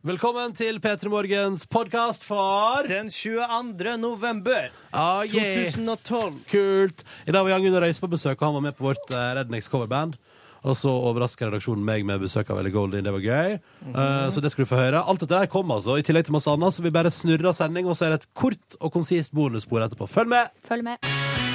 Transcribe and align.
Velkommen 0.00 0.54
til 0.56 0.78
P3 0.80 1.10
Morgens 1.12 1.66
podkast 1.68 2.22
for 2.24 2.86
Den 2.88 3.10
22. 3.12 3.98
november 4.00 4.70
ah, 4.96 5.26
yeah. 5.28 5.68
2012. 5.74 6.38
Kult. 6.48 7.04
I 7.28 7.34
dag 7.36 7.44
var 7.44 7.52
Jan 7.52 7.66
Gunnar 7.66 7.84
Røise 7.84 8.00
på 8.00 8.08
besøk, 8.08 8.40
og 8.40 8.46
han 8.46 8.56
var 8.56 8.64
med 8.64 8.78
på 8.78 8.86
vårt 8.86 9.12
uh, 9.12 9.18
Rednex 9.36 9.68
coverband. 9.68 10.16
Og 10.64 10.78
så 10.80 10.88
overraska 10.88 11.50
redaksjonen 11.50 11.84
meg 11.84 12.08
med 12.08 12.24
besøk 12.24 12.48
av 12.48 12.62
Ellie 12.62 12.72
Goldin. 12.72 13.04
Det 13.04 13.12
var 13.12 13.28
gøy. 13.28 13.60
Eh, 13.92 14.26
så 14.32 14.40
det 14.40 14.52
skal 14.52 14.64
du 14.64 14.72
få 14.72 14.80
høre. 14.80 15.04
Alt 15.04 15.20
dette 15.24 15.36
der 15.36 15.52
kom 15.52 15.72
altså, 15.72 16.00
i 16.00 16.04
tillegg 16.04 16.28
til 16.28 16.36
masse 16.36 16.52
annet, 16.52 16.76
så 16.76 16.84
vi 16.84 16.96
bare 16.96 17.12
snurrer 17.12 17.56
sending, 17.56 17.88
og 17.88 17.96
så 17.96 18.08
er 18.08 18.16
det 18.16 18.22
et 18.22 18.28
kort 18.36 18.76
og 18.80 18.92
konsist 18.92 19.36
bonusspor 19.36 19.84
etterpå. 19.84 20.08
Følg 20.08 20.32
med! 20.32 20.52
Følg 20.68 20.84
med. 20.92 21.49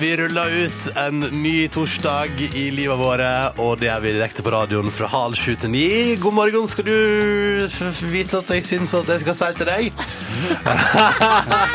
Vi 0.00 0.16
ruller 0.16 0.50
ut 0.50 0.96
en 0.96 1.20
ny 1.20 1.68
torsdag 1.72 2.28
i 2.54 2.66
livet 2.70 2.98
våre, 3.00 3.28
og 3.62 3.78
det 3.80 3.88
er 3.88 4.02
vi 4.04 4.10
direkte 4.12 4.42
på 4.44 4.52
radioen 4.52 4.90
fra 4.92 5.08
halv 5.08 5.38
sju 5.40 5.54
til 5.56 5.72
ni. 5.72 5.86
God 6.20 6.34
morgen, 6.36 6.66
skal 6.68 6.84
du 6.84 7.64
f 7.64 7.78
f 7.88 8.02
vite 8.12 8.42
at 8.42 8.52
jeg 8.52 8.66
syns 8.68 8.92
at 8.98 9.08
jeg 9.14 9.24
skal 9.24 9.38
si 9.38 9.48
til 9.56 9.70
deg? 9.70 10.04
Oi, 10.66 10.74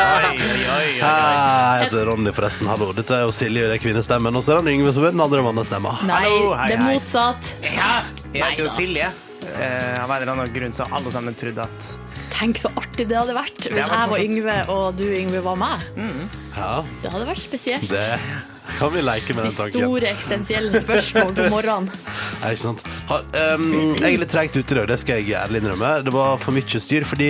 oi, 0.05 0.37
oi, 0.37 0.61
oi. 0.75 0.93
Jeg 1.01 1.87
heter 1.87 2.05
Ronny, 2.11 2.29
forresten. 2.35 2.69
Hallo. 2.69 2.91
Dette 2.93 3.17
er 3.17 3.25
jo 3.25 3.33
Silje, 3.33 3.65
det 3.71 3.79
er 3.79 3.83
kvinnestemmen. 3.87 4.37
Og 4.37 4.45
så 4.45 4.53
er 4.59 4.61
det 4.69 4.75
Yngve 4.77 4.93
som 4.93 5.07
er 5.07 5.15
den 5.17 5.23
andre 5.25 5.41
mannsstemma. 5.47 5.95
Nei, 6.05 6.21
Hallo, 6.27 6.53
hei, 6.59 6.69
det 6.69 6.77
er 6.77 6.85
motsatt. 6.91 7.51
Ja, 7.65 7.91
Jeg 8.35 8.43
heter 8.51 8.67
jo 8.67 8.71
Silje. 8.77 9.09
Eh, 9.57 10.03
Av 10.03 10.11
en 10.11 10.21
eller 10.21 10.31
annen 10.33 10.53
grunn 10.53 10.73
så 10.73 10.85
alle 10.91 11.11
sammen 11.13 11.35
trodd 11.37 11.59
at 11.63 11.89
Tenk 12.31 12.57
så 12.57 12.71
artig 12.79 13.05
det 13.09 13.17
hadde 13.19 13.33
vært 13.35 13.59
hvis 13.67 13.75
jeg 13.77 13.89
var. 13.91 14.13
Yngve 14.23 14.55
og 14.73 14.95
du 14.97 15.03
Yngve 15.13 15.41
var 15.45 15.57
meg. 15.59 15.83
Ja, 16.55 16.79
Det 17.03 17.11
hadde 17.13 17.27
vært 17.27 17.41
spesielt. 17.43 17.89
det 17.91 18.05
kan 18.79 18.93
vi 18.93 19.01
leke 19.03 19.35
med 19.35 19.43
den 19.49 19.53
tanken. 19.57 19.75
De 19.75 19.83
store 19.83 20.07
eksistensielle 20.13 20.81
spørsmål 20.81 21.35
på 21.37 21.49
morgenen. 21.51 21.91
Ja, 22.41 22.49
ikke 22.55 22.63
sant? 22.63 22.81
Ha, 23.11 23.19
um, 23.53 23.67
jeg 23.99 24.15
er 24.15 24.21
litt 24.23 24.31
tregt 24.33 24.55
ute 24.57 24.73
i 24.73 24.77
dag, 24.79 24.87
det 24.89 24.95
skal 25.03 25.19
jeg 25.21 25.35
ærlig 25.37 25.59
innrømme. 25.61 25.91
Det 26.07 26.13
var 26.15 26.39
for 26.41 26.55
mye 26.55 26.79
styr, 26.81 27.03
fordi 27.05 27.27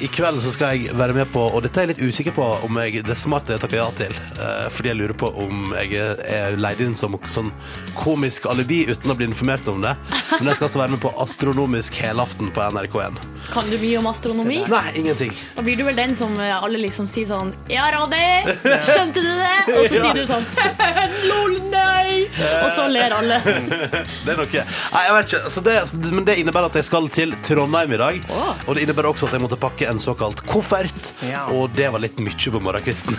i 0.00 0.08
kveld 0.12 0.42
så 0.44 0.50
skal 0.52 0.76
jeg 0.76 0.92
være 0.96 1.14
med 1.16 1.30
på, 1.32 1.40
og 1.48 1.62
dette 1.64 1.80
er 1.80 1.86
jeg 1.86 1.94
litt 1.96 2.02
usikker 2.12 2.34
på 2.36 2.44
om 2.66 2.78
jeg, 2.82 3.02
det 3.06 3.16
smarte 3.16 3.54
jeg 3.54 3.62
takker 3.62 3.78
ja 3.80 3.86
til, 3.96 4.12
eh, 4.36 4.66
fordi 4.72 4.90
jeg 4.92 4.98
lurer 4.98 5.16
på 5.16 5.30
om 5.40 5.72
jeg 5.78 5.94
er- 5.96 6.20
er 6.26 6.56
leid 6.60 6.80
inn 6.84 6.94
som 6.94 7.16
sånn 7.32 7.50
komisk 7.96 8.46
alibi 8.50 8.84
uten 8.90 9.10
å 9.10 9.16
bli 9.16 9.26
informert 9.30 9.66
om 9.68 9.80
det. 9.82 9.94
Men 10.38 10.48
jeg 10.50 10.56
skal 10.56 10.68
altså 10.68 10.78
være 10.82 10.90
med 10.96 11.00
på 11.00 11.14
astronomisk 11.22 11.94
helaften 11.94 12.50
på 12.52 12.60
NRK1. 12.60 13.16
Kan 13.52 13.70
du 13.70 13.78
mye 13.78 13.98
om 13.98 14.06
astronomi? 14.10 14.58
Nei, 14.68 14.90
ingenting. 14.98 15.32
Da 15.54 15.62
blir 15.62 15.76
du 15.78 15.84
vel 15.84 15.94
den 15.94 16.14
som 16.18 16.34
eh, 16.40 16.50
alle 16.62 16.78
liksom 16.82 17.06
sier 17.06 17.26
sånn 17.30 17.52
Ja, 17.70 17.84
Radi, 17.94 18.42
Skjønte 18.82 19.22
du 19.22 19.30
det? 19.38 19.76
Og 19.76 19.86
så 19.86 20.00
sier 20.02 20.14
du 20.14 20.24
sånn 20.26 20.44
Lol, 21.30 21.54
nei! 21.70 22.26
Og 22.36 22.70
så 22.74 22.88
ler 22.90 23.14
alle. 23.14 23.38
Det 24.26 24.32
er 24.34 24.36
noe. 24.40 24.64
Nei, 24.92 25.02
jeg 25.06 25.14
vet 25.16 25.30
ikke. 25.30 25.50
Så 25.54 25.62
det, 25.62 25.76
men 26.12 26.24
det 26.26 26.36
innebærer 26.42 26.66
at 26.72 26.78
jeg 26.80 26.84
skal 26.88 27.06
til 27.14 27.34
Trondheim 27.46 27.92
i 27.94 28.00
dag. 28.00 28.20
Og 28.66 28.74
det 28.74 28.82
innebærer 28.82 29.12
også 29.12 29.28
at 29.30 29.36
jeg 29.38 29.44
måtte 29.44 29.58
pakke 29.62 29.85
en 29.88 30.00
såkalt 30.02 30.42
koffert. 30.46 31.12
Ja. 31.24 31.46
Og 31.54 31.70
det 31.76 31.90
var 31.94 32.02
litt 32.02 32.18
mye 32.22 32.52
på 32.52 32.62
morgenkvisten. 32.62 33.18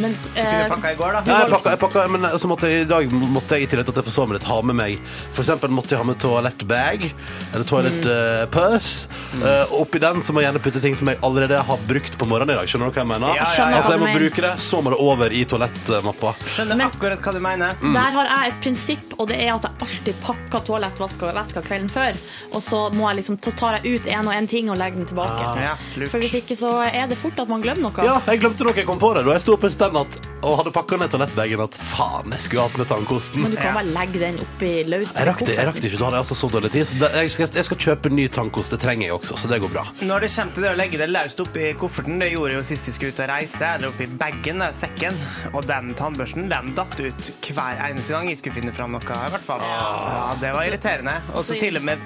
Men 0.00 0.14
Du 0.16 0.28
kunne 0.32 0.62
eh, 0.64 0.68
pakka 0.70 0.92
i 0.92 0.98
går, 0.98 1.16
da. 1.16 1.22
Ja, 1.26 1.38
jeg 1.44 1.52
pakka, 1.54 1.74
jeg 1.74 1.80
pakka, 1.84 2.04
men 2.14 2.26
så 2.40 2.50
måtte 2.50 2.70
jeg, 2.70 2.84
i 2.86 2.88
dag 2.88 3.12
måtte 3.12 3.58
jeg 3.58 3.66
i 3.66 3.70
tillegg 3.70 3.88
til 3.88 3.94
at 3.94 4.00
jeg 4.00 4.14
får 4.14 4.34
litt, 4.36 4.46
ha 4.48 4.58
med 4.64 4.78
meg 4.78 5.10
For 5.34 5.44
eksempel 5.44 5.72
måtte 5.74 5.94
jeg 5.94 6.00
ha 6.02 6.06
med 6.08 6.20
toalettbag, 6.22 7.06
eller 7.52 7.68
toalett 7.68 8.08
eh, 8.08 8.44
purse. 8.54 9.10
Eh, 9.40 9.62
og 9.70 9.84
oppi 9.84 10.00
den 10.02 10.22
så 10.24 10.34
må 10.34 10.42
jeg 10.42 10.50
gjerne 10.50 10.64
putte 10.64 10.82
ting 10.84 10.96
som 10.98 11.10
jeg 11.12 11.20
allerede 11.26 11.60
har 11.70 11.84
brukt 11.88 12.18
på 12.18 12.28
morgenen 12.30 12.54
i 12.54 12.58
dag. 12.60 12.70
Skjønner 12.70 12.90
du 12.90 12.96
hva 12.96 13.04
jeg 13.04 13.10
mener? 13.12 13.34
Ja, 13.36 13.44
ja, 13.44 13.50
Skjønner 13.54 13.80
Altså, 13.80 13.94
jeg 13.96 14.02
må 14.02 14.10
bruke 14.16 14.44
det, 14.46 14.52
så 14.64 14.80
må 14.84 14.94
det 14.94 15.00
over 15.04 15.36
i 15.36 15.42
toalettmappa. 15.52 16.34
Skjønner 16.56 16.84
akkurat 16.86 17.24
hva 17.24 17.36
du 17.36 17.40
mener. 17.44 17.84
Der 17.84 18.16
har 18.16 18.30
jeg 18.32 18.52
et 18.54 18.60
prinsipp, 18.64 19.14
og 19.18 19.30
det 19.30 19.40
er 19.44 19.52
at 19.54 19.68
jeg 19.68 19.86
alltid 19.86 20.20
pakker 20.24 20.66
toalettveska 20.68 21.64
kvelden 21.66 21.90
før. 21.92 22.20
Og 22.54 22.64
så 22.64 22.82
må 22.96 23.08
jeg 23.10 23.20
liksom, 23.20 23.40
så 23.44 23.54
tar 23.58 23.78
jeg 23.78 24.00
ut 24.00 24.10
en 24.10 24.30
og 24.30 24.34
en 24.36 24.50
ting 24.50 24.70
og 24.72 24.78
legger 24.80 25.00
den 25.02 25.10
tilbake. 25.10 25.48
Ja. 25.60 25.76
For 26.10 26.22
hvis 26.22 26.36
ikke 26.40 26.56
så 26.58 26.72
er 26.88 27.10
det 27.10 27.18
fort 27.20 27.38
at 27.40 27.50
man 27.50 27.62
glemmer 27.64 27.88
noe. 27.88 28.06
Ja, 28.06 28.18
jeg 28.28 28.42
glemte 28.42 28.66
noe 28.66 28.76
jeg 28.76 28.88
kom 28.88 29.00
på 29.00 29.12
det 29.16 29.24
da 29.26 29.34
jeg 29.36 29.44
sto 29.44 29.56
opp 29.56 29.66
en 29.66 29.74
stand 29.90 30.06
at, 30.06 30.28
og 30.46 30.56
hadde 30.60 30.72
pakka 30.74 30.96
ned 31.00 31.10
toalettbagen 31.12 31.62
at 31.64 31.76
faen, 31.90 32.32
jeg 32.34 32.44
skulle 32.44 32.64
hatt 32.64 32.78
med 32.80 32.88
tannkosten. 32.90 33.42
Men 33.44 33.54
du 33.54 33.58
kan 33.60 33.76
bare 33.76 33.90
legge 33.90 34.20
den 34.22 34.38
oppi 34.44 34.70
løst. 34.88 35.16
Jeg 35.16 35.28
rakk 35.28 35.42
det, 35.44 35.56
jeg 35.58 35.66
rakk 35.68 35.78
det 35.80 35.90
ikke. 35.90 36.00
Da 36.00 36.06
hadde 36.06 36.18
jeg 36.18 36.24
altså 36.24 36.38
så 36.40 36.50
dårlig 36.54 36.70
tid. 36.74 36.86
Så 36.88 36.98
det, 37.00 37.10
jeg, 37.16 37.32
skal, 37.34 37.50
jeg 37.60 37.68
skal 37.68 37.80
kjøpe 37.84 38.12
ny 38.14 38.26
tannkost. 38.32 38.74
Det 38.74 38.80
trenger 38.84 39.08
jeg 39.08 39.16
også, 39.16 39.38
så 39.42 39.50
det 39.50 39.60
går 39.64 39.74
bra. 39.74 39.84
Når 40.00 40.26
det 40.26 40.30
kommer 40.36 40.56
til 40.56 40.66
det 40.66 40.70
å 40.72 40.78
legge 40.80 41.00
det 41.02 41.10
løst 41.10 41.42
oppi 41.44 41.66
kofferten, 41.80 42.22
det 42.22 42.30
gjorde 42.32 42.54
jeg 42.54 42.60
jo 42.62 42.68
sist 42.70 42.90
jeg 42.90 42.96
skulle 42.98 43.16
ut 43.16 43.22
og 43.24 43.30
reise, 43.32 43.72
eller 43.74 43.92
oppi 43.92 44.08
bagen, 44.22 44.64
sekken, 44.80 45.20
og 45.52 45.68
den 45.70 45.92
tannbørsten, 45.98 46.48
den 46.52 46.72
datt 46.78 46.96
ut 47.00 47.30
hver 47.50 47.84
eneste 47.88 48.14
gang 48.16 48.30
jeg 48.30 48.40
skulle 48.40 48.60
finne 48.60 48.76
fram 48.76 48.96
noe, 48.96 49.02
i 49.04 49.34
hvert 49.34 49.46
fall. 49.46 49.64
Ja, 49.66 50.30
det 50.40 50.54
var 50.56 50.70
irriterende. 50.70 51.18
Og 51.34 51.42
så 51.44 51.54
Så- 51.54 51.60
til 51.60 51.76
og 51.76 51.84
med 51.90 51.98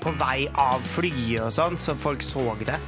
på 0.00 0.12
vei 0.16 0.48
av 0.56 0.80
flyet 0.96 1.40
og 1.44 1.52
sånn, 1.52 1.78
så 1.78 1.94
folk 1.94 2.22
så 2.24 2.56
det. 2.64 2.78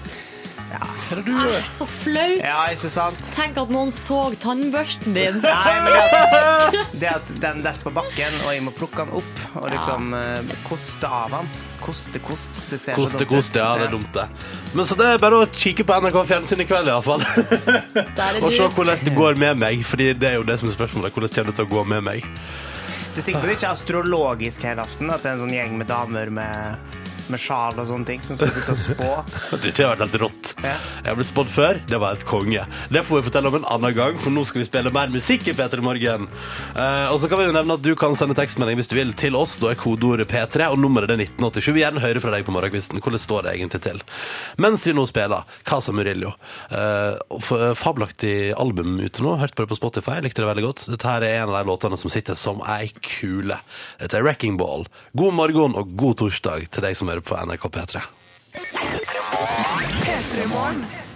Ja, 0.73 0.79
er 1.13 1.19
det 1.21 1.25
du 1.27 1.33
Ah, 1.37 1.57
så 1.69 1.85
flaut! 1.91 2.41
ja 2.41 2.57
ikke 2.73 2.89
sant? 2.95 3.21
Tenk 3.35 3.59
at 3.61 3.73
noen 3.75 3.91
så 3.93 4.21
tannbørsten 4.41 5.13
din. 5.17 5.41
Nei, 5.43 5.75
men 5.85 5.93
det 5.93 6.85
det 7.03 7.11
at 7.13 7.33
den 7.43 7.61
detter 7.67 7.85
på 7.85 7.93
bakken, 7.99 8.39
og 8.47 8.55
jeg 8.55 8.63
må 8.65 8.73
plukke 8.77 9.05
den 9.05 9.13
opp 9.21 9.43
og 9.61 9.69
liksom 9.75 10.15
eh, 10.17 10.55
koste 10.69 11.11
av 11.13 11.35
den. 11.37 11.51
Koste 11.83 12.21
kost. 12.23 12.63
Det 12.71 12.79
ser 12.81 12.97
Koste, 12.97 13.19
dumt 13.21 13.29
ut. 13.29 13.37
koste, 13.37 13.59
ja, 13.61 13.73
det 13.81 13.89
er 13.89 13.93
dumt 13.97 14.13
det. 14.17 14.27
Men 14.73 14.87
så 14.89 14.97
det 14.97 15.09
er 15.13 15.21
bare 15.21 15.43
å 15.43 15.49
kikke 15.53 15.85
på 15.89 15.97
NRK 16.07 16.19
Fjernsyn 16.31 16.63
i 16.63 16.69
kveld 16.71 16.89
i 16.89 16.95
hvert 16.95 17.09
fall. 17.09 17.25
Der 18.17 18.39
er 18.39 18.41
Og 18.47 18.55
se 18.55 18.69
hvordan 18.77 19.03
det 19.05 19.15
går 19.19 19.41
med 19.43 19.59
meg, 19.67 19.83
Fordi 19.85 20.13
det 20.17 20.31
er 20.31 20.39
jo 20.39 20.47
det 20.49 20.57
som 20.63 20.71
er 20.71 20.77
spørsmålet. 20.79 21.13
Hvordan 21.13 21.35
kommer 21.35 21.51
det 21.53 21.59
til 21.59 21.67
å 21.69 21.73
gå 21.75 21.83
med 21.91 22.07
meg? 22.07 22.29
Det 23.13 23.21
er 23.21 23.27
sikkert 23.27 23.53
ikke 23.59 23.73
astrologisk 23.75 24.63
hele 24.65 24.87
aften, 24.87 25.11
at 25.13 25.21
det 25.21 25.29
er 25.29 25.35
en 25.37 25.43
sånn 25.45 25.53
gjeng 25.53 25.75
med 25.83 25.91
damer 25.91 26.31
med, 26.33 26.95
med 27.33 27.43
sjal 27.43 27.79
og 27.79 27.89
sånne 27.89 28.09
ting 28.09 28.23
som 28.25 28.39
skal 28.39 28.53
sitte 28.55 28.75
og 28.75 28.81
spå. 28.81 29.11
Det 29.63 29.73
har 29.79 29.95
vært 29.95 30.05
helt 30.07 30.19
rått. 30.23 30.53
Ja. 30.63 30.75
Jeg 31.03 31.11
har 31.11 31.19
blitt 31.19 31.31
spådd 31.31 31.53
før. 31.53 31.81
Det 31.89 32.01
var 32.03 32.19
et 32.19 32.27
konge. 32.29 32.65
Det 32.93 33.05
får 33.07 33.21
vi 33.21 33.27
fortelle 33.29 33.53
om 33.53 33.59
en 33.61 33.69
annen 33.77 33.97
gang, 33.97 34.19
for 34.23 34.35
nå 34.35 34.45
skal 34.49 34.63
vi 34.63 34.69
spille 34.69 34.93
mer 34.95 35.13
musikk 35.13 35.49
i 35.51 35.57
P3 35.57 35.85
Morgen. 35.85 36.29
Eh, 36.75 37.07
og 37.13 37.21
så 37.23 37.31
kan 37.31 37.41
vi 37.41 37.49
jo 37.49 37.55
nevne 37.57 37.77
at 37.79 37.85
du 37.85 37.93
kan 37.99 38.17
sende 38.19 38.37
tekstmelding 38.39 38.81
hvis 38.81 38.91
du 38.91 38.97
vil 38.99 39.15
til 39.19 39.39
oss. 39.39 39.59
Da 39.63 39.73
er 39.73 39.81
kodeordet 39.81 40.29
P3, 40.31 40.69
og 40.73 40.81
nummeret 40.83 41.13
er 41.15 41.23
1987. 41.23 41.69
Vi 41.69 41.77
vil 41.77 41.85
gjerne 41.87 42.05
høre 42.05 42.23
fra 42.23 42.35
deg 42.35 42.47
på 42.47 42.55
morgenkvisten. 42.55 43.03
Hvordan 43.03 43.23
står 43.23 43.47
det 43.47 43.55
egentlig 43.57 43.83
til? 43.87 44.03
Mens 44.63 44.87
vi 44.89 44.97
nå 44.97 45.07
spiller 45.11 45.47
Casa 45.69 45.95
Murillo. 45.95 46.35
Eh, 46.71 47.75
fabelaktig 47.79 48.53
album 48.59 48.99
ute 49.01 49.25
nå. 49.25 49.37
Hørte 49.41 49.57
på 49.59 49.67
det 49.67 49.73
på 49.73 49.81
Spotify. 49.81 50.19
Likte 50.25 50.45
det 50.45 50.51
veldig 50.51 50.67
godt. 50.67 50.87
Dette 50.93 51.09
her 51.09 51.27
er 51.27 51.41
en 51.43 51.53
av 51.53 51.59
de 51.61 51.71
låtene 51.71 51.99
som 52.01 52.13
sitter 52.13 52.39
som 52.39 52.63
ei 52.69 52.91
kule. 53.01 53.59
Dette 54.01 54.19
er 54.19 54.27
Wrecking 54.27 54.59
Ball. 54.61 54.87
God 55.19 55.37
morgen 55.39 55.77
og 55.79 55.95
god 55.99 56.21
torsdag 56.23 56.69
til 56.73 56.85
deg 56.87 56.99
som 56.99 57.11
hører 57.11 57.22
på 57.27 57.39
NRK 57.47 57.69
P3. 57.73 58.03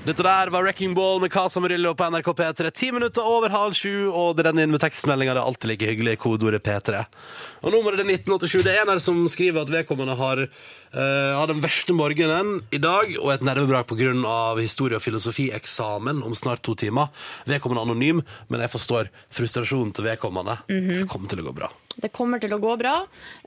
Dette 0.07 0.23
der 0.23 0.51
var 0.55 0.63
Wrecking 0.63 0.93
Ball 0.95 1.19
med 1.19 1.33
Casa 1.35 1.59
Murillo 1.61 1.91
på 1.99 2.07
NRK 2.07 2.29
P3. 2.39 2.71
Ti 2.71 2.93
minutter 2.95 3.27
over 3.27 3.51
halv 3.51 3.75
sju, 3.75 4.07
og 4.07 4.37
det 4.39 4.45
renner 4.47 4.63
inn 4.63 4.71
med 4.71 4.79
tekstmeldinger. 4.79 5.35
Det 5.35 5.41
er 5.43 5.49
alltid 5.51 5.71
like 5.73 5.89
hyggelig. 5.89 6.13
Kodeordet 6.23 6.63
P3. 6.63 7.01
Og 7.67 7.75
nummeret 7.75 8.05
er 8.05 8.13
1987. 8.15 8.63
Det 8.63 8.75
er 8.77 8.85
en 8.85 8.93
her 8.93 9.03
som 9.03 9.19
skriver 9.33 9.67
at 9.67 9.73
vedkommende 9.75 10.15
har 10.21 10.45
uh, 10.47 11.33
har 11.41 11.51
den 11.51 11.65
verste 11.65 11.97
morgenen 11.97 12.61
i 12.71 12.79
dag 12.79 13.17
og 13.19 13.33
et 13.35 13.43
nervebrak 13.43 13.91
pga. 13.91 14.15
historie- 14.61 14.95
og 14.95 15.03
filosofieksamen 15.03 16.23
om 16.23 16.39
snart 16.39 16.63
to 16.63 16.77
timer. 16.79 17.11
Vedkommende 17.45 17.83
er 17.83 17.91
anonym, 17.91 18.23
men 18.49 18.63
jeg 18.63 18.71
forstår 18.71 19.11
frustrasjonen 19.35 19.91
til 19.93 20.07
vedkommende. 20.07 20.61
Det 21.03 21.09
kommer 21.11 21.29
til 21.29 21.43
å 21.43 21.51
gå 21.51 21.57
bra. 21.65 21.73
Det 21.97 22.11
kommer 22.13 22.41
til 22.43 22.53
å 22.53 22.59
gå 22.61 22.75
bra. 22.77 22.95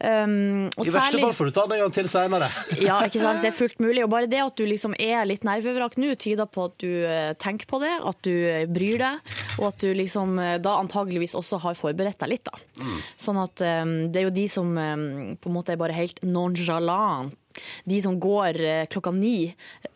Um, 0.02 0.70
I 0.74 0.90
verste 0.90 1.22
fall 1.22 1.36
får 1.38 1.50
du 1.50 1.56
ta 1.56 1.66
det 1.70 1.78
en 1.78 1.84
gang 1.86 1.94
til 1.94 2.10
seinere. 2.12 2.50
Ja, 2.88 3.00
ikke 3.06 3.22
sant? 3.22 3.44
Det 3.44 3.52
er 3.52 3.58
fullt 3.62 3.82
mulig. 3.84 4.04
Og 4.06 4.12
bare 4.14 4.30
det 4.30 4.42
at 4.42 4.58
du 4.58 4.66
liksom 4.66 4.96
er 4.98 5.28
litt 5.30 5.46
nervevrak 5.48 6.00
nå, 6.02 6.16
tyder 6.20 6.50
på 6.50 6.66
at 6.70 6.78
du 6.82 6.90
eh, 7.06 7.34
tenker 7.42 7.70
på 7.70 7.82
det, 7.84 7.92
at 8.10 8.22
du 8.26 8.34
eh, 8.34 8.66
bryr 8.70 9.04
deg, 9.04 9.36
og 9.60 9.70
at 9.70 9.84
du 9.84 9.92
liksom 9.98 10.40
eh, 10.42 10.58
da 10.64 10.80
antageligvis 10.82 11.38
også 11.38 11.62
har 11.66 11.78
forberedt 11.78 12.20
deg 12.24 12.34
litt, 12.34 12.50
da. 12.50 12.90
Sånn 13.20 13.38
at 13.42 13.62
um, 13.62 13.94
det 14.10 14.22
er 14.22 14.30
jo 14.30 14.36
de 14.36 14.46
som 14.50 14.70
um, 14.72 15.08
på 15.38 15.52
en 15.52 15.56
måte 15.56 15.76
er 15.76 15.82
bare 15.82 15.98
helt 15.98 16.22
nonchalant. 16.26 17.36
De 17.90 17.98
som 18.02 18.16
går 18.22 18.62
klokka 18.94 19.12
ni, 19.12 19.50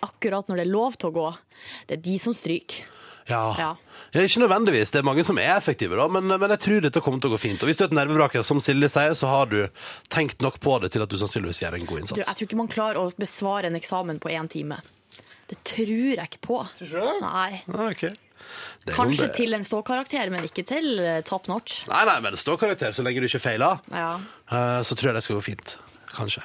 akkurat 0.03 0.49
når 0.49 0.59
det 0.59 0.65
er 0.65 0.73
lov 0.73 0.97
til 0.99 1.11
å 1.11 1.15
gå, 1.15 1.27
det 1.87 1.95
er 1.95 2.03
de 2.03 2.17
som 2.19 2.35
stryker. 2.35 2.89
Ja. 3.29 3.43
Ja. 3.57 3.69
Ikke 4.13 4.41
nødvendigvis. 4.43 4.91
Det 4.91 4.99
er 4.99 5.05
mange 5.07 5.23
som 5.23 5.37
er 5.39 5.55
effektive, 5.57 5.95
da, 5.95 6.07
men, 6.11 6.27
men 6.27 6.49
jeg 6.53 6.59
tror 6.59 6.81
dette 6.83 7.01
kommer 7.01 7.21
til 7.23 7.31
å 7.31 7.35
gå 7.35 7.39
fint. 7.39 7.61
Og 7.63 7.69
hvis 7.71 7.77
du 7.79 7.85
er 7.85 7.91
et 7.91 7.95
nervevrak, 7.97 8.35
som 8.43 8.59
Silje 8.61 8.89
sier, 8.91 9.13
så 9.15 9.27
har 9.31 9.45
du 9.51 9.61
tenkt 10.13 10.41
nok 10.43 10.59
på 10.63 10.75
det 10.83 10.91
til 10.93 11.05
at 11.05 11.09
du 11.09 11.15
sannsynligvis 11.21 11.61
gjør 11.63 11.77
en 11.79 11.85
god 11.87 11.97
Du, 11.97 12.01
innsats. 12.03 12.19
jeg 12.27 12.35
tror 12.39 12.49
ikke 12.49 12.59
man 12.59 12.67
klarer 12.73 12.99
å 13.01 13.07
besvare 13.17 13.71
en 13.71 13.79
eksamen 13.79 14.19
på 14.23 14.29
én 14.33 14.49
time. 14.51 14.81
Det 15.47 15.57
tror 15.63 16.15
jeg 16.17 16.27
ikke 16.29 16.43
på. 16.45 16.59
Nei. 17.23 17.63
Ah, 17.71 17.87
okay. 17.89 18.13
Det 18.85 18.93
Kanskje 18.97 19.27
det- 19.29 19.35
til 19.37 19.53
en 19.55 19.63
ståkarakter, 19.63 20.29
men 20.29 20.43
ikke 20.43 20.65
til 20.67 20.99
eh, 20.99 21.21
top 21.23 21.47
notch. 21.47 21.85
Nei, 21.87 22.03
nei, 22.09 22.19
men 22.19 22.35
ståkarakter, 22.35 22.91
står 22.91 23.01
så 23.03 23.05
lenge 23.07 23.21
du 23.23 23.27
ikke 23.29 23.39
feiler. 23.39 23.79
Ja. 23.91 24.19
eh, 24.51 24.81
Så 24.83 24.95
tror 24.99 25.13
jeg 25.13 25.15
det 25.15 25.23
skal 25.23 25.39
gå 25.39 25.43
fint. 25.47 25.77
Kanskje. 26.13 26.43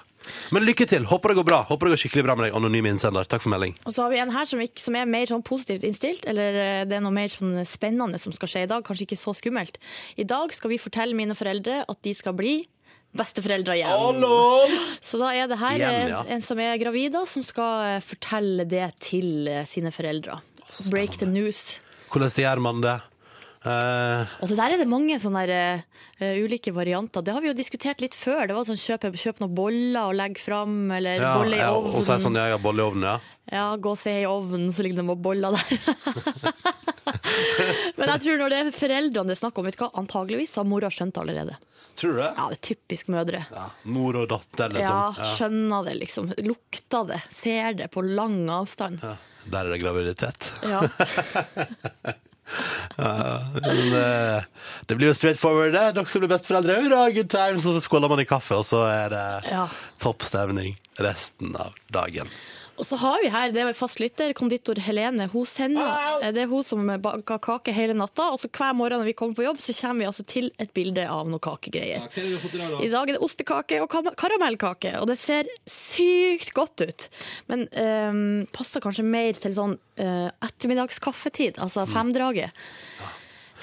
Men 0.55 0.65
lykke 0.67 0.87
til. 0.89 1.07
Håper 1.09 1.33
det 1.33 1.39
går 1.41 1.47
bra. 1.49 1.61
Håper 1.69 1.89
det 1.89 1.97
går 1.97 2.03
skikkelig 2.05 2.25
bra 2.27 2.37
med 2.39 2.49
deg, 2.49 2.57
anonyme 2.59 2.93
innsender. 2.93 3.29
Takk 3.29 3.45
for 3.45 3.53
melding. 3.53 3.77
Og 3.85 3.95
så 3.95 4.05
har 4.05 4.13
vi 4.15 4.21
en 4.23 4.33
her 4.35 4.49
som, 4.49 4.63
ikke, 4.65 4.83
som 4.83 4.97
er 4.99 5.11
mer 5.11 5.31
sånn 5.31 5.45
positivt 5.47 5.87
innstilt, 5.89 6.27
eller 6.31 6.59
eh, 6.63 6.81
det 6.89 6.99
er 6.99 7.05
noe 7.05 7.15
mer 7.15 7.31
sånn 7.33 7.57
spennende 7.69 8.21
som 8.23 8.35
skal 8.37 8.53
skje 8.53 8.65
i 8.67 8.71
dag, 8.71 8.85
kanskje 8.87 9.09
ikke 9.09 9.21
så 9.21 9.35
skummelt. 9.37 9.81
I 10.19 10.27
dag 10.29 10.55
skal 10.57 10.75
vi 10.75 10.81
fortelle 10.83 11.19
mine 11.19 11.37
foreldre 11.39 11.83
at 11.89 12.01
de 12.07 12.15
skal 12.17 12.37
bli 12.39 12.61
besteforeldre 13.19 13.79
igjen. 13.79 14.25
Så 15.01 15.21
da 15.21 15.33
er 15.33 15.49
det 15.51 15.59
her 15.61 15.77
Igjen, 15.79 16.01
eh, 16.01 16.15
ja. 16.15 16.23
en 16.37 16.45
som 16.45 16.61
er 16.63 16.79
gravid, 16.81 17.13
da, 17.17 17.25
som 17.29 17.45
skal 17.47 17.95
eh, 17.97 18.01
fortelle 18.05 18.69
det 18.69 18.89
til 19.05 19.49
sine 19.69 19.93
foreldre. 19.95 20.41
Break 20.93 21.17
the 21.23 21.29
news. 21.29 21.79
Hvordan 22.13 22.33
gjør 22.37 22.61
man 22.65 22.83
det? 22.85 22.99
Eh, 23.67 24.35
Og 24.39 24.51
det 24.53 24.57
der 24.59 24.75
er 24.75 24.79
det 24.79 24.87
mange 24.87 25.17
sånne 25.19 25.41
der, 25.49 25.81
uh, 26.21 26.37
ulike 26.45 26.71
varianter. 26.75 27.25
Det 27.27 27.33
har 27.35 27.43
vi 27.43 27.51
jo 27.51 27.57
diskutert 27.59 28.01
litt 28.01 28.15
før. 28.15 28.47
Det 28.47 28.55
var 28.55 28.69
sånn 28.69 28.79
kjøp, 28.79 29.09
kjøp 29.19 29.43
noen 29.43 29.55
boller 29.57 30.05
og 30.05 30.15
legg 30.19 30.39
fram, 30.39 30.77
eller 30.95 31.19
ja, 31.19 31.33
bolle 31.35 31.59
i 31.59 31.63
ja, 31.63 31.73
ovnen. 31.75 31.97
og 31.97 32.05
så 32.07 32.15
er 32.15 32.21
det 32.21 32.27
sånn 32.29 32.39
jeg 32.39 32.55
har 32.55 32.63
bolle 32.63 32.85
i 32.85 32.87
ovnen, 32.87 33.09
ja. 33.09 33.17
Ja, 33.59 33.65
gå 33.81 33.95
og 33.95 33.99
se 33.99 34.15
i 34.21 34.27
ovnen, 34.29 34.69
så 34.75 34.85
ligger 34.87 35.01
det 35.01 35.07
noen 35.09 35.25
boller 35.25 35.57
der. 35.57 35.67
Men 37.99 38.13
jeg 38.13 38.23
tror 38.25 38.39
når 38.43 38.53
det 38.53 38.61
er 38.61 38.71
foreldrene 38.77 39.33
det 39.33 39.37
er 39.37 39.41
snakk 39.43 39.59
om, 39.59 39.67
vet 39.67 39.79
du 39.79 39.83
hva, 39.83 39.91
antageligvis 40.03 40.55
har 40.61 40.69
mora 40.69 40.91
skjønt 40.93 41.19
allerede. 41.19 41.57
Tror 41.99 42.15
du 42.15 42.21
det? 42.21 42.29
Ja, 42.37 42.45
det 42.53 42.61
er 42.61 42.63
typisk 42.69 43.09
mødre. 43.11 43.41
Ja. 43.51 43.65
Mor 43.91 44.21
og 44.21 44.29
datter, 44.31 44.71
liksom. 44.77 45.19
Ja. 45.19 45.33
skjønner 45.35 45.89
det, 45.89 45.97
liksom. 46.05 46.31
Lukter 46.47 47.09
det, 47.11 47.19
ser 47.35 47.75
det 47.81 47.91
på 47.91 48.05
lang 48.07 48.45
avstand. 48.55 49.03
Ja. 49.03 49.17
Der 49.49 49.65
er 49.67 49.75
det 49.75 49.83
graviditet. 49.83 50.51
Ja. 50.63 50.85
Men, 52.99 53.93
eh, 53.95 54.43
det 54.87 54.97
blir 54.99 55.11
jo 55.11 55.15
straight 55.17 55.41
forward, 55.41 55.73
det. 55.77 55.87
Dere 55.99 56.11
som 56.11 56.23
blir 56.25 56.33
besteforeldre, 56.33 56.79
hurra, 56.83 57.11
good 57.15 57.31
times! 57.33 57.67
Og 57.69 57.77
så 57.79 57.85
skåler 57.85 58.09
man 58.13 58.23
i 58.23 58.29
kaffe, 58.29 58.59
og 58.59 58.67
så 58.69 58.85
er 58.91 59.09
det 59.15 59.27
Ja. 59.51 59.67
topp 60.03 60.23
stemning 60.27 60.77
resten 60.99 61.55
av 61.57 61.75
dagen. 61.93 62.31
Og 62.79 62.87
så 62.87 62.97
har 63.01 63.19
vi 63.25 63.31
her, 63.33 63.51
det 63.55 63.63
er 63.65 63.75
fast 63.77 63.99
lytter, 63.99 64.31
konditor 64.39 64.79
Helene. 64.83 65.27
Hun 65.33 65.47
sender, 65.49 66.23
det 66.35 66.45
er 66.45 66.51
hun 66.51 66.63
som 66.67 66.87
baker 67.03 67.41
kake 67.43 67.75
hele 67.75 67.97
natta, 67.99 68.29
og 68.35 68.39
så 68.39 68.51
hver 68.55 68.77
morgen 68.79 69.03
når 69.03 69.11
vi 69.11 69.17
kommer 69.19 69.35
på 69.39 69.47
jobb, 69.49 69.59
så 69.63 69.75
kommer 69.81 70.05
vi 70.05 70.09
altså 70.13 70.25
til 70.31 70.51
et 70.63 70.71
bilde 70.77 71.07
av 71.11 71.27
noen 71.27 71.43
kakegreier. 71.43 72.07
I 72.79 72.91
dag 72.93 73.11
er 73.11 73.17
det 73.17 73.25
ostekake 73.25 73.81
og 73.83 73.91
karamellkake, 74.19 74.95
og 75.03 75.11
det 75.11 75.19
ser 75.19 75.51
sykt 75.67 76.55
godt 76.55 76.87
ut. 76.87 77.09
Men 77.51 77.67
um, 77.75 78.25
passer 78.55 78.85
kanskje 78.85 79.07
mer 79.07 79.35
til 79.43 79.59
sånn 79.59 79.75
uh, 79.99 80.31
ettermiddagskaffetid, 80.47 81.59
altså 81.59 81.87
femdraget, 81.91 82.55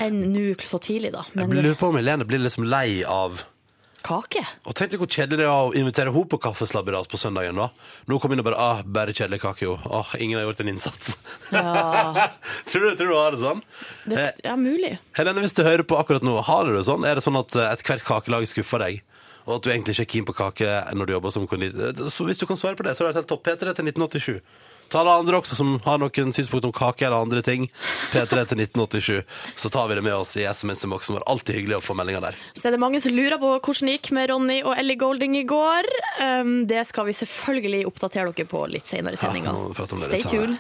enn 0.04 0.26
nå 0.34 0.50
så 0.60 0.82
tidlig, 0.84 1.16
da. 1.16 1.24
Jeg 1.40 1.48
lurer 1.56 1.80
på 1.80 1.94
om 1.94 2.00
Helene 2.02 2.28
blir 2.28 2.44
liksom 2.44 2.68
lei 2.68 3.00
av 3.08 3.46
kake? 4.06 4.44
Og 4.70 4.76
tenk 4.78 4.94
deg 4.94 5.02
hvor 5.02 5.10
kjedelig 5.10 5.42
det 5.42 5.48
er 5.48 5.54
å 5.54 5.74
invitere 5.78 6.14
henne 6.14 6.30
på 6.30 6.40
kaffeslabberas 6.44 7.10
på 7.12 7.20
søndagen. 7.20 7.58
da. 7.58 7.70
Nå 8.10 8.20
kom 8.22 8.36
inn 8.36 8.44
og 8.44 8.48
bare 8.48 8.60
ah, 8.62 8.84
bare 8.86 9.16
kjedelig 9.16 9.42
kake, 9.44 9.66
jo. 9.66 9.80
Ah, 9.90 10.14
ingen 10.22 10.40
har 10.40 10.46
gjort 10.48 10.62
en 10.64 10.72
innsats. 10.74 11.18
Ja, 11.50 12.30
tror, 12.70 12.86
du, 12.86 12.96
tror 13.00 13.12
du 13.12 13.18
har 13.18 13.36
det 13.36 13.42
sånn? 13.42 13.66
det 14.10 14.22
er 14.22 14.40
ja 14.46 14.56
mulig. 14.60 14.96
Helene, 15.18 15.44
hvis 15.46 15.58
du 15.58 15.66
hører 15.66 15.86
på 15.88 15.98
akkurat 16.00 16.26
nå, 16.26 16.38
har 16.46 16.70
du 16.70 16.76
det 16.78 16.86
sånn? 16.88 17.06
Er 17.08 17.18
det 17.18 17.26
sånn 17.26 17.42
at 17.42 17.54
et 17.58 17.66
ethvert 17.80 18.06
kakelag 18.08 18.48
skuffer 18.50 18.86
deg? 18.86 19.02
Og 19.46 19.60
at 19.60 19.66
du 19.66 19.70
egentlig 19.70 19.94
ikke 19.94 20.06
er 20.08 20.14
keen 20.14 20.26
på 20.26 20.34
kake 20.38 20.70
når 20.98 21.06
du 21.10 21.14
jobber 21.14 21.34
som 21.34 21.50
konditor? 21.50 21.94
Hvis 22.26 22.42
du 22.42 22.48
kan 22.50 22.58
svare 22.58 22.78
på 22.78 22.86
det, 22.88 22.96
så 22.98 23.06
er 23.06 23.12
det 23.12 23.22
helt 23.22 23.30
topp. 23.30 23.44
P3 23.46 23.76
til 23.78 23.92
1987. 23.92 24.40
Ta 24.90 25.04
det 25.04 25.12
andre 25.12 25.40
også 25.42 25.58
som 25.58 25.76
har 25.86 26.00
noen 26.02 26.34
synspunkt 26.36 26.68
om 26.68 26.74
kake 26.76 27.06
eller 27.08 27.24
andre 27.26 27.42
ting. 27.46 27.68
P3 28.14 28.28
til 28.52 28.62
1987. 28.64 29.24
Så 29.60 29.72
tar 29.74 29.88
vi 29.90 29.98
det 29.98 30.04
med 30.06 30.16
oss 30.16 30.36
i 30.38 30.46
SMS-boksen 30.48 31.18
vår. 31.18 31.26
Alltid 31.32 31.60
hyggelig 31.60 31.80
å 31.80 31.84
få 31.84 31.96
meldinger 31.98 32.24
der. 32.28 32.40
Så 32.58 32.70
er 32.70 32.76
det 32.76 32.82
mange 32.84 33.02
som 33.04 33.16
lurer 33.16 33.40
på 33.42 33.54
hvordan 33.58 33.90
det 33.90 33.98
gikk 33.98 34.12
med 34.18 34.30
Ronny 34.32 34.60
og 34.64 34.74
Ellie 34.78 35.00
Golding 35.02 35.38
i 35.40 35.44
går. 35.50 35.90
Um, 36.22 36.54
det 36.70 36.86
skal 36.90 37.10
vi 37.10 37.18
selvfølgelig 37.18 37.84
oppdatere 37.90 38.32
dere 38.36 38.50
på 38.50 38.64
litt 38.72 38.88
senere 38.90 39.18
i 39.18 39.22
sendinga. 39.22 39.54
Ja, 39.56 39.88
Stay 40.06 40.24
tuned. 40.24 40.58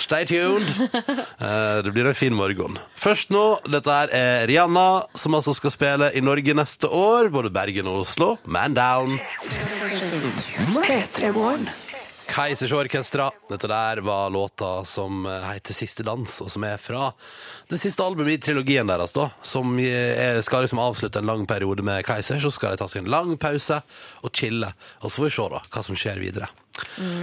Stay 0.00 0.26
tuned. 0.30 0.68
Eh, 0.96 1.82
det 1.86 1.92
blir 1.94 2.08
en 2.10 2.18
fin 2.18 2.34
morgen. 2.36 2.78
Først 3.00 3.30
nå, 3.34 3.44
dette 3.70 4.00
er 4.16 4.46
Rihanna, 4.50 4.86
som 5.18 5.36
altså 5.38 5.54
skal 5.56 5.74
spille 5.74 6.10
i 6.16 6.22
Norge 6.24 6.56
neste 6.56 6.90
år. 6.90 7.30
Både 7.34 7.52
Bergen 7.54 7.90
og 7.92 8.04
Oslo. 8.06 8.34
Man 8.44 8.74
down. 8.76 9.18
Keisers 10.86 11.85
Orkestra. 12.36 13.30
Dette 13.48 13.66
der 13.66 13.96
var 14.04 14.30
låta 14.30 14.84
som 14.84 15.26
eh, 15.26 15.46
heter 15.54 15.74
Siste 15.74 16.02
dans, 16.02 16.40
og 16.40 16.50
som 16.52 16.64
er 16.68 16.76
fra 16.76 17.12
det 17.70 17.78
siste 17.80 18.04
albumet 18.04 18.36
i 18.36 18.42
trilogien 18.44 18.86
deres, 18.86 19.14
da. 19.16 19.30
Som 19.40 19.78
skal 20.44 20.66
liksom 20.66 20.78
avslutte 20.78 21.18
en 21.18 21.30
lang 21.32 21.46
periode 21.48 21.82
med 21.82 22.04
Keiser, 22.04 22.38
så 22.40 22.52
skal 22.52 22.74
de 22.74 22.82
ta 22.82 22.90
seg 22.92 23.06
en 23.06 23.10
lang 23.10 23.32
pause 23.40 23.80
og 24.20 24.36
chille. 24.36 24.68
Og 25.00 25.08
så 25.08 25.22
får 25.22 25.28
vi 25.30 25.34
se 25.38 25.48
da 25.54 25.64
hva 25.64 25.84
som 25.88 25.96
skjer 25.96 26.20
videre. 26.20 26.52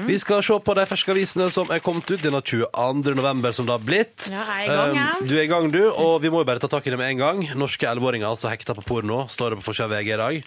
Vi 0.08 0.16
skal 0.22 0.42
se 0.46 0.56
på 0.66 0.74
de 0.78 0.84
ferske 0.90 1.12
avisene 1.14 1.46
som 1.54 1.70
er 1.74 1.82
kommet 1.86 2.10
ut 2.10 2.22
denne 2.22 2.40
22. 2.42 3.14
november, 3.18 3.54
som 3.54 3.66
det 3.68 3.74
har 3.76 3.84
blitt. 3.86 4.28
Ja, 4.32 4.44
jeg 4.60 4.68
er 4.68 4.74
i 4.74 4.78
gang, 4.78 4.96
jeg. 4.98 5.22
Um, 5.22 5.28
Du 5.30 5.34
er 5.38 5.44
i 5.44 5.50
gang, 5.52 5.68
du, 5.74 5.80
og 5.92 6.22
vi 6.24 6.30
må 6.34 6.42
jo 6.42 6.48
bare 6.50 6.60
ta 6.64 6.68
tak 6.72 6.88
i 6.88 6.94
det 6.94 6.98
med 6.98 7.12
en 7.14 7.22
gang. 7.22 7.44
Norske 7.58 7.86
11-åringer 7.86 8.26
altså 8.30 8.50
hekta 8.50 8.74
på 8.78 8.86
porno, 8.90 9.24
står 9.30 9.54
det 9.54 9.60
på 9.62 9.68
forsida 9.70 9.86
av 9.90 9.94
VG 9.94 10.10
i 10.14 10.18
dag. 10.24 10.40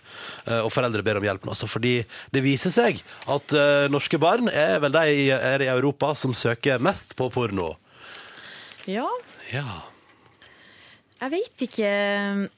Eh, 0.47 0.61
Og 0.67 0.73
foreldre 0.75 1.03
ber 1.06 1.20
om 1.20 1.26
hjelp 1.29 1.47
nå, 1.47 1.55
også 1.55 1.69
fordi 1.70 1.94
det 2.35 2.43
viser 2.43 2.75
seg 2.75 3.03
at 3.31 3.53
eh, 3.55 3.87
norske 3.94 4.19
barn 4.19 4.49
er 4.50 4.79
vel 4.82 4.93
de 4.93 5.05
i- 5.14 5.31
er 5.31 5.62
i 5.62 5.70
Europa 5.70 6.14
som 6.19 6.35
søker 6.35 6.79
mest 6.82 7.14
på 7.17 7.31
porno. 7.31 7.76
Ja, 8.87 9.06
Ja. 9.53 9.82
jeg 11.23 11.31
vet 11.31 11.62
ikke 11.70 12.49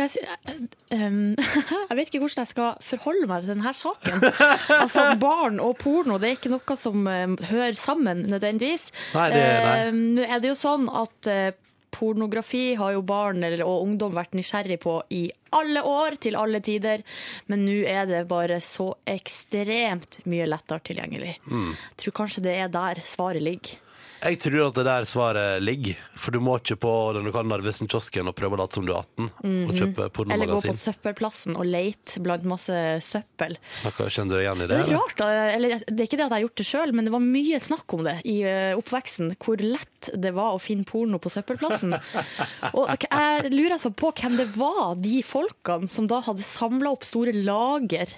skal 0.00 0.08
jeg, 0.08 0.12
si, 0.14 0.96
um, 0.96 1.34
jeg 1.90 1.98
vet 1.98 2.08
ikke 2.08 2.22
hvordan 2.22 2.44
jeg 2.44 2.52
skal 2.52 2.84
forholde 2.84 3.30
meg 3.30 3.44
til 3.44 3.54
denne 3.54 3.74
saken. 3.76 4.28
Altså, 4.80 5.06
Barn 5.20 5.58
og 5.62 5.76
porno 5.80 6.18
det 6.20 6.28
er 6.28 6.38
ikke 6.38 6.52
noe 6.52 6.76
som 6.78 7.04
um, 7.06 7.34
hører 7.50 7.76
sammen 7.78 8.24
nødvendigvis. 8.30 8.90
Nå 9.14 10.24
er 10.24 10.40
det 10.40 10.52
jo 10.52 10.56
sånn 10.58 10.88
at 10.88 11.28
eh, 11.30 11.50
pornografi 11.90 12.74
har 12.78 12.94
jo 12.94 13.02
barn 13.06 13.44
og 13.44 13.82
ungdom 13.82 14.14
vært 14.16 14.36
nysgjerrig 14.38 14.78
på 14.82 14.96
i 15.14 15.24
alle 15.56 15.82
år, 15.86 16.16
til 16.22 16.38
alle 16.38 16.62
tider. 16.64 17.04
Men 17.50 17.66
nå 17.66 17.80
er 17.90 18.08
det 18.08 18.24
bare 18.30 18.60
så 18.64 18.92
ekstremt 19.10 20.20
mye 20.30 20.48
lettere 20.48 20.84
tilgjengelig. 20.90 21.36
Mm. 21.50 21.70
Jeg 21.74 22.02
tror 22.04 22.18
kanskje 22.22 22.46
det 22.46 22.56
er 22.62 22.72
der 22.72 23.02
svaret 23.06 23.44
ligger. 23.44 23.78
Jeg 24.20 24.36
tror 24.42 24.66
at 24.66 24.76
det 24.76 24.84
der 24.84 25.06
svaret 25.08 25.62
ligger, 25.64 25.96
for 26.20 26.34
du 26.34 26.40
må 26.44 26.58
ikke 26.60 26.76
på 26.82 26.90
den 27.16 27.24
lokale 27.24 27.48
Narvesen-kiosken 27.48 28.28
og 28.28 28.34
prøve 28.36 28.56
å 28.56 28.60
late 28.60 28.76
som 28.76 28.84
du 28.84 28.92
er 28.92 28.98
18 29.00 29.28
og 29.70 29.72
kjøpe 29.78 30.08
pornomagasin. 30.12 30.34
Eller 30.36 30.50
gå 30.52 30.58
på 30.66 30.74
søppelplassen 30.76 31.56
og 31.56 31.64
leite 31.68 32.20
blant 32.24 32.44
masse 32.48 32.74
søppel. 33.06 33.56
Snakker, 33.80 34.10
kjenner 34.12 34.34
du 34.34 34.36
deg 34.36 34.44
igjen 34.44 34.60
i 34.60 34.66
Det 34.66 34.70
det? 34.74 34.80
er 34.82 34.92
rart, 34.98 35.14
da. 35.20 35.28
Eller, 35.54 35.74
det 35.86 35.96
er 36.04 36.08
ikke 36.10 36.18
det 36.20 36.26
at 36.26 36.34
jeg 36.34 36.36
har 36.36 36.44
gjort 36.44 36.60
det 36.60 36.66
sjøl, 36.68 36.92
men 36.98 37.08
det 37.08 37.14
var 37.14 37.24
mye 37.24 37.60
snakk 37.64 37.94
om 37.96 38.02
det 38.06 38.16
i 38.28 38.36
eh, 38.44 38.72
oppveksten. 38.78 39.32
Hvor 39.40 39.62
lett 39.64 40.10
det 40.26 40.34
var 40.36 40.56
å 40.56 40.60
finne 40.62 40.84
porno 40.88 41.20
på 41.22 41.32
søppelplassen. 41.32 41.96
Og 42.76 43.06
jeg 43.06 43.52
lurer 43.54 43.76
altså 43.78 43.92
på 43.96 44.12
hvem 44.20 44.36
det 44.40 44.50
var, 44.56 44.98
de 45.00 45.22
folkene 45.26 45.88
som 45.90 46.08
da 46.10 46.20
hadde 46.28 46.44
samla 46.44 46.92
opp 46.92 47.06
store 47.08 47.32
lager, 47.36 48.12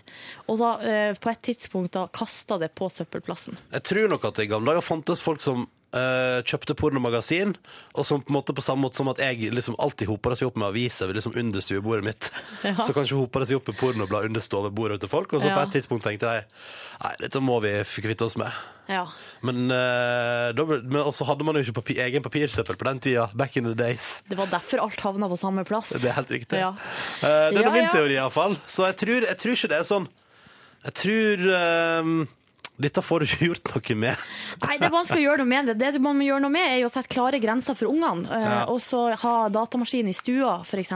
og 0.51 0.59
da 0.61 0.73
eh, 0.83 1.15
på 1.23 1.31
et 1.31 1.43
tidspunkt 1.47 1.95
da 1.95 2.09
kasta 2.15 2.59
det 2.59 2.73
på 2.79 2.91
søppelplassen. 2.91 3.59
Jeg 3.77 3.87
tror 3.87 4.11
nok 4.13 4.27
at 4.33 4.43
i 4.43 4.49
gamle 4.51 4.75
dager 4.75 4.85
fantes 4.87 5.23
folk 5.23 5.43
som 5.45 5.69
eh, 5.95 6.41
kjøpte 6.49 6.77
pornomagasin, 6.79 7.55
og 7.95 8.07
som 8.09 8.23
på 8.23 8.33
en 8.33 8.39
måte 8.39 8.55
på 8.57 8.65
samme 8.65 8.87
måte 8.87 9.01
som 9.01 9.11
at 9.13 9.23
jeg 9.23 9.53
liksom 9.55 9.77
alltid 9.83 10.11
hoper 10.11 10.33
det 10.35 10.41
seg 10.41 10.51
opp 10.51 10.61
med 10.61 10.71
aviser 10.73 11.13
liksom 11.13 11.37
under 11.37 11.65
stuebordet 11.65 12.09
mitt. 12.11 12.31
Ja. 12.63 12.77
Så 12.87 12.95
kanskje 12.95 13.17
hoper 13.19 13.43
det 13.43 13.49
seg 13.51 13.59
opp 13.59 13.73
med 13.73 13.79
pornoblad 13.81 14.29
under 14.29 14.43
stovebordet 14.45 15.01
til 15.03 15.11
folk, 15.11 15.33
og 15.35 15.43
så 15.43 15.51
Ja. 15.51 15.57
på 15.59 15.67
et 15.67 15.75
tidspunkt 15.77 16.05
tenkte 16.07 16.31
jeg 16.31 16.45
nei, 17.03 17.15
dette 17.21 17.41
må 17.43 17.59
vi 17.65 17.73
kvitte 17.83 18.29
oss 18.29 18.37
med. 18.39 18.53
Ja. 18.91 19.07
Men, 19.47 19.65
uh, 19.71 20.51
da, 20.55 20.65
men 20.67 20.99
også 21.03 21.27
hadde 21.29 21.47
man 21.47 21.57
jo 21.59 21.63
ikke 21.65 21.77
papir, 21.81 22.01
egen 22.05 22.23
papirsøppel 22.25 22.79
på 22.79 22.87
den 22.89 23.01
tida, 23.03 23.29
back 23.39 23.57
in 23.57 23.67
the 23.69 23.75
days. 23.79 24.21
Det 24.29 24.39
var 24.39 24.51
derfor 24.53 24.83
alt 24.85 25.01
havna 25.01 25.29
på 25.31 25.39
samme 25.41 25.65
plass. 25.69 25.93
Det 25.95 26.11
er 26.11 26.17
helt 26.19 26.31
riktig. 26.35 26.59
Eh, 26.63 27.49
det 27.55 27.63
er 27.63 27.71
min 27.75 27.91
teori 27.93 28.17
iallfall. 28.19 28.57
Så 28.67 28.87
jeg 28.91 28.99
tror, 29.03 29.27
jeg 29.29 29.39
tror 29.43 29.57
ikke 29.59 29.73
det 29.73 29.79
er 29.79 29.89
sånn. 29.89 30.09
Jeg 30.83 30.97
tror 30.99 31.45
eh, 31.59 32.13
Dette 32.83 33.03
får 33.05 33.23
du 33.23 33.27
ikke 33.29 33.49
gjort 33.51 33.71
noe 33.73 33.97
med. 34.03 34.25
Nei, 34.65 34.77
det 34.81 34.89
er 34.89 34.93
vanskelig 34.95 35.23
å 35.23 35.27
gjøre 35.29 35.43
noe 35.45 35.51
med 35.53 35.71
det. 35.73 35.77
Det 35.97 36.01
man 36.03 36.19
må 36.19 36.27
gjøre 36.27 36.43
noe 36.45 36.53
med, 36.55 36.67
er 36.77 36.85
å 36.87 36.91
sette 36.93 37.11
klare 37.13 37.41
grenser 37.43 37.79
for 37.79 37.93
ungene. 37.93 38.27
eh, 38.29 38.47
Ja. 38.53 38.59
Og 38.73 38.81
så 38.83 39.05
ha 39.23 39.35
datamaskin 39.55 40.09
i 40.11 40.15
stua, 40.17 40.59
f.eks. 40.67 40.93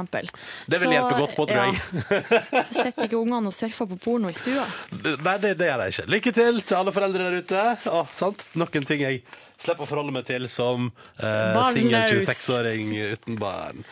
Det 0.67 0.81
vil 0.83 0.95
hjelpe 0.97 1.17
godt 1.21 1.37
på, 1.39 1.47
tror 1.49 1.71
jeg. 1.71 1.81
Sitter 2.83 3.07
ikke 3.09 3.21
ungene 3.23 3.51
og 3.53 3.57
surfer 3.57 3.89
på 3.95 3.99
porno 4.07 4.31
i 4.33 4.37
stua? 4.37 4.67
Nei, 5.01 5.37
det, 5.43 5.55
det 5.61 5.71
gjør 5.71 5.85
jeg 5.87 5.97
ikke. 5.97 6.07
Lykke 6.17 6.35
til 6.43 6.63
til 6.67 6.77
alle 6.81 6.93
foreldre 6.97 7.31
der 7.31 7.41
ute. 7.45 7.65
Å, 7.93 8.05
sant? 8.17 8.45
Nok 8.59 8.77
en 8.81 8.87
ting 8.89 9.03
jeg 9.07 9.23
slipper 9.57 9.87
å 9.87 9.89
forholde 9.89 10.13
meg 10.13 10.27
til 10.29 10.49
som 10.53 10.91
eh, 11.23 11.61
singel 11.73 12.03
26-åring 12.19 12.91
uten 13.15 13.39
barn. 13.41 13.85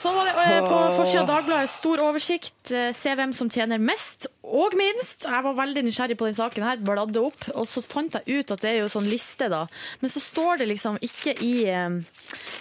Så 0.00 0.10
var 0.16 0.28
det 0.30 0.34
eh, 0.48 0.64
på 0.64 0.76
forsida 0.96 1.20
av 1.26 1.28
Dagbladet 1.28 1.70
stor 1.74 2.00
oversikt. 2.06 2.70
eh, 2.72 2.90
Se 2.96 3.12
hvem 3.18 3.34
som 3.36 3.50
tjener 3.52 3.80
mest 3.82 4.26
og 4.42 4.72
minst. 4.78 5.26
Jeg 5.28 5.44
var 5.44 5.58
veldig 5.58 5.82
nysgjerrig 5.86 6.16
på 6.18 6.26
den 6.30 6.38
saken 6.38 6.64
her, 6.64 6.80
bladde 6.80 7.20
opp, 7.20 7.42
og 7.52 7.68
så 7.68 7.82
fant 7.84 8.16
jeg 8.16 8.40
ut 8.40 8.54
at 8.56 8.64
det 8.64 8.70
er 8.72 8.78
jo 8.80 8.88
sånn 8.94 9.10
liste, 9.10 9.50
da. 9.52 9.66
Men 10.00 10.10
så 10.14 10.22
står 10.24 10.62
det 10.62 10.70
liksom 10.72 10.96
ikke 11.04 11.36
i 11.44 11.52
eh, 11.68 12.00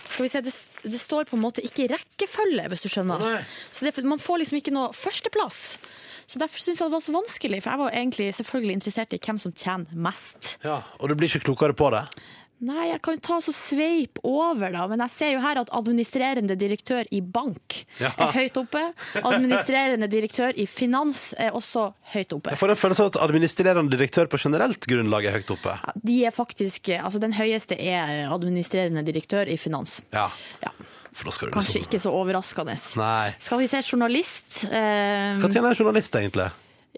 Skal 0.09 0.25
vi 0.25 0.31
se, 0.33 0.41
det, 0.43 0.53
det 0.83 0.99
står 0.99 1.29
på 1.29 1.37
en 1.39 1.45
måte 1.45 1.63
ikke 1.63 1.85
i 1.85 1.89
rekkefølge, 1.93 2.67
hvis 2.73 2.83
du 2.83 2.89
skjønner. 2.91 3.23
Nei. 3.23 3.39
Så 3.71 3.87
det, 3.87 3.95
man 4.03 4.19
får 4.19 4.43
liksom 4.43 4.59
ikke 4.59 4.75
noe 4.75 4.91
førsteplass. 4.97 5.63
Så 6.29 6.37
derfor 6.37 6.61
syns 6.61 6.77
jeg 6.77 6.91
det 6.91 6.93
var 6.93 7.01
så 7.01 7.13
vanskelig, 7.15 7.59
for 7.63 7.71
jeg 7.73 7.81
var 7.81 7.95
egentlig 7.97 8.27
selvfølgelig 8.37 8.75
interessert 8.77 9.15
i 9.15 9.21
hvem 9.23 9.39
som 9.41 9.53
tjener 9.57 9.95
mest. 9.97 10.51
Ja, 10.61 10.81
Og 10.99 11.09
du 11.09 11.15
blir 11.17 11.31
ikke 11.31 11.47
klokere 11.47 11.73
på 11.73 11.87
det? 11.95 12.03
Nei, 12.61 12.89
jeg 12.89 12.99
kan 13.05 13.15
jo 13.15 13.21
ta 13.23 13.37
så 13.39 13.53
sveip 13.55 14.19
over, 14.27 14.71
da. 14.73 14.85
Men 14.91 14.99
jeg 15.05 15.13
ser 15.13 15.29
jo 15.31 15.39
her 15.43 15.61
at 15.61 15.69
administrerende 15.71 16.57
direktør 16.59 17.07
i 17.15 17.21
bank 17.23 17.85
Ja. 18.01 18.11
er 18.17 18.33
høyt 18.35 18.57
oppe. 18.59 18.81
Administrerende 19.23 20.09
direktør 20.11 20.51
i 20.59 20.65
finans 20.67 21.33
er 21.39 21.51
også 21.55 21.93
høyt 22.13 22.33
oppe. 22.35 22.51
Jeg 22.51 22.59
får 22.59 22.73
en 22.75 22.81
følelse 22.83 23.05
av 23.05 23.11
at 23.13 23.21
administrerende 23.29 23.89
direktør 23.95 24.27
på 24.27 24.37
generelt 24.43 24.87
grunnlag 24.91 25.25
er 25.29 25.37
høyt 25.39 25.53
oppe. 25.55 25.77
De 26.03 26.19
er 26.25 26.31
faktisk, 26.35 26.89
altså 26.99 27.19
Den 27.19 27.33
høyeste 27.33 27.79
er 27.79 28.27
administrerende 28.31 29.03
direktør 29.07 29.47
i 29.47 29.57
finans. 29.57 30.01
Ja, 30.13 30.27
Ja, 30.63 30.71
for 31.13 31.31
Kanskje 31.31 31.49
liksom 31.79 31.83
ikke 31.87 31.99
så 31.99 32.11
overraskende. 32.13 32.75
Nei. 32.97 33.33
Skal 33.39 33.59
vi 33.59 33.67
se 33.67 33.81
journalist? 33.81 34.63
Eh, 34.65 35.39
Hva 35.39 35.47
tjener 35.51 35.69
en 35.71 35.75
journalist, 35.79 36.15
egentlig? 36.15 36.51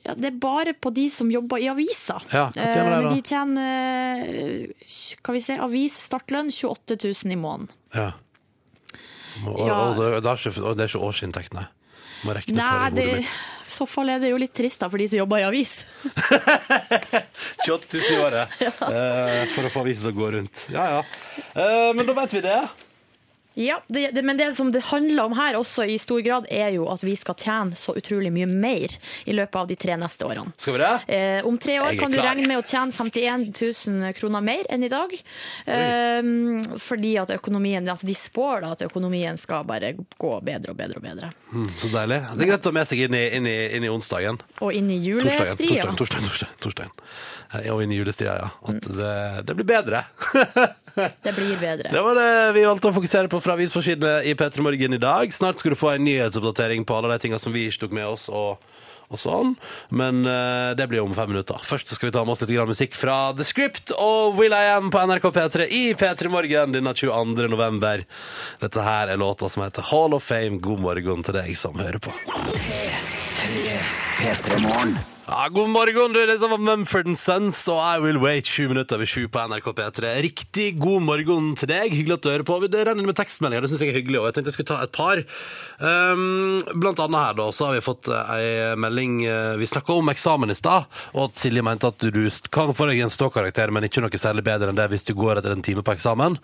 Ja, 0.03 0.15
det 0.17 0.31
er 0.31 0.37
bare 0.41 0.73
på 0.73 0.89
de 0.95 1.05
som 1.13 1.29
jobber 1.31 1.61
i 1.61 1.69
avisa. 1.71 2.17
Ja, 2.33 2.47
hva 2.55 2.67
tjener 2.73 2.89
de 2.89 2.95
da? 2.95 3.01
men 3.05 3.15
de 3.15 3.21
tjener 3.21 4.73
kan 5.21 5.37
vi 5.37 5.43
si, 5.45 5.57
avis 5.61 5.97
startlønn 6.07 6.51
28 6.51 6.97
000 7.05 7.35
i 7.35 7.39
måneden. 7.39 7.71
Ja. 7.93 8.11
Og, 9.45 9.67
Ja. 9.67 9.77
og, 9.77 9.97
det, 9.99 10.09
det 10.25 10.31
er 10.31 10.41
ikke, 10.41 10.61
og 10.61 10.77
det 10.77 10.85
er 10.85 10.91
ikke 10.91 11.07
årsinntekt, 11.07 11.55
nei. 11.57 11.67
Må 12.21 12.35
regne 12.37 12.53
Nei, 12.53 12.89
på 12.91 12.95
det 12.95 13.01
det, 13.01 13.07
i 13.07 13.15
hodet 13.15 13.25
i 13.25 13.61
så 13.71 13.85
fall 13.87 14.11
er 14.13 14.19
det 14.21 14.31
jo 14.33 14.39
litt 14.41 14.53
trist 14.53 14.81
da, 14.83 14.89
for 14.91 14.99
de 15.01 15.07
som 15.09 15.21
jobber 15.21 15.41
i 15.41 15.45
avis. 15.47 15.73
28 17.65 17.97
000 17.97 18.11
i 18.11 18.19
året 18.19 18.55
eh, 18.61 19.43
for 19.53 19.67
å 19.67 19.71
få 19.71 19.83
avisen 19.85 20.05
til 20.05 20.11
å 20.11 20.17
gå 20.19 20.31
rundt. 20.35 20.65
Ja, 20.73 20.87
ja. 20.97 21.03
Uh, 21.55 21.91
men 21.95 22.05
da 22.09 22.15
vet 22.19 22.35
vi 22.35 22.43
det. 22.45 22.59
Ja, 23.59 23.81
det, 23.87 24.11
det, 24.15 24.21
Men 24.23 24.37
det 24.39 24.55
som 24.55 24.71
det 24.71 24.79
handler 24.87 25.23
om 25.27 25.33
her 25.35 25.57
også 25.59 25.83
i 25.83 25.97
stor 25.99 26.21
grad, 26.23 26.45
er 26.49 26.69
jo 26.77 26.85
at 26.91 27.03
vi 27.03 27.15
skal 27.19 27.35
tjene 27.35 27.75
så 27.75 27.91
utrolig 27.99 28.31
mye 28.31 28.47
mer 28.47 28.93
i 29.27 29.35
løpet 29.35 29.57
av 29.59 29.67
de 29.67 29.75
tre 29.75 29.97
neste 29.99 30.23
årene. 30.27 30.53
Skal 30.57 30.77
vi 30.77 30.79
det? 30.83 30.91
Eh, 31.17 31.47
om 31.47 31.57
tre 31.59 31.75
år 31.83 31.97
kan 31.99 32.13
du 32.13 32.17
klar. 32.17 32.29
regne 32.31 32.47
med 32.47 32.61
å 32.61 32.63
tjene 32.63 32.95
51 32.95 33.49
000 33.51 34.15
kroner 34.15 34.45
mer 34.45 34.69
enn 34.71 34.87
i 34.87 34.91
dag. 34.91 35.11
Eh, 35.65 36.31
fordi 36.79 37.13
at 37.21 37.33
økonomien, 37.35 37.89
altså 37.91 38.07
de 38.07 38.15
spår 38.15 38.63
da 38.63 38.71
at 38.77 38.85
økonomien 38.87 39.37
skal 39.41 39.67
bare 39.67 39.93
gå 39.99 40.33
bedre 40.47 40.71
og 40.71 40.79
bedre 40.79 41.01
og 41.01 41.05
bedre. 41.09 41.31
Mm, 41.51 41.67
så 41.81 41.91
deilig. 41.91 42.21
Det 42.37 42.45
er 42.47 42.53
greit 42.53 42.65
å 42.69 42.73
ha 42.73 42.79
med 42.79 42.91
seg 42.93 43.03
inn 43.07 43.19
i, 43.19 43.25
inn 43.37 43.51
i, 43.51 43.57
inn 43.77 43.87
i 43.87 43.91
onsdagen. 43.91 44.39
Og 44.61 44.73
inn 44.77 44.89
i 44.93 45.01
julestria. 45.03 45.55
Torsdagen, 45.59 45.99
torsdagen, 45.99 46.29
torsdagen, 46.31 46.57
torsdagen. 46.63 46.95
Eh, 47.51 47.67
Og 47.73 47.83
inn 47.83 47.91
i 47.91 47.99
julestria, 47.99 48.37
ja. 48.39 48.49
At 48.71 48.87
det, 48.87 49.15
det 49.49 49.55
blir 49.59 49.67
bedre. 49.75 50.05
Det 51.25 51.33
blir 51.35 51.55
bedre. 51.61 51.91
Det 51.91 52.03
var 52.03 52.17
det 52.17 52.29
vi 52.57 52.65
valgte 52.67 52.91
å 52.91 52.95
fokusere 52.95 53.31
på 53.31 53.41
fra 53.43 53.55
avisforsidene 53.57 54.21
i 54.27 54.35
P3 54.37 54.65
Morgen 54.65 54.97
i 54.97 55.01
dag. 55.01 55.33
Snart 55.33 55.61
skal 55.61 55.75
du 55.75 55.79
få 55.79 55.95
en 55.95 56.05
nyhetsoppdatering 56.07 56.85
på 56.87 56.97
alle 56.97 57.13
de 57.13 57.25
tingene 57.25 57.41
som 57.41 57.55
vi 57.55 57.67
ikke 57.69 57.85
tok 57.85 57.97
med 57.99 58.09
oss. 58.11 58.29
og 58.29 58.61
og 59.11 59.19
sånn, 59.19 59.55
Men 59.91 60.23
uh, 60.23 60.71
det 60.77 60.87
blir 60.87 61.03
om 61.03 61.11
fem 61.15 61.27
minutter. 61.33 61.59
Først 61.67 61.91
skal 61.91 62.09
vi 62.09 62.13
ta 62.15 62.23
med 62.23 62.31
oss 62.35 62.43
litt 62.45 62.53
grann 62.55 62.71
musikk 62.71 62.95
fra 62.95 63.17
The 63.35 63.43
Script 63.47 63.91
og 63.97 64.39
Will 64.39 64.55
I 64.55 64.71
Am 64.77 64.87
på 64.93 65.03
NRK 65.03 65.27
P3 65.35 65.67
i 65.67 65.83
P3 65.99 66.31
Morgen 66.31 66.75
denne 66.77 66.95
22. 66.95 67.51
november. 67.51 68.05
Dette 68.63 68.87
her 68.87 69.11
er 69.11 69.19
låta 69.19 69.51
som 69.51 69.65
heter 69.65 69.91
Hall 69.91 70.15
of 70.15 70.23
Fame. 70.23 70.63
God 70.63 70.79
morgen 70.87 71.27
til 71.27 71.41
deg 71.41 71.55
som 71.59 71.75
hører 71.75 71.99
på. 71.99 72.15
Ja, 75.29 75.47
god 75.53 75.69
morgen. 75.69 76.13
Dette 76.13 76.47
var 76.49 76.57
Mumford 76.57 77.05
Sons 77.19 77.59
og 77.69 77.77
I 77.77 77.99
Will 78.01 78.17
Wait 78.17 78.47
sju 78.49 78.65
minutter 78.71 78.97
over 78.97 79.05
sju 79.05 79.27
på 79.29 79.43
NRK 79.51 79.67
P3. 79.77 80.13
Riktig 80.25 80.65
god 80.81 81.05
morgen 81.05 81.51
til 81.59 81.69
deg. 81.69 81.93
Hyggelig 81.93 82.15
at 82.15 82.23
du 82.25 82.29
hører 82.31 82.45
på. 82.47 82.57
Det 82.65 82.81
renner 82.87 83.05
med 83.05 83.17
tekstmeldinger, 83.19 83.61
det 83.61 83.69
syns 83.69 83.83
jeg 83.85 83.91
er 83.93 83.99
hyggelig. 83.99 84.17
Og 84.17 84.25
jeg 84.27 84.35
tenkte 84.37 84.49
jeg 84.49 84.55
skulle 84.57 84.71
ta 84.71 84.79
et 84.81 84.93
par. 84.95 85.21
Um, 85.77 86.63
blant 86.73 87.03
annet 87.05 87.21
her, 87.21 87.37
da, 87.37 87.47
så 87.53 87.67
har 87.67 87.77
vi 87.77 87.83
fått 87.85 88.09
eh, 88.09 88.31
ei 88.33 88.75
melding 88.81 89.19
eh, 89.29 89.55
Vi 89.61 89.69
snakka 89.69 89.99
om 90.01 90.09
eksamen 90.11 90.53
i 90.53 90.57
stad, 90.57 90.89
og 91.13 91.27
at 91.27 91.41
Silje 91.41 91.63
mente 91.65 91.91
at 91.93 92.01
du 92.01 92.21
kan 92.53 92.73
få 92.77 92.89
deg 92.89 93.03
en 93.05 93.13
ståkarakter, 93.13 93.73
men 93.73 93.85
ikke 93.85 94.01
noe 94.01 94.21
særlig 94.21 94.45
bedre 94.49 94.73
enn 94.73 94.79
det 94.79 94.89
hvis 94.89 95.05
du 95.05 95.13
går 95.17 95.37
etter 95.37 95.53
en 95.53 95.65
time 95.65 95.85
på 95.85 95.93
eksamen. 95.93 96.39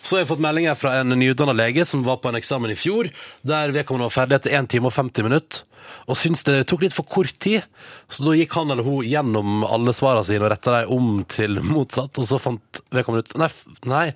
Så 0.00 0.16
har 0.16 0.24
jeg 0.24 0.32
fått 0.32 0.44
meldinger 0.44 0.80
fra 0.80 0.96
en 1.02 1.12
nyutdanna 1.12 1.56
lege 1.56 1.84
som 1.88 2.04
var 2.08 2.22
på 2.24 2.32
en 2.32 2.40
eksamen 2.40 2.72
i 2.72 2.80
fjor, 2.80 3.12
der 3.44 3.76
vedkommende 3.76 4.08
var 4.08 4.16
ferdig 4.22 4.40
etter 4.40 4.56
1 4.62 4.72
time 4.72 4.88
og 4.88 4.96
50 4.96 5.28
minutter 5.28 5.68
og 6.06 6.18
syntes 6.18 6.44
det 6.48 6.62
tok 6.70 6.84
litt 6.84 6.96
for 6.96 7.08
kort 7.08 7.34
tid. 7.42 7.66
Så 8.12 8.26
da 8.26 8.34
gikk 8.36 8.54
han 8.58 8.72
eller 8.72 8.86
hun 8.86 9.06
gjennom 9.06 9.66
alle 9.66 9.94
svarene 9.96 10.26
sine 10.26 10.46
og 10.46 10.52
retta 10.52 10.78
dem 10.80 10.94
om 10.94 11.12
til 11.30 11.60
motsatt, 11.64 12.18
og 12.18 12.28
så 12.28 12.40
fant 12.42 12.82
vedkommende 12.94 13.26
ut 13.26 13.38
Nei, 13.42 13.48
nei 13.88 14.06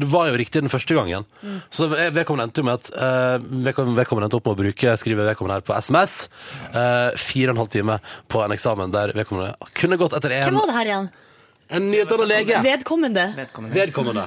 det 0.00 0.08
var 0.10 0.30
jo 0.30 0.38
riktig 0.40 0.62
den 0.62 0.72
første 0.72 0.96
gangen. 0.96 1.26
Så 1.70 1.86
vedkommende 1.92 2.48
endte 2.48 2.62
jo 2.62 2.66
med 2.66 2.80
at 2.80 2.92
uh, 2.96 3.36
vedkommende 3.68 4.26
endte 4.26 4.38
opp 4.38 4.48
med 4.48 4.54
å 4.54 4.60
bruke 4.62 4.94
skrive 4.98 5.26
vedkommende 5.28 5.60
her 5.60 5.66
på 5.66 5.76
SMS. 5.76 6.26
Uh, 6.72 7.12
fire 7.20 7.52
og 7.52 7.56
en 7.56 7.62
halv 7.64 7.74
time 7.74 7.98
på 8.32 8.40
en 8.42 8.56
eksamen 8.56 8.94
der 8.94 9.12
vedkommende 9.16 9.72
kunne 9.78 10.00
gått 10.00 10.16
etter 10.18 10.34
Hvem 10.40 10.58
var 10.62 10.72
det 10.72 10.78
her 10.80 10.92
igjen? 10.94 11.12
En 11.72 11.86
nyutdanna 11.90 12.26
lege. 12.28 12.58
Vedkommende. 12.64 13.24
Vedkommende. 13.36 13.74
Vedkommende. 13.80 14.24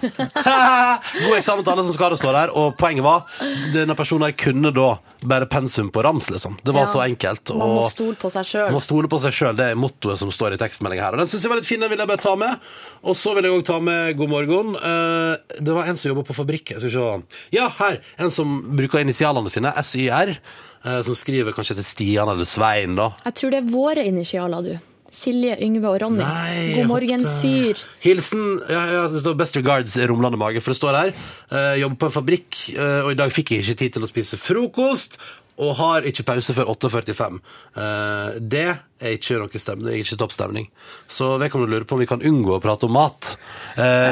God 1.25 1.35
eksamen 1.37 1.63
til 1.65 1.73
alle 1.73 1.83
som 1.87 1.93
skal 1.95 2.07
ha 2.07 2.09
det 2.15 2.19
står 2.21 2.35
der. 2.37 2.53
Og 2.57 2.75
poenget 2.79 3.05
var 3.05 3.25
denne 3.73 3.95
personen 3.97 4.27
her 4.27 4.35
kunne 4.39 4.71
da 4.75 4.87
bare 5.25 5.47
pensum 5.49 5.89
på 5.93 6.03
rams, 6.05 6.29
liksom. 6.33 6.57
Det 6.65 6.73
var 6.75 6.85
Ja. 6.85 6.91
så 6.93 7.03
enkelt. 7.05 7.49
Man 7.55 7.75
må 7.79 7.89
stole 7.89 8.15
på 8.21 8.29
seg 8.33 8.51
man 8.65 8.73
må 8.77 8.81
stole 8.83 9.07
på 9.11 9.19
seg 9.23 9.33
sjøl. 9.33 9.55
Det 9.57 9.69
er 9.71 9.79
mottoet 9.79 10.19
som 10.21 10.31
står 10.33 10.53
i 10.53 10.59
tekstmeldinga 10.61 11.03
her. 11.07 11.13
Og 11.17 11.23
Den 11.23 11.27
syns 11.31 11.43
jeg 11.45 11.49
var 11.53 11.61
litt 11.61 11.69
fin, 11.69 11.79
den 11.79 11.89
vil 11.89 11.97
jeg 12.03 12.07
bare 12.07 12.23
ta 12.25 12.35
med. 12.35 12.59
Og 13.03 13.15
så 13.15 13.33
vil 13.35 13.43
jeg 13.47 13.53
òg 13.59 13.65
ta 13.65 13.79
med 13.79 14.17
god 14.17 14.29
morgen. 14.29 14.75
Eh, 14.75 15.37
Det 15.61 15.73
var 15.73 15.85
en 15.89 15.97
som 15.97 16.09
jobber 16.11 16.23
på 16.27 16.33
fabrikk. 16.35 16.71
Jeg 16.75 16.81
skal 16.81 16.91
se. 16.91 17.39
Ja, 17.51 17.69
her. 17.79 17.99
En 18.19 18.29
som 18.31 18.61
bruker 18.75 18.99
initialene 18.99 19.49
sine, 19.49 19.71
SYR. 19.83 20.37
eh, 20.85 21.01
Som 21.01 21.15
skriver 21.15 21.51
kanskje 21.53 21.75
til 21.75 21.83
Stian 21.83 22.29
eller 22.29 22.45
Svein, 22.45 22.95
da. 22.95 23.11
Jeg 23.25 23.33
tror 23.35 23.49
det 23.51 23.57
er 23.63 23.71
våre 23.71 24.05
initialer, 24.05 24.61
du. 24.61 24.79
Silje, 25.15 25.55
Yngve 25.63 25.88
og 25.93 26.01
Ronny. 26.03 26.19
Nei, 26.22 26.74
God 26.75 26.88
morgen, 26.91 27.24
håpte- 27.24 27.39
Syr. 27.39 27.75
Hilsen 28.03 28.43
ja, 28.69 28.81
ja, 28.91 29.07
Det 29.07 29.22
står 29.24 29.36
'Best 29.39 29.55
regards 29.57 29.95
rumlende 29.98 30.38
mage', 30.38 30.62
for 30.62 30.72
det 30.75 30.77
står 30.81 30.93
her. 31.00 31.10
Uh, 31.51 31.75
jobber 31.79 31.95
på 32.03 32.05
en 32.12 32.15
fabrikk, 32.19 32.60
uh, 32.77 33.01
og 33.05 33.12
i 33.15 33.19
dag 33.24 33.31
fikk 33.31 33.51
jeg 33.55 33.63
ikke 33.63 33.77
tid 33.79 33.91
til 33.93 34.03
å 34.03 34.12
spise 34.12 34.38
frokost. 34.38 35.17
Og 35.57 35.75
har 35.79 36.01
ikke 36.03 36.25
pause 36.27 36.51
før 36.51 36.65
8.45. 36.67 37.39
Uh, 37.77 38.36
det 38.43 38.75
er 39.00 39.12
ikke 39.15 39.38
noe 39.39 39.60
stemning, 39.60 39.95
ikke 40.03 40.17
toppstemning. 40.19 40.67
Så 41.07 41.38
vedkommende 41.39 41.72
lurer 41.72 41.88
på 41.88 41.95
om 41.95 42.01
vi 42.03 42.05
kan 42.12 42.19
unngå 42.19 42.57
å 42.57 42.62
prate 42.62 42.84
om 42.84 42.91
mat. 42.91 43.38
Eh, 43.77 44.12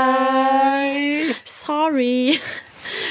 nei! 0.00 1.34
Sorry. 1.44 2.40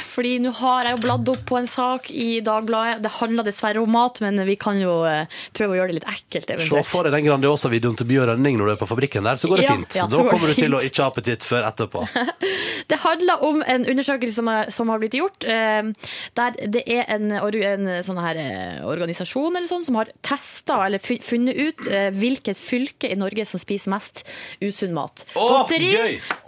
Fordi 0.10 0.36
nå 0.44 0.52
har 0.60 0.90
jeg 0.90 0.98
jo 0.98 1.02
bladd 1.06 1.32
opp 1.34 1.44
på 1.50 1.60
en 1.60 1.70
sak 1.70 2.10
i 2.12 2.40
Dagbladet. 2.46 3.02
Det 3.04 3.12
handler 3.20 3.48
dessverre 3.48 3.82
om 3.84 3.92
mat, 3.94 4.20
men 4.24 4.42
vi 4.48 4.56
kan 4.60 4.80
jo 4.80 5.00
eh, 5.10 5.26
prøve 5.56 5.76
å 5.76 5.80
gjøre 5.80 5.94
det 5.94 6.00
litt 6.00 6.10
ekkelt. 6.10 6.54
Se 6.70 6.84
for 6.88 7.08
deg 7.08 7.16
den 7.18 7.28
Grandiosa-videoen 7.28 7.98
til 8.00 8.10
Bjørn 8.10 8.34
Rønning 8.34 8.60
når 8.60 8.72
du 8.72 8.74
er 8.76 8.82
på 8.82 8.90
fabrikken 8.90 9.28
der, 9.28 9.40
så 9.42 9.50
går 9.52 9.62
det 9.64 9.68
Ja, 9.70 9.76
fint. 9.78 9.96
ja, 10.00 10.08
da 10.10 10.24
kommer 10.30 10.52
du 10.52 10.58
til 10.60 10.76
å 10.78 10.82
ikke 10.86 11.06
ha 11.06 11.12
appetitt 11.14 11.46
før 11.48 11.68
etterpå. 11.70 12.06
Det 12.90 12.98
handler 13.04 13.44
om 13.46 13.60
en 13.62 13.84
undersøkelse 13.92 14.34
som, 14.40 14.48
er, 14.50 14.70
som 14.74 14.90
har 14.90 15.02
blitt 15.02 15.14
gjort, 15.20 15.46
eh, 15.46 15.92
der 16.40 16.56
det 16.74 16.82
er 16.90 17.04
en, 17.14 17.32
en 17.36 17.90
sånn 18.06 18.18
her 18.22 18.40
eh, 18.42 18.80
organisasjon 18.88 19.54
eller 19.56 19.70
sånn, 19.70 19.84
som 19.86 20.00
har 20.00 20.10
testa 20.26 20.80
eller 20.88 21.02
funnet 21.04 21.60
ut 21.60 21.86
eh, 21.92 22.08
hvilket 22.16 22.58
fylke 22.58 23.12
i 23.12 23.18
Norge 23.20 23.46
som 23.46 23.62
spiser 23.62 23.94
mest 23.94 24.24
usunn 24.64 24.96
mat. 24.96 25.26
Godteri 25.36 25.92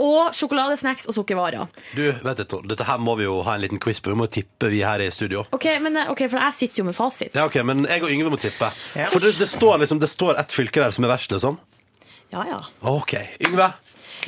og 0.02 0.34
sjokoladesnacks 0.38 1.08
og 1.10 1.18
sukkervarer. 1.20 1.70
Du, 1.98 2.04
vet 2.24 2.42
du, 2.42 2.58
Dette 2.72 2.88
her 2.88 3.02
må 3.02 3.16
vi 3.20 3.21
jo 3.26 3.42
ha 3.46 3.56
en 3.56 3.64
liten 3.64 3.82
quiz 3.82 4.02
på. 4.04 4.14
Vi 4.14 4.20
må 4.20 4.28
tippe, 4.32 4.70
vi 4.72 4.82
her 4.86 5.04
i 5.04 5.10
studio. 5.14 5.46
Ok, 5.56 5.68
men, 5.84 5.98
eh, 5.98 6.12
ok, 6.12 6.26
For 6.30 6.40
jeg 6.40 6.58
sitter 6.60 6.84
jo 6.84 6.88
med 6.90 6.98
fasit. 6.98 7.36
Ja, 7.36 7.46
ok, 7.50 7.62
Men 7.68 7.86
jeg 7.90 8.04
og 8.04 8.12
Yngve 8.12 8.34
må 8.34 8.40
tippe. 8.42 8.72
Ja. 8.96 9.10
For 9.12 9.24
det, 9.24 9.38
det 9.40 9.50
står 9.50 9.80
liksom, 9.84 10.00
det 10.00 10.10
står 10.10 10.40
ett 10.40 10.52
fylke 10.52 10.84
der 10.84 10.92
som 10.92 11.08
er 11.08 11.14
verst, 11.16 11.32
liksom. 11.32 11.60
Ja, 12.32 12.46
ja. 12.48 12.60
OK. 12.88 13.16
Yngve, 13.44 13.74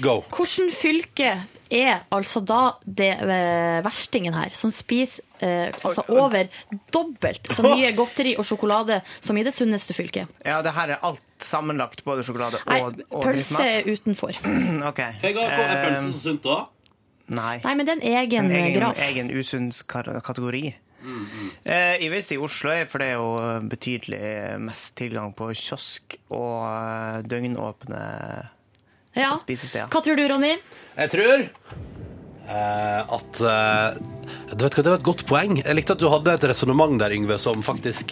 go. 0.03 0.21
Hvilket 0.33 0.75
fylke 0.75 1.33
er 1.73 2.03
altså 2.13 2.41
da 2.45 2.75
det 2.85 3.09
eh, 3.23 3.79
verstingen 3.85 4.35
her, 4.37 4.51
som 4.53 4.71
spiser 4.73 5.23
eh, 5.39 5.73
altså 5.85 6.03
over 6.13 6.49
dobbelt 6.93 7.49
så 7.53 7.65
mye 7.65 7.93
godteri 7.97 8.35
og 8.37 8.45
sjokolade 8.45 8.99
som 9.23 9.37
i 9.39 9.45
det 9.45 9.55
sunneste 9.55 9.95
fylket? 9.97 10.29
Ja, 10.45 10.61
det 10.65 10.75
her 10.75 10.95
er 10.95 11.07
alt 11.07 11.23
sammenlagt, 11.43 12.03
både 12.05 12.25
sjokolade 12.25 12.61
Nei, 12.67 12.79
og, 12.83 13.01
og 13.09 13.25
pølse 13.25 13.57
drissmat. 13.57 13.65
er 13.73 13.89
utenfor. 13.89 14.39
Ok. 14.91 15.01
så 16.03 16.13
sunt, 16.19 16.45
da? 16.45 16.61
Eh, 17.29 17.35
Nei. 17.35 17.59
Nei, 17.63 17.75
men 17.79 17.85
det 17.87 17.93
er 17.95 17.99
en 18.01 18.17
egen, 18.23 18.45
En 18.51 18.51
egen, 18.57 18.73
graf. 18.79 18.97
egen 19.09 19.29
usunnskategori. 19.31 20.73
Eh, 21.65 21.97
jeg 21.99 22.09
vil 22.11 22.23
si 22.23 22.37
Oslo, 22.39 22.69
er, 22.71 22.85
for 22.87 22.99
det 23.03 23.07
er 23.11 23.17
jo 23.19 23.59
betydelig 23.67 24.59
mest 24.63 24.93
tilgang 24.95 25.33
på 25.35 25.49
kiosk 25.55 26.15
og 26.31 26.63
eh, 26.67 27.21
døgnåpne 27.27 28.03
Ja. 29.15 29.33
spisesteder. 29.37 29.89
Hva 29.91 30.01
tror 30.03 30.15
du, 30.17 30.27
Ronny? 30.31 30.55
Jeg 30.97 31.09
tror 31.15 31.49
Uh, 32.43 33.07
at 33.15 33.39
uh, 33.39 33.93
du 34.51 34.65
vet 34.65 34.73
hva, 34.75 34.81
Det 34.83 34.91
var 34.91 34.97
et 34.99 35.05
godt 35.07 35.21
poeng. 35.29 35.53
Jeg 35.63 35.75
likte 35.77 35.93
at 35.95 36.01
du 36.01 36.09
hadde 36.11 36.33
et 36.35 36.43
resonnement 36.43 36.97
der, 36.99 37.13
Yngve, 37.15 37.37
som 37.39 37.61
faktisk 37.63 38.11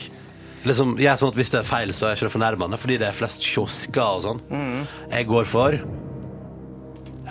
liksom, 0.63 0.93
Jeg 1.03 1.09
er 1.11 1.17
sånn 1.19 1.33
at 1.33 1.39
Hvis 1.41 1.51
det 1.51 1.59
er 1.59 1.67
feil, 1.67 1.91
så 1.91 2.05
er 2.07 2.13
jeg 2.13 2.21
ikke 2.21 2.29
det 2.29 2.35
fornærmende, 2.37 2.79
fordi 2.79 2.97
det 3.01 3.09
er 3.09 3.17
flest 3.17 3.43
kiosker 3.43 3.99
og 4.05 4.21
sånn. 4.23 4.39
Jeg 5.11 5.27
går 5.27 5.49
for 5.51 5.75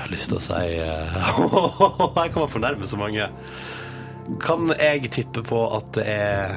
Jeg 0.00 0.07
har 0.07 0.12
lyst 0.14 0.30
til 0.33 0.38
å 0.38 0.40
si 0.40 0.61
uh, 0.80 2.12
Jeg 2.23 2.30
kommer 2.33 2.49
fornærme 2.49 2.87
så 2.88 2.97
mange. 2.97 3.26
Kan 4.40 4.71
jeg 4.73 5.11
tippe 5.12 5.42
på 5.45 5.59
at 5.76 5.90
det 5.99 6.07
er 6.09 6.54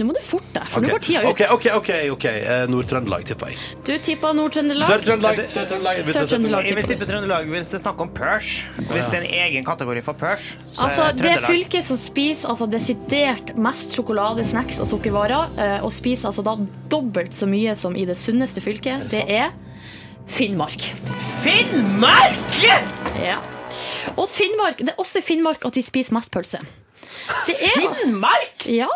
Nå 0.00 0.06
må 0.08 0.14
du 0.16 0.20
forte 0.24 0.48
deg, 0.56 0.64
for 0.72 0.80
okay. 0.80 0.88
nå 0.88 0.96
går 0.96 1.02
tida 1.04 1.20
ut. 1.20 1.28
OK, 1.28 1.40
OK, 1.52 1.66
OK. 1.76 1.90
ok 2.14 2.26
Eh, 2.30 2.62
Nord-Trøndelag, 2.72 3.24
tipper 3.28 3.52
jeg. 3.52 3.58
Du 3.84 3.92
tippa 4.00 4.32
Nord-Trøndelag. 4.32 4.88
Sør-Trøndelag. 4.88 5.42
Sør-Trøndelag. 5.52 5.98
jeg 6.00 6.06
Sør-Trøndelag. 6.16 6.68
Jeg 6.70 6.78
vil 6.78 6.88
tippe 6.88 7.08
Trøndelag 7.10 7.50
hvis 7.52 7.70
det 7.70 7.78
er 7.78 7.84
snakk 7.84 8.00
om 8.06 8.12
pørs. 8.16 8.50
Hvis 8.80 9.10
det 9.12 9.18
er 9.20 9.26
en 9.28 9.38
egen 9.44 9.66
kategori 9.68 10.02
for 10.06 10.16
pørs, 10.18 10.50
Altså, 10.72 11.06
er 11.10 11.18
det 11.20 11.36
fylket 11.44 11.86
som 11.86 12.00
spiser 12.00 12.50
altså, 12.50 12.70
desidert 12.72 13.52
mest 13.60 13.92
sjokolade, 13.94 14.46
snacks 14.48 14.80
og 14.80 14.88
sukkervarer, 14.88 15.52
eh, 15.60 15.78
og 15.84 15.92
spiser 15.92 16.32
altså 16.32 16.46
da 16.48 16.56
dobbelt 16.90 17.36
så 17.36 17.50
mye 17.50 17.76
som 17.76 17.94
i 17.94 18.08
det 18.08 18.16
sunneste 18.16 18.64
fylket, 18.64 19.04
det 19.12 19.26
er 19.28 19.52
Finnmark. 20.26 20.80
Finnmark! 21.42 22.62
Ja. 23.20 23.38
Og 24.16 24.28
Finnmark, 24.28 24.78
det 24.78 24.88
er 24.88 24.98
også 24.98 25.18
i 25.18 25.22
Finnmark 25.24 25.64
at 25.64 25.74
de 25.74 25.82
spiser 25.82 26.14
mest 26.16 26.30
pølse. 26.32 26.60
Det 27.46 27.56
er 27.60 27.76
Finnmark? 27.76 28.66
Ja. 28.66 28.88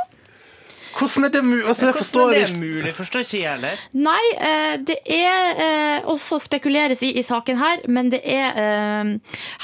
Hvordan 0.98 1.24
er 1.26 1.32
det 1.34 1.42
mulig? 1.44 1.64
Altså, 1.66 1.86
jeg 1.88 1.94
forstår 1.98 2.20
Hvordan 2.28 2.42
er 2.42 2.46
det 2.52 2.60
mulig? 2.60 2.92
Forstår 2.94 3.24
ikke 3.24 3.38
jeg 3.40 3.50
heller. 3.50 3.80
Nei, 3.98 4.22
eh, 4.38 4.74
det 4.86 4.96
er 5.10 5.60
eh, 5.64 6.06
også 6.12 6.38
spekuleres 6.44 7.02
i, 7.02 7.10
i 7.18 7.22
saken 7.26 7.58
her, 7.58 7.82
men 7.90 8.10
det 8.12 8.20
er 8.22 8.58
eh, 8.62 9.10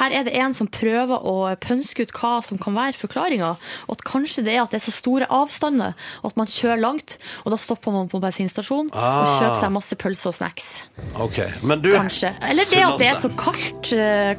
Her 0.00 0.16
er 0.20 0.26
det 0.26 0.34
en 0.40 0.54
som 0.56 0.66
prøver 0.70 1.22
å 1.30 1.34
pønske 1.62 2.02
ut 2.08 2.14
hva 2.18 2.32
som 2.46 2.58
kan 2.58 2.75
være 2.75 2.99
forklaringa. 2.99 3.52
Og 3.87 3.94
at 3.99 4.04
kanskje 4.08 4.44
det 4.46 4.56
er 4.56 4.64
at 4.64 4.75
det 4.75 4.80
er 4.80 4.84
så 4.88 4.94
store 4.96 5.28
avstander, 5.30 5.94
og 6.22 6.32
at 6.32 6.40
man 6.40 6.50
kjører 6.50 6.82
langt, 6.82 7.16
og 7.44 7.54
da 7.54 7.60
stopper 7.62 7.94
man 7.94 8.10
på 8.10 8.20
bensinstasjon 8.22 8.90
og 8.90 8.99
Ah. 9.00 9.38
kjøper 9.38 9.60
seg 9.62 9.72
masse 9.75 9.96
pølse 10.00 10.28
og 10.30 10.34
snacks. 10.37 10.68
Okay. 11.14 11.50
Men 11.62 11.80
du 11.84 11.90
Kanskje. 11.94 12.32
Eller 12.42 12.66
det 12.70 12.82
at 12.84 12.99
det 13.00 13.08
er 13.10 13.20
så 13.22 13.30
kaldt, 13.38 13.90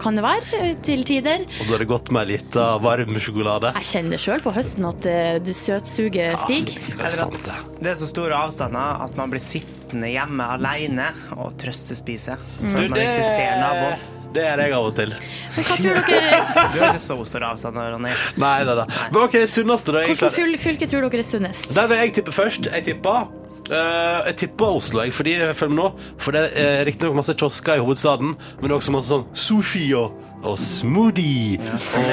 kan 0.01 0.17
det 0.17 0.23
være, 0.25 0.73
til 0.85 1.03
tider. 1.07 1.45
Og 1.61 1.69
da 1.69 1.75
er 1.77 1.83
det 1.85 1.89
godt 1.89 2.11
med 2.11 2.25
ei 2.27 2.35
lita 2.35 2.67
varm 2.83 3.15
sjokolade. 3.21 3.71
Jeg 3.79 3.89
kjenner 3.93 4.21
sjøl 4.21 4.43
på 4.43 4.53
høsten 4.55 4.87
at 4.89 5.01
det 5.45 5.55
søtsuget 5.57 6.39
stiger. 6.45 6.80
Det 6.87 7.11
er 7.11 7.35
det. 7.81 7.91
Er 7.91 7.99
så 7.99 8.07
store 8.09 8.37
avstander 8.45 9.03
at 9.05 9.15
man 9.19 9.31
blir 9.33 9.41
sittende 9.43 10.09
hjemme 10.13 10.45
alene 10.55 11.09
og 11.37 11.53
trøstespise. 11.61 12.37
For 12.61 12.77
Du, 12.77 12.83
at 12.85 12.95
man 12.95 13.03
ikke 13.05 13.27
ser 13.35 13.59
naboen. 13.61 14.07
det 14.35 14.45
er 14.47 14.61
jeg 14.63 14.73
av 14.77 14.85
og 14.87 14.95
til. 14.95 15.11
Men 15.57 15.65
hva 15.67 15.75
tror 15.81 15.99
dere, 16.07 16.39
Du 16.73 16.79
har 16.79 16.93
ikke 16.93 17.03
så 17.03 17.17
store 17.27 17.49
avstander, 17.51 17.91
Ronny. 17.95 18.13
Nei, 18.39 18.55
nei, 18.69 18.75
nei. 18.81 18.87
Men 19.11 19.21
OK, 19.25 19.37
sunneste, 19.51 19.91
da. 19.95 20.05
Hvilket 20.07 20.37
fyl- 20.37 20.57
fylke 20.61 20.87
tror 20.91 21.05
dere 21.09 21.19
er 21.25 21.27
sunnest? 21.27 21.69
Der 21.75 21.91
vil 21.91 22.01
jeg 22.05 22.13
tippe 22.19 22.31
først. 22.35 22.69
Jeg 22.71 22.85
tipper 22.87 23.27
uh, 23.27 24.19
jeg 24.29 24.35
tipper 24.45 24.77
Oslo, 24.79 25.03
jeg, 25.03 25.13
fordi 25.15 25.35
følg 25.59 25.73
med 25.75 25.81
nå. 25.83 25.89
For 26.21 26.35
det 26.37 26.45
er 26.63 26.85
riktignok 26.87 27.19
masse 27.19 27.35
kiosker 27.39 27.79
i 27.81 27.83
hovedstaden, 27.83 28.33
men 28.37 28.67
det 28.67 28.71
er 28.71 28.79
også 28.79 28.95
masse 28.95 29.11
sånn 29.11 29.27
sushi 29.37 29.85
og, 29.99 30.15
og 30.47 30.55
smoothie 30.59 31.59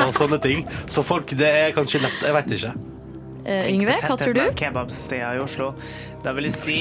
og 0.05 0.15
sånne 0.19 0.39
ting. 0.45 0.67
Så 0.91 1.07
folk, 1.07 1.31
det 1.39 1.49
er 1.65 1.75
kanskje 1.77 2.03
lett 2.05 2.23
Jeg 2.27 2.35
veit 2.37 2.57
ikke. 2.59 2.75
Eh, 3.49 3.69
Yngve, 3.73 3.95
hva 4.05 4.17
tror 4.21 4.35
du? 4.37 4.43
Kebabsteder 4.61 5.39
i 5.39 5.41
Oslo. 5.41 5.71
Da 6.25 6.35
vil 6.37 6.49
jeg 6.51 6.57
si 6.59 6.79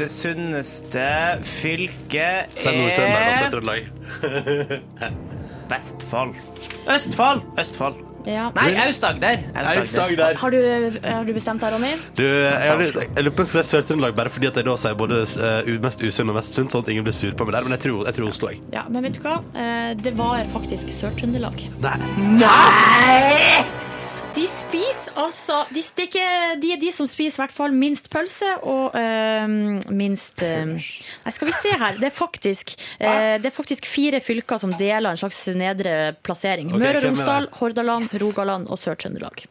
det 0.00 0.08
sunneste 0.14 1.04
fylket 1.44 2.56
er. 2.64 3.88
Vestfold. 5.68 6.36
Østfold! 6.88 7.42
Østfold. 7.60 8.04
Ja. 8.28 8.48
Nei, 8.56 8.72
Aust-Agder. 8.82 9.44
Har 10.36 10.50
du, 10.52 10.58
har 11.04 11.24
du 11.24 11.32
bestemt 11.32 11.62
deg, 11.62 11.72
Ronny? 11.72 11.92
Du, 12.18 12.24
jeg, 12.24 12.52
jeg, 12.66 13.08
jeg 13.16 13.24
lurer 13.24 13.36
på 13.36 13.44
om 13.44 13.46
jeg 13.46 13.52
sier 13.54 13.68
Sør-Trøndelag 13.70 14.16
bare 14.18 14.32
fordi 14.32 14.50
at 14.50 14.58
jeg 14.60 14.66
da 14.68 14.74
sier 14.80 14.96
både 15.00 15.22
eh, 15.48 15.70
mest 15.84 16.02
usunn 16.04 16.32
og 16.32 16.36
mest 16.40 16.56
sunt, 16.58 16.72
sånn 16.74 16.84
at 16.84 16.92
ingen 16.92 17.06
blir 17.06 17.16
sur 17.16 17.32
på 17.38 17.46
meg 17.48 17.56
der. 17.56 17.68
Men 17.68 17.76
jeg 17.78 17.84
tror, 17.86 18.04
jeg 18.10 18.18
tror 18.18 18.28
Oslo, 18.32 18.52
jeg. 18.52 18.60
Ja, 18.74 18.84
men 18.92 19.06
vet 19.06 19.16
du 19.16 19.24
hva? 19.24 19.38
Eh, 19.56 19.90
Det 20.02 20.12
var 20.18 20.44
faktisk 20.52 20.92
Sør-Trøndelag. 20.98 21.68
Nei. 21.84 23.62
De 24.38 24.44
spiser 24.46 25.16
altså 25.18 25.64
de, 25.74 25.80
stikker, 25.82 26.22
er 26.22 26.58
de 26.62 26.68
er 26.70 26.78
de 26.78 26.92
som 26.94 27.08
spiser 27.10 27.40
i 27.40 27.42
hvert 27.42 27.54
fall 27.56 27.72
minst 27.74 28.06
pølse 28.12 28.52
og 28.62 28.94
øh, 28.94 29.50
minst 29.90 30.44
øh, 30.46 30.76
Nei, 30.78 31.32
skal 31.34 31.50
vi 31.50 31.54
se 31.56 31.72
her. 31.80 31.98
Det 31.98 32.06
er 32.06 32.14
faktisk, 32.14 32.70
øh, 33.02 33.34
det 33.42 33.50
er 33.50 33.56
faktisk 33.56 33.88
fire 33.90 34.20
fylker 34.22 34.62
som 34.62 34.76
deler 34.78 35.10
en 35.10 35.18
slags 35.18 35.40
nedre 35.58 36.14
plassering. 36.22 36.70
Okay, 36.70 36.84
Møre 36.84 37.02
og 37.02 37.08
Romsdal, 37.08 37.50
Hordaland, 37.58 38.14
Rogaland 38.22 38.70
og 38.70 38.78
Sør-Trøndelag. 38.78 39.42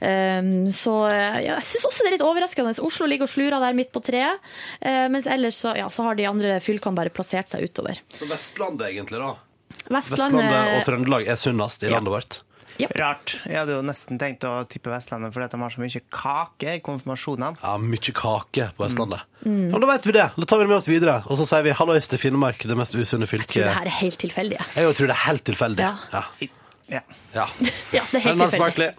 Um, 0.00 0.64
så 0.72 0.94
eh, 1.12 1.40
ja, 1.44 1.58
jeg 1.58 1.66
syns 1.68 1.88
også 1.90 2.04
det 2.06 2.08
er 2.08 2.16
litt 2.16 2.24
overraskende. 2.24 2.72
Oslo 2.88 3.08
ligger 3.10 3.28
og 3.28 3.34
slurer 3.34 3.60
der 3.60 3.76
midt 3.76 3.92
på 3.92 4.00
treet. 4.00 4.40
eh, 4.80 5.06
mens 5.12 5.28
ellers 5.28 5.60
så, 5.60 5.74
ja, 5.76 5.90
så 5.92 6.08
har 6.08 6.16
de 6.16 6.24
andre 6.30 6.56
fylkene 6.64 6.96
bare 6.96 7.12
plassert 7.12 7.52
seg 7.52 7.68
utover. 7.68 8.00
Så 8.16 8.24
Vestlandet, 8.30 8.94
egentlig, 8.94 9.20
da. 9.20 9.34
Vestlandet, 9.92 10.40
Vestlandet 10.40 10.78
og 10.78 10.86
Trøndelag 10.88 11.28
er 11.28 11.36
sunnest 11.36 11.84
i 11.84 11.90
Ja. 11.92 11.98
landet 12.00 12.40
vårt. 12.88 12.98
Rart. 13.00 13.34
Jeg 13.46 13.58
hadde 13.60 13.72
jo 13.76 13.82
nesten 13.84 14.18
tenkt 14.20 14.44
å 14.48 14.52
tippe 14.70 14.90
Vestlandet 14.92 15.34
fordi 15.34 15.48
de 15.52 15.60
har 15.60 15.70
så 15.74 15.80
mye 15.82 16.00
kake 16.16 16.76
i 16.78 16.80
konfirmasjonene. 16.86 17.60
Ja, 17.62 17.74
mye 17.82 18.14
kake 18.22 18.70
på 18.76 18.86
Vestlandet. 18.86 19.20
Ja, 19.44 19.50
men 19.50 19.80
da 19.80 19.86
vet 19.92 20.06
vi 20.06 20.12
det. 20.16 20.26
Da 20.36 20.44
tar 20.48 20.58
vi 20.60 20.64
det 20.64 20.72
med 20.72 20.78
oss 20.80 20.88
videre. 20.88 21.18
Og 21.28 21.36
så 21.40 21.46
sier 21.48 21.62
vi 21.66 21.70
hallois 21.76 22.08
til 22.10 22.18
Finnmark, 22.22 22.60
det 22.68 22.76
mest 22.78 22.94
usunne 22.96 23.26
fylket. 23.30 23.56
jeg 23.56 23.64
tror 23.64 23.70
det 23.70 23.78
her 23.78 23.92
er 23.92 23.98
helt 24.00 24.18
tilfeldig. 24.24 24.56
jeg. 24.58 24.66
Jeg 24.76 24.96
tror 24.98 25.06
det 25.12 25.16
er 25.16 25.24
helt 25.26 25.44
tilfeldig. 25.44 25.82
Ja. 25.84 25.94
Ja. 26.12 26.24
Ja. 26.90 27.00
ja. 27.34 27.46
Ja, 27.96 28.02
det 28.10 28.18
er 28.18 28.26
helt 28.26 28.50
tilfeldig. 28.50 28.90
er, 28.90 28.94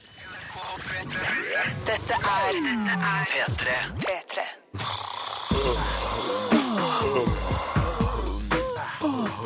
Dette 1.85 2.15
er 2.15 2.53
P3. 4.01 4.45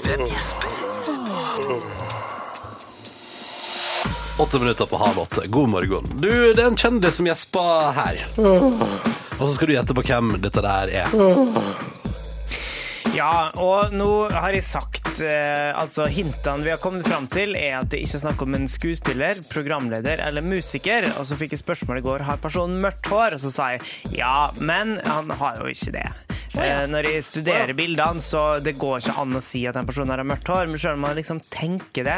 Hvem 0.06 0.22
gjesper? 0.30 0.72
Åtte 4.40 4.60
minutter 4.60 4.86
på 4.86 4.98
halv 4.98 5.20
åtte. 5.20 5.42
God 5.48 5.70
morgen. 5.70 6.06
Du, 6.22 6.54
det 6.54 6.60
er 6.62 6.68
en 6.68 6.78
kjendis 6.78 7.16
som 7.16 7.28
gjesper 7.30 7.92
her. 7.96 8.18
Og 8.36 9.40
så 9.40 9.52
skal 9.56 9.70
du 9.70 9.76
gjette 9.78 9.96
på 9.96 10.04
hvem 10.04 10.34
dette 10.44 10.64
der 10.64 10.92
er. 11.04 11.16
Ja, 13.16 13.48
og 13.64 13.94
nå 13.96 14.10
har 14.34 14.52
jeg 14.52 14.66
sagt 14.68 15.22
eh, 15.24 15.70
Altså, 15.80 16.04
hintene 16.12 16.66
vi 16.66 16.74
har 16.74 16.82
kommet 16.84 17.08
fram 17.08 17.30
til, 17.32 17.54
er 17.56 17.78
at 17.78 17.88
det 17.94 18.02
ikke 18.04 18.18
er 18.20 18.24
snakk 18.26 18.44
om 18.44 18.58
en 18.58 18.68
skuespiller, 18.68 19.40
programleder 19.54 20.20
eller 20.28 20.44
musiker. 20.44 21.08
Og 21.16 21.30
så 21.30 21.40
fikk 21.40 21.56
jeg 21.56 21.64
spørsmål 21.64 22.02
i 22.02 22.06
går 22.10 22.28
har 22.28 22.42
personen 22.44 22.84
mørkt 22.84 23.08
hår, 23.08 23.38
og 23.38 23.46
så 23.46 23.54
sa 23.56 23.70
jeg 23.78 24.20
ja, 24.20 24.50
men 24.60 24.98
han 25.08 25.32
har 25.40 25.64
jo 25.64 25.72
ikke 25.72 25.96
det. 25.96 26.10
Eh, 26.58 26.86
Når 26.88 27.10
jeg 27.12 27.24
studerer 27.28 27.74
bildene, 27.78 28.22
så 28.24 28.60
det 28.64 28.78
går 28.80 29.02
ikke 29.04 29.16
an 29.22 29.36
å 29.36 29.42
si 29.44 29.66
at 29.68 29.76
en 29.80 29.86
person 29.88 30.08
har 30.12 30.22
mørkt 30.24 30.48
hår, 30.52 30.68
men 30.72 30.78
selv 30.82 30.94
om 31.00 31.04
man 31.08 31.16
liksom 31.18 31.42
tenker 31.52 32.06
det, 32.08 32.18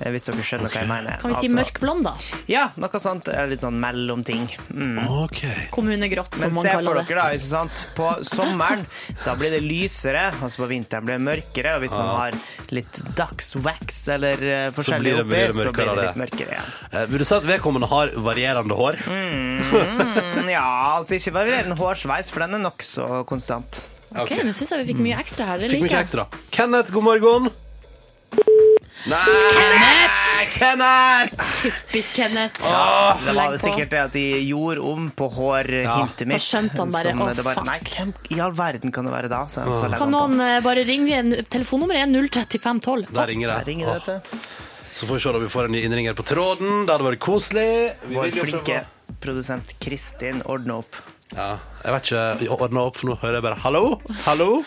eh, 0.00 0.10
hvis 0.14 0.28
dere 0.28 0.44
skjønner 0.46 0.70
hva 0.72 0.80
jeg 0.82 0.88
mener. 0.90 1.18
Kan 1.22 1.32
vi 1.34 1.40
si 1.40 1.48
Altså, 1.48 1.58
mørkblond, 1.58 2.04
da? 2.06 2.12
Ja, 2.48 2.68
noe 2.78 3.00
sånt. 3.02 3.28
eh, 3.28 3.46
Litt 3.52 3.60
sånn 3.64 3.78
mellomting. 3.82 4.46
Mm. 4.74 5.00
Okay. 5.24 5.66
Kommunegrått, 5.74 6.34
som 6.34 6.52
Men 6.54 6.62
se 6.62 6.76
for 6.78 7.00
dere 7.02 7.18
da, 7.18 7.26
ikke 7.36 7.48
sant? 7.50 7.86
På 7.96 8.12
sommeren, 8.24 8.84
da 9.24 9.34
blir 9.34 9.50
det 9.56 9.62
lysere, 9.64 10.28
altså 10.42 10.62
på 10.64 10.68
vinteren 10.70 11.04
blir 11.04 11.18
det 11.18 11.26
mørkere, 11.26 11.76
og 11.76 11.82
hvis 11.86 11.92
man 11.96 12.08
har 12.16 12.38
litt 12.72 13.00
dagswax 13.18 14.08
eller 14.14 14.38
uh, 14.40 14.70
forskjellig 14.72 15.12
blir 15.26 15.50
oppi, 15.52 15.58
så 15.58 15.72
blir 15.72 15.90
det 15.90 15.96
det. 15.96 16.06
litt 16.06 16.20
mørkere 16.22 16.54
igjen. 16.56 16.70
Eh, 16.92 17.06
Vil 17.12 17.18
du 17.18 17.24
si 17.28 17.34
at 17.36 17.44
vedkommende 17.48 17.88
har 17.90 18.14
varierende 18.16 18.78
hår? 18.78 18.96
Mm, 19.12 20.48
ja, 20.50 20.64
altså 20.96 21.18
ikke 21.18 21.34
varierende 21.36 21.76
hårsveis, 21.78 22.30
for 22.32 22.44
den 22.46 22.54
er 22.58 22.62
nokså 22.64 23.24
konstant. 23.28 23.71
Ok, 24.16 24.30
Nå 24.44 24.52
syns 24.54 24.70
jeg 24.70 24.84
vi 24.84 24.92
fikk 24.92 25.02
mye 25.02 25.18
ekstra 25.22 25.46
her. 25.46 25.58
Det 25.58 25.70
Fikk 25.70 25.82
liker 25.82 25.88
mye 25.88 25.98
jeg. 25.98 26.06
ekstra. 26.06 26.26
Kenneth, 26.50 26.92
god 26.92 27.04
morgen. 27.04 27.50
Nei! 29.02 29.18
Kenneth! 29.50 30.18
Kenneth! 30.54 31.40
Typisk 31.62 32.14
Kenneth. 32.14 32.60
Det 32.62 32.70
var 32.70 33.32
Legg 33.34 33.50
det 33.56 33.58
på. 33.58 33.66
sikkert 33.66 33.90
det 33.90 34.00
at 34.02 34.12
de 34.14 34.22
gjorde 34.46 34.84
om 34.86 35.08
på 35.18 35.26
hårhintet 35.34 36.26
mitt. 36.30 36.36
Da 36.38 36.44
skjønte 36.44 36.78
han 36.78 36.92
bare, 36.94 37.10
som 37.10 37.22
«Å, 37.24 37.30
det 37.34 37.44
fuck». 37.48 37.64
Nei, 37.66 37.78
hvem 37.88 38.12
i 38.30 38.38
all 38.46 38.54
verden 38.54 38.94
kan 38.94 39.08
det 39.08 39.14
være 39.16 39.30
da? 39.32 39.40
Så, 39.50 39.64
så 39.66 39.88
legger 39.90 39.98
Kan 40.04 40.14
han 40.14 40.30
på. 40.30 40.36
noen 40.36 40.44
eh, 40.46 40.60
bare 40.62 40.84
ringe? 40.86 41.18
en- 41.18 41.34
Telefonnummeret 41.50 42.04
er 42.06 42.28
03512. 42.30 43.10
Der 43.16 43.26
ringer 43.32 43.48
Der 43.56 43.64
ringer 43.66 43.86
det, 43.86 43.96
Åh, 43.96 43.98
vet 43.98 44.30
du. 44.36 44.38
Så 44.94 45.06
får 45.08 45.18
vi 45.18 45.20
se 45.24 45.28
om 45.32 45.42
vi 45.42 45.50
får 45.56 45.64
en 45.66 45.72
ny 45.74 45.82
innringer 45.88 46.14
på 46.14 46.22
tråden. 46.28 46.84
Det 46.86 46.92
hadde 46.94 47.08
vært 47.10 47.22
koselig. 47.26 47.68
Vi 48.06 48.14
Vår 48.14 48.28
vil 48.28 48.38
jo 48.38 48.44
prøve- 48.44 48.62
flinke 48.62 49.18
produsent 49.24 49.74
Kristin 49.82 50.42
ordner 50.46 50.78
opp. 50.84 50.94
Ja, 51.32 51.56
jeg 51.80 51.92
vet 51.94 52.08
ikke. 52.10 52.48
Ordna 52.52 52.82
opp, 52.90 52.98
for 53.00 53.08
nå 53.08 53.14
hører 53.22 53.38
jeg 53.38 53.44
bare 53.46 53.56
'hallo', 53.62 54.00
'hallo'. 54.26 54.64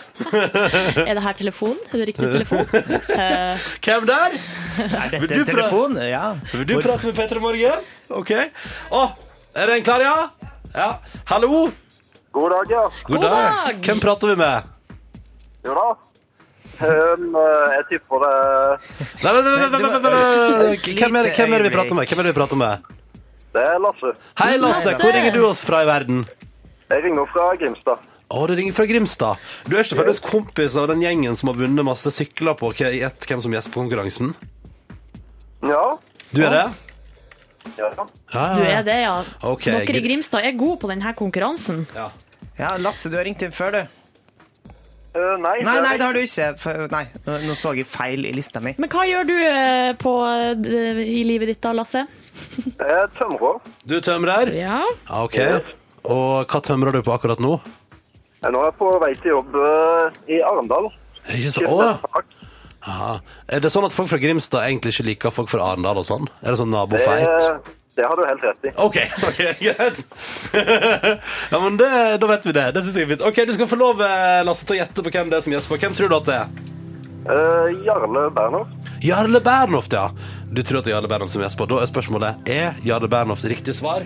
Er 1.10 1.14
det 1.14 1.24
her 1.24 1.34
telefon? 1.38 1.78
Er 1.94 1.98
det 2.02 2.08
riktig 2.10 2.32
telefon? 2.34 2.66
Eh, 3.14 3.68
Hvem 3.86 4.08
der? 4.10 4.38
Er 4.82 5.14
Vil 5.14 5.30
dette 5.30 5.36
du 5.36 5.40
en 5.44 5.52
telefon? 5.52 5.98
Ja. 6.02 6.26
Vil 6.54 6.66
du 6.66 6.82
prate 6.82 7.06
med 7.06 7.16
Petter 7.16 7.38
i 7.38 7.44
morgen? 7.44 7.86
OK. 8.10 8.32
Å, 8.90 9.04
er 9.54 9.70
det 9.70 9.78
en 9.78 9.86
klar, 9.86 10.02
ja? 10.02 10.16
Ja. 10.74 10.90
Hallo? 11.30 11.70
God 12.34 12.52
dag, 12.52 12.74
ja. 12.74 12.84
God, 13.06 13.22
God 13.22 13.30
dag. 13.30 13.78
Hvem 13.86 14.02
prater 14.02 14.34
vi 14.34 14.36
med? 14.42 14.74
Jo 15.66 15.78
da. 15.78 15.88
Um, 16.76 17.30
eh, 17.40 17.70
jeg 17.72 17.84
tipper 17.94 18.20
det 18.20 18.32
Nei, 19.24 19.32
nei, 19.32 19.42
nei, 19.46 19.52
nei, 19.56 19.70
nei, 19.70 19.80
nei, 19.80 20.00
nei, 20.04 20.10
nei. 20.12 20.96
Hvem 20.98 21.16
er 21.16 21.30
det 21.30 21.32
hvem 21.38 21.54
er 21.56 21.62
det 21.64 21.70
vi 21.70 21.76
prater 21.78 21.96
med? 21.96 22.10
Hvem 22.10 22.20
er 22.20 22.28
det 22.28 22.34
vi 22.34 22.40
prater 22.42 22.60
med? 22.60 22.90
Det 23.56 23.64
er 23.64 23.78
Lasse. 23.80 24.12
Hei, 24.42 24.58
Lasse. 24.60 24.98
Hvor 25.00 25.14
ringer 25.16 25.32
du 25.32 25.46
oss 25.48 25.62
fra 25.64 25.86
i 25.86 25.88
verden? 25.88 26.26
Jeg 26.90 27.02
ringer 27.02 27.26
fra 27.34 27.48
Grimstad. 27.58 28.02
Å, 28.26 28.42
du 28.50 28.54
ringer 28.58 28.76
fra 28.78 28.86
Grimstad. 28.90 29.42
Du 29.66 29.76
er 29.76 29.86
ikke 29.86 29.98
faktisk 30.00 30.28
kompis 30.30 30.76
av 30.78 30.90
den 30.92 31.02
gjengen 31.02 31.38
som 31.38 31.50
har 31.50 31.58
vunnet 31.58 31.86
masse 31.88 32.12
sykler 32.14 32.58
på 32.60 32.72
Gjett 32.78 33.26
hvem 33.30 33.42
som 33.42 33.54
gjesper 33.56 33.82
konkurransen? 33.82 34.34
Ja. 35.66 35.86
Du 36.32 36.44
er 36.46 36.54
det? 36.54 36.66
Ja. 37.80 37.90
Ja, 38.34 38.46
Du 38.54 38.62
er 38.62 38.84
det, 38.86 39.00
ja. 39.02 39.16
Okay. 39.42 39.74
Dere 39.88 40.02
i 40.02 40.06
Grimstad 40.06 40.46
er 40.46 40.58
gode 40.58 40.78
på 40.84 40.90
denne 40.92 41.14
konkurransen. 41.18 41.86
Ja. 41.96 42.12
Ja, 42.60 42.76
Lasse, 42.80 43.10
du 43.10 43.18
har 43.18 43.26
ringt 43.26 43.42
inn 43.44 43.54
før, 43.56 43.80
du. 43.80 44.02
Uh, 45.16 45.38
nei, 45.40 45.62
Nei, 45.64 45.78
nei, 45.80 45.94
det 45.96 46.04
har 46.04 46.14
du 46.16 46.20
ikke. 46.22 46.50
Nei, 46.92 47.06
nå 47.48 47.56
så 47.58 47.72
jeg 47.78 47.88
feil 47.88 48.28
i 48.28 48.34
lista 48.36 48.60
mi. 48.64 48.74
Men 48.78 48.92
hva 48.92 49.06
gjør 49.08 49.30
du 49.30 49.34
eh, 49.40 49.94
på, 50.00 50.12
eh, 50.28 51.00
i 51.08 51.22
livet 51.24 51.54
ditt 51.54 51.62
da, 51.64 51.72
Lasse? 51.78 52.04
Jeg 52.60 52.76
er 52.84 53.08
tømrer. 53.16 53.62
Du 53.88 53.96
tømrer? 54.04 54.52
Ja. 54.56 54.82
Ja, 55.08 55.24
OK. 55.24 55.40
Og 56.06 56.46
hva 56.52 56.62
tømrer 56.64 56.96
du 56.96 57.02
på 57.06 57.14
akkurat 57.16 57.42
nå? 57.42 57.58
Jeg 58.42 58.54
Nå 58.54 58.62
er 58.62 58.70
jeg 58.70 58.78
på 58.78 58.90
vei 59.02 59.14
til 59.18 59.32
jobb 59.34 59.56
eh, 59.58 60.18
i 60.36 60.42
Arendal. 60.46 60.92
Ikke 61.34 61.54
så, 61.56 61.64
å, 61.66 62.22
ja. 62.86 63.16
Er 63.50 63.64
det 63.64 63.72
sånn 63.74 63.88
at 63.88 63.96
folk 63.96 64.12
fra 64.12 64.20
Grimstad 64.22 64.68
egentlig 64.68 64.94
ikke 64.94 65.08
liker 65.08 65.34
folk 65.34 65.50
fra 65.50 65.72
Arendal 65.72 66.04
og 66.04 66.06
sånn? 66.06 66.30
Er 66.44 66.54
det 66.54 66.60
sånn 66.62 66.74
nabofeit? 66.74 67.74
det 67.96 68.04
har 68.04 68.20
du 68.20 68.26
helt 68.28 68.44
rett 68.44 68.66
i. 68.68 68.72
OK, 68.76 68.98
ok, 69.30 69.42
greit. 69.62 70.02
ja, 71.52 71.60
men 71.64 71.78
det, 71.80 71.90
da 72.22 72.30
vet 72.30 72.46
vi 72.46 72.54
det. 72.58 72.66
Det 72.76 72.84
syns 72.84 72.98
jeg 73.00 73.08
er 73.08 73.12
fint. 73.14 73.26
OK, 73.26 73.40
du 73.48 73.54
skal 73.56 73.70
få 73.72 73.80
lov, 73.80 74.04
eh, 74.04 74.42
Lasse, 74.46 74.68
til 74.68 74.76
å 74.76 74.80
gjette 74.82 75.06
på 75.06 75.14
hvem 75.16 75.32
det 75.32 75.40
er 75.40 75.46
som 75.46 75.56
gjesper. 75.56 75.80
Hvem 75.82 75.96
tror 75.98 76.12
du 76.12 76.18
at 76.20 76.30
det 76.30 76.38
er? 76.42 76.74
Uh, 77.26 77.72
Jarle 77.88 78.28
Bernhoft. 78.36 78.92
Jarle 79.02 79.42
Bernhoft, 79.42 79.96
ja. 79.96 80.10
Du 80.52 80.62
tror 80.62 80.82
at 80.82 80.86
det 80.86 80.92
er 80.92 80.98
Jarle 81.00 81.10
Bernhoft 81.10 81.34
som 81.34 81.46
gjesper. 81.46 81.72
Da 81.72 81.82
er 81.82 81.90
spørsmålet 81.90 82.52
er 82.52 82.84
Jarle 82.86 83.10
Bernhoft 83.10 83.48
riktig 83.50 83.80
svar. 83.80 84.06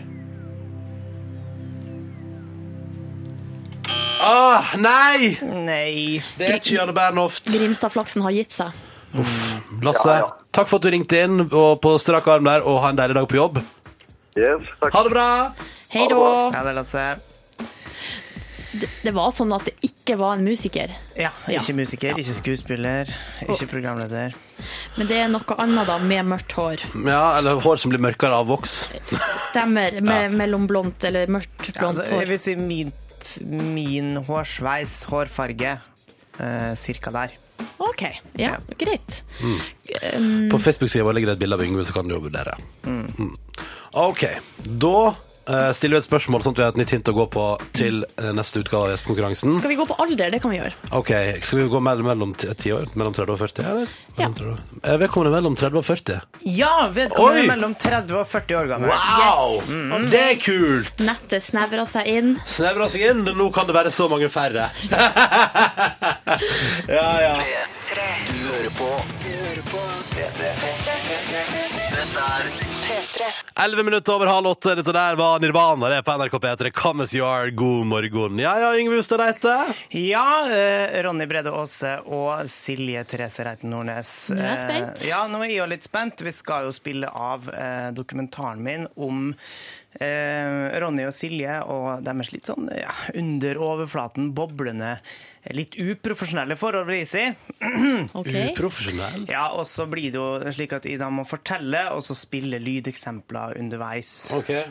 Ah, 4.25 4.73
nei! 4.77 5.37
Nei. 5.43 6.23
Det 6.37 6.47
er 6.49 6.57
ikke 6.59 6.75
Jarle 6.75 6.93
Bernhoft. 6.97 7.45
Grimstad-flaksen 7.49 8.23
har 8.25 8.33
gitt 8.35 8.51
seg. 8.55 8.75
Lasse, 9.81 10.05
Ja, 10.09 10.17
ja. 10.25 10.27
takk 10.53 10.67
for 10.69 10.77
at 10.77 10.85
du 10.85 10.91
ringte 10.93 11.17
inn 11.25 11.39
og 11.47 11.79
på 11.81 11.95
strak 12.01 12.27
arm 12.29 12.45
der, 12.49 12.61
og 12.67 12.81
ha 12.83 12.91
en 12.91 12.99
deilig 12.99 13.15
dag 13.17 13.27
på 13.31 13.39
jobb. 13.39 13.61
Yes, 14.37 14.61
takk. 14.81 14.93
Ha 14.93 15.03
det 15.07 15.13
bra! 15.15 15.27
Hei 15.89 16.05
da. 16.11 16.19
Ja, 16.53 16.61
det 16.61 16.69
er 16.69 16.77
Lasse. 16.77 17.07
Det, 18.69 18.85
det 19.01 19.11
var 19.15 19.31
sånn 19.33 19.49
at 19.55 19.63
det 19.65 19.73
ikke 19.81 20.13
var 20.19 20.35
en 20.37 20.43
musiker. 20.45 20.91
Ja, 21.17 21.31
Ja. 21.49 21.57
ikke 21.57 21.73
musiker, 21.73 22.13
ikke 22.21 22.35
skuespiller, 22.37 23.09
ikke 23.47 23.65
programleder. 23.71 24.35
Men 24.95 25.07
det 25.09 25.17
er 25.23 25.27
noe 25.33 25.57
annet 25.57 25.89
da, 25.89 25.97
med 25.97 26.27
mørkt 26.29 26.53
hår. 26.53 26.83
Ja, 27.07 27.23
eller 27.39 27.57
hår 27.63 27.81
som 27.81 27.89
blir 27.89 28.03
mørkere 28.03 28.37
av 28.37 28.45
voks. 28.51 28.83
Stemmer. 29.49 29.97
Med 30.05 30.35
mellomblondt 30.43 31.03
eller 31.09 31.25
mørkt 31.33 31.57
blondt 31.65 31.81
Altså, 31.87 32.05
jeg 32.05 32.13
hår. 32.19 32.29
vil 32.35 32.39
si 32.45 32.55
min, 32.61 32.93
min 33.45 34.17
hårsveis, 34.27 35.03
hårfarge, 35.09 35.77
eh, 36.39 36.73
cirka 36.75 37.13
der. 37.15 37.37
OK, 37.77 38.03
ja, 38.39 38.57
greit. 38.79 39.23
På 40.51 40.59
Facebook-sida 40.59 41.03
vår 41.03 41.17
ligger 41.17 41.31
det 41.33 41.39
et 41.39 41.43
bilde 41.43 41.57
av 41.59 41.63
Yngve, 41.63 41.85
så 41.87 41.95
kan 41.95 42.07
du 42.07 42.15
jo 42.15 42.21
vurdere. 42.23 42.55
Mm. 42.87 43.33
OK. 43.99 44.25
Da 44.63 45.15
eh, 45.49 45.71
stiller 45.77 45.97
vi 45.97 46.01
et 46.03 46.07
spørsmål, 46.09 46.43
sånn 46.45 46.53
at 46.55 46.59
vi 46.59 46.63
har 46.67 46.73
et 46.75 46.79
nytt 46.81 46.93
hint 46.95 47.09
å 47.11 47.15
gå 47.17 47.25
på 47.33 47.45
til 47.75 48.03
eh, 48.05 48.29
neste 48.37 48.61
utgave 48.63 48.85
av 48.87 48.93
Gjesp-konkurransen. 48.93 49.55
Skal 49.59 49.73
vi 49.73 49.77
gå 49.79 49.85
på 49.89 49.97
alder? 50.03 50.29
Det 50.33 50.39
kan 50.43 50.51
vi 50.53 50.59
gjøre. 50.61 50.73
OK, 51.01 51.11
skal 51.43 51.59
vi 51.63 51.67
gå 51.73 51.81
mellom, 51.83 52.05
mellom 52.11 52.33
ti 52.37 52.47
ti 52.59 52.71
år? 52.75 52.85
Mellom 52.99 53.13
30 53.17 53.33
og 53.35 53.39
40? 53.43 53.65
Eller? 53.73 53.87
Ja. 54.19 54.29
Mellom 54.29 54.35
30 54.37 54.51
og- 54.53 54.59
Eh, 54.79 54.95
Vedkommende 55.01 55.33
mellom 55.35 55.55
30 55.59 55.77
og 55.79 55.85
40. 55.85 56.21
Ja, 56.45 56.73
vedkommende 56.95 57.41
er 57.43 57.47
mellom 57.55 57.73
30 57.75 58.15
og 58.19 58.27
40 58.31 58.55
år 58.61 58.67
gammel. 58.71 58.89
Wow! 58.89 59.59
Yes. 59.59 60.11
Det 60.11 60.21
er 60.23 60.35
kult! 60.43 61.03
Nettet 61.03 61.43
snevra 61.43 61.85
seg 61.89 62.07
inn. 62.07 62.29
Snevra 62.47 62.87
seg 62.89 63.01
inn. 63.09 63.23
Nå 63.37 63.49
kan 63.55 63.67
det 63.67 63.75
være 63.75 63.91
så 63.91 64.07
mange 64.11 64.29
færre. 64.31 64.69
ja, 66.87 67.07
ja. 67.21 67.33
P3. 67.39 68.07
Du 68.27 68.35
hører 68.47 68.71
på. 68.77 68.89
Du 69.23 69.29
hører 69.33 69.63
på. 69.71 69.83
P3. 70.15 70.39
Dette 71.95 72.25
er 72.25 72.45
P3. 73.09 73.21
11 73.63 73.83
minutter 73.83 74.13
over 74.13 74.27
halv 74.27 74.47
åtte. 74.47 74.75
Dette 74.75 74.91
der 74.91 75.15
var 75.15 75.39
Nirvana. 75.39 75.89
Det 75.89 75.95
er 75.99 76.05
på 76.05 76.15
NRK 76.17 76.35
P3. 76.39 76.71
Come 76.71 77.03
as 77.03 77.15
you 77.15 77.25
are. 77.25 77.51
God 77.51 77.85
morgen. 77.85 78.39
Ja, 78.39 78.53
ja, 78.59 78.69
Yngve 78.77 78.99
Hustad 78.99 79.19
Reite. 79.19 79.55
Ja, 79.89 80.49
eh, 80.51 81.03
Ronny 81.03 81.25
Brede 81.25 81.51
Aase 81.51 81.97
og 82.05 82.45
Silje 82.49 83.03
Therese 83.09 83.45
Reiten 83.47 83.73
Nordnes. 83.73 84.13
Nå 84.33 84.41
er 84.43 84.51
jeg 84.51 84.61
spent. 84.63 85.03
Eh, 85.03 85.09
ja, 85.09 85.23
nå 85.27 85.41
er 85.41 85.49
jeg 85.49 85.61
jo 85.61 85.69
litt 85.73 85.87
spent. 85.87 86.21
Vi 86.25 86.35
skal 86.35 86.67
jo 86.69 86.75
spille 86.75 87.09
av 87.09 87.49
eh, 87.49 87.89
dokumentaren 87.97 88.61
min 88.63 88.87
om 88.95 89.33
Ronny 89.97 91.03
og 91.07 91.13
Silje 91.17 91.55
og 91.65 92.03
deres 92.05 92.29
litt 92.31 92.45
sånn 92.47 92.69
ja, 92.77 92.91
under 93.17 93.57
overflaten 93.65 94.29
boblende, 94.37 94.93
litt 95.55 95.73
uprofesjonelle 95.81 96.55
forhold, 96.59 96.85
vil 96.87 97.01
jeg 97.01 97.09
si. 97.09 97.25
Okay. 98.19 98.51
Uprofesjonell. 98.53 99.25
Ja, 99.31 99.49
og 99.57 99.65
så 99.67 99.87
blir 99.89 100.13
det 100.13 100.19
jo 100.21 100.53
slik 100.55 100.75
at 100.77 100.85
jeg 100.87 101.01
da 101.01 101.09
må 101.13 101.25
fortelle, 101.27 101.87
og 101.95 102.03
så 102.05 102.15
spille 102.17 102.61
lydeksempler 102.61 103.57
underveis. 103.59 104.29
Okay. 104.35 104.69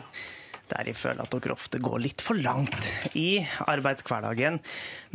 Der 0.69 0.89
jeg 0.91 0.97
føler 0.99 1.25
at 1.25 1.33
dere 1.33 1.55
ofte 1.55 1.81
går 1.81 2.01
litt 2.03 2.21
for 2.23 2.37
langt 2.37 2.91
i 3.17 3.41
arbeidshverdagen 3.65 4.59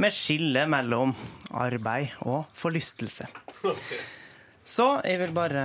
med 0.03 0.15
skille 0.15 0.67
mellom 0.71 1.15
arbeid 1.55 2.17
og 2.27 2.51
forlystelse. 2.59 3.29
Så 4.65 4.89
jeg 5.07 5.21
vil 5.23 5.35
bare 5.37 5.65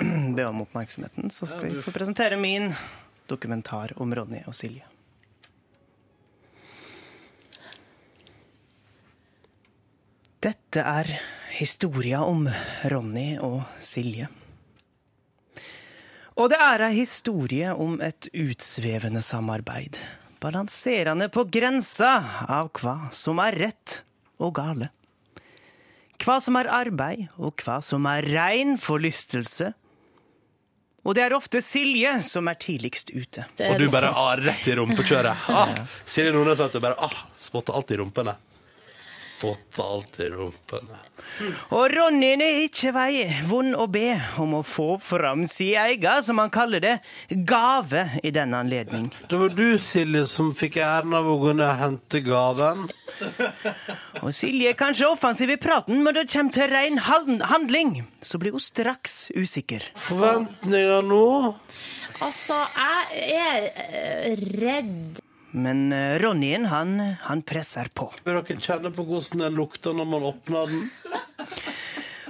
be 0.36 0.46
om 0.48 0.64
oppmerksomheten, 0.64 1.30
så 1.34 1.48
skal 1.50 1.70
jeg 1.70 1.84
få 1.84 1.92
presentere 1.94 2.40
min 2.40 2.72
dokumentar 3.30 3.94
om 4.02 4.14
Ronny 4.14 4.42
og 4.46 4.56
Silje. 4.56 4.86
Dette 10.40 10.80
er 10.80 11.08
historia 11.52 12.22
om 12.24 12.46
Ronny 12.88 13.34
og 13.44 13.60
Silje. 13.84 14.30
Og 16.40 16.48
det 16.48 16.60
er 16.64 16.86
ei 16.86 16.94
historie 16.96 17.74
om 17.76 17.98
et 18.00 18.30
utsvevende 18.32 19.20
samarbeid, 19.20 19.98
balanserende 20.40 21.28
på 21.28 21.44
grensa 21.52 22.14
av 22.48 22.70
hva 22.78 23.10
som 23.12 23.42
er 23.44 23.58
rett 23.66 23.98
og 24.40 24.54
gale. 24.56 24.88
Hva 26.20 26.38
som 26.40 26.56
er 26.56 26.72
arbeid, 26.72 27.28
og 27.36 27.60
hva 27.60 27.78
som 27.84 28.08
er 28.08 28.24
rein 28.28 28.78
forlystelse. 28.80 29.74
Og 31.04 31.16
det 31.16 31.22
er 31.24 31.32
ofte 31.32 31.62
Silje 31.64 32.12
som 32.24 32.48
er 32.50 32.58
tidligst 32.60 33.12
ute. 33.14 33.46
Og 33.64 33.78
du 33.80 33.86
bare 33.92 34.12
ah, 34.12 34.34
rett 34.36 34.68
i 34.68 34.76
rumpekjøret. 34.76 35.48
Ah, 35.48 35.72
Silje 36.04 36.34
Nordnes 36.34 36.60
vet 36.60 36.76
du 36.76 36.82
bare 36.84 36.98
ah, 37.00 37.22
spotter 37.40 37.76
alltid 37.78 38.02
rumpene. 38.02 38.36
Spotter 39.40 40.26
i 40.26 40.30
rumpene. 40.34 40.98
Og 41.72 41.86
Ronnyen 41.92 42.42
er 42.44 42.58
ikke 42.66 42.92
vei 42.92 43.24
vond 43.48 43.76
å 43.78 43.86
be 43.90 44.12
om 44.42 44.58
å 44.58 44.62
få 44.66 44.98
fram 45.02 45.46
si 45.48 45.70
eiga, 45.78 46.18
som 46.24 46.40
han 46.42 46.52
kaller 46.52 46.82
det, 46.84 46.94
gave 47.48 48.06
i 48.22 48.32
denne 48.34 48.60
anledning. 48.60 49.08
Det 49.30 49.40
var 49.40 49.54
du, 49.56 49.78
Silje, 49.80 50.26
som 50.28 50.52
fikk 50.56 50.80
æren 50.84 51.16
av 51.16 51.28
å 51.30 51.38
gå 51.40 51.54
ned 51.56 51.66
og 51.68 51.80
hente 51.80 52.22
gaven. 52.26 52.88
Og 54.24 54.30
Silje 54.36 54.72
er 54.72 54.78
kanskje 54.78 55.08
offensiv 55.08 55.52
i 55.52 55.58
praten, 55.60 56.00
men 56.00 56.10
når 56.10 56.20
det 56.20 56.34
kommer 56.34 56.56
til 56.56 56.70
ren 56.72 57.00
handling, 57.06 57.96
så 58.24 58.40
blir 58.40 58.56
hun 58.56 58.62
straks 58.62 59.16
usikker. 59.36 59.90
Forventninger 60.08 61.08
nå? 61.08 61.24
Altså, 62.20 62.58
jeg 62.76 63.40
er 63.40 63.68
eh, 63.88 64.46
redd. 64.60 65.20
Men 65.50 65.92
eh, 65.92 66.18
Ronnyen, 66.22 66.66
han, 66.70 66.98
han 67.26 67.42
presser 67.42 67.90
på. 67.94 68.10
Vil 68.24 68.38
dere 68.38 68.58
kjenne 68.62 68.92
på 68.94 69.04
hvordan 69.08 69.44
den 69.46 69.56
lukter 69.58 69.96
når 69.96 70.10
man 70.12 70.26
åpner 70.30 70.70
den? 70.70 70.84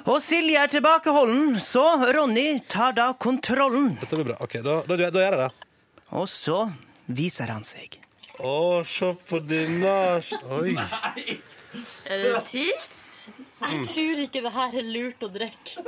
Og 0.08 0.22
Silje 0.24 0.56
er 0.56 0.70
tilbakeholden, 0.72 1.58
så 1.60 1.82
Ronny 2.14 2.58
tar 2.72 2.94
da 2.96 3.10
kontrollen. 3.20 3.92
Dette 4.00 4.16
blir 4.16 4.30
bra. 4.32 4.38
Ok, 4.40 4.56
da, 4.64 4.78
da, 4.88 4.96
da 4.96 5.24
gjør 5.26 5.36
jeg 5.36 5.40
det. 5.42 5.50
Og 6.16 6.24
så 6.32 6.60
viser 7.06 7.52
han 7.52 7.66
seg. 7.68 7.98
Å, 8.40 8.80
se 8.88 9.12
på 9.28 9.42
denne 9.44 9.92
Oi. 10.56 10.72
Er 12.08 12.24
det 12.24 12.40
tiss? 12.48 12.88
Jeg 13.60 13.84
tror 13.92 14.22
ikke 14.24 14.40
det 14.46 14.52
her 14.54 14.76
er 14.80 14.86
lurt 14.88 15.26
å 15.26 15.28
drikke. 15.30 15.84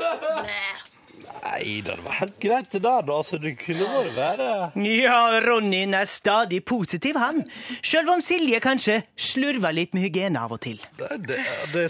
Nei. 1.43 1.81
Da, 1.83 1.97
det 1.99 2.05
var 2.05 2.17
helt 2.21 2.39
greit 2.43 2.71
det 2.73 2.81
der, 2.85 3.03
da. 3.07 3.17
Altså, 3.19 3.39
det 3.43 3.57
kunne 3.61 3.87
bare 3.91 4.13
være 4.17 4.87
Ja, 4.87 5.19
Ronnyen 5.45 5.95
er 5.99 6.07
stadig 6.11 6.63
positiv, 6.69 7.19
han. 7.19 7.43
Sjøl 7.83 8.09
om 8.15 8.23
Silje 8.25 8.61
kanskje 8.63 9.01
slurver 9.19 9.75
litt 9.75 9.95
med 9.97 10.07
hygiene 10.07 10.41
av 10.43 10.55
og 10.57 10.63
til. 10.65 10.81
Det, 10.99 11.11
det, 11.29 11.39
det 11.75 11.85
er 11.87 11.89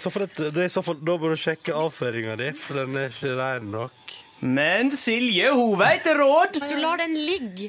i 0.66 0.72
så 0.72 0.82
fall, 0.84 1.00
Da 1.04 1.16
må 1.20 1.32
du 1.32 1.38
sjekke 1.40 1.76
avføringa 1.76 2.36
di, 2.40 2.52
for 2.56 2.82
den 2.82 2.96
er 3.00 3.12
ikke 3.12 3.34
rein 3.38 3.72
nok. 3.72 4.14
Men 4.42 4.90
Silje, 4.90 5.52
hun 5.54 5.76
veit 5.78 6.06
råd. 6.18 6.56
Du 6.58 6.72
lar 6.80 6.98
den 6.98 7.14
ligge, 7.14 7.68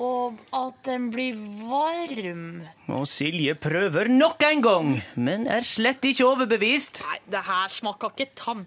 og 0.00 0.38
at 0.56 0.78
den 0.86 1.10
blir 1.12 1.36
varm. 1.66 2.62
Og 2.94 3.04
Silje 3.10 3.54
prøver 3.60 4.08
nok 4.08 4.42
en 4.48 4.62
gang, 4.64 4.94
men 5.14 5.44
er 5.50 5.66
slett 5.68 6.06
ikke 6.08 6.24
overbevist. 6.30 7.04
Nei, 7.10 7.20
det 7.34 7.44
her 7.50 7.68
smaker 7.74 8.14
ikke 8.14 8.30
tam. 8.40 8.64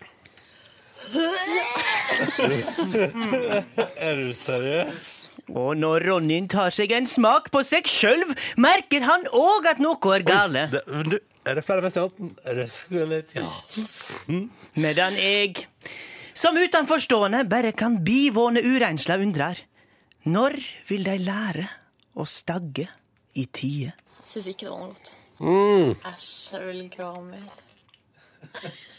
Er 4.08 4.16
du 4.18 4.34
seriøs? 4.36 5.10
Og 5.56 5.78
når 5.80 6.04
Ronnyen 6.10 6.50
tar 6.52 6.74
seg 6.76 6.92
en 6.96 7.06
smak 7.08 7.48
på 7.54 7.62
seg 7.68 7.88
sjøl, 7.88 8.24
merker 8.60 9.02
han 9.08 9.24
òg 9.32 9.66
at 9.72 9.80
noe 9.84 10.16
er 10.18 10.24
gale. 10.28 10.66
Det, 10.74 10.82
men 10.92 11.10
du, 11.14 11.18
er 11.48 11.54
det 11.60 11.64
flere 11.64 11.82
natten? 11.88 12.34
Røsker 12.60 13.06
litt 13.08 13.30
i 13.38 13.40
halsen? 13.46 14.42
Medan 14.84 15.14
jeg, 15.20 15.64
som 16.36 16.58
utenforstående, 16.60 17.46
bare 17.50 17.72
kan 17.78 18.00
bivåne 18.04 18.62
urensla, 18.66 19.18
undrer. 19.24 19.58
Når 20.28 20.60
vil 20.90 21.04
de 21.08 21.18
lære 21.24 21.68
å 22.20 22.26
stagge 22.28 22.88
i 23.40 23.46
tide? 23.48 23.94
Syns 24.28 24.48
ikke 24.52 24.68
det 24.68 24.74
var 24.74 24.80
noe 24.84 24.92
godt. 24.92 25.14
Æsj, 26.12 26.28
jeg 26.58 26.64
vil 26.68 26.80
ikke 26.90 27.04
ha 27.08 27.16
mer. 27.24 27.48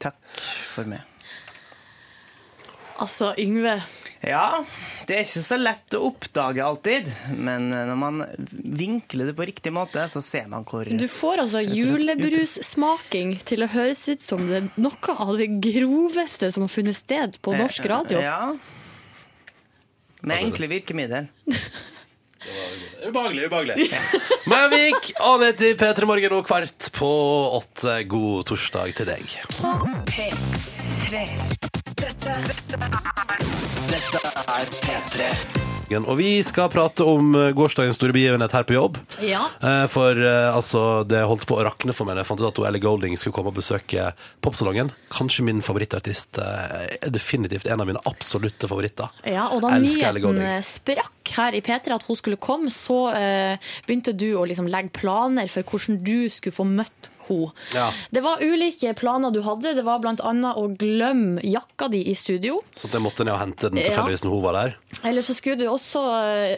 Takk 0.00 0.42
for 0.70 0.88
meg. 0.88 1.06
Altså, 3.00 3.32
Yngve. 3.40 3.78
Ja, 4.20 4.60
det 5.08 5.14
er 5.16 5.22
ikke 5.24 5.40
så 5.40 5.56
lett 5.56 5.94
å 5.96 6.02
oppdage 6.10 6.60
alltid, 6.60 7.06
men 7.32 7.70
når 7.72 7.96
man 7.96 8.18
vinkler 8.50 9.30
det 9.30 9.34
på 9.38 9.46
riktig 9.48 9.72
måte, 9.72 10.04
så 10.12 10.20
ser 10.20 10.50
man 10.52 10.66
hvor 10.68 10.84
Du 10.84 11.06
får 11.08 11.46
altså 11.46 11.62
julebrussmaking 11.64 13.38
til 13.48 13.64
å 13.64 13.70
høres 13.72 14.04
ut 14.10 14.20
som 14.20 14.44
det 14.50 14.58
er 14.58 14.68
noe 14.76 15.14
av 15.16 15.32
det 15.40 15.48
groveste 15.64 16.52
som 16.52 16.66
har 16.66 16.72
funnet 16.74 17.00
sted 17.00 17.40
på 17.40 17.56
norsk 17.56 17.88
radio. 17.88 18.20
Ja. 18.20 18.52
Med 20.20 20.44
enkle 20.44 20.68
virkemidler. 20.68 21.32
Ubehagelig, 23.06 23.46
ubehagelig. 23.46 23.90
Mavik, 24.48 25.12
Anette 25.20 25.70
i 25.70 25.74
P3 25.74 26.08
Morgen 26.08 26.32
og 26.38 26.46
kvart 26.48 26.88
på 26.96 27.10
åtte. 27.60 27.98
God 28.08 28.48
torsdag 28.48 28.94
til 29.00 29.10
deg. 29.12 29.36
P3. 30.08 31.69
Dette, 32.00 32.32
dette 32.48 32.78
Dette 33.90 34.20
er 34.24 34.70
P3. 34.80 35.26
Og 35.98 36.14
vi 36.20 36.28
skal 36.46 36.70
prate 36.70 37.04
om 37.04 37.32
eh, 37.34 37.50
gårsdagens 37.56 37.98
store 37.98 38.14
begivenhet 38.14 38.54
her 38.54 38.64
på 38.64 38.76
jobb. 38.76 38.96
Ja. 39.26 39.42
Eh, 39.58 39.84
For 39.90 40.16
eh, 40.16 40.46
altså, 40.54 41.02
det 41.04 41.24
holdt 41.26 41.44
på 41.50 41.58
å 41.58 41.64
rakne 41.66 41.92
for 41.96 42.06
meg 42.08 42.16
da 42.16 42.22
jeg 42.22 42.30
fant 42.30 42.40
ut 42.40 42.46
at 42.46 42.60
Ellie 42.70 42.80
Golding 42.80 43.18
skulle 43.18 43.34
komme 43.36 43.50
og 43.50 43.58
besøke 43.58 44.12
popsalongen. 44.40 44.94
Kanskje 45.12 45.44
min 45.48 45.60
favorittartist. 45.66 46.38
Er 46.40 47.12
definitivt 47.12 47.66
en 47.66 47.82
av 47.82 47.90
mine 47.90 48.00
absolutte 48.08 48.70
favoritter. 48.70 49.10
Ja, 49.26 49.50
og 49.50 49.66
da 49.66 49.74
nyheten 49.82 50.40
sprakk 50.64 51.34
her 51.36 51.58
i 51.58 51.62
P3 51.66 51.98
at 51.98 52.06
hun 52.06 52.18
skulle 52.18 52.40
komme, 52.40 52.72
så 52.72 53.02
uh, 53.12 53.72
begynte 53.86 54.14
du 54.16 54.30
å 54.38 54.46
liksom 54.48 54.70
legge 54.70 54.94
planer 54.96 55.50
for 55.52 55.66
hvordan 55.66 56.00
du 56.06 56.30
skulle 56.32 56.54
få 56.56 56.66
møtt 56.66 57.10
henne. 57.34 57.52
Ja. 57.74 57.88
Det 58.10 58.22
var 58.24 58.42
ulike 58.42 58.94
planer 58.98 59.30
du 59.34 59.40
hadde. 59.46 59.74
Det 59.78 59.84
var 59.86 60.00
annet 60.04 60.56
å 60.58 60.66
glemme 60.78 61.40
jakka 61.46 61.88
di 61.92 62.02
i 62.10 62.14
studio. 62.18 62.60
Så 62.76 62.88
det 62.90 62.98
jeg 62.98 63.04
måtte 63.06 63.24
ned 63.24 63.34
og 63.34 63.40
hente 63.40 63.70
den 63.70 63.78
Ja. 63.80 63.88
tilfeldigvis 63.90 64.24
når 64.24 64.30
hun 64.34 64.42
var 64.42 64.52
der. 64.58 64.76
Eller 65.04 65.22
så 65.22 65.34
skulle 65.34 65.56
du 65.62 65.66
også 65.70 66.02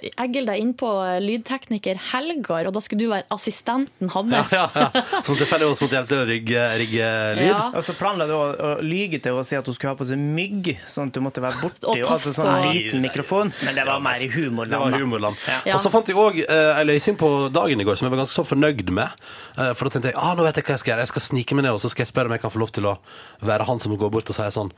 eh, 0.00 0.10
eggle 0.18 0.46
deg 0.48 0.60
inn 0.62 0.72
på 0.74 0.88
eh, 1.04 1.20
lydtekniker 1.22 1.98
Helgar, 2.12 2.66
og 2.66 2.72
da 2.74 2.80
skulle 2.80 3.04
du 3.04 3.10
være 3.12 3.26
assistenten 3.30 4.08
hans. 4.14 4.32
Ja, 4.32 4.44
ja, 4.74 4.90
ja. 4.94 5.20
Som 5.22 5.36
tilfeldigvis 5.36 5.82
måtte 5.84 5.98
hjelpe 5.98 6.08
til 6.12 6.22
å 6.22 6.28
rigge, 6.28 6.64
rigge 6.82 7.10
lyd. 7.38 7.46
Ja. 7.52 7.70
Og 7.76 7.84
så 7.86 7.94
planla 7.98 8.26
du 8.26 8.34
å, 8.36 8.42
å 8.52 8.70
lyge 8.82 9.20
til 9.20 9.32
henne 9.32 9.42
og 9.44 9.48
si 9.48 9.56
at 9.58 9.66
hun 9.68 9.76
skulle 9.76 9.92
ha 9.94 9.98
på 10.00 10.08
seg 10.08 10.18
mygg, 10.22 10.72
sånn 10.90 11.12
at 11.12 11.16
du 11.18 11.20
måtte 11.24 11.42
være 11.44 11.60
borti 11.62 11.86
Og 11.92 12.02
og 12.02 12.14
altså 12.16 12.32
sånn 12.32 12.48
sånn 12.48 12.72
liten 12.74 13.02
mikrofon. 13.04 13.52
Men 13.66 13.76
det 13.78 13.84
var 13.86 14.00
mer 14.02 14.16
i 14.22 14.28
Det 14.28 14.34
var 14.40 14.48
humorland. 14.48 14.94
humorland. 14.96 15.36
Ja. 15.66 15.76
Og 15.76 15.80
så 15.84 15.90
fant 15.92 16.08
jeg 16.08 16.16
òg 16.18 16.40
ei 16.48 16.84
løsning 16.88 17.16
på 17.20 17.30
dagen 17.52 17.80
i 17.80 17.84
går 17.86 17.98
som 17.98 18.06
jeg 18.08 18.14
var 18.16 18.22
ganske 18.24 18.36
så 18.40 18.44
fornøyd 18.48 18.90
med. 18.94 19.12
Eh, 19.58 19.72
for 19.76 19.86
da 19.88 19.94
tenkte 19.94 20.10
jeg 20.12 20.18
ah, 20.20 20.32
nå 20.38 20.46
vet 20.46 20.58
jeg 20.60 20.61
hva 20.66 20.74
jeg 20.76 20.82
skal 20.82 20.92
gjøre. 20.92 21.04
Jeg 21.06 21.12
skal 21.12 21.22
snike 21.28 21.54
meg 21.58 21.64
ned 21.66 21.72
og 21.76 21.80
så 21.82 21.90
skal 21.92 22.04
jeg 22.06 22.12
spørre 22.12 22.30
om 22.30 22.36
jeg 22.36 22.42
kan 22.44 22.54
få 22.54 22.62
lov 22.62 22.72
til 22.76 22.86
å 22.90 22.96
være 23.42 23.66
han 23.68 23.80
som 23.82 23.96
går 23.98 24.10
bort 24.14 24.30
og 24.30 24.36
sier 24.36 24.50
sånn 24.54 24.70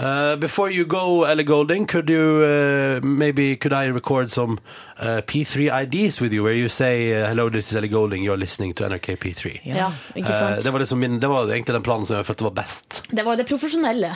uh, 0.00 0.36
Before 0.36 0.70
you 0.70 0.84
go, 0.84 1.24
Ellie 1.24 1.44
Golding, 1.46 1.86
could 1.86 2.10
you 2.10 2.42
uh, 2.44 3.00
maybe 3.04 3.56
could 3.56 3.72
I 3.72 3.86
record 3.94 4.30
some 4.30 4.58
uh, 4.98 5.20
P3 5.26 5.68
IDs 5.84 6.20
with 6.20 6.32
you 6.32 6.42
where 6.42 6.54
you 6.54 6.68
say 6.68 7.10
eh, 7.12 7.26
hello, 7.28 7.48
this 7.48 7.70
is 7.70 7.76
Ellie 7.76 7.88
Golding, 7.88 8.22
you're 8.24 8.36
listening 8.36 8.74
to 8.74 8.84
NRK 8.88 9.16
P3. 9.22 9.60
Ja, 9.64 9.92
ikke 10.14 10.28
Eh, 10.28 10.38
sant? 10.40 10.62
det 10.64 10.72
var 10.74 10.80
liksom 10.82 10.98
min, 11.00 11.18
det 11.20 11.28
var 11.30 11.46
egentlig 11.48 11.74
den 11.78 11.82
planen 11.86 12.06
som 12.06 12.16
jeg 12.18 12.26
følte 12.26 12.44
var 12.48 12.54
best. 12.58 13.02
Det 13.10 13.24
var 13.26 13.36
det 13.38 13.46
profesjonelle. 13.48 14.10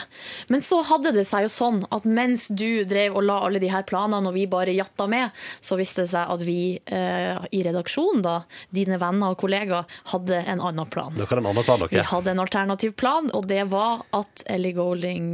Men 0.51 0.61
så 0.61 0.81
hadde 0.85 1.13
det 1.15 1.23
seg 1.27 1.47
jo 1.47 1.51
sånn 1.53 1.81
at 1.93 2.05
mens 2.05 2.47
du 2.51 2.83
drev 2.89 3.15
og 3.17 3.23
la 3.27 3.39
alle 3.47 3.61
de 3.63 3.69
her 3.71 3.85
planene, 3.87 4.27
og 4.29 4.35
vi 4.35 4.45
bare 4.51 4.75
jatta 4.75 5.07
med, 5.09 5.31
så 5.63 5.77
viste 5.79 6.03
det 6.05 6.11
seg 6.13 6.29
at 6.35 6.43
vi 6.45 6.57
eh, 6.85 7.39
i 7.55 7.63
redaksjonen, 7.65 8.21
da, 8.25 8.35
dine 8.75 8.99
venner 9.01 9.33
og 9.33 9.39
kollegaer, 9.41 9.87
hadde 10.11 10.41
en 10.43 10.61
annen 10.63 10.89
plan. 10.93 11.12
Dere 11.13 11.27
har 11.29 11.41
en 11.41 11.49
annen 11.51 11.63
plan, 11.67 11.83
Vi 11.91 12.01
hadde 12.09 12.31
en 12.31 12.39
alternativ 12.43 12.93
plan, 12.97 13.29
og 13.33 13.47
det 13.47 13.63
var 13.71 14.01
at 14.13 14.43
Ellie 14.49 14.73
Golding 14.73 15.27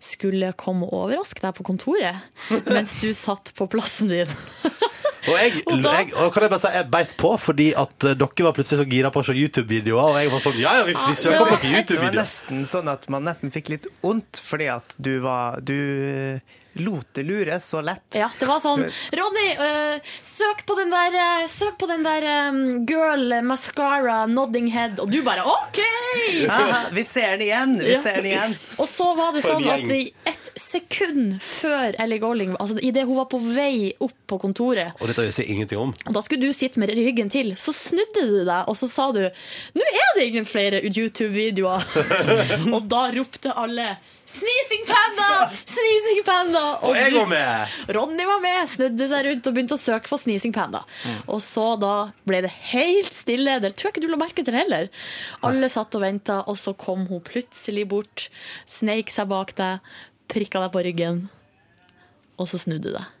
skulle 0.00 0.52
komme 0.56 0.86
og 0.86 0.94
overraske 1.08 1.42
deg 1.42 1.56
på 1.58 1.64
kontoret 1.66 2.22
mens 2.72 2.94
du 3.02 3.10
satt 3.18 3.50
på 3.58 3.66
plassen 3.70 4.12
din. 4.12 4.30
Og 5.28 5.34
jeg, 5.34 5.62
Og 5.72 5.82
da- 5.82 5.96
jeg 5.98 6.12
og 6.14 6.30
kan 6.32 6.46
jeg 6.46 6.52
bare 6.52 6.62
si, 6.62 6.70
jeg 6.78 6.88
beit 6.94 7.16
på 7.18 7.32
fordi 7.42 7.66
at 7.76 8.06
eh, 8.06 8.14
dere 8.16 8.46
var 8.46 8.54
plutselig 8.56 8.78
så 8.84 8.86
gira 8.88 9.10
på 9.12 9.20
å 9.24 9.26
se 9.26 9.34
YouTube-videoer, 9.36 10.12
og 10.14 10.20
jeg 10.22 10.30
var 10.32 10.44
sånn 10.46 10.60
Ja, 10.62 10.76
ja, 10.78 10.86
vi, 10.88 10.94
vi 10.94 11.16
søker 11.18 11.42
på 11.50 11.58
noen 11.66 11.88
Det 11.90 11.98
var 12.00 12.16
nesten 12.20 12.62
sånn 12.70 12.92
at 12.94 13.08
man 13.12 13.26
nesten 13.28 13.52
fikk 13.54 13.72
litt 13.74 13.90
vondt 14.04 14.40
fordi 14.46 14.70
at 14.78 14.94
du 15.02 15.16
var 15.26 15.58
Du 15.60 15.74
lot 16.74 17.06
det 17.14 17.22
lure 17.26 17.56
så 17.60 17.80
lett. 17.82 18.14
Ja, 18.14 18.28
det 18.38 18.46
var 18.46 18.60
sånn 18.62 18.84
Ronny, 19.18 19.46
øh, 19.58 20.00
søk 20.22 20.60
på 20.68 20.76
den 20.78 20.90
der, 20.94 21.14
øh, 21.18 21.48
søk 21.50 21.78
på 21.80 21.86
den 21.90 22.04
der 22.06 22.26
um, 22.48 22.60
girl 22.86 23.32
mascara 23.42 24.26
nodding 24.26 24.68
head, 24.72 25.00
og 25.00 25.10
du 25.10 25.22
bare 25.26 25.42
OK! 25.48 25.80
Aha, 26.48 26.84
vi 26.94 27.04
ser 27.04 27.36
den 27.36 27.46
igjen! 27.48 27.78
Vi 27.82 27.92
Ja. 27.96 28.00
ser 28.02 28.20
den 28.20 28.26
igjen. 28.30 28.54
Og 28.78 28.86
så 28.88 29.08
var 29.18 29.32
det 29.34 29.42
sånn 29.42 29.66
at 29.72 29.90
i 29.90 30.12
ett 30.28 30.52
sekund 30.58 31.38
før 31.42 31.94
Ellie 32.02 32.18
Golling, 32.22 32.54
altså 32.60 32.78
idet 32.84 33.06
hun 33.08 33.16
var 33.16 33.26
på 33.32 33.38
vei 33.42 33.94
opp 34.04 34.14
på 34.28 34.38
kontoret, 34.42 34.92
Og 35.00 35.08
dette 35.08 35.24
visste 35.24 35.42
jeg 35.46 35.54
ingenting 35.56 35.78
om. 35.80 35.94
og 36.06 36.12
da 36.14 36.22
skulle 36.22 36.46
du 36.46 36.52
sitte 36.52 36.78
med 36.78 36.90
ryggen 36.94 37.30
til, 37.32 37.54
så 37.56 37.72
snudde 37.74 38.22
du 38.28 38.44
deg, 38.44 38.68
og 38.68 38.76
så 38.76 38.88
sa 38.90 39.10
du 39.12 39.22
Nå 39.74 39.82
er 39.88 40.14
det 40.18 40.26
ingen 40.28 40.46
flere 40.46 40.82
YouTube-videoer! 40.84 41.82
og 42.74 42.86
da 42.90 43.06
ropte 43.14 43.54
alle 43.56 43.96
Sneezing 44.28 44.84
panda! 44.84 45.48
Sneezing 45.64 46.20
panda! 46.26 46.64
Og 46.86 46.96
jeg 46.98 47.14
var 47.14 47.28
med! 47.30 47.76
Ronny 47.96 48.26
var 48.28 48.42
med, 48.44 48.60
snudde 48.68 49.08
seg 49.08 49.24
rundt 49.28 49.48
og 49.48 49.56
begynte 49.56 49.78
å 49.78 49.80
søke 49.80 50.10
på 50.12 50.18
Sneezing 50.20 50.52
Panda. 50.52 50.82
Og 51.26 51.40
så 51.44 51.64
da 51.80 51.94
ble 52.28 52.42
det 52.44 52.52
helt 52.70 53.16
stille. 53.16 53.56
Det 53.64 53.72
tror 53.74 53.88
jeg 53.88 53.96
ikke 53.96 54.04
du 54.04 54.12
la 54.12 54.20
merke 54.20 54.44
til 54.44 54.58
heller. 54.58 54.90
Alle 55.48 55.72
satt 55.72 55.96
og 55.96 56.04
venta, 56.04 56.42
og 56.44 56.60
så 56.60 56.76
kom 56.76 57.06
hun 57.08 57.24
plutselig 57.24 57.86
bort, 57.88 58.28
sneik 58.68 59.12
seg 59.14 59.30
bak 59.32 59.54
deg, 59.58 59.80
prikka 60.28 60.60
deg 60.66 60.74
på 60.76 60.84
ryggen, 60.84 61.22
og 62.36 62.50
så 62.52 62.60
snudde 62.60 62.90
du 62.90 62.98
deg. 62.98 63.17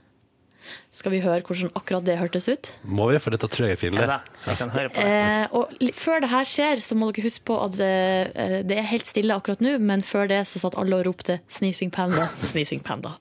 Skal 0.98 1.12
vi 1.14 1.20
høre 1.22 1.44
hvordan 1.46 1.68
akkurat 1.78 2.02
det 2.02 2.16
hørtes 2.18 2.48
ut? 2.50 2.68
Må 2.82 3.04
vi, 3.12 3.18
for 3.22 3.30
dette 3.30 3.46
tror 3.54 3.68
jeg 3.68 3.76
er 3.76 3.78
pinlig. 3.78 4.00
Ja, 4.02 4.16
da, 4.16 4.46
jeg 4.48 4.58
kan 4.58 4.70
høre 4.74 4.90
på 4.90 4.98
det. 4.98 5.10
Eh, 5.14 5.44
og 5.54 5.92
før 5.94 6.24
det 6.24 6.30
her 6.32 6.48
skjer, 6.50 6.80
så 6.82 6.96
må 6.98 7.12
dere 7.14 7.28
huske 7.28 7.44
på 7.46 7.58
at 7.62 7.76
eh, 7.84 8.56
det 8.66 8.80
er 8.80 8.88
helt 8.90 9.06
stille 9.06 9.36
akkurat 9.38 9.62
nå, 9.62 9.76
men 9.78 10.02
før 10.02 10.26
det 10.32 10.40
så 10.50 10.58
satt 10.58 10.74
alle 10.80 10.98
og 10.98 11.06
ropte 11.06 11.38
'Sneezing 11.46 11.92
Panda', 11.94 12.26
'Sneezing 12.42 12.82
Panda'. 12.82 13.14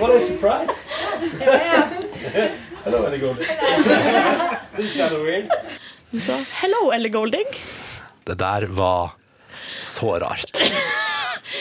What 0.00 0.10
a 0.10 0.26
surprise! 0.26 0.88
Hello, 2.82 3.06
Ellie 3.06 3.20
Golding. 3.22 3.46
This 4.76 4.86
is 4.90 4.96
kind 4.96 5.14
of 5.14 5.22
weird. 5.22 5.46
Så 6.18 6.34
'Hello, 6.58 6.90
Ellie 6.90 7.12
Golding'. 7.12 7.81
Det 8.24 8.38
der 8.40 8.68
var 8.70 9.16
så 9.80 10.18
rart. 10.18 10.62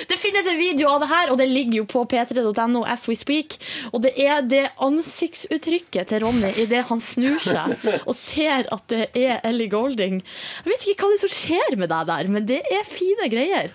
Det 0.08 0.18
finnes 0.18 0.48
en 0.48 0.58
video 0.58 0.90
av 0.90 1.02
det 1.04 1.08
her, 1.12 1.32
og 1.32 1.38
det 1.38 1.48
ligger 1.50 1.82
jo 1.82 1.86
på 1.90 2.04
p3.no 2.10 2.84
as 2.88 3.08
we 3.10 3.16
speak. 3.18 3.58
Og 3.92 4.04
det 4.06 4.14
er 4.24 4.44
det 4.46 4.64
ansiktsuttrykket 4.82 6.12
til 6.12 6.24
Ronny 6.24 6.52
idet 6.64 6.86
han 6.90 7.02
snur 7.04 7.42
seg 7.44 7.76
og 8.06 8.16
ser 8.18 8.70
at 8.72 8.86
det 8.94 9.10
er 9.18 9.42
Ellie 9.48 9.72
Golding. 9.72 10.22
Jeg 10.64 10.72
vet 10.72 10.88
ikke 10.94 11.08
hva 11.08 11.12
det 11.12 11.20
er 11.20 11.26
som 11.26 11.36
skjer 11.36 11.78
med 11.82 11.92
deg 11.92 12.08
der, 12.12 12.32
men 12.32 12.48
det 12.50 12.62
er 12.72 12.88
fine 12.88 13.28
greier. 13.34 13.74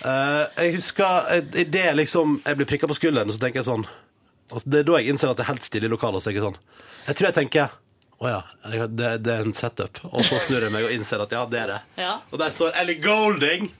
Uh, 0.00 0.46
jeg 0.56 0.76
husker 0.78 1.32
eh, 1.34 1.48
idet 1.60 1.82
jeg 1.90 1.96
liksom 1.98 2.38
jeg 2.46 2.56
blir 2.56 2.68
prikka 2.68 2.88
på 2.88 2.96
skulderen, 2.96 3.32
så 3.32 3.40
tenker 3.42 3.60
jeg 3.60 3.66
sånn 3.66 3.82
altså, 4.48 4.62
Det 4.64 4.78
er 4.78 4.86
da 4.88 4.94
jeg 4.96 5.12
innser 5.12 5.28
at 5.28 5.36
det 5.36 5.44
er 5.44 5.50
helt 5.50 5.66
stille 5.66 5.90
i 5.90 5.92
lokalet. 5.92 6.24
Så 6.24 6.32
jeg, 6.32 6.44
sånn, 6.44 6.56
jeg 7.06 7.18
tror 7.18 7.28
jeg 7.28 7.38
tenker 7.40 7.74
å 8.20 8.28
ja, 8.28 8.42
jeg- 8.70 8.90
det, 8.96 9.10
det 9.24 9.32
er 9.34 9.46
en 9.48 9.54
setup. 9.56 10.00
Og 10.12 10.24
så 10.28 10.38
snur 10.44 10.60
jeg 10.66 10.72
meg 10.74 10.84
og 10.84 10.90
innser 10.92 11.22
at 11.24 11.30
ja, 11.32 11.44
det 11.48 11.60
er 11.60 11.66
det. 11.74 11.80
Ja. 12.02 12.18
Og 12.30 12.38
der 12.42 12.50
står 12.52 12.74
Ellie 12.80 13.00
Golding 13.00 13.70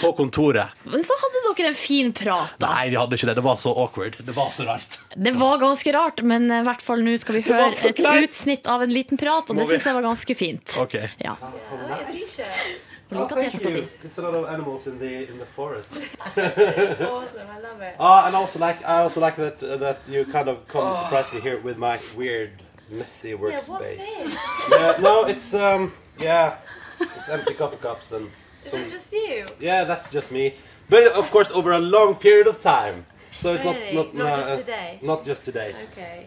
på 0.00 0.10
kontoret. 0.16 0.72
Men 0.84 1.00
så 1.04 1.14
hadde 1.20 1.40
dere 1.56 1.68
en 1.70 1.76
fin 1.78 2.10
prat, 2.12 2.52
da. 2.60 2.68
Nei, 2.74 2.88
vi 2.92 2.96
hadde 3.00 3.16
ikke 3.16 3.28
det. 3.30 3.34
Det 3.38 3.44
var 3.46 3.56
så 3.60 3.72
awkward. 3.80 4.16
Det 4.24 4.34
var 4.36 4.50
så 4.52 4.66
rart. 4.68 4.98
Det 5.16 5.32
var 5.40 5.56
ganske 5.62 5.92
rart, 5.94 6.20
men 6.24 6.50
i 6.52 6.62
hvert 6.66 6.82
fall 6.84 7.00
nå 7.04 7.14
skal 7.20 7.38
vi 7.38 7.44
var 7.48 7.62
høre 7.68 7.76
så 7.78 7.88
et 7.92 7.96
kleint. 8.00 8.28
utsnitt 8.28 8.66
av 8.68 8.82
en 8.84 8.92
liten 8.92 9.16
prat, 9.20 9.48
og 9.48 9.56
det 9.56 9.64
vi- 9.68 9.76
syns 9.78 9.84
jeg 9.88 9.94
var 10.00 10.02
ganske 10.08 10.36
fint. 10.36 10.76
OK. 10.80 10.96
Ja. 11.24 11.36
Og 11.40 13.30
liker 13.30 13.48
T-skjorta 13.48 13.70
di. 13.70 13.82
It's 14.08 14.18
a 14.18 14.22
lot 14.22 14.34
of 14.34 14.48
animals 14.48 14.86
in 14.86 14.98
the 14.98 15.28
in 15.30 15.38
the 15.38 15.46
forest. 15.54 16.00
Awesome, 16.36 17.48
I 17.48 17.60
love 17.62 17.80
it. 17.80 17.94
Uh, 18.00 18.24
and 18.26 18.34
also 18.34 18.58
like 18.58 18.82
I 18.82 19.02
also 19.02 19.20
like 19.20 19.36
that 19.36 19.60
that 19.80 19.98
you 20.08 20.24
kind 20.24 20.48
of 20.48 20.66
come 20.68 20.92
surprise 20.96 21.32
me 21.32 21.40
here 21.40 21.60
with 21.62 21.76
my 21.78 21.98
weird 22.16 22.50
messy 22.90 23.28
Yeah, 23.28 23.36
workspace. 23.40 23.68
what's 23.68 24.70
yeah, 24.70 24.96
no, 25.00 25.24
it's 25.26 25.54
um 25.54 25.92
yeah, 26.18 26.54
it's 27.00 27.28
empty 27.28 27.54
coffee 27.54 27.78
cups 27.82 28.12
and 28.12 28.26
Is 28.64 28.70
some 28.70 28.80
it 28.80 28.90
just 28.92 29.12
you? 29.12 29.44
yeah, 29.60 29.84
that's 29.84 30.10
just 30.12 30.30
me. 30.30 30.52
But 30.88 31.12
of 31.18 31.30
course 31.30 31.50
over 31.54 31.72
a 31.72 31.78
long 31.78 32.14
period 32.14 32.46
of 32.46 32.60
time. 32.60 33.04
So 33.32 33.54
it's 33.54 33.64
Really? 33.64 33.94
not 33.96 34.14
not 34.14 34.26
Not 34.26 34.32
uh, 34.32 34.36
just 34.46 34.58
today? 34.66 34.98
Not 35.02 35.24
just 35.26 35.44
today. 35.44 35.74
Okay. 35.92 36.26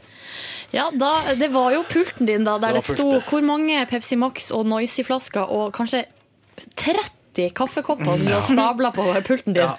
Ja, 0.72 0.92
da, 0.92 1.34
det 1.36 1.48
var 1.54 1.72
jo 1.72 1.84
pulten 1.90 2.26
din 2.28 2.44
da, 2.44 2.58
der 2.60 2.74
Det 2.74 2.84
det, 2.88 2.96
sto 2.98 3.22
hvor 3.30 3.42
mange 3.42 3.86
Pepsi 3.86 4.16
Max 4.16 4.52
og 4.52 4.66
Noisy-flasker 4.66 5.42
og 5.42 5.72
kanskje 5.74 6.04
30 6.76 7.50
kaffekopper 7.56 8.06
som 8.18 8.26
du 8.26 8.34
har 8.34 8.42
stabla 8.42 8.92
på 8.92 9.06
pulten 9.28 9.54
din. 9.54 9.64
Ja. 9.64 9.78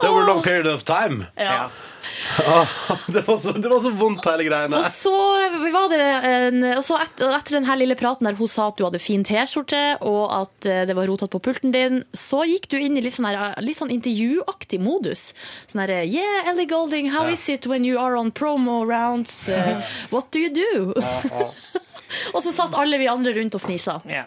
Over 0.00 0.22
a 0.22 0.26
long 0.26 0.42
period 0.42 0.66
of 0.66 0.84
time. 0.84 1.26
Ja. 1.36 1.68
det, 3.14 3.22
var 3.26 3.38
så, 3.42 3.52
det 3.52 3.68
var 3.70 3.80
så 3.84 3.90
vondt, 3.96 4.24
hele 4.26 4.46
greiene. 4.48 4.78
Og 4.80 4.86
så 4.94 5.12
var 5.72 5.88
det 5.92 6.00
en, 6.30 6.64
og 6.76 6.82
så 6.86 6.98
et, 7.02 7.22
og 7.26 7.34
etter 7.36 7.58
denne 7.58 7.76
lille 7.80 7.96
praten 7.98 8.28
der 8.28 8.38
hun 8.38 8.50
sa 8.50 8.68
at 8.70 8.78
du 8.80 8.84
hadde 8.86 9.00
fin 9.02 9.24
T-skjorte, 9.26 9.82
og 10.06 10.22
at 10.40 10.68
eh, 10.70 10.82
det 10.88 10.96
var 10.98 11.08
rotete 11.10 11.32
på 11.34 11.42
pulten 11.50 11.74
din, 11.74 12.02
så 12.16 12.42
gikk 12.48 12.68
du 12.72 12.78
inn 12.80 12.96
i 12.98 13.04
litt 13.04 13.16
sånn, 13.18 13.28
her, 13.30 13.54
litt 13.64 13.78
sånn 13.80 13.92
intervjuaktig 13.94 14.80
modus. 14.82 15.30
Sånn 15.70 15.84
herre 15.84 16.02
Yeah, 16.08 16.48
Ellie 16.50 16.68
Golding, 16.70 17.10
how 17.14 17.26
Ja. 17.28 17.36
is 17.36 17.48
it 17.48 17.66
when 17.70 17.84
you 17.84 17.98
are 18.00 18.16
on 18.16 18.32
promo 18.32 18.80
rounds? 18.88 19.48
Uh, 19.48 19.80
what 20.10 20.30
do 20.32 20.40
you 20.40 20.50
do? 20.54 20.94
og 22.34 22.42
så 22.42 22.52
satt 22.54 22.74
alle 22.78 22.98
vi 23.00 23.08
andre 23.10 23.34
rundt 23.36 23.54
og 23.58 23.62
fnisa. 23.64 24.00
Ja. 24.10 24.24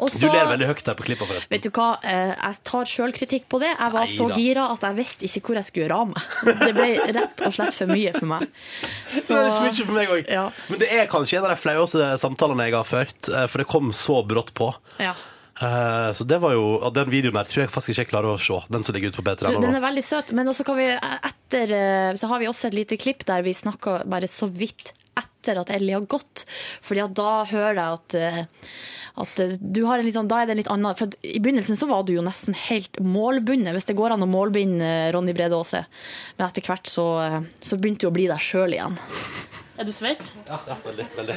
Og 0.00 0.10
Du 0.12 0.26
ler 0.26 0.46
veldig 0.50 0.66
høyt 0.70 0.82
der 0.86 0.96
på 0.98 1.06
klippa, 1.06 1.26
forresten. 1.28 1.52
Vet 1.56 1.62
du 1.66 1.70
hva, 1.70 1.88
eh, 2.02 2.32
jeg 2.34 2.58
tar 2.64 2.90
sjølkritikk 2.90 3.46
på 3.52 3.60
det. 3.62 3.70
Jeg 3.78 3.92
var 3.92 4.06
så 4.16 4.26
gira 4.36 4.66
at 4.72 4.80
jeg 4.88 4.98
visste 4.98 5.28
ikke 5.28 5.46
hvor 5.50 5.60
jeg 5.60 5.68
skulle 5.70 5.86
gjøre 5.86 6.00
av 6.00 6.10
meg. 6.12 6.58
Det 6.64 6.72
ble 6.76 6.88
rett 7.20 7.46
og 7.46 7.54
slett 7.56 7.74
for 7.78 7.92
mye 7.92 8.12
for 8.16 8.26
meg. 8.34 8.48
Det 9.16 9.22
er 9.22 9.50
for 9.50 9.68
mye 9.68 9.86
for 9.86 9.94
meg 10.00 10.12
òg. 10.16 10.28
Ja. 10.32 10.44
Men 10.68 10.82
det 10.82 10.90
er 10.92 11.08
kanskje 11.10 11.38
en 11.40 11.46
av 11.48 11.54
de 11.54 11.60
flaueste 11.62 12.10
samtalene 12.22 12.68
jeg 12.68 12.76
har 12.76 12.84
ført, 12.88 13.30
eh, 13.32 13.46
for 13.52 13.62
det 13.62 13.68
kom 13.70 13.92
så 13.96 14.20
brått 14.26 14.52
på. 14.56 14.72
Ja. 15.02 15.14
Eh, 15.56 16.12
Så 16.12 16.24
det 16.28 16.36
var 16.42 16.52
jo, 16.52 16.90
Den 16.92 17.08
videoen 17.08 17.34
der 17.38 17.48
tror 17.48 17.62
jeg 17.64 17.70
faktisk 17.72 17.94
ikke 17.94 18.04
jeg 18.04 18.10
klarer 18.12 18.34
å 18.34 18.40
se. 18.40 18.58
Den 18.68 18.84
som 18.84 18.94
ligger 18.94 19.08
ute 19.12 19.22
på 19.22 19.24
P3 19.24 19.54
den 19.56 19.74
er 19.74 19.80
veldig 19.80 20.04
søt, 20.04 20.32
men 20.36 20.48
også 20.52 20.66
kan 20.68 20.76
vi 20.76 20.90
etter 20.92 22.16
Så 22.20 22.28
har 22.28 22.38
vi 22.42 22.46
også 22.50 22.68
et 22.68 22.74
lite 22.76 22.98
klipp 23.00 23.24
der 23.24 23.42
vi 23.42 23.54
snakker 23.56 24.04
bare 24.06 24.28
så 24.28 24.48
vidt 24.52 24.92
etter 25.16 25.60
at 25.60 25.70
Ellie 25.72 25.96
har 25.96 26.06
gått. 26.10 26.44
Fordi 26.84 27.02
at 27.04 27.16
da 27.16 27.32
hører 27.48 27.78
jeg 27.78 27.98
at, 27.98 28.16
eh, 28.18 28.70
at 29.22 29.42
eh, 29.42 29.56
du 29.60 29.82
har 29.86 29.98
en 29.98 30.06
litt 30.06 30.16
sånn, 30.16 30.30
da 30.30 30.42
er 30.42 30.48
det 30.48 30.56
en 30.56 30.60
litt 30.62 30.72
annen 30.72 30.98
For 30.98 31.08
at 31.08 31.16
I 31.26 31.40
begynnelsen 31.42 31.78
så 31.80 31.88
var 31.90 32.06
du 32.06 32.14
jo 32.16 32.24
nesten 32.26 32.56
helt 32.66 33.00
målbundet, 33.02 33.74
hvis 33.76 33.88
det 33.88 33.98
går 33.98 34.16
an 34.16 34.26
å 34.26 34.30
målbinde 34.30 34.86
eh, 34.86 35.10
Ronny 35.16 35.36
Brede 35.36 35.58
Aase. 35.58 35.86
Men 36.36 36.48
etter 36.48 36.66
hvert 36.66 36.90
så, 36.90 37.06
så 37.64 37.80
begynte 37.80 38.06
du 38.06 38.12
å 38.12 38.16
bli 38.16 38.28
deg 38.30 38.42
sjøl 38.42 38.76
igjen. 38.76 39.00
Er 39.76 39.88
du 39.88 39.92
svett? 39.92 40.24
Ja, 40.48 40.60
ja, 40.68 40.78
veldig, 40.84 41.08
veldig. 41.18 41.36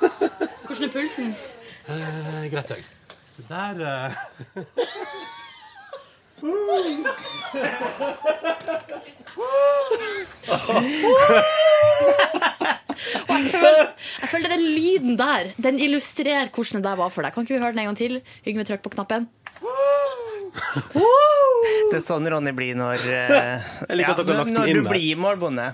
Hvordan 0.00 0.86
er 0.86 0.94
pulsen? 0.94 1.34
Eh, 1.90 2.48
greit, 2.52 2.70
jeg. 2.76 2.88
Der 3.48 3.84
eh. 3.86 5.36
Jeg 14.20 14.28
føler 14.30 14.52
den 14.52 14.64
lyden 14.66 15.16
der 15.20 15.50
Den 15.62 15.78
illustrerer 15.82 16.50
hvordan 16.52 16.80
det 16.80 16.88
der 16.90 16.98
var 17.00 17.12
for 17.12 17.24
deg. 17.24 17.34
Kan 17.34 17.46
ikke 17.46 17.56
vi 17.56 17.62
høre 17.62 17.72
den 17.74 17.82
en 17.84 17.90
gang 17.90 17.98
til? 18.00 18.20
Yngve, 18.46 18.66
trykk 18.68 18.82
på 18.86 18.92
knappen. 18.96 19.28
Det 21.90 21.98
er 21.98 22.04
sånn 22.04 22.26
Ronny 22.30 22.52
blir 22.56 22.74
når, 22.78 23.02
eh, 23.06 23.70
Jeg 23.88 23.98
liker 24.00 24.12
at 24.14 24.20
dere 24.22 24.34
har 24.34 24.40
lagt 24.42 24.50
den 24.50 24.58
når 24.58 24.70
inn 24.72 24.80
du 24.80 24.82
der. 24.84 24.90
blir 24.92 25.16
målbonde. 25.20 25.66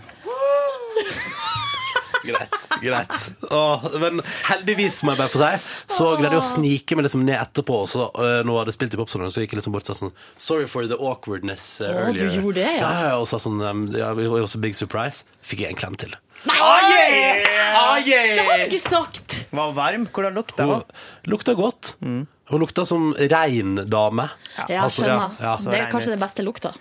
Greit. 2.26 2.56
greit. 2.82 3.28
Åh, 3.50 3.86
men 4.02 4.20
heldigvis, 4.50 5.00
må 5.06 5.14
jeg 5.14 5.20
bare 5.22 5.32
få 5.32 5.40
si, 5.42 5.70
så 5.96 6.10
greide 6.18 6.36
jeg 6.36 6.42
å 6.42 6.50
snike 6.50 6.98
meg 6.98 7.06
liksom 7.08 7.24
ned 7.26 7.38
etterpå. 7.40 7.80
Og 7.86 7.90
så, 7.92 8.08
øh, 8.12 8.40
når 8.48 8.70
jeg 8.72 8.78
spilt 8.78 8.96
i 8.96 9.00
popsalongen, 9.00 9.34
så 9.34 9.44
gikk 9.44 9.54
jeg 9.56 9.62
liksom 9.62 9.76
bort 9.76 9.88
og 9.88 9.94
sa 9.94 10.00
sånn 10.04 10.14
Sorry 10.36 10.68
for 10.70 10.86
the 10.90 10.98
awkwardness 10.98 11.80
uh, 11.80 11.90
Å, 12.06 12.12
du 12.14 12.24
gjorde 12.26 12.60
det, 12.60 12.70
ja. 12.80 12.92
ja. 13.08 13.16
Og 13.20 13.26
sa 13.30 13.40
sånn 13.42 13.60
um, 13.62 13.86
ja, 13.96 14.12
it 14.16 14.30
was 14.32 14.56
a 14.58 14.62
big 14.62 14.76
surprise. 14.78 15.24
Fikk 15.46 15.64
jeg 15.64 15.74
en 15.76 15.80
klem 15.80 15.98
til. 16.00 16.14
Nei! 16.46 16.58
Ah, 16.60 17.98
Det 18.04 18.42
har 18.44 18.58
du 18.60 18.66
ikke 18.66 18.82
sagt! 18.82 19.36
Var 19.56 19.76
varm? 19.76 20.06
Hvordan 20.12 20.34
lukta 20.36 20.66
Hun 20.66 20.82
lukta 21.30 21.54
godt. 21.56 21.94
Hun 22.02 22.62
lukta 22.62 22.84
som 22.86 23.12
rein 23.18 23.76
dame. 23.90 24.28
Ja, 24.68 24.84
Altså, 24.84 25.02
skjønner. 25.02 25.38
ja, 25.40 25.54
ja. 25.54 25.56
Det 25.70 25.80
er 25.80 25.88
kanskje 25.90 26.14
det 26.14 26.20
beste 26.22 26.44
lukta. 26.46 26.72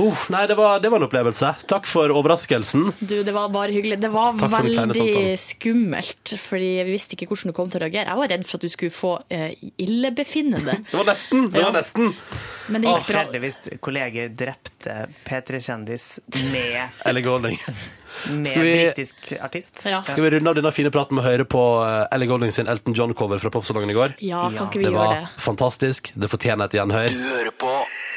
Uh, 0.00 0.16
nei, 0.32 0.46
det 0.48 0.56
var, 0.56 0.78
det 0.80 0.88
var 0.92 0.98
en 1.02 1.06
opplevelse. 1.06 1.50
Takk 1.68 1.86
for 1.90 2.08
overraskelsen. 2.16 2.86
Du, 3.00 3.18
det 3.26 3.32
var 3.36 3.50
bare 3.52 3.74
hyggelig. 3.74 3.98
Det 4.00 4.08
var 4.12 4.32
veldig 4.40 5.34
skummelt, 5.38 6.32
fordi 6.40 6.70
vi 6.86 6.94
visste 6.96 7.16
ikke 7.16 7.28
hvordan 7.28 7.52
du 7.52 7.56
kom 7.56 7.68
til 7.72 7.80
å 7.80 7.84
reagere. 7.84 8.08
Jeg 8.08 8.20
var 8.22 8.32
redd 8.32 8.46
for 8.48 8.56
at 8.60 8.64
du 8.64 8.72
skulle 8.72 8.94
få 8.94 9.12
uh, 9.20 9.50
illebefinnende, 9.76 10.78
Det 10.90 10.96
var 10.96 11.08
nesten. 11.12 11.50
Det 11.52 11.60
Ja. 11.60 11.68
var 11.70 11.76
nesten. 11.80 12.14
men 12.72 12.82
det 12.86 12.88
gikk 12.94 13.08
bra. 13.10 13.24
Heldigvis 13.26 13.58
kolleger 13.84 14.28
drepte 14.38 14.96
P3-kjendis 15.28 16.06
med, 16.52 16.88
Ellie 17.10 17.22
Golding. 17.26 17.58
med 18.30 18.46
vi- 18.56 18.64
britisk 18.64 19.32
artist. 19.40 19.82
Ja. 19.84 20.02
Skal 20.08 20.24
vi 20.24 20.30
runde 20.38 20.50
av 20.50 20.56
denne 20.56 20.72
fine 20.72 20.90
praten 20.94 21.16
med 21.18 21.24
å 21.24 21.28
høre 21.28 21.44
på 21.44 21.62
uh, 21.84 22.06
Ellie 22.14 22.28
Golding 22.30 22.52
sin 22.54 22.68
Elton 22.70 22.94
John-cover 22.96 23.38
fra 23.42 23.50
popsalongen 23.54 23.90
i 23.92 23.96
går? 23.98 24.16
Ja, 24.24 24.46
kan 24.56 24.68
ikke 24.70 24.78
vi 24.82 24.88
Det 24.88 24.92
Det 24.92 24.98
var 24.98 25.28
fantastisk. 25.38 26.12
Det 26.14 26.28
fortjener 26.32 26.64
et 26.70 26.80
gjenhør. 26.80 27.08
Du 27.12 27.22
hører 27.36 27.56
på 27.60 27.72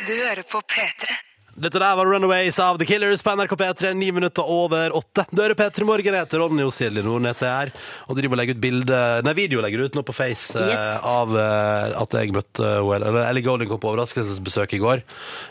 Du 0.07 0.13
hører 0.19 0.43
på 0.47 0.59
P3. 0.71 1.15
Dette 1.55 1.79
der 1.79 1.93
var 1.95 2.05
Runaways 2.05 2.57
av 2.59 2.75
The 2.81 2.83
Killers 2.85 3.21
på 3.23 3.31
NRK 3.31 3.53
P3, 3.55 3.93
ni 3.95 4.09
minutter 4.11 4.43
over 4.51 4.91
åtte. 4.97 5.23
Du 5.31 5.39
hører 5.39 5.55
P3 5.55 5.85
Morgen, 5.87 6.11
jeg 6.17 6.25
heter 6.25 6.41
Ronny 6.41 6.65
og 6.67 6.73
Silje 6.75 6.99
Nordnes 7.05 7.39
er 7.47 7.53
her, 7.53 7.69
og 8.11 8.17
driver 8.17 8.35
og 8.35 8.39
legger 8.41 8.57
ut 8.57 8.59
bilde, 8.65 8.97
nei, 9.23 9.33
video 9.37 9.61
legger 9.63 9.85
ut 9.87 9.95
nå 9.95 10.03
på 10.03 10.15
Face 10.17 10.51
eh, 10.59 10.73
Yes. 10.73 11.05
av 11.07 11.31
eh, 11.39 11.93
at 12.01 12.17
jeg 12.19 12.33
møtte 12.35 12.73
eller 12.97 13.21
Ellie 13.29 13.45
Golding 13.45 13.69
kom 13.71 13.79
på 13.79 13.87
overraskelsesbesøk 13.93 14.75
i 14.75 14.81
går. 14.83 15.05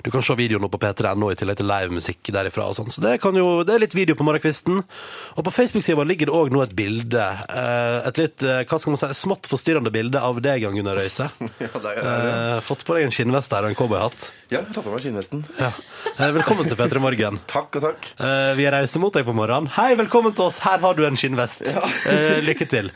Du 0.04 0.10
kan 0.12 0.26
se 0.28 0.36
videoen 0.36 0.66
nå 0.66 0.68
på 0.74 0.82
P3.no 0.82 1.30
i 1.32 1.38
tillegg 1.40 1.62
til 1.62 1.70
livemusikk 1.72 2.32
derifra 2.36 2.68
og 2.68 2.76
sånn, 2.82 2.92
så 2.92 3.00
det 3.06 3.14
kan 3.24 3.40
jo, 3.40 3.48
det 3.64 3.78
er 3.78 3.84
litt 3.86 3.96
video 3.96 4.18
på 4.20 4.28
morgenkvisten. 4.28 4.84
Og 4.84 5.48
på 5.48 5.54
Facebook-siden 5.56 6.02
vår 6.02 6.10
ligger 6.12 6.28
det 6.28 6.36
også 6.36 6.56
nå 6.58 6.66
et 6.66 6.76
bilde, 6.82 7.24
eh, 7.48 8.10
et 8.12 8.20
litt, 8.20 8.44
hva 8.44 8.76
skal 8.82 8.92
man 8.92 9.00
si, 9.06 9.10
smått 9.24 9.48
forstyrrende 9.48 9.94
bilde 9.96 10.20
av 10.20 10.44
deg, 10.44 10.68
Jan 10.68 10.76
Gunnar 10.76 11.00
Røise. 11.00 11.32
Ja, 11.64 11.72
det 11.80 11.96
er 11.96 12.04
det. 12.04 12.62
Fått 12.68 12.84
på 12.84 12.92
deg 12.98 13.08
en 13.08 13.14
skinnvest 13.14 13.52
her 13.56 13.64
og 13.64 13.72
en 13.72 13.78
cowboyhatt. 13.78 14.28
Ja, 14.52 14.60
jeg 14.60 14.74
tar 14.76 14.84
på 14.84 14.92
meg 14.92 15.00
skinnvesten. 15.00 15.40
Ja. 15.56 15.72
Eh, 16.14 16.30
Velkommen 16.34 16.66
til 16.68 16.76
P3 16.78 17.00
Morgen. 17.02 17.38
Takk 17.50 17.76
og 17.78 17.82
takk. 17.84 18.06
Eh, 18.22 18.52
vi 18.58 18.66
er 18.68 18.74
rause 18.76 19.00
mot 19.02 19.14
deg 19.14 19.24
på 19.26 19.34
morgenen. 19.34 19.66
Hei, 19.74 19.94
velkommen 19.98 20.34
til 20.36 20.46
oss. 20.46 20.60
Her 20.62 20.78
har 20.82 20.94
du 20.98 21.02
en 21.06 21.16
skinnvest. 21.18 21.64
Eh, 22.10 22.38
lykke 22.44 22.68
til. 22.70 22.90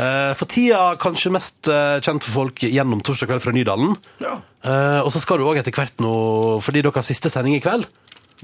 Eh, 0.00 0.32
for 0.38 0.48
tida 0.50 0.94
kanskje 1.02 1.32
mest 1.34 1.68
eh, 1.72 1.98
kjent 2.04 2.24
for 2.24 2.38
folk 2.44 2.64
gjennom 2.64 3.02
Torsdag 3.04 3.28
kveld 3.32 3.44
fra 3.44 3.52
Nydalen. 3.56 3.96
Ja. 4.24 4.38
Eh, 4.64 5.00
og 5.04 5.10
så 5.12 5.20
skal 5.24 5.40
du 5.42 5.46
òg 5.50 5.60
etter 5.60 5.74
hvert 5.76 6.00
nå, 6.04 6.14
fordi 6.64 6.84
dere 6.84 6.96
har 6.96 7.06
siste 7.06 7.32
sending 7.32 7.58
i 7.58 7.62
kveld. 7.64 7.88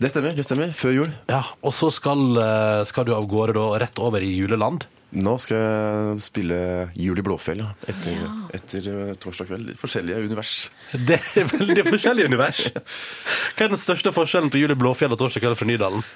Det 0.01 0.13
stemmer, 0.13 0.33
det 0.37 0.45
stemmer. 0.47 0.71
Før 0.77 0.95
jul. 0.97 1.11
Ja, 1.29 1.43
Og 1.67 1.75
så 1.77 1.91
skal, 1.93 2.23
eh, 2.41 2.85
skal 2.89 3.05
du 3.09 3.15
av 3.17 3.27
gårde 3.29 3.57
da 3.59 3.67
rett 3.85 3.99
over 4.01 4.21
i 4.25 4.33
juleland. 4.37 4.85
Nå 5.11 5.33
skal 5.43 5.59
jeg 5.59 6.23
spille 6.23 6.57
Jul 6.95 7.19
i 7.19 7.23
Blåfjell 7.27 7.63
ja. 7.65 7.71
etter, 7.91 8.21
etter 8.55 8.85
eh, 8.93 9.13
torsdag 9.19 9.49
kveld. 9.51 9.73
Forskjellige 9.81 10.23
univers. 10.29 10.53
Det 10.95 11.19
er 11.41 11.49
veldig 11.51 11.85
forskjellige 11.89 12.31
univers. 12.31 12.61
Hva 13.57 13.67
er 13.67 13.73
den 13.73 13.81
største 13.81 14.13
forskjellen 14.15 14.53
på 14.55 14.61
Jul 14.63 14.71
i 14.71 14.79
Blåfjell 14.79 15.11
og 15.11 15.19
Torsdag 15.19 15.43
kveld 15.43 15.59
fra 15.59 15.67
Nydalen? 15.67 16.07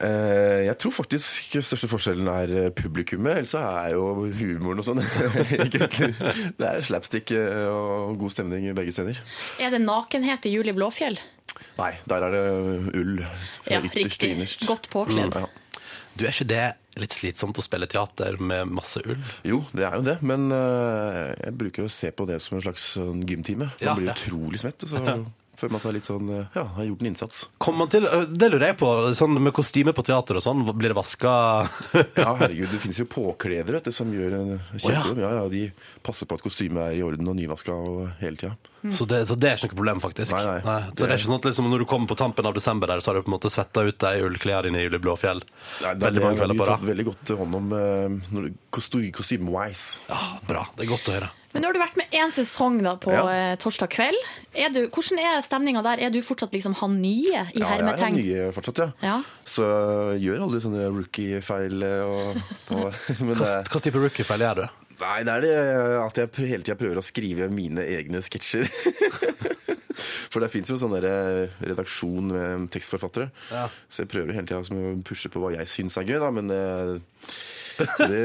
Eh, 0.00 0.64
jeg 0.64 0.78
tror 0.80 0.94
faktisk 0.96 1.58
største 1.58 1.90
forskjellen 1.92 2.30
er 2.32 2.54
eh, 2.56 2.70
publikummet, 2.72 3.42
ellers 3.42 3.52
så 3.52 3.66
er 3.82 3.92
jo 3.98 4.30
humoren 4.40 4.80
og 4.80 4.88
sånn. 4.88 5.04
Det 6.58 6.68
er 6.70 6.84
slapstick 6.88 7.34
og 7.36 8.16
god 8.20 8.32
stemning 8.32 8.70
begge 8.78 8.96
steder. 8.96 9.20
Er 9.60 9.76
det 9.76 9.84
nakenhet 9.84 10.48
i 10.48 10.56
Juli 10.56 10.72
Blåfjell? 10.76 11.20
Nei, 11.78 11.92
der 12.10 12.24
er 12.26 12.34
det 12.34 12.44
ull 12.98 13.16
fra 13.22 13.76
Ja, 13.76 13.80
ytterst 13.84 13.92
til 13.92 14.04
riktig. 14.08 14.30
innerst. 14.34 14.66
Godt 14.66 14.88
påkledd. 14.92 15.36
Mm, 15.36 15.44
ja. 15.44 15.67
Du, 16.18 16.24
Er 16.26 16.34
ikke 16.34 16.48
det 16.50 16.62
litt 16.98 17.14
slitsomt 17.14 17.58
å 17.60 17.62
spille 17.62 17.86
teater 17.90 18.36
med 18.42 18.66
masse 18.74 18.98
ull? 19.06 19.20
Jo, 19.46 19.60
det 19.72 19.84
er 19.86 19.94
jo 20.00 20.06
det, 20.08 20.16
men 20.26 20.48
eh, 20.54 21.34
jeg 21.44 21.54
bruker 21.60 21.86
å 21.86 21.92
se 21.92 22.10
på 22.10 22.26
det 22.26 22.40
som 22.42 22.58
en 22.58 22.64
slags 22.64 22.88
sånn 22.96 23.20
gymtime. 23.28 23.68
Man 23.70 23.84
Ja, 23.86 23.94
blir 23.94 24.10
utrolig 24.16 24.58
svett, 24.64 24.82
og 24.82 24.90
så 24.90 25.02
føler 25.58 25.74
man 25.74 25.82
seg 25.82 25.96
litt 25.96 26.08
sånn 26.08 26.30
eh, 26.34 26.56
Ja, 26.56 26.64
har 26.78 26.88
gjort 26.88 27.02
en 27.04 27.10
innsats. 27.10 27.44
Kommer 27.62 27.84
man 27.84 27.92
til, 27.92 28.06
det 28.30 28.50
lurer 28.52 28.70
jeg 28.70 28.78
på, 28.80 28.92
sånn 29.18 29.36
med 29.42 29.54
kostyme 29.56 29.94
på 29.96 30.04
teater 30.06 30.38
og 30.38 30.44
sånn, 30.44 30.64
blir 30.70 30.94
det 30.94 30.98
vaska 30.98 31.34
Ja, 32.22 32.32
herregud, 32.38 32.70
det 32.72 32.80
finnes 32.82 33.00
jo 33.02 33.08
påkledere 33.10 33.78
vet 33.78 33.90
du, 33.90 33.94
som 33.94 34.12
gjør 34.14 34.38
en 34.38 34.54
Å, 34.58 34.92
ja. 34.92 35.04
Ja, 35.18 35.32
ja, 35.40 35.44
de 35.52 35.68
passer 36.06 36.28
på 36.30 36.38
at 36.38 36.44
kostymet 36.44 36.84
er 36.86 36.98
i 36.98 37.04
orden 37.04 37.28
og 37.28 37.36
nyvaska 37.38 37.74
og 37.74 38.04
hele 38.22 38.38
tida. 38.40 38.54
Så 38.94 39.04
det, 39.10 39.24
så 39.26 39.34
det 39.34 39.50
er 39.50 39.58
ikke 39.58 39.72
noe 39.72 39.80
problem, 39.80 40.00
faktisk. 40.02 40.34
Nei, 40.36 40.60
nei. 40.62 40.76
Så 40.92 41.02
det 41.02 41.08
er 41.08 41.16
ikke 41.16 41.26
sånn 41.26 41.40
at 41.40 41.48
liksom, 41.48 41.70
når 41.72 41.82
du 41.82 41.86
kommer 41.90 42.10
på 42.10 42.16
tampen 42.18 42.46
av 42.46 42.54
desember, 42.54 42.90
der, 42.90 43.02
så 43.02 43.10
har 43.10 43.18
du 43.18 43.26
på 43.26 43.32
en 43.32 43.34
måte 43.34 43.50
svetta 43.52 43.82
ut 43.82 43.98
de 44.04 44.22
ullklærne 44.28 44.68
dine 44.68 44.80
i 44.80 44.86
Juli 44.86 45.00
Blåfjell 45.02 45.42
veldig 45.82 46.22
mange 46.22 46.38
kvelder 46.38 46.60
på 46.60 46.68
rad. 46.68 46.86
veldig 46.86 47.08
godt 47.10 47.34
hånd 47.40 47.58
om 47.58 47.74
uh, 47.74 48.48
kostyme-wise. 48.70 50.04
Ja, 50.08 50.22
bra. 50.46 50.64
Det 50.76 50.86
er 50.86 50.92
godt 50.94 51.10
å 51.10 51.18
høre. 51.18 51.32
Men 51.54 51.62
nå 51.64 51.68
har 51.70 51.72
du 51.72 51.80
vært 51.80 51.96
med 51.96 52.10
én 52.12 52.32
sesong 52.34 52.74
da 52.84 52.96
på 53.00 53.12
Ja. 53.14 53.22
eh, 53.32 53.54
torsdag 53.56 53.88
kveld. 53.94 54.18
Er 54.54 54.68
du, 54.74 54.82
hvordan 54.92 55.18
er 55.22 55.40
stemninga 55.46 55.82
der? 55.82 56.02
Er 56.04 56.10
du 56.12 56.18
fortsatt 56.20 56.52
liksom 56.52 56.74
han 56.76 56.98
nye 57.00 57.46
i 57.54 57.58
Ja, 57.62 57.70
jeg 57.78 57.80
er 57.88 58.02
han 58.04 58.12
nye 58.18 58.50
fortsatt, 58.52 58.78
ja. 58.84 58.90
Ja. 59.02 59.22
Så 59.48 59.64
jeg 60.12 60.26
gjør 60.28 60.44
aldri 60.44 60.60
sånne 60.60 60.90
rookie-feil. 60.92 61.82
eh, 61.82 62.04
Og, 62.04 62.36
og, 62.76 62.92
men 63.24 63.34
det, 63.40 63.48
Hva 63.72 63.80
type 63.80 63.96
rookie-feil 64.04 64.44
gjør 64.44 64.60
du? 64.64 64.68
nei, 64.98 65.22
det 65.22 65.30
er 65.30 65.40
det 65.46 65.50
at 66.02 66.16
jeg 66.18 66.48
hele 66.50 66.64
tida 66.66 66.74
prøver 66.74 66.98
å 66.98 67.04
skrive 67.06 67.46
mine 67.48 67.84
egne 67.86 68.18
sketsjer. 68.20 68.66
For 70.32 70.42
det 70.42 70.50
fins 70.52 70.68
jo 70.70 70.76
sånn 70.78 70.92
der, 71.00 71.06
eh, 71.08 71.54
redaksjon 71.64 72.28
med 72.34 72.66
tekstforfattere. 72.74 73.30
Ja. 73.50 73.68
Så 73.88 74.02
jeg 74.04 74.10
prøver 74.12 74.34
hele 74.36 74.46
tida 74.46 74.60
å 74.60 74.90
pushe 75.06 75.30
på 75.32 75.40
hva 75.42 75.54
jeg 75.56 75.70
syns 75.70 75.96
er 75.98 76.04
gøy, 76.08 76.18
da, 76.20 76.28
men 76.34 76.50
eh, 76.52 76.98
det, 77.78 77.86
det, 78.10 78.18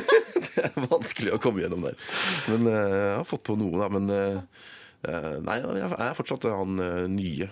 det 0.44 0.64
er 0.64 0.72
vanskelig 0.90 1.32
å 1.36 1.40
komme 1.42 1.62
gjennom 1.64 1.82
der. 1.88 1.96
Men 2.50 2.60
eh, 2.70 2.96
jeg 2.96 3.16
har 3.20 3.26
fått 3.28 3.44
på 3.48 3.54
noe, 3.60 3.76
da. 3.80 3.86
Men 3.92 4.04
eh, 4.14 4.38
eh, 5.08 5.34
nei, 5.46 5.56
jeg 5.62 5.90
er 5.96 6.18
fortsatt 6.18 6.44
han 6.50 6.72
nye. 7.16 7.48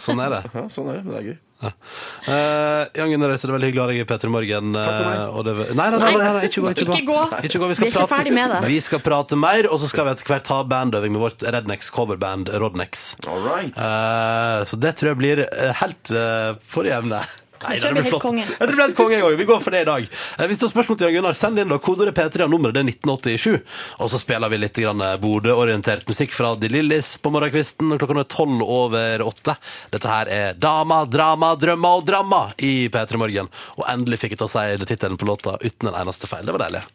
Sånn 0.00 0.22
er 0.24 0.32
det. 0.32 0.40
Ja, 0.54 0.64
sånn 0.72 0.88
er 0.94 1.02
det. 1.02 1.04
Det 1.04 1.18
er 1.18 1.28
gøy. 1.28 1.36
Uh, 1.58 2.86
Jan 2.94 3.10
Gunnar 3.10 3.32
Øystein, 3.34 3.50
det 3.50 3.54
veldig 3.56 3.68
hyggelig 3.68 3.82
å 3.82 3.84
ha 3.84 3.90
deg 3.90 4.00
i 4.00 4.06
P3 4.08 4.30
Morgen. 4.32 4.76
Takk 4.78 4.94
for 4.94 5.08
meg. 5.08 5.18
eh, 5.18 5.40
det, 5.48 5.54
nei, 5.74 5.88
nei, 5.90 5.98
nei, 5.98 6.12
nei, 6.38 6.44
ikke 6.48 6.62
gå. 6.62 6.72
Ikke 6.72 6.86
gå. 6.86 6.94
Ikke 6.94 7.08
gå. 7.10 7.40
Ikke 7.48 7.60
gå. 7.60 7.68
Vi, 7.72 7.76
skal 7.76 7.88
Vi 7.88 7.90
er 7.90 7.96
ikke 7.98 8.12
ferdig 8.14 8.34
med 8.36 8.54
det. 8.54 8.60
vi 8.70 8.78
skal 8.88 9.02
prate 9.04 9.38
mer, 9.42 9.68
og 9.68 9.82
så 9.82 9.90
skal 9.90 10.08
vi 10.08 10.14
etter 10.14 10.30
hvert 10.30 10.52
ha 10.54 10.60
bandøving 10.70 11.12
med 11.16 11.24
vårt 11.26 11.44
Rednex 11.44 11.90
coverband 11.92 12.54
Rodnex. 12.62 13.10
All 13.26 13.44
right. 13.44 13.74
Eh, 13.74 14.62
så 14.70 14.80
det 14.80 14.94
tror 14.96 15.12
jeg 15.12 15.20
blir 15.20 15.44
helt 15.82 16.14
uh, 16.14 16.54
for 16.72 16.88
jevne. 16.88 17.20
Nei, 17.58 17.72
Jeg 17.74 17.80
tror 17.82 17.88
det 17.88 17.94
blir 17.94 18.02
helt 18.06 18.12
flott. 18.14 18.22
konge. 18.22 18.44
Jeg 18.46 18.58
tror 18.58 18.66
det 18.68 18.76
blir 18.76 18.86
helt 18.86 18.96
konge 18.98 19.14
en 19.18 19.20
gang. 19.24 19.36
Vi 19.38 19.44
går 19.48 19.60
for 19.64 19.70
det 19.74 19.80
i 19.80 19.88
dag. 19.88 20.08
Eh, 20.38 20.46
hvis 20.46 20.58
du 20.58 20.66
har 20.66 20.72
spørsmål 20.72 20.98
til 20.98 21.06
Jan 21.08 21.16
Gunnar, 21.18 21.34
send 21.38 21.58
inn 21.58 21.68
da 21.72 21.78
kodeordet 21.78 22.14
P3 22.14 22.44
og 22.44 22.50
nummeret 22.52 22.74
det 22.76 22.82
er 22.84 22.88
1987. 22.92 23.62
Og 23.98 24.10
så 24.12 24.20
spiller 24.22 24.48
vi 24.52 24.60
litt 24.62 24.78
grann 24.78 25.02
Bodø-orientert 25.22 26.06
musikk 26.08 26.30
fra 26.36 26.54
De 26.54 26.68
Lillis 26.70 27.16
på 27.18 27.32
morgenkvisten. 27.34 27.96
Klokka 27.98 28.14
nå 28.14 28.20
er 28.26 28.30
tolv 28.30 28.62
over 28.62 29.24
åtte. 29.26 29.56
Dette 29.90 30.08
her 30.08 30.28
er 30.28 30.54
Dama, 30.54 31.04
drama, 31.10 31.54
drømmer 31.58 31.98
og 31.98 32.06
drama 32.06 32.42
i 32.58 32.88
P3 32.88 33.18
Morgen. 33.18 33.48
Og 33.76 33.84
endelig 33.90 34.20
fikk 34.22 34.36
jeg 34.36 34.42
til 34.44 34.48
å 34.48 34.54
si 34.54 34.86
tittelen 34.86 35.18
på 35.18 35.26
låta 35.28 35.58
uten 35.62 35.90
en 35.90 35.98
eneste 36.04 36.30
feil. 36.30 36.46
Det 36.46 36.54
var 36.54 36.68
deilig. 36.68 36.86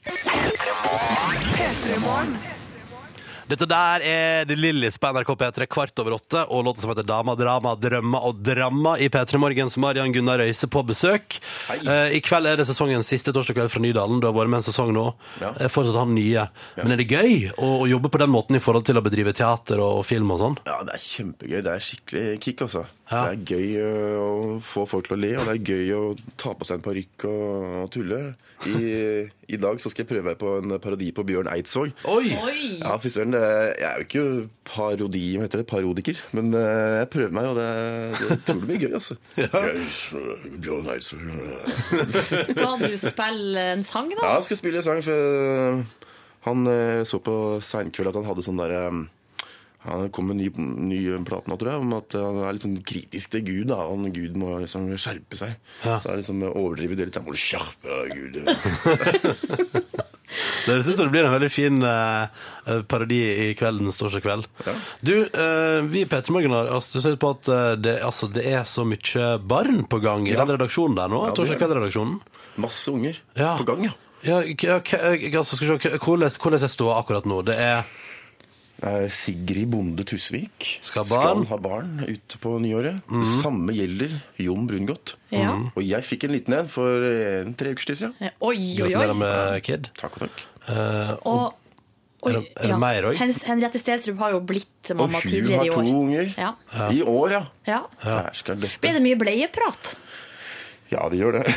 Dette 3.44 3.68
der 3.68 4.04
er 4.08 4.46
The 4.48 4.56
Lillis 4.56 4.96
på 5.02 5.10
NRK 5.12 5.34
P3 5.40 5.66
kvart 5.68 6.00
over 6.00 6.16
åtte, 6.16 6.46
og 6.48 6.64
låta 6.64 6.80
som 6.82 6.94
heter 6.94 7.04
Dama, 7.08 7.34
drama, 7.36 7.74
drømma 7.76 8.22
og 8.24 8.40
dramma 8.46 8.94
i 9.04 9.10
P3 9.12 9.40
Morgens 9.42 9.76
Marian 9.84 10.14
Gunnar 10.16 10.40
Røise 10.40 10.70
på 10.72 10.84
besøk. 10.88 11.40
Eh, 11.76 12.16
I 12.16 12.22
kveld 12.24 12.48
er 12.48 12.62
det 12.62 12.68
sesongens 12.70 13.10
siste 13.12 13.34
torsdag 13.36 13.58
kveld 13.60 13.74
fra 13.74 13.84
Nydalen. 13.84 14.22
Du 14.24 14.30
har 14.30 14.36
vært 14.38 14.54
med 14.54 14.62
en 14.62 14.68
sesong 14.70 14.94
nå. 14.96 15.10
Ja. 15.44 15.52
Eh, 15.60 15.68
Fortsatt 15.74 16.00
han 16.00 16.16
nye. 16.16 16.48
Men 16.80 16.96
er 16.96 17.04
det 17.04 17.10
gøy 17.12 17.50
å, 17.58 17.74
å 17.84 17.90
jobbe 17.92 18.14
på 18.16 18.24
den 18.24 18.32
måten 18.32 18.56
i 18.58 18.64
forhold 18.64 18.88
til 18.88 19.02
å 19.02 19.04
bedrive 19.06 19.36
teater 19.36 19.84
og 19.84 20.06
film 20.08 20.32
og 20.38 20.40
sånn? 20.46 20.58
Ja, 20.70 20.80
det 20.88 20.96
er 20.96 21.04
kjempegøy. 21.04 21.60
Det 21.68 21.76
er 21.76 21.84
skikkelig 21.90 22.26
kick, 22.48 22.64
altså. 22.70 22.86
Ja. 23.14 23.24
Det 23.30 23.34
er 23.34 23.44
gøy 23.54 23.74
å 24.18 24.30
få 24.66 24.86
folk 24.90 25.06
til 25.10 25.18
å 25.18 25.22
le, 25.22 25.30
og 25.38 25.46
det 25.46 25.54
er 25.54 25.68
gøy 25.74 25.92
å 25.94 26.02
ta 26.42 26.54
på 26.58 26.66
seg 26.66 26.80
en 26.80 26.86
parykk 26.86 27.26
og, 27.30 27.68
og 27.84 27.92
tulle. 27.94 28.22
I, 28.64 28.84
I 29.52 29.58
dag 29.60 29.82
så 29.84 29.92
skal 29.92 30.06
jeg 30.06 30.10
prøve 30.10 30.30
meg 30.30 30.38
på 30.40 30.54
en 30.62 30.76
parodi 30.82 31.10
på 31.14 31.26
Bjørn 31.28 31.50
Eidsvåg. 31.52 31.92
Oi! 32.10 32.32
Ja, 32.80 32.96
fy 33.04 33.12
søren. 33.12 33.36
Jeg 33.36 33.86
er 33.86 34.00
jo 34.00 34.08
ikke 34.08 34.26
parodi, 34.70 35.24
hva 35.38 35.46
heter 35.46 35.62
det, 35.62 35.68
parodiker, 35.70 36.22
men 36.38 36.54
jeg 36.56 37.10
prøver 37.14 37.36
meg, 37.36 37.50
og 37.52 37.60
det, 37.60 37.68
det 38.22 38.40
tror 38.48 38.62
jeg 38.62 38.70
blir 38.70 38.86
gøy, 38.86 38.94
altså. 39.02 39.20
Bjørn 40.64 40.94
Eidsvåg 40.96 41.20
Skal 42.50 42.86
du 42.86 42.96
spille 43.04 43.68
en 43.76 43.84
sang, 43.88 44.14
da? 44.16 44.22
Ja, 44.24 44.38
jeg 44.40 44.48
skal 44.50 44.64
spille 44.64 44.82
en 44.82 44.88
sang, 44.88 45.04
for 45.06 45.84
han 46.44 46.72
så 47.08 47.20
på 47.24 47.36
Seinkveld 47.64 48.10
at 48.12 48.18
han 48.20 48.26
hadde 48.28 48.44
sånn 48.44 48.60
derre 48.60 48.88
han 49.84 50.10
kom 50.16 50.28
med 50.32 50.38
en 50.40 50.42
ny, 50.44 50.98
ny 50.98 51.24
plate 51.28 51.50
nå, 51.52 51.58
tror 51.60 51.72
jeg, 51.74 51.82
om 51.84 51.94
at 51.98 52.16
han 52.16 52.38
er 52.48 52.54
litt 52.56 52.64
sånn 52.68 52.78
kritisk 52.88 53.34
til 53.36 53.44
Gud. 53.48 53.68
da, 53.72 53.82
Han 53.90 54.12
Gud 54.16 54.38
må 54.40 54.54
liksom 54.64 54.88
skjerpe 54.96 55.36
seg. 55.40 55.58
Ja. 55.84 55.98
Så 56.00 56.08
er 56.10 56.16
det 56.16 56.22
liksom 56.24 56.44
overdrevet 56.52 56.98
det 57.02 57.10
litt. 57.10 57.20
Han 57.20 57.28
må 57.28 57.36
skjerpe 57.36 58.02
Gud. 58.14 58.40
Det 60.66 60.78
synes 60.82 60.96
jeg 60.98 61.04
det 61.06 61.12
blir 61.14 61.26
en 61.28 61.34
veldig 61.36 61.50
fin 61.52 61.76
eh, 61.86 62.80
parodi 62.90 63.18
i 63.44 63.48
kveldens 63.60 63.98
torsdag 64.00 64.24
kveld. 64.24 64.46
Ja. 64.66 64.74
Du, 65.06 65.12
eh, 65.28 65.80
vi 65.92 66.02
i 66.02 66.08
P3 66.10 66.32
Morgen 66.34 66.56
har 66.56 66.72
altså, 66.74 67.02
sett 67.04 67.20
på 67.22 67.34
at 67.36 67.50
eh, 67.52 67.74
det, 67.78 67.98
altså, 68.08 68.30
det 68.34 68.46
er 68.50 68.64
så 68.66 68.86
mye 68.88 69.28
barn 69.44 69.84
på 69.92 70.00
gang 70.02 70.26
i 70.26 70.32
Ja. 70.34 70.40
den 70.42 70.56
redaksjonen 70.56 70.96
der 70.98 71.12
nå. 71.12 71.20
Ja, 71.28 71.36
torsdag 71.38 71.60
kveld-redaksjonen. 71.62 72.16
Masse 72.64 72.90
unger 72.96 73.20
på 73.36 73.68
gang, 73.68 73.86
ja. 73.92 73.94
Ja, 74.24 74.40
k- 74.56 74.72
altså, 75.36 75.58
skal 75.60 75.68
vi 75.76 75.78
se, 75.84 75.98
hvordan, 76.00 76.32
hvordan 76.40 76.64
er 76.64 76.72
ståa 76.72 76.96
akkurat 77.04 77.28
nå? 77.30 77.42
Det 77.46 77.60
er 77.60 77.84
Sigrid 79.10 79.70
Bonde 79.72 80.04
Tusvik 80.08 80.80
Skal 80.84 81.06
barn. 81.10 81.46
ha 81.50 81.58
barn 81.58 82.04
ute 82.08 82.38
på 82.44 82.56
nyåret. 82.60 83.02
Det 83.08 83.28
samme 83.42 83.72
gjelder 83.76 84.18
Jon 84.44 84.68
Brungot. 84.68 85.16
Ja. 85.32 85.54
Og 85.76 85.84
jeg 85.88 86.04
fikk 86.04 86.26
en 86.28 86.34
liten 86.36 86.54
en 86.58 86.68
for 86.68 87.04
en 87.04 87.54
tre 87.56 87.72
uker 87.74 87.96
siden. 87.96 88.14
Ja. 88.20 88.32
Oi, 88.42 88.56
oi, 88.56 88.60
oi. 88.60 88.78
Gratulerer 88.84 89.16
med 89.20 89.64
kid. 89.64 89.90
Takk 90.00 90.18
og 90.20 90.26
takk. 90.28 90.44
Uh, 90.68 91.16
Og, 91.26 91.54
oi, 92.24 92.32
Er 92.34 92.40
det- 92.40 92.52
er 92.56 92.68
det 92.68 92.80
mer 92.80 93.04
òg? 93.10 93.16
Hen- 93.20 93.34
Henriette 93.46 93.80
Stensrup 93.80 94.18
har 94.20 94.32
jo 94.32 94.40
blitt 94.40 94.92
Og 94.92 94.98
hun 94.98 95.12
har 95.12 95.66
to 95.72 95.82
unger. 95.82 96.34
Ja. 96.38 96.54
I 96.90 97.02
år, 97.04 97.32
ja. 97.32 97.44
Ja. 97.68 97.82
Der 98.04 98.30
skal 98.34 98.56
dette. 98.60 98.80
Ble 98.82 98.94
det 98.94 99.02
mye 99.04 99.16
bleieprat? 99.20 99.96
Ja, 100.94 101.08
de 101.10 101.18
gjør 101.20 101.34
det. 101.40 101.46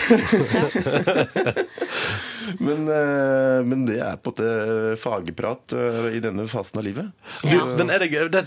men, 2.67 2.87
eh, 2.89 3.61
men 3.67 3.85
det 3.89 3.99
er 4.01 4.17
på 4.23 4.33
en 4.33 4.37
måte 4.37 4.97
fagprat 5.03 5.75
eh, 5.77 6.07
i 6.17 6.21
denne 6.25 6.47
fasen 6.51 6.81
av 6.81 6.85
livet. 6.87 7.07
Så, 7.33 7.49
Ja. 7.53 7.65
men 7.77 7.91
er 7.93 7.99
det, 8.05 8.09
er 8.17 8.29
det 8.33 8.45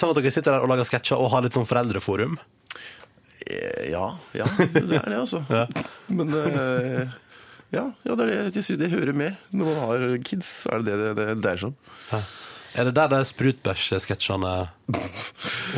sånn 0.00 0.12
at 0.12 0.18
dere 0.20 0.34
sitter 0.34 0.52
der 0.56 0.64
og 0.66 0.70
lager 0.72 0.88
sketsjer 0.88 1.16
og 1.20 1.30
har 1.34 1.40
litt 1.46 1.56
sånn 1.56 1.68
foreldreforum? 1.70 2.34
eh, 3.46 3.90
ja, 3.90 4.06
ja, 4.36 4.46
det 4.58 4.98
er 5.00 5.08
det, 5.08 5.18
altså. 5.18 5.40
Men 6.18 6.28
eh, 6.34 7.06
ja, 7.70 7.84
ja, 8.02 8.12
det 8.18 8.26
er 8.26 8.50
det 8.50 8.78
det 8.80 8.90
hører 8.92 9.14
med. 9.16 9.32
Når 9.54 9.64
man 9.70 9.80
har 9.84 9.98
kids, 10.26 10.48
så 10.64 10.68
er 10.76 10.86
det 10.86 10.94
det 11.00 11.10
det, 11.18 11.26
dreier 11.42 11.60
seg 11.62 11.70
om. 11.72 11.76
Er 12.78 12.86
det 12.86 12.94
der 12.94 13.08
de 13.10 13.18
sprutbæsj-sketsjene 13.26 14.50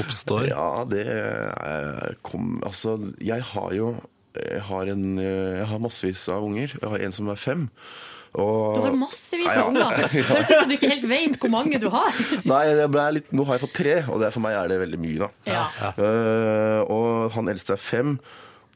oppstår? 0.03 0.43
Ja, 0.51 0.67
det 0.89 1.05
eh, 1.09 2.09
kom 2.25 2.59
Altså, 2.69 2.99
jeg 3.21 3.41
har 3.53 3.71
jo 3.77 3.87
jeg 4.39 4.63
har, 4.69 4.89
en, 4.95 5.05
eh, 5.19 5.59
jeg 5.61 5.69
har 5.69 5.83
massevis 5.83 6.25
av 6.33 6.45
unger. 6.47 6.75
Jeg 6.81 6.89
har 6.95 7.05
en 7.07 7.15
som 7.17 7.29
er 7.33 7.41
fem. 7.41 7.69
Og, 8.33 8.77
Du 8.79 8.81
har 8.81 8.95
massevis 8.97 9.45
Ja, 9.45 9.55
ja. 9.59 9.63
av 9.63 9.69
unger. 9.69 9.97
Det 10.13 10.25
høres 10.25 10.49
ut 10.49 10.55
som 10.57 10.69
du 10.71 10.77
ikke 10.79 10.93
helt 10.95 11.09
vet 11.11 11.35
hvor 11.41 11.53
mange 11.53 11.81
du 11.81 11.89
har. 11.93 12.21
Nei, 12.49 12.63
litt, 13.19 13.33
nå 13.33 13.45
har 13.49 13.59
jeg 13.59 13.65
fått 13.67 13.77
tre, 13.77 13.97
og 14.09 14.23
det, 14.23 14.31
for 14.33 14.45
meg 14.45 14.57
er 14.57 14.71
det 14.73 14.79
veldig 14.81 15.01
mye, 15.03 15.27
da. 15.27 15.29
Ja. 15.53 15.65
Uh, 15.99 16.81
og 16.87 17.35
han 17.37 17.51
eldste 17.53 17.77
er 17.77 17.83
fem, 17.83 18.15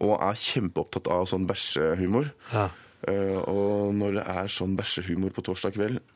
og 0.05 0.19
er 0.21 0.37
kjempeopptatt 0.37 1.09
av 1.09 1.25
sånn 1.31 1.47
bæsjehumor. 1.49 2.29
Ja. 2.53 2.69
Uh, 3.07 3.41
og 3.49 3.97
når 3.97 4.19
det 4.19 4.27
er 4.37 4.53
sånn 4.53 4.77
bæsjehumor 4.77 5.33
på 5.37 5.45
torsdag 5.47 5.77
kveld 5.77 6.01
eh, 6.01 6.16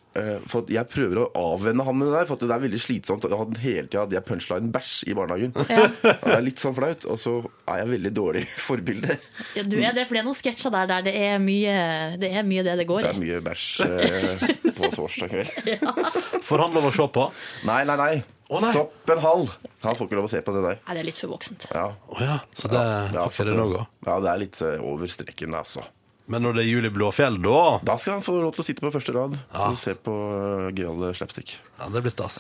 For 0.51 0.67
jeg 0.73 0.89
prøver 0.91 1.21
å 1.23 1.27
avvenne 1.39 1.85
han 1.87 1.95
med 1.97 2.09
det 2.11 2.15
der, 2.17 2.27
for 2.27 2.35
at 2.35 2.43
det 2.43 2.55
er 2.55 2.63
veldig 2.65 2.81
slitsomt. 2.83 3.27
Jeg 3.31 3.39
hadde 3.39 3.63
hele 3.63 3.87
tida 3.87 4.03
hadde 4.03 4.17
jeg 4.19 4.27
punchline 4.27 4.73
bæsj 4.75 4.95
i 5.07 5.15
barnehagen. 5.15 5.53
Ja. 5.71 5.85
Det 6.25 6.33
er 6.35 6.43
litt 6.43 6.59
sånn 6.63 6.75
flaut. 6.75 7.07
Og 7.11 7.21
så 7.21 7.37
er 7.71 7.83
jeg 7.85 7.91
veldig 7.93 8.13
dårlig 8.17 8.43
forbilde. 8.69 9.17
Ja, 9.59 9.63
du 9.63 9.77
er 9.79 9.95
det, 9.95 10.09
for 10.09 10.19
det 10.19 10.25
er 10.25 10.27
noen 10.27 10.39
sketsjer 10.41 10.75
der 10.75 10.91
der 10.91 11.07
det 11.07 11.15
er 11.15 11.39
mye 11.43 11.77
det 12.21 12.33
er 12.35 12.47
mye 12.47 12.65
det 12.67 12.75
det 12.81 12.89
går 12.91 13.07
Det 13.07 13.13
er 13.15 13.21
mye 13.23 13.39
bæsj 13.47 13.69
eh, 13.87 14.45
på 14.75 14.91
torsdag 14.97 15.31
kveld. 15.31 15.95
Får 16.49 16.65
han 16.65 16.75
lov 16.75 16.91
å 16.91 16.93
se 16.95 17.07
på? 17.15 17.31
Nei, 17.71 17.83
nei, 17.87 17.97
nei. 18.01 18.13
Å, 18.51 18.59
nei. 18.59 18.73
Stopp 18.75 19.13
en 19.15 19.23
halv! 19.23 19.53
Han 19.85 19.95
får 19.95 20.09
ikke 20.09 20.19
lov 20.19 20.27
å 20.27 20.31
se 20.33 20.41
på 20.43 20.53
det 20.57 20.63
der. 20.65 20.81
Nei, 20.83 20.95
det 20.97 21.03
er 21.05 21.07
litt 21.07 21.21
for 21.23 21.31
voksent. 21.37 21.69
Ja. 21.71 21.85
Oh, 22.11 22.19
ja, 22.19 22.41
så 22.51 22.71
det, 22.73 22.81
Ja, 23.15 23.29
det 23.31 23.47
er 23.47 23.59
no-go. 23.61 23.85
Ja, 24.09 24.17
det 24.25 24.33
er 24.33 24.41
litt 24.43 24.59
eh, 24.67 24.83
over 24.83 25.13
streken, 25.13 25.55
altså. 25.55 25.85
Men 26.31 26.45
når 26.47 26.55
det 26.57 26.62
er 26.62 26.68
jul 26.70 26.87
i 26.87 26.91
Blåfjell, 26.95 27.37
da 27.43 27.81
Da 27.83 27.97
skal 27.99 28.16
han 28.18 28.22
få 28.22 28.37
lov 28.39 28.53
til 28.55 28.62
å 28.62 28.66
sitte 28.68 28.85
på 28.85 28.93
første 28.95 29.14
rad 29.16 29.35
og 29.35 29.78
se 29.81 29.97
på 29.99 30.12
uh, 30.14 30.68
gøyal 30.70 31.09
slapstick. 31.18 31.57
ja, 31.81 31.89
Det 31.91 32.03
blir 32.05 32.12
stas. 32.14 32.37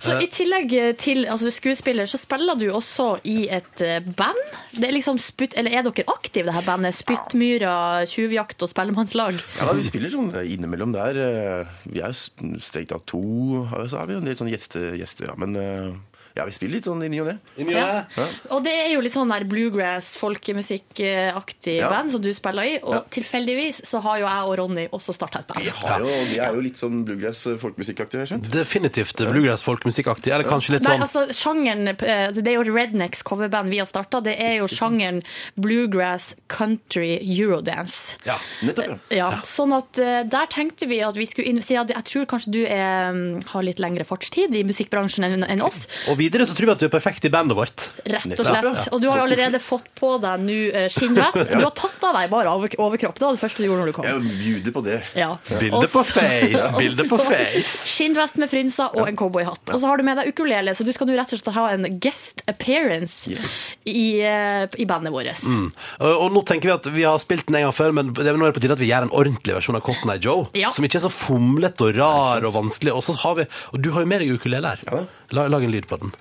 Så 0.00 0.14
i 0.22 0.28
tillegg 0.32 0.72
til 1.02 1.26
altså, 1.28 1.50
er 1.50 1.56
skuespiller, 1.58 2.08
så 2.08 2.16
spiller 2.20 2.56
du 2.56 2.66
også 2.72 3.08
i 3.28 3.44
et 3.52 3.82
eh, 3.84 4.00
band. 4.16 4.40
Det 4.72 4.88
er 4.88 4.94
liksom 4.96 5.18
spytt, 5.20 5.58
eller 5.60 5.76
er 5.76 5.84
dere 5.86 6.06
aktive, 6.14 6.46
det 6.48 6.54
her 6.56 6.64
bandet? 6.66 6.96
Spyttmyra, 6.96 7.74
Tjuvjakt 8.08 8.64
og 8.64 8.70
Spellemannslag? 8.72 9.38
Ja, 9.58 9.68
da, 9.68 9.76
Vi 9.76 9.84
spiller 9.86 10.12
sånn 10.14 10.32
eh, 10.34 10.48
innimellom 10.54 10.94
der. 10.96 11.20
eh, 11.20 11.76
Vi 11.90 12.00
er 12.00 12.14
jo 12.14 12.58
strengt 12.64 12.92
tatt 12.94 13.04
to, 13.10 13.20
så 13.90 14.00
er 14.00 14.08
vi 14.08 14.18
en 14.18 14.24
del 14.30 14.38
sånne 14.40 14.54
gjeste, 14.56 14.86
gjester. 14.98 15.28
Ja. 15.32 15.36
Men 15.40 15.56
eh, 15.60 15.92
Ja, 16.34 16.44
vi 16.48 16.50
spiller 16.50 16.74
litt 16.80 16.86
sånn 16.88 17.02
i 17.06 17.08
ny 17.08 17.20
og 17.22 17.28
ne. 17.28 17.34
Ja. 17.70 18.04
Og 18.50 18.64
det 18.64 18.72
er 18.74 18.88
jo 18.96 19.02
litt 19.04 19.14
sånn 19.14 19.30
der 19.30 19.44
bluegrass, 19.46 20.16
folkemusikkaktig 20.18 21.76
Ja. 21.78 21.88
band 21.90 22.10
som 22.10 22.20
du 22.22 22.32
spiller 22.34 22.62
i. 22.66 22.78
Og 22.82 22.94
Ja. 22.94 23.00
tilfeldigvis 23.10 23.82
så 23.86 24.00
har 24.02 24.18
jo 24.18 24.26
jeg 24.26 24.42
og 24.48 24.58
Ronny 24.58 24.88
også 24.88 25.14
starta 25.14 25.38
et 25.40 25.46
band. 25.46 25.62
Vi, 25.62 25.70
har 25.70 26.00
jo, 26.00 26.06
vi 26.06 26.38
er 26.38 26.54
jo 26.54 26.60
litt 26.60 26.74
sånn 26.76 27.04
bluegrass 27.04 27.46
eh, 27.46 27.56
folkemusikkaktig, 27.56 28.18
har 28.18 28.26
jeg 28.26 28.32
skjønt. 28.32 28.50
Definitivt 28.50 29.16
bluegrass 29.16 29.62
folkemusikkaktig. 29.62 30.32
Eller 30.32 30.44
kanskje 30.44 30.72
litt 30.74 30.82
sånn 30.82 30.98
Nei, 30.98 31.06
altså 31.06 31.26
sjangeren 31.32 31.88
eh, 31.88 32.26
altså, 32.28 32.42
Det 32.42 32.48
er 32.52 32.58
jo 32.64 32.74
Rednecks 32.74 33.22
coverband 33.22 33.70
vi 33.70 33.78
har 33.78 33.86
starta. 33.86 34.20
Det 34.20 34.34
er 34.40 34.56
jo 34.58 34.66
sjangeren 34.66 35.22
bluegrass 35.56 36.34
country 36.48 37.18
eurodance. 37.22 38.16
ja. 38.26 38.38
Nettopp, 38.62 38.98
ja. 39.10 39.30
Ja, 39.30 39.40
sånn 39.46 39.72
at 39.76 39.98
eh, 39.98 40.24
Der 40.24 40.46
tenkte 40.50 40.88
vi 40.88 41.00
at 41.00 41.14
vi 41.14 41.26
skulle 41.26 41.62
si 41.62 41.76
at 41.76 41.88
Jeg 41.88 42.04
tror 42.04 42.26
kanskje 42.26 42.50
du 42.50 42.64
er, 42.66 43.40
har 43.46 43.62
litt 43.62 43.78
lengre 43.78 44.04
fartstid 44.04 44.54
i 44.54 44.64
musikkbransjen 44.66 45.24
enn 45.44 45.62
oss. 45.62 45.86
Og 46.08 46.16
videre 46.24 46.46
så 46.48 46.56
tror 46.56 46.70
vi 46.70 46.74
at 46.74 46.82
du 46.82 46.86
er 46.88 46.92
perfekt 46.94 47.24
i 47.28 47.30
bandet 47.32 47.56
vårt. 47.58 47.86
Rett 48.08 48.34
og 48.38 48.44
slett. 48.48 48.88
Og 48.94 49.00
du 49.02 49.08
har 49.10 49.20
jo 49.20 49.24
allerede 49.28 49.60
fått 49.62 49.88
på 49.98 50.14
deg 50.22 50.44
nå 50.44 50.58
eh, 50.72 50.88
skinnvest. 50.92 51.40
Du 51.54 51.62
har 51.62 51.74
tatt 51.76 52.04
av 52.08 52.16
deg 52.18 52.30
bare 52.32 52.50
over- 52.56 52.74
overkropp. 52.80 53.18
Det 53.20 53.26
var 53.28 53.36
det 53.36 53.42
første 53.44 53.62
du 53.62 53.68
gjorde 53.68 53.84
når 53.84 53.90
du 53.92 53.96
kom. 53.96 54.08
Jeg 54.08 54.34
bjuder 54.40 54.74
på 54.74 54.82
det. 54.86 54.98
Ja. 55.18 55.30
Bilde 55.60 55.86
på 55.92 56.02
face, 56.08 56.64
bilde 56.80 57.06
på 57.10 57.18
face. 57.22 57.74
Skinnvest 57.94 58.38
med 58.42 58.50
frynser 58.52 58.96
og 58.98 59.08
en 59.10 59.16
cowboyhatt. 59.20 59.72
Og 59.74 59.80
så 59.82 59.88
har 59.90 60.00
du 60.00 60.04
med 60.06 60.18
deg 60.20 60.32
ukulele, 60.34 60.74
så 60.76 60.86
du 60.86 60.92
skal 60.96 61.08
nå 61.10 61.16
rett 61.18 61.32
og 61.36 61.40
slett 61.42 61.54
ha 61.56 61.66
en 61.76 61.86
guest 62.02 62.42
appearance 62.50 63.30
Yes. 63.30 63.58
i, 63.88 64.20
eh, 64.24 64.64
i 64.80 64.84
bandet 64.88 65.12
vårt. 65.14 65.42
Mm. 65.44 65.68
Og, 66.04 66.26
nå 66.34 66.42
tenker 66.48 66.68
vi 66.70 66.74
at 66.74 66.86
vi 66.94 67.04
har 67.06 67.18
spilt 67.22 67.46
den 67.48 67.56
en 67.60 67.66
gang 67.68 67.74
før, 67.76 67.94
men 67.96 68.12
det 68.16 68.26
er 68.28 68.36
nå 68.40 68.50
på 68.54 68.62
tide 68.64 68.76
at 68.76 68.82
vi 68.82 68.88
gjør 68.90 69.06
en 69.08 69.14
ordentlig 69.14 69.54
versjon 69.56 69.78
av 69.78 69.84
Cotton 69.86 70.12
Eye 70.12 70.20
Joe. 70.24 70.46
Ja. 70.58 70.72
Som 70.74 70.84
ikke 70.86 70.98
er 71.00 71.06
så 71.06 71.12
fomlete 71.12 71.88
og 71.88 71.96
rar 71.98 72.44
og 72.48 72.54
vanskelig. 72.56 72.92
Og, 72.94 73.04
så 73.06 73.14
har 73.24 73.38
vi, 73.40 73.46
og 73.72 73.82
du 73.84 73.90
har 73.94 74.04
jo 74.04 74.10
med 74.10 74.24
deg 74.24 74.34
ukulele 74.36 74.74
her. 74.74 74.84
Ja. 74.88 75.04
La, 75.34 75.48
lag 75.50 75.64
en 75.66 75.74
lyd 75.74 75.90
på 75.90 75.98
den. 75.98 76.14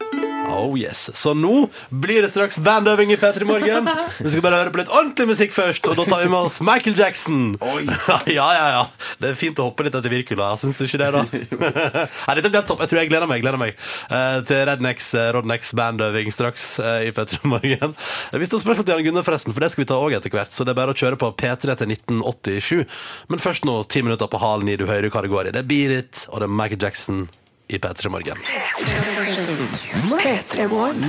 Oh 0.53 0.79
yes. 0.79 1.09
Så 1.17 1.33
nå 1.33 1.67
blir 1.89 2.21
det 2.21 2.29
straks 2.33 2.57
bandøving 2.61 3.13
i 3.13 3.17
P3 3.17 3.45
Morgen. 3.47 3.87
Vi 4.19 4.31
skal 4.31 4.43
bare 4.43 4.59
høre 4.61 4.73
på 4.73 4.81
litt 4.81 4.91
ordentlig 4.91 5.27
musikk 5.31 5.53
først, 5.55 5.85
og 5.89 5.97
da 5.97 6.05
tar 6.07 6.23
vi 6.23 6.31
med 6.31 6.47
oss 6.49 6.59
Michael 6.65 6.97
Jackson. 6.99 7.55
Oi. 7.61 7.85
Ja, 8.33 8.47
ja, 8.55 8.67
ja. 8.73 8.83
Det 9.21 9.31
er 9.31 9.37
fint 9.37 9.59
å 9.59 9.67
hoppe 9.67 9.85
litt 9.85 9.95
etter 9.97 10.11
Virkula, 10.11 10.53
syns 10.61 10.79
du 10.79 10.85
ikke 10.85 10.99
det, 11.01 11.09
da? 11.13 11.23
Nei, 12.27 12.35
dette 12.39 12.51
blir 12.53 12.65
topp. 12.67 12.83
Jeg 12.83 12.91
tror 12.91 13.01
jeg 13.01 13.11
gleder 13.11 13.29
meg, 13.29 13.43
gleder 13.43 13.61
meg 13.61 13.75
uh, 14.09 14.39
til 14.47 14.63
Rednex, 14.69 15.11
uh, 15.17 15.27
Rodnex 15.37 15.73
bandøving 15.77 16.33
straks 16.33 16.67
uh, 16.81 17.01
i 17.05 17.13
P3 17.15 17.43
Morgen. 17.49 17.95
Vi 18.33 18.49
står 18.49 18.63
spørsmål 18.65 18.87
til 18.87 18.97
Jan 18.97 19.07
Gunnar, 19.09 19.27
forresten, 19.27 19.55
for 19.55 19.65
det 19.65 19.73
skal 19.73 19.85
vi 19.85 19.91
ta 19.93 19.99
òg 19.99 20.17
etter 20.17 20.33
hvert. 20.33 20.55
Så 20.55 20.65
det 20.65 20.73
er 20.73 20.81
bare 20.81 20.95
å 20.95 20.99
kjøre 20.99 21.19
på 21.21 21.33
P3 21.39 21.77
til 21.83 21.95
1987. 21.97 22.99
Men 23.33 23.43
først 23.43 23.69
nå, 23.69 23.79
ti 23.91 24.05
minutter 24.05 24.31
på 24.31 24.41
halen 24.43 24.73
i 24.73 24.79
Du 24.79 24.87
hører 24.89 25.13
hva 25.13 25.25
det 25.25 25.33
går 25.33 25.49
i. 25.49 25.55
Det 25.55 25.63
er 25.63 25.71
Beat 25.71 25.97
It, 25.99 26.27
og 26.31 26.43
det 26.43 26.49
er 26.49 26.59
Michael 26.61 26.85
Jackson 26.87 27.25
i 27.67 27.77
P3 27.77 28.09
Morgen. 28.09 28.37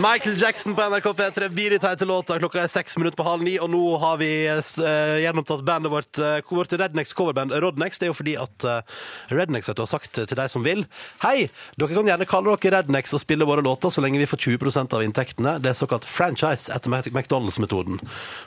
Michael 0.03 0.41
Jackson 0.41 0.75
på 0.75 0.83
NRK 0.83 1.05
P3. 1.05 1.49
Beat 1.49 1.73
It 1.73 1.83
heter 1.83 2.07
låta. 2.07 2.39
Klokka 2.39 2.63
er 2.63 2.71
seks 2.71 2.97
minutter 2.97 3.17
på 3.17 3.27
halv 3.27 3.43
ni, 3.43 3.57
og 3.59 3.71
nå 3.73 3.81
har 3.99 4.21
vi 4.21 4.29
eh, 4.47 5.17
gjennomtatt 5.25 5.65
bandet 5.67 5.93
vårt, 5.93 6.19
uh, 6.23 6.55
vårt 6.55 6.73
Rednex 6.73 7.13
coverband 7.13 7.53
Rodnex. 7.53 7.99
Det 7.99 8.07
er 8.07 8.13
jo 8.13 8.17
fordi 8.17 8.37
at 8.39 8.67
eh, 8.71 8.95
Rednex 9.35 9.69
vet 9.69 9.81
du, 9.81 9.83
har 9.83 9.91
sagt 9.91 10.15
til 10.15 10.39
deg 10.39 10.53
som 10.53 10.65
vil 10.65 10.85
Hei, 11.25 11.49
dere 11.81 11.97
kan 11.97 12.09
gjerne 12.13 12.29
kalle 12.29 12.55
dere 12.55 12.79
Rednex 12.79 13.17
og 13.17 13.23
spille 13.25 13.49
våre 13.49 13.65
låter 13.65 13.91
så 13.91 14.05
lenge 14.05 14.23
vi 14.23 14.29
får 14.31 14.45
20% 14.47 14.95
av 14.95 15.05
inntektene. 15.05 15.57
Det 15.63 15.73
er 15.73 15.79
såkalt 15.79 16.07
franchise 16.09 16.73
etter 16.73 16.93
McDonald's-metoden. 16.93 17.99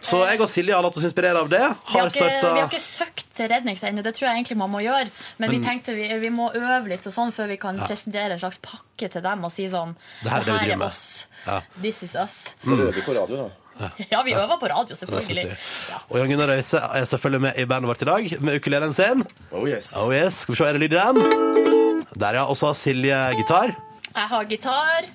Så 0.01 0.23
jeg 0.23 0.41
og 0.41 0.51
Silje 0.51 0.75
har 0.77 0.85
latt 0.85 0.97
oss 0.97 1.07
inspirere 1.07 1.43
av 1.43 1.51
det. 1.51 1.63
Vi 1.67 1.97
har, 1.97 2.07
Har 2.07 2.13
ikke, 2.13 2.31
vi 2.55 2.61
har 2.63 2.71
ikke 2.71 2.83
søkt 2.83 3.27
til 3.37 3.51
Rednings 3.51 3.83
ennå, 3.83 4.01
det 4.05 4.15
tror 4.17 4.29
jeg 4.29 4.39
egentlig 4.39 4.57
man 4.63 4.71
må 4.73 4.81
gjøre. 4.85 5.11
Men, 5.37 5.51
vi 5.51 5.61
tenkte 5.63 5.93
vi, 5.97 6.07
vi 6.21 6.31
må 6.33 6.49
øve 6.55 6.87
litt 6.89 7.05
og 7.07 7.13
sånn 7.13 7.35
før 7.35 7.51
vi 7.51 7.59
kan 7.61 7.77
presentere 7.97 8.37
en 8.37 8.39
slags 8.39 8.59
pakke 8.63 9.09
til 9.11 9.23
dem 9.25 9.43
og 9.47 9.51
si 9.53 9.67
sånn 9.71 9.95
Det 10.23 10.29
her 10.31 10.39
er 10.39 10.45
det 10.45 10.53
vi 10.53 10.59
driver 10.65 10.77
med." 10.77 10.87
oss. 10.87 11.25
Ja. 11.47 11.61
This 11.81 12.03
is 12.03 12.15
us. 12.15 12.53
Mm. 12.63 12.79
øver 12.79 13.01
på 13.05 13.15
radio, 13.17 13.37
da. 13.47 13.49
Ja, 14.11 14.23
vi 14.25 14.33
øver 14.33 14.57
på 14.59 14.67
radio, 14.71 14.95
selvfølgelig. 14.95 15.57
Ja. 15.89 15.99
Og 16.09 16.17
Jan 16.17 16.31
Gunnar 16.31 16.49
Røise 16.49 16.77
er 16.81 17.05
selvfølgelig 17.05 17.41
med 17.41 17.59
i 17.61 17.65
bandet 17.69 17.87
vårt 17.91 18.01
i 18.01 18.05
dag, 18.09 18.41
med 18.41 18.55
ukulelen 18.57 18.93
sin. 18.93 19.23
Oh 19.51 19.69
yes. 19.69 19.93
Oh 19.97 20.13
yes, 20.13 20.33
Skal 20.33 20.53
vi 20.53 20.57
se, 20.57 20.65
er 20.65 20.73
det 20.73 20.81
lyd 20.81 20.93
i 20.93 20.97
den? 20.97 21.21
Der, 22.17 22.33
ja. 22.33 22.43
Og 22.49 22.57
så 22.57 22.71
har 22.71 22.73
Silje 22.73 23.21
gitar. 23.37 23.75
Jeg 24.15 24.27
har 24.33 24.43
gitar. 24.49 25.09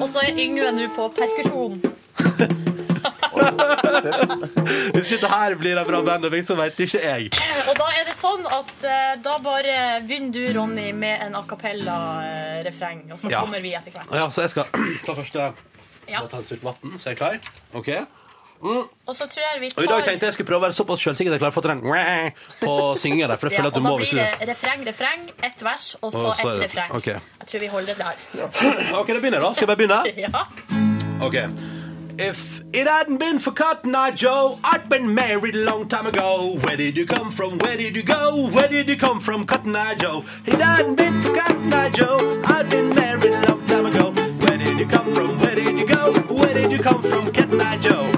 Og 0.00 0.08
så 0.08 0.18
er 0.26 0.34
Yngve 0.34 0.72
nå 0.74 0.90
på 0.96 1.08
perkusjon. 1.14 1.82
Hvis 4.94 5.12
ikke 5.12 5.22
det 5.26 5.30
her 5.32 5.54
blir 5.60 5.78
en 5.80 5.86
bra 5.88 6.00
bandøving, 6.06 6.44
så 6.46 6.56
vet 6.58 6.80
ikke 6.86 7.00
jeg. 7.02 7.28
Og 7.68 7.74
da 7.78 7.86
er 7.98 8.04
det 8.08 8.16
sånn 8.18 8.44
at 8.48 8.72
eh, 8.88 9.14
da 9.24 9.36
bare 9.44 9.76
begynner 10.06 10.32
du, 10.34 10.42
Ronny, 10.58 10.88
med 10.96 11.22
en 11.28 11.34
a 11.38 11.42
cappella-refreng, 11.48 13.06
og 13.12 13.18
så 13.22 13.30
Ja. 13.32 13.40
kommer 13.44 13.60
vi 13.64 13.74
etter 13.74 13.92
hvert. 13.94 14.10
Ja, 14.14 14.28
så 14.30 14.42
jeg 14.46 14.50
skal 14.50 14.64
ta 15.06 15.14
første 15.14 15.52
Ja. 16.08 16.20
Ta 16.28 16.36
en 16.36 16.44
slurk 16.44 16.62
vann, 16.62 16.98
så 17.00 17.08
er 17.08 17.14
jeg 17.14 17.18
klar. 17.18 17.38
Ok. 17.74 17.88
Og 18.64 19.12
så 19.12 19.26
tror 19.28 19.42
jeg 19.44 19.60
vi 19.60 19.68
Og 19.76 19.82
i 19.84 19.86
dag 19.86 20.04
tenkte 20.04 20.24
jeg 20.26 20.34
skulle 20.34 20.46
prøve 20.48 20.60
å 20.62 20.64
være 20.68 20.72
såpass 20.76 21.00
selvsikker 21.04 21.28
at 21.32 21.36
jeg 21.36 21.40
klarer 21.42 21.52
å 21.52 21.56
få 21.58 21.62
til 21.64 21.72
den 21.74 21.80
på 22.60 22.74
synginga 22.96 23.26
der, 23.28 23.36
for 23.36 23.48
jeg 23.48 23.52
ja, 23.52 23.58
føler 23.58 23.68
og 23.68 23.72
at 23.72 23.74
du 23.74 23.80
da 23.80 23.88
må 23.88 23.96
hvis 23.98 24.10
blir 24.14 24.20
du 24.20 24.24
det 24.24 24.48
refreng, 24.48 24.84
refreng, 24.88 25.22
ett 25.42 25.60
vers, 25.64 25.96
og 26.00 26.12
så 26.12 26.18
Og 26.18 26.34
så 26.36 26.48
er 26.48 26.52
ett 26.54 26.60
det- 26.60 26.68
refreng. 26.70 26.90
ok. 26.96 27.06
Jeg 27.06 27.46
tror 27.50 27.60
vi 27.60 27.66
holder 27.66 27.94
det 27.94 27.98
der. 27.98 28.16
OK, 29.00 29.06
da 29.08 29.20
begynner 29.20 29.38
jeg, 29.38 29.42
da. 29.42 29.52
Skal 29.52 29.66
jeg 29.66 29.76
bare 29.76 29.80
begynne? 29.82 30.00
Ja. 30.24 30.30
Okay. 31.26 31.46
If 32.16 32.62
it 32.72 32.86
hadn't 32.86 33.18
been 33.18 33.40
for 33.40 33.50
Cotton 33.50 33.92
Eye 33.92 34.12
Joe, 34.12 34.60
I'd 34.62 34.88
been 34.88 35.14
married 35.14 35.56
a 35.56 35.64
long 35.64 35.88
time 35.88 36.06
ago. 36.06 36.56
Where 36.60 36.76
did 36.76 36.96
you 36.96 37.06
come 37.06 37.32
from? 37.32 37.58
Where 37.58 37.76
did 37.76 37.96
you 37.96 38.04
go? 38.04 38.48
Where 38.50 38.68
did 38.68 38.88
you 38.88 38.96
come 38.96 39.18
from, 39.18 39.44
Cotton 39.44 39.74
Eye 39.74 39.96
Joe? 39.96 40.24
If 40.46 40.54
it 40.54 40.60
hadn't 40.60 40.94
been 40.94 41.20
for 41.22 41.34
Cotton 41.34 41.72
Eye 41.72 41.90
Joe, 41.90 42.40
I'd 42.44 42.70
been 42.70 42.94
married 42.94 43.24
a 43.34 43.48
long 43.48 43.66
time 43.66 43.86
ago. 43.86 44.12
Where 44.12 44.58
did 44.58 44.78
you 44.78 44.86
come 44.86 45.12
from? 45.12 45.40
Where 45.40 45.56
did 45.56 45.76
you 45.76 45.86
go? 45.86 46.12
Where 46.32 46.54
did 46.54 46.70
you 46.70 46.78
come 46.78 47.02
from, 47.02 47.32
Cotton 47.32 47.60
Eye 47.60 47.78
Joe? 47.78 48.13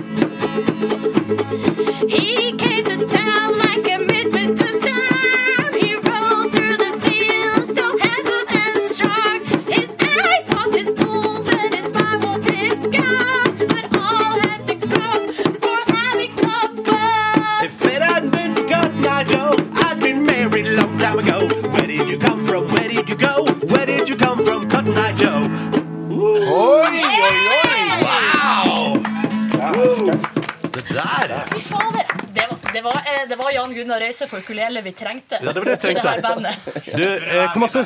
På 34.36 34.42
ukulele 34.42 34.82
vi 34.82 34.92
trengte. 34.92 35.38
Ja, 35.42 35.52
det 35.52 35.60
var 35.60 35.64
det 35.64 35.84
jeg 35.84 35.90
i 35.90 35.94
det 35.94 36.02
her 36.04 36.20
bandet. 36.20 36.54
Du, 36.96 37.04
eh, 37.04 37.52
hvor, 37.52 37.60
masse, 37.62 37.84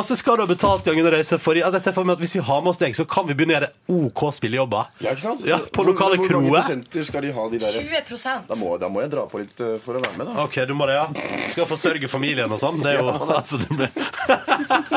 masse 0.00 0.16
skal 0.20 0.40
du 0.40 0.44
ha 0.44 0.48
betalt 0.50 0.86
Jan 0.88 0.96
Gunnar 0.98 1.14
Reise 1.18 1.38
for? 1.42 1.58
At 1.60 1.76
jeg 1.78 1.84
ser 1.86 1.94
for 1.96 2.08
meg 2.08 2.16
at 2.18 2.24
Hvis 2.24 2.34
vi 2.38 2.42
har 2.48 2.60
med 2.64 2.72
oss 2.72 2.80
deg, 2.80 2.96
så 2.98 3.06
kan 3.08 3.28
vi 3.28 3.36
begynne 3.38 3.54
å 3.54 3.60
gjøre 3.60 3.70
OK 4.00 4.22
spillejobber. 4.40 4.90
Ja, 5.04 5.14
ikke 5.14 5.24
sant? 5.26 5.44
Ja, 5.46 5.58
på 5.60 5.82
Hvor- 5.84 5.90
lokale 5.92 6.16
Hvor 6.20 6.26
mange 6.26 6.50
kroer. 6.50 6.60
prosenter 6.64 7.04
skal 7.08 7.22
de 7.26 7.32
ha, 7.36 7.48
de 7.52 7.58
der? 7.62 7.78
20 8.10 8.48
Da 8.48 8.58
må, 8.58 8.74
da 8.80 8.88
må 8.92 9.00
jeg 9.04 9.10
dra 9.14 9.26
på 9.30 9.38
litt 9.42 9.60
eh, 9.60 9.76
for 9.84 9.98
å 9.98 10.02
være 10.02 10.16
med, 10.18 10.26
da. 10.30 10.44
OK, 10.44 10.58
du 10.66 10.74
må 10.74 10.86
det, 10.90 10.94
ja. 10.98 11.06
Skal 11.52 11.66
forsørge 11.70 12.08
familien 12.08 12.50
og 12.52 12.60
sånn. 12.62 12.80
Det 12.82 12.94
er 12.94 13.00
jo 13.02 13.10
altså, 13.10 13.58
det 13.62 13.68
blir... 13.76 13.90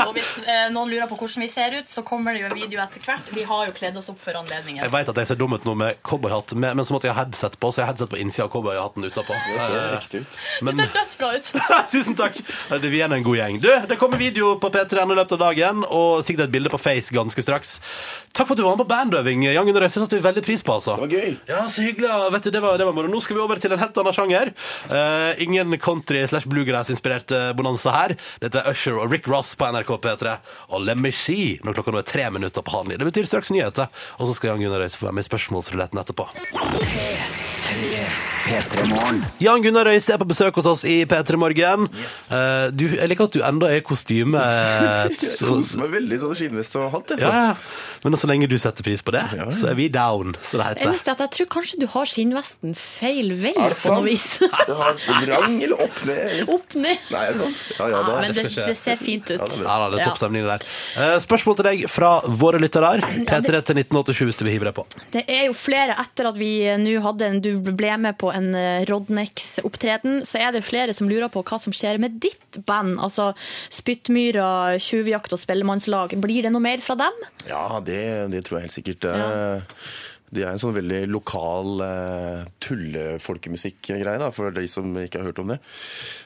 Og 0.07 0.13
hvis 0.17 0.31
eh, 0.47 0.67
noen 0.73 0.91
lurer 0.91 1.07
på 1.09 1.17
hvordan 1.19 1.43
vi 1.45 1.49
ser 1.51 1.75
ut, 1.79 1.89
så 1.91 2.03
kommer 2.05 2.33
det 2.35 2.43
jo 2.43 2.49
en 2.51 2.57
video 2.57 2.81
etter 2.83 3.01
hvert. 3.05 3.29
Vi 3.33 3.43
har 3.47 3.67
jo 3.69 3.73
kledd 3.75 3.97
oss 3.99 4.09
opp 4.11 4.19
for 4.23 4.37
anledningen. 4.39 4.83
Jeg 4.83 4.93
vet 4.93 5.09
at 5.13 5.21
jeg 5.23 5.31
ser 5.33 5.39
dum 5.39 5.53
ut 5.57 5.65
nå 5.67 5.75
med 5.79 6.01
cowboyhatt, 6.05 6.53
men 6.57 6.77
men 6.77 6.85
så 6.87 6.95
måtte 6.95 7.07
jeg 7.09 7.15
ha 7.15 7.23
headset 7.23 7.57
på, 7.61 7.69
så 7.71 7.81
jeg 7.81 7.85
har 7.87 7.93
headset 7.93 8.09
på 8.11 8.19
innsida 8.19 8.45
av 8.47 8.51
cowboyhatten 8.53 9.05
utapå. 9.07 9.33
Det 9.33 9.59
ser 9.61 9.77
Eh, 9.83 9.97
riktig 9.99 10.19
ut. 10.23 10.37
Men 10.61 10.77
Det 10.77 10.85
ser 10.85 10.93
dødsbra 10.99 11.29
ut. 11.37 11.51
Tusen 11.93 12.15
takk! 12.19 12.39
Vi 12.83 13.01
er 13.01 13.13
en 13.13 13.23
god 13.25 13.37
gjeng. 13.37 13.59
Du, 13.63 13.69
Det 13.87 13.97
kommer 14.01 14.17
video 14.21 14.55
på 14.59 14.69
P3 14.93 15.11
i 15.11 15.17
løpet 15.17 15.35
av 15.35 15.41
dagen, 15.41 15.83
og 15.89 16.23
sikkert 16.25 16.47
et 16.47 16.53
bilde 16.53 16.71
på 16.71 16.79
Face 16.81 17.13
ganske 17.13 17.43
straks. 17.43 17.79
Takk 18.33 18.47
for 18.47 18.55
at 18.55 18.61
du 18.61 18.65
var 18.65 18.75
med 18.75 18.83
på 18.83 18.89
bandøving. 18.91 19.45
Jan 19.53 19.65
Gunnar 19.67 19.85
Øystein 19.87 20.05
satte 20.05 20.17
vi 20.17 20.25
veldig 20.25 20.43
pris 20.45 20.63
på. 20.65 20.73
altså. 20.73 20.95
Det 20.97 21.05
var 21.05 21.13
gøy. 21.13 21.35
Ja, 21.49 21.63
så 21.69 21.85
hyggelig. 21.85 22.09
Vet 22.33 22.43
du, 22.47 22.51
det 22.51 22.61
var, 22.63 22.77
det 22.77 22.87
var 22.87 22.95
moro. 22.97 23.09
Nå 23.11 23.21
skal 23.21 23.37
vi 23.37 23.43
over 23.43 23.61
til 23.61 23.73
en 23.73 23.81
helt 23.81 23.97
annen 24.01 24.17
sjanger. 24.17 24.53
Uh, 24.89 25.33
ingen 25.43 25.77
country 25.77 26.25
slash 26.27 26.49
bluegrass-inspirert 26.49 27.33
bonanza 27.57 27.93
her. 27.93 28.15
Dette 28.41 28.61
er 28.61 28.73
Usher 28.73 28.97
og 28.97 29.13
Rick 29.13 29.29
Ross 29.29 29.55
på 29.57 29.69
NRK 29.73 29.95
P3. 30.05 30.37
Og 30.73 30.85
Let 30.87 31.01
me 31.01 31.13
see 31.13 31.57
når 31.63 31.79
klokka 31.79 31.93
nå 31.93 32.03
er 32.03 32.09
tre 32.09 32.29
minutter 32.33 32.65
på 32.65 32.77
halv 32.77 32.91
ni. 32.91 32.99
Det 32.99 33.09
betyr 33.09 33.29
straks 33.29 33.53
nyheter. 33.53 33.89
Og 34.19 34.29
så 34.29 34.37
skal 34.37 34.53
Jan 34.53 34.65
Gunnar 34.65 34.85
Øystein 34.85 35.03
få 35.03 35.11
være 35.11 35.19
med 35.19 35.27
i 35.27 35.31
spørsmålsruletten 35.31 36.05
etterpå. 36.05 37.52
P3 37.63 38.83
Morgen. 38.89 39.21
Jan 39.39 39.61
Gunnar 39.63 39.87
Røise 39.87 40.11
er 40.13 40.19
på 40.19 40.27
besøk 40.27 40.57
hos 40.59 40.65
oss 40.67 40.81
i 40.89 40.97
P3 41.07 41.37
Morgen. 41.39 41.85
Eh, 42.27 42.65
du, 42.75 42.89
jeg 42.97 43.07
liker 43.07 43.29
at 43.29 43.37
du 43.37 43.43
enda 43.47 43.69
er 43.71 43.79
i 43.79 43.85
kostyme. 43.87 44.41
Jeg 44.43 45.15
Så- 45.23 45.47
koser 45.47 45.79
meg 45.79 45.93
veldig 45.95 46.17
sånn 46.25 46.35
skinnvest 46.35 46.75
og 46.81 46.89
hatt. 46.97 47.13
Ja, 47.23 47.31
ja. 47.31 47.53
Men 48.03 48.17
så 48.19 48.27
lenge 48.27 48.49
du 48.51 48.57
setter 48.59 48.83
pris 48.83 48.99
på 48.99 49.13
det, 49.15 49.21
Ja, 49.31 49.45
ja. 49.45 49.51
så 49.55 49.69
er 49.71 49.77
vi 49.79 49.85
down, 49.87 50.33
så 50.43 50.57
det 50.59 50.65
heter. 50.73 50.89
Eneste 50.89 51.13
at 51.13 51.21
jeg 51.23 51.31
tror 51.37 51.47
kanskje 51.53 51.77
du 51.79 51.85
har 51.93 52.09
skinnvesten 52.11 52.73
feil 52.75 53.29
vei 53.39 53.53
Er 53.55 53.75
på 53.79 53.93
noe 53.95 54.03
vis. 54.09 54.25
Det 54.43 54.49
har 54.81 54.97
vrang 55.23 55.55
eller 55.63 55.85
opp 55.85 56.01
ned? 56.09 56.41
Opp 56.51 56.75
ned. 56.75 56.99
Nei, 57.13 57.21
er 57.29 57.31
det 57.31 57.39
sant? 57.45 57.63
Ja, 57.79 57.87
ja, 57.93 58.01
Ja, 58.03 58.17
men 58.19 58.35
det, 58.35 58.45
det 58.59 58.75
ser 58.81 58.99
fint 58.99 59.31
ut. 59.31 59.39
Ja, 59.39 59.77
da, 59.79 59.87
det 59.93 60.01
er 60.01 60.09
topp 60.09 60.19
stemning 60.19 60.43
der. 60.49 60.67
Uh, 60.99 61.15
spørsmål 61.23 61.61
til 61.61 61.69
deg 61.69 61.85
fra 61.95 62.11
våre 62.27 62.59
lyttere. 62.59 62.91
P3 63.23 63.63
til 63.71 63.79
1987 63.85 64.27
hvis 64.33 64.41
du 64.41 64.45
vil 64.49 64.57
hive 64.57 64.67
deg 64.67 64.75
på. 64.81 64.85
Det 65.15 65.23
er 65.31 65.45
jo 65.47 65.55
flere 65.55 65.95
etter 66.03 66.27
at 66.33 66.35
vi 66.43 66.51
eh, 66.67 66.75
nå 66.83 66.97
hadde 67.07 67.29
en, 67.31 67.39
du 67.45 67.52
ble 67.63 67.97
med 68.01 68.17
på 68.21 68.31
en 68.33 68.51
eh, 68.57 68.85
Rodnex-opptreden, 68.89 70.21
så 70.27 70.41
er 70.41 70.55
det 70.55 70.65
flere 70.67 70.95
som 70.95 71.09
lurer 71.11 71.31
på 71.33 71.43
hva 71.45 71.59
som 71.61 71.75
skjer 71.75 72.01
med 72.01 72.19
ditt 72.23 72.61
band. 72.67 72.97
Altså 73.03 73.31
Spyttmyra, 73.73 74.79
Tjuvjakt 74.81 75.35
og 75.35 75.41
Spellemannslag. 75.41 76.17
Blir 76.23 76.47
det 76.47 76.53
noe 76.53 76.63
mer 76.63 76.83
fra 76.85 76.97
dem? 76.99 77.21
Ja, 77.49 77.67
det, 77.85 78.01
det 78.33 78.45
tror 78.47 78.59
jeg 78.59 78.69
helt 78.69 78.77
sikkert. 78.77 79.09
Ja. 79.09 79.29
er, 79.29 79.85
det 80.33 80.43
er 80.45 80.51
en 80.53 80.61
sånn 80.61 80.75
veldig 80.75 81.01
lokal 81.11 81.83
uh, 81.83 82.43
tullefolkemusikk-greie, 82.63 84.29
for 84.35 84.53
de 84.55 84.65
som 84.71 84.89
ikke 84.99 85.21
har 85.21 85.29
hørt 85.29 85.41
om 85.43 85.53
det. 85.53 85.59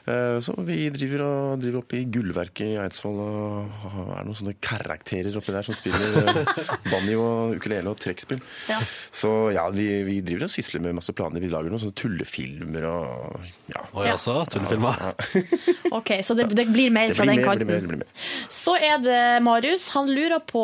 Uh, 0.08 0.38
så 0.44 0.54
vi 0.66 0.80
driver, 0.94 1.24
og, 1.26 1.62
driver 1.62 1.82
oppe 1.82 2.00
i 2.00 2.06
Gullverket 2.12 2.74
i 2.74 2.78
Eidsvoll 2.82 3.20
og 3.22 3.86
er 4.16 4.26
noen 4.26 4.38
sånne 4.38 4.56
karakterer 4.64 5.36
oppi 5.38 5.54
der 5.54 5.66
som 5.66 5.76
spiller 5.78 6.28
uh, 6.28 6.64
banjo 6.92 7.24
og 7.24 7.56
ukulele 7.58 7.92
og 7.92 8.00
trekkspill. 8.02 8.40
Ja. 8.70 8.80
Så 9.12 9.32
ja, 9.56 9.68
vi, 9.74 9.88
vi 10.08 10.20
driver 10.24 10.48
og 10.48 10.54
sysler 10.54 10.84
med 10.84 10.98
masse 10.98 11.14
planer. 11.16 11.42
Vi 11.44 11.52
lager 11.52 11.72
noen 11.72 11.84
sånne 11.84 11.98
tullefilmer 11.98 12.88
og 12.88 13.48
ja. 13.68 13.84
Og 13.92 14.04
jeg 14.06 14.16
også, 14.16 14.38
tullefilmer. 14.52 15.08
Ok, 15.98 16.10
Så 16.24 16.34
det, 16.36 16.48
det 16.56 16.66
blir 16.68 16.90
mer 16.92 17.08
Det 17.08 17.16
fra 17.16 17.24
blir 17.24 17.38
den 17.38 17.44
kanten. 17.44 17.66
blir 17.66 17.80
mer, 17.80 17.88
blir 17.88 18.00
mer. 18.02 18.28
Så 18.52 18.74
er 18.76 19.00
det 19.02 19.20
Marius. 19.44 19.88
Han 19.94 20.10
lurer 20.12 20.40
på 20.44 20.62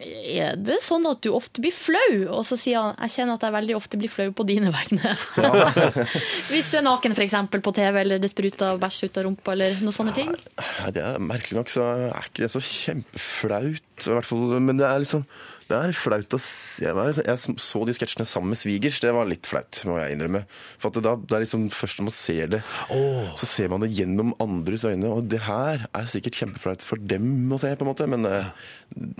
Er 0.00 0.56
det 0.60 0.78
sånn 0.84 1.06
at 1.08 1.22
du 1.24 1.30
ofte 1.36 1.62
blir 1.64 1.74
flau. 1.74 2.12
Og 2.36 2.44
så 2.48 2.58
sier 2.60 2.80
han 2.80 2.85
jeg 2.94 3.14
kjenner 3.16 3.38
at 3.38 3.46
jeg 3.46 3.54
veldig 3.56 3.76
ofte 3.78 4.00
blir 4.00 4.12
flau 4.12 4.28
på 4.36 4.46
dine 4.48 4.70
vegne. 4.74 5.14
Hvis 6.52 6.70
du 6.72 6.78
er 6.80 6.86
naken 6.86 7.16
for 7.16 7.24
eksempel 7.24 7.64
på 7.64 7.74
TV, 7.76 8.00
eller 8.02 8.22
det 8.22 8.30
spruter 8.32 8.80
bæsj 8.82 9.02
ut 9.08 9.20
av 9.20 9.28
rumpa, 9.28 9.56
eller 9.56 9.82
noen 9.82 9.96
sånne 9.96 10.14
ting. 10.16 10.32
Ja, 10.60 10.92
det 10.94 11.04
er 11.04 11.20
Merkelig 11.26 11.58
nok 11.58 11.72
så 11.72 11.88
er 12.06 12.30
ikke 12.30 12.46
det 12.46 12.52
så 12.54 12.62
kjempeflaut, 12.62 14.06
i 14.06 14.16
hvert 14.16 14.28
fall. 14.28 14.58
Men 14.62 14.80
det 14.80 14.88
er 14.88 15.04
liksom 15.04 15.26
det 15.66 15.74
er 15.74 15.96
flaut 15.98 16.34
å 16.36 16.38
se 16.42 16.86
Jeg, 16.86 17.14
jeg 17.26 17.56
så 17.58 17.80
de 17.86 17.94
sketsjene 17.96 18.26
sammen 18.28 18.52
med 18.52 18.60
svigers. 18.60 19.00
Det 19.02 19.10
var 19.14 19.26
litt 19.26 19.48
flaut, 19.50 19.80
må 19.88 19.98
jeg 19.98 20.14
innrømme. 20.14 20.44
For 20.78 20.90
at 20.90 20.98
det, 20.98 21.02
da, 21.08 21.16
det 21.18 21.38
er 21.38 21.42
liksom 21.42 21.66
først 21.74 21.98
når 21.98 22.06
man 22.06 22.14
ser 22.14 22.52
det, 22.54 22.60
så 23.40 23.48
ser 23.50 23.72
man 23.72 23.82
det 23.82 23.90
gjennom 23.96 24.34
andres 24.42 24.86
øyne. 24.86 25.10
Og 25.10 25.26
det 25.32 25.42
her 25.48 25.88
er 25.90 26.10
sikkert 26.10 26.38
kjempeflaut 26.38 26.86
for 26.86 27.02
dem 27.02 27.50
å 27.50 27.58
se, 27.62 27.74
på 27.74 27.86
en 27.86 27.90
måte. 27.90 28.06
Men 28.10 28.28
eh, 28.30 28.52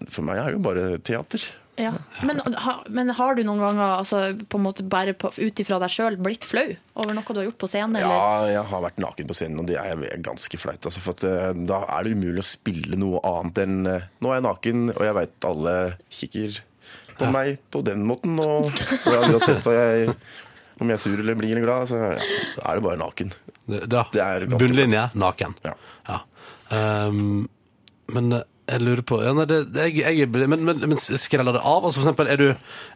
for 0.07 0.27
meg 0.27 0.39
er 0.39 0.53
det 0.53 0.61
jo 0.61 0.67
bare 0.69 0.91
teater. 1.03 1.43
Ja. 1.77 1.93
Men, 2.25 2.41
ha, 2.41 2.75
men 2.89 3.11
har 3.19 3.37
du 3.37 3.43
noen 3.45 3.61
ganger 3.61 3.99
altså, 3.99 4.21
på 4.49 4.59
en 4.59 4.65
måte 4.65 4.85
bare 4.89 5.13
ut 5.13 5.61
ifra 5.61 5.79
deg 5.83 5.93
sjøl 5.93 6.17
blitt 6.17 6.47
flau 6.49 6.71
over 6.97 7.13
noe 7.13 7.35
du 7.37 7.41
har 7.43 7.49
gjort 7.51 7.59
på 7.61 7.69
scenen? 7.69 7.99
Eller? 8.01 8.15
Ja, 8.17 8.47
jeg 8.55 8.63
har 8.71 8.85
vært 8.87 9.03
naken 9.05 9.29
på 9.29 9.37
scenen, 9.37 9.61
og 9.61 9.69
det 9.69 9.77
er 9.83 10.23
ganske 10.25 10.61
flaut. 10.61 10.89
Altså, 10.89 11.03
for 11.05 11.17
at, 11.19 11.27
eh, 11.29 11.51
da 11.69 11.83
er 11.99 12.07
det 12.07 12.15
umulig 12.17 12.41
å 12.41 12.49
spille 12.49 13.01
noe 13.01 13.21
annet 13.29 13.61
enn 13.67 13.77
eh, 13.93 14.09
Nå 14.25 14.33
er 14.33 14.41
jeg 14.41 14.47
naken, 14.49 14.89
og 14.95 15.05
jeg 15.05 15.19
veit 15.19 15.49
alle 15.51 15.77
kikker 16.21 16.61
på 17.17 17.31
meg 17.33 17.61
på 17.73 17.83
den 17.85 18.07
måten. 18.09 18.41
Og, 18.41 18.71
og 18.71 19.13
jeg, 19.13 19.35
uansett 19.35 19.69
om 19.69 19.77
jeg, 19.77 20.17
om 20.81 20.93
jeg 20.93 20.99
er 20.99 21.05
sur 21.05 21.21
eller 21.21 21.39
blid 21.39 21.55
eller 21.55 21.67
glad, 21.67 21.91
så 21.93 22.01
ja, 22.07 22.17
er 22.63 22.81
det 22.81 22.87
bare 22.89 23.01
naken. 23.01 23.37
Det, 23.67 23.85
da, 23.93 24.07
Det 24.13 24.25
er 24.25 24.49
bunnlinje, 24.57 25.09
naken. 25.19 25.57
Ja. 25.67 25.77
Ja. 26.09 26.21
Um, 26.73 27.47
men 28.13 28.33
eh, 28.33 28.47
jeg 28.67 28.83
lurer 28.83 29.03
på 29.07 29.19
ja, 29.23 29.33
nei, 29.37 29.47
det, 29.51 29.61
det, 29.75 29.85
jeg, 29.95 30.17
jeg, 30.19 30.31
Men, 30.35 30.65
men, 30.67 30.81
men 30.91 30.99
skreller 30.99 31.55
det 31.55 31.63
av? 31.63 31.85
Altså, 31.85 32.01
for 32.01 32.07
eksempel, 32.07 32.31
er 32.31 32.41
du, 32.41 32.49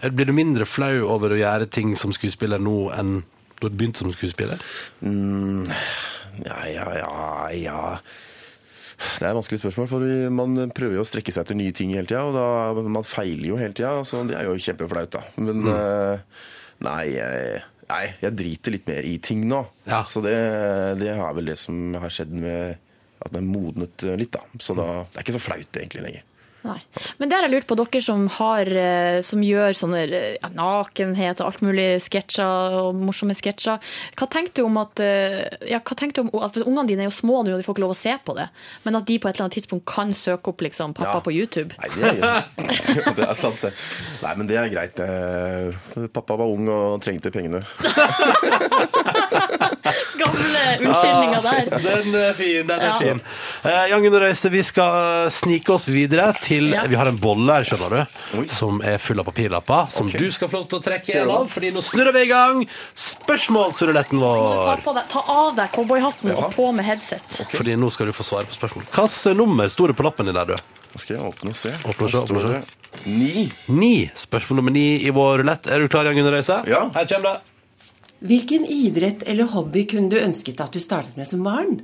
er, 0.02 0.14
blir 0.14 0.30
du 0.30 0.34
mindre 0.34 0.66
flau 0.66 1.04
over 1.06 1.34
å 1.34 1.38
gjøre 1.38 1.70
ting 1.70 1.94
som 1.98 2.14
skuespiller 2.14 2.62
nå 2.62 2.90
enn 2.96 3.20
da 3.60 3.68
du 3.68 3.76
begynte 3.76 4.00
som 4.02 4.10
skuespiller? 4.14 4.62
Mm, 5.04 5.68
ja, 6.46 6.58
ja, 6.72 6.86
ja, 6.96 7.14
ja. 7.54 7.80
Det 9.00 9.24
er 9.24 9.30
et 9.30 9.36
vanskelig 9.36 9.60
spørsmål, 9.62 9.88
for 9.90 10.32
man 10.32 10.72
prøver 10.76 10.98
jo 10.98 11.04
å 11.04 11.08
strekke 11.08 11.32
seg 11.32 11.44
etter 11.44 11.58
nye 11.58 11.74
ting 11.76 11.92
hele 11.94 12.08
tida, 12.08 12.24
og 12.24 12.36
da, 12.36 12.84
man 12.88 13.06
feiler 13.06 13.50
jo 13.52 13.60
hele 13.60 13.76
tida, 13.76 13.98
så 14.08 14.24
det 14.28 14.36
er 14.38 14.48
jo 14.48 14.56
kjempeflaut, 14.60 15.12
da. 15.12 15.22
Men 15.40 15.68
eh, 15.72 16.40
nei, 16.88 17.02
jeg, 17.14 17.62
nei, 17.92 18.02
jeg 18.24 18.36
driter 18.40 18.76
litt 18.76 18.88
mer 18.88 19.08
i 19.08 19.16
ting 19.24 19.44
nå. 19.48 19.62
Ja. 19.88 20.02
Så 20.08 20.24
det, 20.24 20.36
det 21.00 21.12
er 21.14 21.36
vel 21.36 21.52
det 21.52 21.58
som 21.60 22.00
har 22.00 22.12
skjedd 22.12 22.32
med 22.32 22.80
at 23.20 23.34
den 23.34 23.48
modnet 23.50 24.06
litt, 24.18 24.32
da. 24.36 24.44
Så 24.62 24.76
da, 24.78 25.04
det 25.10 25.20
er 25.20 25.26
ikke 25.26 25.36
så 25.38 25.44
flaut 25.44 25.80
egentlig 25.80 26.04
lenger. 26.06 26.26
Nei. 26.62 26.76
Men 27.18 27.30
det 27.30 27.36
har 27.38 27.46
jeg 27.46 27.52
lurt 27.54 27.66
på, 27.70 27.76
dere 27.78 28.02
som, 28.04 28.26
har, 28.36 28.68
eh, 28.68 29.20
som 29.24 29.40
gjør 29.40 29.72
sånne 29.78 30.00
eh, 30.12 30.34
ja, 30.36 30.50
nakenhet 30.52 31.40
og 31.40 31.46
alt 31.46 31.62
mulig 31.64 31.86
sketsjer 32.04 32.76
og 32.82 32.98
morsomme 33.00 33.32
sketsjer. 33.38 33.78
Hva 34.20 34.28
tenker 34.28 34.60
du 34.60 34.66
om 34.66 34.76
at 34.82 35.00
eh, 35.00 35.38
ja, 35.70 35.80
hva 35.80 35.96
tenker 35.96 36.20
du 36.20 36.26
om, 36.28 36.30
at 36.44 36.52
for 36.58 36.68
Ungene 36.68 36.84
dine 36.90 37.06
er 37.06 37.08
jo 37.08 37.16
små 37.16 37.40
nå, 37.46 37.54
og 37.54 37.62
de 37.62 37.64
får 37.64 37.74
ikke 37.78 37.84
lov 37.86 37.94
å 37.94 37.98
se 38.00 38.12
på 38.26 38.36
det. 38.36 38.48
Men 38.84 39.00
at 39.00 39.06
de 39.08 39.16
på 39.22 39.30
et 39.30 39.34
eller 39.38 39.46
annet 39.48 39.56
tidspunkt 39.56 39.86
kan 39.88 40.12
søke 40.12 40.52
opp 40.52 40.60
liksom, 40.66 40.92
pappa 40.98 41.16
Ja. 41.16 41.24
på 41.24 41.32
YouTube. 41.32 41.72
Nei, 41.80 41.88
det 41.96 42.12
er, 42.28 42.44
det 43.16 43.24
er 43.30 43.34
sant, 43.40 43.60
det. 43.64 43.72
Nei, 44.20 44.34
men 44.36 44.50
det 44.50 44.60
er 44.60 44.68
greit. 44.74 45.00
Pappa 46.12 46.36
var 46.42 46.46
ung 46.52 46.68
og 46.68 47.00
trengte 47.04 47.32
pengene. 47.32 47.64
Gamle 50.20 50.62
unnskyldninger 50.80 51.42
der. 51.44 51.70
Den 51.84 52.14
er 52.20 52.32
fin, 52.36 52.66
den 52.68 52.76
er 52.76 52.86
Ja. 52.90 52.98
fin. 53.00 53.20
Eh, 53.64 53.84
Jan 53.90 54.02
Gunnar 54.02 54.20
Røise, 54.26 54.50
vi 54.52 54.62
skal 54.66 55.30
snike 55.32 55.72
oss 55.74 55.86
videre 55.88 56.32
til 56.42 56.49
Ja. 56.50 56.82
Vi 56.90 56.98
har 56.98 57.06
en 57.10 57.18
bolle 57.20 57.54
her, 57.54 57.64
skjønner 57.68 57.92
du, 57.94 58.16
Oi. 58.40 58.46
som 58.50 58.80
er 58.82 58.98
full 58.98 59.20
av 59.22 59.28
papirlapper, 59.30 59.90
som 59.94 60.10
du 60.10 60.26
skal 60.34 60.50
få 60.50 60.60
lov 60.62 60.68
til 60.72 60.80
å 60.80 60.82
trekke 60.84 61.14
en 61.22 61.30
av, 61.30 61.46
fordi 61.52 61.70
nå 61.74 61.82
snurrer 61.84 62.12
vi 62.16 62.24
i 62.26 62.30
gang 62.30 62.64
spørsmålsruletten 62.98 64.20
Ta, 64.20 64.32
vår. 64.34 64.82
på 64.84 64.94
deg, 64.96 65.08
ta 65.12 65.22
av 65.36 65.54
deg 65.58 65.70
cowboyhatten 65.74 66.34
og 66.34 66.50
på 66.54 66.70
med 66.74 66.84
headset. 66.88 67.40
Fordi 67.54 67.76
nå 67.78 67.90
skal 67.94 68.10
du 68.10 68.14
få 68.16 68.26
svare 68.26 68.50
på 68.50 68.58
spørsmål. 68.58 68.88
Hvilket 68.90 69.36
nummer 69.38 69.70
sto 69.72 69.86
det 69.90 69.96
på 69.98 70.06
lappen 70.06 70.26
din 70.28 70.36
der, 70.36 70.44
du? 70.54 70.56
Nå 70.90 70.98
skal 70.98 71.16
jeg 71.16 71.24
åpne 71.30 71.54
og 71.54 71.58
se. 71.58 71.70
Åpne 71.86 72.08
og 72.08 72.10
se, 72.10 72.18
Her 72.18 72.24
åpne 72.24 72.40
og 72.40 72.44
står 72.44 72.52
det 72.56 73.06
Ni. 73.06 73.44
Ni. 73.70 74.10
Spørsmål 74.18 74.58
nummer 74.58 74.74
ni 74.74 74.86
i 75.06 75.12
vår 75.14 75.38
rulett. 75.44 75.68
Er 75.70 75.78
du 75.80 75.88
klar, 75.88 76.08
Jan 76.08 76.16
Gunnar 76.18 76.34
Røise? 76.34 76.56
Ja. 76.66 76.88
Her 76.96 77.06
kommer 77.06 77.36
det. 77.36 77.40
Hvilken 78.20 78.66
idrett 78.68 79.22
eller 79.30 79.48
hobby 79.54 79.86
kunne 79.88 80.10
du 80.12 80.18
ønsket 80.20 80.60
at 80.60 80.74
du 80.74 80.82
startet 80.82 81.16
med 81.16 81.28
som 81.30 81.44
barn? 81.46 81.78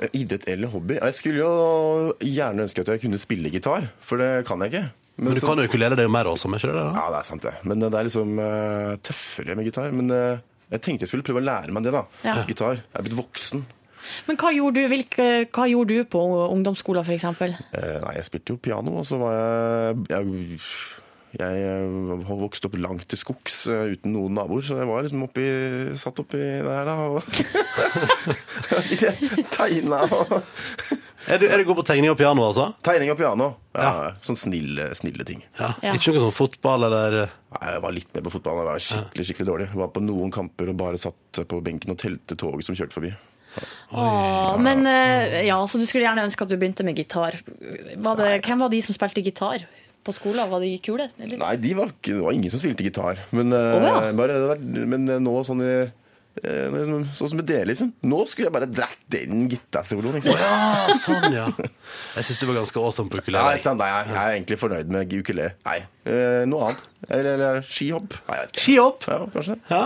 Eh, 0.00 0.08
Idrett 0.22 0.48
eller 0.48 0.68
hobby? 0.72 0.96
Jeg 0.98 1.14
skulle 1.18 1.42
jo 1.42 2.14
gjerne 2.20 2.64
ønske 2.66 2.80
at 2.84 2.88
jeg 2.94 3.02
kunne 3.04 3.20
spille 3.20 3.50
gitar, 3.52 3.90
for 4.00 4.16
det 4.22 4.46
kan 4.48 4.60
jeg 4.64 4.72
ikke. 4.72 4.84
Men 5.22 5.34
du 5.34 5.40
så- 5.40 5.50
kan 5.52 5.58
jo 5.60 5.68
ukulele, 5.68 5.96
det 5.96 6.04
er 6.04 6.08
mer 6.08 6.24
også, 6.30 6.48
men 6.48 6.58
ikke 6.58 6.72
det? 6.72 6.78
da? 6.80 6.86
Ja, 6.96 7.10
det 7.12 7.18
er 7.18 7.28
sant 7.28 7.42
det. 7.42 7.54
Men 7.68 7.80
det 7.80 7.92
er 7.94 8.08
liksom 8.08 8.38
uh, 8.40 8.96
tøffere 8.96 9.56
med 9.56 9.64
gitar. 9.68 9.92
Men 9.92 10.10
uh, 10.10 10.38
jeg 10.72 10.80
tenkte 10.80 11.04
jeg 11.04 11.08
skulle 11.12 11.26
prøve 11.26 11.42
å 11.42 11.44
lære 11.44 11.70
meg 11.72 11.84
det, 11.84 11.92
da. 11.92 12.04
Ja. 12.24 12.38
Gitar. 12.48 12.80
Jeg 12.80 12.98
er 12.98 13.02
blitt 13.06 13.18
voksen. 13.20 13.64
Men 14.26 14.36
hva 14.40 14.50
gjorde 14.50 14.80
du, 14.80 14.88
hvilke, 14.90 15.26
hva 15.52 15.68
gjorde 15.70 15.94
du 16.00 16.04
på 16.10 16.22
ungdomsskolen, 16.48 17.04
f.eks.? 17.04 17.24
Uh, 17.24 18.00
nei, 18.02 18.14
jeg 18.16 18.24
spilte 18.26 18.54
jo 18.56 18.56
piano, 18.58 18.96
og 18.98 19.06
så 19.06 19.20
var 19.20 19.36
jeg 19.36 20.06
Jeg, 20.10 20.48
jeg 21.32 21.60
eh, 21.64 22.24
har 22.28 22.36
vokst 22.42 22.66
opp 22.68 22.74
langt 22.76 23.06
til 23.08 23.16
skogs 23.20 23.62
eh, 23.72 23.94
uten 23.94 24.12
noen 24.12 24.34
naboer, 24.36 24.64
så 24.66 24.76
jeg 24.82 24.88
var 24.90 25.04
liksom 25.06 25.22
oppi, 25.24 25.44
satt 25.96 26.20
oppi 26.20 26.36
der 26.38 26.84
da 26.88 26.96
og 27.08 27.22
tegna 29.56 30.02
og 30.12 30.34
Er 31.30 31.38
du, 31.38 31.46
er 31.46 31.60
du 31.60 31.64
god 31.68 31.78
på 31.80 31.84
tegning 31.86 32.10
og 32.12 32.18
piano, 32.18 32.42
altså? 32.48 32.64
Tegning 32.84 33.12
og 33.14 33.18
piano. 33.20 33.46
Ja, 33.76 33.82
Ja. 33.82 34.08
Sånn 34.26 34.36
snille, 34.36 34.88
snille 34.98 35.24
ting. 35.24 35.42
Ja. 35.60 35.68
Ja. 35.84 35.92
Ikke 35.94 36.10
noe 36.12 36.24
sånn 36.26 36.34
fotball 36.34 36.82
eller 36.88 37.14
Nei, 37.52 37.68
Jeg 37.76 37.82
var 37.84 37.92
litt 37.94 38.10
med 38.16 38.24
på 38.26 38.32
fotball. 38.34 38.58
Jeg 38.58 38.66
var 38.68 38.82
skikkelig 38.86 39.26
skikkelig 39.28 39.46
dårlig. 39.48 39.66
Jeg 39.70 39.78
var 39.84 39.92
på 39.94 40.02
noen 40.02 40.32
kamper 40.34 40.72
og 40.72 40.76
bare 40.80 40.98
satt 41.00 41.42
på 41.48 41.60
benken 41.64 41.94
og 41.94 42.00
telte 42.02 42.34
toget 42.40 42.66
som 42.66 42.74
kjørte 42.76 42.96
forbi. 42.96 43.12
Åh, 43.92 44.56
men 44.64 44.82
eh, 44.88 45.42
ja, 45.46 45.60
så 45.68 45.78
du 45.78 45.84
skulle 45.86 46.06
gjerne 46.08 46.24
ønske 46.26 46.42
at 46.44 46.50
du 46.50 46.56
begynte 46.58 46.84
med 46.88 46.96
gitar. 46.98 47.38
Var 47.46 48.18
det, 48.20 48.30
hvem 48.48 48.58
var 48.64 48.72
de 48.72 48.80
som 48.82 48.96
spilte 48.96 49.22
gitar 49.24 49.62
på 50.04 50.14
skolen? 50.16 50.50
Var 50.50 50.62
de 50.64 50.70
kule? 50.84 51.08
Eller? 51.22 51.38
Nei, 51.40 51.56
de 51.62 51.74
var 51.78 51.90
det 52.02 52.18
var 52.20 52.32
ingen 52.36 52.50
som 52.52 52.62
spilte 52.62 52.84
gitar. 52.86 53.20
Men, 53.30 53.52
oh, 53.54 53.82
ja. 53.86 54.12
bare, 54.18 54.56
men 54.62 55.08
eh, 55.08 55.20
nå 55.22 55.34
sånn 55.46 55.62
i 55.64 55.72
eh, 55.82 56.76
Sånn 57.14 57.28
som 57.28 57.36
med 57.38 57.46
det, 57.50 57.60
liksom. 57.70 57.92
Nå 58.08 58.22
skulle 58.30 58.48
jeg 58.48 58.54
bare 58.56 58.68
dratt 58.70 58.98
den 59.12 59.46
gitarsoloen. 59.52 60.16
Liksom. 60.18 60.38
Ja, 60.40 60.96
sånn, 61.04 61.28
ja. 61.36 61.48
Jeg 62.16 62.28
syns 62.28 62.40
du 62.42 62.46
var 62.50 62.60
ganske 62.62 62.80
awesome 62.82 63.12
på 63.12 63.20
ukulele. 63.22 63.58
sant? 63.64 63.82
Nei, 63.82 63.90
jeg 63.92 64.16
er 64.16 64.36
egentlig 64.38 64.58
fornøyd 64.62 64.92
med 64.94 65.12
ukulele. 65.12 65.52
Nei, 65.68 65.78
eh, 66.08 66.42
noe 66.48 66.70
annet. 66.70 66.86
Eller, 67.08 67.34
eller 67.36 67.66
skihopp. 67.68 68.16
Skihopp. 68.56 69.06
Ja, 69.10 69.20
kanskje. 69.34 69.58
Ja. 69.70 69.84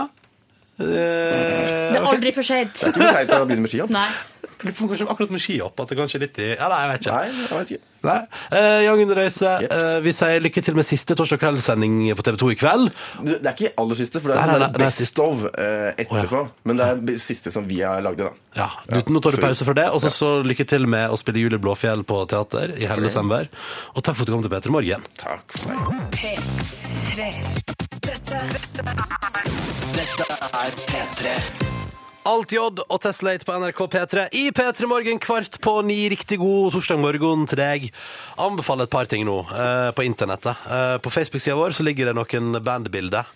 Eh, 0.77 0.87
Det 0.87 1.97
er 1.97 2.05
aldri 2.05 2.31
for 2.35 2.45
seint. 2.45 2.73
Det 2.77 2.89
er 2.89 2.93
ikke 2.93 3.01
for 3.01 3.15
seint 3.19 3.31
å 3.33 3.45
begynne 3.49 3.65
med 3.65 3.71
skihopp. 3.73 3.93
Nei. 3.93 4.09
Kanskje 4.57 5.05
akkurat 5.07 5.29
med 5.33 5.41
skihopp 5.43 5.79
at 5.83 5.91
det 5.91 5.97
kanskje 5.99 6.17
er 6.17 6.23
litt 6.25 6.37
i 6.41 6.47
Ja, 6.55 6.67
nei, 6.71 6.79
jeg 6.83 6.89
vet 6.91 7.05
ikke. 7.05 7.13
Nei, 7.17 7.27
jeg 7.47 7.57
vet 7.59 7.71
ikke. 7.75 7.83
Nei. 8.07 8.15
Eh, 8.53 8.83
Jan 8.85 8.99
Jeps. 9.01 9.37
eh, 9.41 9.99
vi 10.05 10.11
sier 10.13 10.39
lykke 10.41 10.61
til 10.63 10.75
med 10.77 10.85
siste 10.85 11.15
torsdag 11.17 11.39
kveldssending 11.41 11.95
på 12.15 12.23
TV 12.25 12.37
2 12.37 12.49
i 12.53 12.57
kveld. 12.57 12.91
Du, 13.21 13.31
Det 13.37 13.45
er 13.45 13.53
ikke 13.57 13.71
aller 13.81 13.95
siste, 13.99 14.21
for 14.21 14.29
det 14.31 14.37
er 14.37 14.41
Nei, 14.41 14.47
sånn 14.53 14.61
nei, 14.61 14.69
nei, 14.69 14.81
best 14.85 14.97
sist. 15.03 15.19
of 15.19 15.43
eh, 15.49 15.93
etterpå. 16.05 16.41
Men 16.69 16.77
det 16.81 16.85
er 16.87 17.01
det 17.09 17.17
siste 17.21 17.51
som 17.53 17.67
vi 17.67 17.81
har 17.81 18.01
lagd, 18.05 18.17
da. 18.21 18.31
Ja, 18.57 18.69
du, 18.89 19.01
Nå 19.13 19.21
tar 19.21 19.31
du 19.37 19.41
pause 19.41 19.65
for 19.67 19.73
det, 19.77 19.87
og 19.93 20.01
så 20.01 20.09
så 20.13 20.29
lykke 20.45 20.65
til 20.69 20.87
med 20.87 21.09
å 21.09 21.17
spille 21.17 21.41
Julie 21.41 21.59
Blåfjell 21.61 22.03
på 22.07 22.23
teater 22.29 22.73
i 22.77 22.85
hele 22.89 23.03
desember. 23.09 23.49
Og 23.95 24.01
takk 24.03 24.15
for 24.15 24.23
at 24.23 24.27
du 24.27 24.33
kom 24.37 24.45
til 24.45 24.53
Peter 24.53 24.73
Morgen. 24.73 25.05
Takk 25.21 25.57
for 25.57 25.73
meg. 25.73 26.17
P3. 26.17 27.31
Dette, 28.07 28.43
dette 28.53 28.83
Dette 29.97 30.29
er 30.53 30.79
P3. 30.87 31.76
Alt 32.27 32.51
J 32.51 32.59
og 32.83 32.97
Teslate 32.99 33.45
på 33.47 33.55
NRK 33.55 33.77
P3 33.93 34.23
i 34.35 34.49
P3 34.51 34.87
Morgen 34.91 35.19
kvart 35.23 35.61
på 35.63 35.77
ni. 35.87 36.09
Riktig 36.11 36.41
god 36.41 36.73
torsdag 36.75 36.99
morgen 36.99 37.45
til 37.47 37.61
deg. 37.61 37.85
Anbefaler 38.43 38.83
et 38.83 38.91
par 38.91 39.07
ting 39.07 39.23
nå 39.23 39.37
eh, 39.47 39.91
på 39.95 40.03
internettet. 40.03 40.65
Eh, 40.67 40.95
på 40.99 41.13
Facebook-sida 41.13 41.55
vår 41.55 41.77
så 41.77 41.85
ligger 41.87 42.09
det 42.09 42.17
noen 42.17 42.59
bandbilder. 42.65 43.29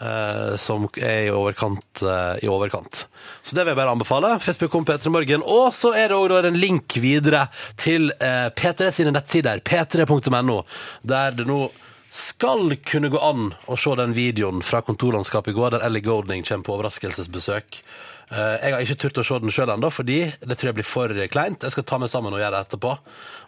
eh, 0.00 0.56
som 0.56 0.86
er 0.96 1.26
i 1.26 1.32
overkant, 1.34 2.02
eh, 2.02 2.44
i 2.46 2.48
overkant. 2.48 3.02
Så 3.42 3.54
det 3.56 3.64
vil 3.64 3.74
jeg 3.74 3.80
bare 3.82 3.96
anbefale. 3.96 4.38
Facebook 4.40 4.74
om 4.74 4.84
P3 4.86 5.10
Morgen. 5.10 5.42
Og 5.42 5.74
så 5.74 5.92
er 5.92 6.08
det 6.08 6.16
òg 6.16 6.46
en 6.46 6.60
link 6.60 6.96
videre 7.02 7.48
til 7.76 8.12
eh, 8.20 8.48
P3 8.54 8.92
sine 8.94 9.12
nettsider, 9.12 9.58
p3.no, 9.58 10.62
der 11.02 11.34
det 11.36 11.46
nå 11.50 11.64
skal 12.10 12.76
kunne 12.86 13.10
gå 13.10 13.18
an 13.22 13.52
å 13.70 13.76
se 13.78 13.92
den 13.98 14.14
videoen 14.16 14.64
fra 14.66 14.80
kontorlandskapet 14.82 15.52
i 15.52 15.58
går, 15.58 15.76
der 15.76 15.84
Ellie 15.86 16.02
Golding 16.02 16.42
kommer 16.46 16.66
på 16.66 16.78
overraskelsesbesøk. 16.78 17.82
Eh, 18.30 18.56
Jeg 18.62 18.72
har 18.76 18.80
ikke 18.84 18.98
turt 19.02 19.18
å 19.18 19.24
se 19.26 19.38
den 19.42 19.50
sjøl 19.50 19.72
ennå, 19.74 19.88
fordi 19.90 20.18
det 20.38 20.54
tror 20.56 20.68
jeg 20.70 20.76
blir 20.78 20.86
for 20.86 21.14
kleint. 21.32 21.64
Jeg 21.66 21.72
skal 21.74 21.82
ta 21.82 21.98
meg 21.98 22.10
sammen 22.12 22.30
og 22.32 22.38
gjøre 22.38 22.52
det 22.54 22.60
etterpå. 22.68 22.92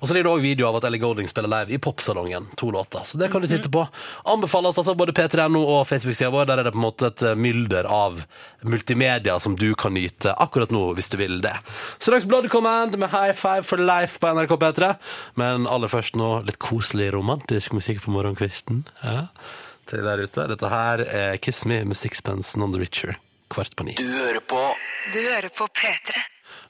Og 0.03 0.09
så 0.09 0.15
ligger 0.17 0.27
det 0.27 0.33
òg 0.33 0.43
video 0.43 0.67
av 0.67 0.77
at 0.81 0.85
Ellie 0.89 0.99
Golding 0.99 1.29
spiller 1.31 1.49
live 1.53 1.71
i 1.71 1.79
Popsalongen. 1.79 2.49
To 2.59 2.73
låter. 2.75 3.05
Så 3.07 3.19
det 3.21 3.31
kan 3.31 3.41
du 3.41 3.47
titte 3.47 3.71
på. 3.71 3.85
Anbefales 4.27 4.79
altså 4.83 4.97
både 4.99 5.15
P3NO 5.15 5.63
og 5.77 5.87
Facebook-sida 5.87 6.33
vår. 6.35 6.49
Der 6.51 6.59
er 6.59 6.65
det 6.67 6.75
på 6.75 6.81
en 6.83 6.87
måte 6.89 7.07
et 7.13 7.23
eh, 7.23 7.39
mylder 7.39 7.87
av 7.87 8.25
multimedia 8.67 9.39
som 9.41 9.55
du 9.57 9.69
kan 9.79 9.95
nyte 9.95 10.35
akkurat 10.35 10.75
nå, 10.75 10.83
hvis 10.99 11.11
du 11.15 11.17
vil 11.23 11.39
det. 11.47 11.55
Straks 12.03 12.27
Blood 12.27 12.51
Command 12.51 12.99
med 12.99 13.11
High 13.15 13.39
Five 13.39 13.63
for 13.69 13.79
Life 13.79 14.19
på 14.19 14.35
NRK 14.35 14.57
P3. 14.59 14.93
Men 15.39 15.67
aller 15.71 15.89
først 15.93 16.19
nå 16.19 16.41
litt 16.49 16.59
koselig 16.63 17.13
romantisk 17.15 17.73
musikk 17.79 18.03
på 18.03 18.11
morgenkvisten. 18.19 18.83
Ja. 19.07 19.29
Til 19.91 20.03
der 20.07 20.27
ute. 20.27 20.49
Dette 20.51 20.69
her 20.75 21.03
er 21.07 21.37
Kiss 21.43 21.65
Me 21.71 21.85
med 21.87 21.99
Sixpence 21.99 22.59
Non 22.59 22.75
The 22.75 22.83
Richer. 22.83 23.19
Kvart 23.53 23.77
på 23.77 23.85
ni. 23.85 23.97
Du 23.99 24.07
hører 24.09 24.41
på 24.49 24.61
Du 25.13 25.19
hører 25.21 25.51
på 25.53 25.67
P3. 25.69 26.21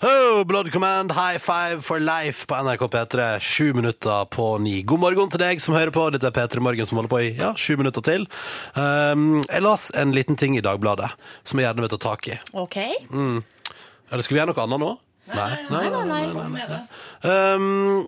Oh, 0.03 0.43
Blood 0.45 0.73
Command, 0.73 1.13
high 1.13 1.39
five 1.39 1.83
for 1.87 2.01
life 2.01 2.47
på 2.47 2.57
NRK 2.59 2.81
P3. 2.91 3.39
Sju 3.41 3.73
minutter 3.73 4.25
på 4.25 4.59
ni. 4.59 4.81
God 4.83 4.99
morgen 4.99 5.31
til 5.31 5.39
deg 5.45 5.63
som 5.63 5.77
hører 5.77 5.93
på. 5.95 6.09
Dette 6.11 6.27
er 6.27 6.35
P3 6.35 6.63
Morgen 6.65 6.89
som 6.91 6.99
holder 6.99 7.13
på 7.13 7.21
i 7.23 7.29
ja, 7.39 7.53
sju 7.55 7.77
minutter 7.79 8.03
til. 8.03 8.27
Um, 8.75 9.45
jeg 9.47 9.63
las 9.63 9.93
en 9.95 10.11
liten 10.17 10.39
ting 10.41 10.57
i 10.59 10.65
Dagbladet 10.65 11.13
som 11.47 11.63
jeg 11.63 11.69
gjerne 11.69 11.87
vil 11.87 11.93
ta 11.95 12.01
tak 12.03 12.27
i. 12.35 12.41
OK? 12.65 12.79
Eller 12.83 14.27
skal 14.27 14.35
vi 14.35 14.43
gjøre 14.43 14.51
noe 14.51 14.65
annet 14.67 14.83
nå? 14.83 14.91
Nei. 15.33 15.51
Nei, 15.71 15.85
nei, 15.87 16.25
nei. 16.67 16.83
Um, 17.23 18.03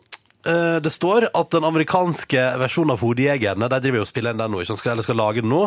eh, 0.50 0.76
det 0.84 0.92
står 0.92 1.28
at 1.32 1.50
den 1.54 1.64
amerikanske 1.66 2.44
versjonen 2.60 2.94
av 2.94 3.02
Hodejegerne 3.04 3.68
De 3.72 3.80
driver 3.80 4.00
jo 4.02 4.06
og 4.06 4.10
spiller 4.10 4.34
inn 4.34 4.42
den 4.42 4.52
nå, 4.54 4.62
ikke? 4.64 4.76
Skal, 4.80 4.94
eller 4.94 5.06
skal 5.06 5.20
lage 5.20 5.42
den 5.44 5.52
nå. 5.52 5.64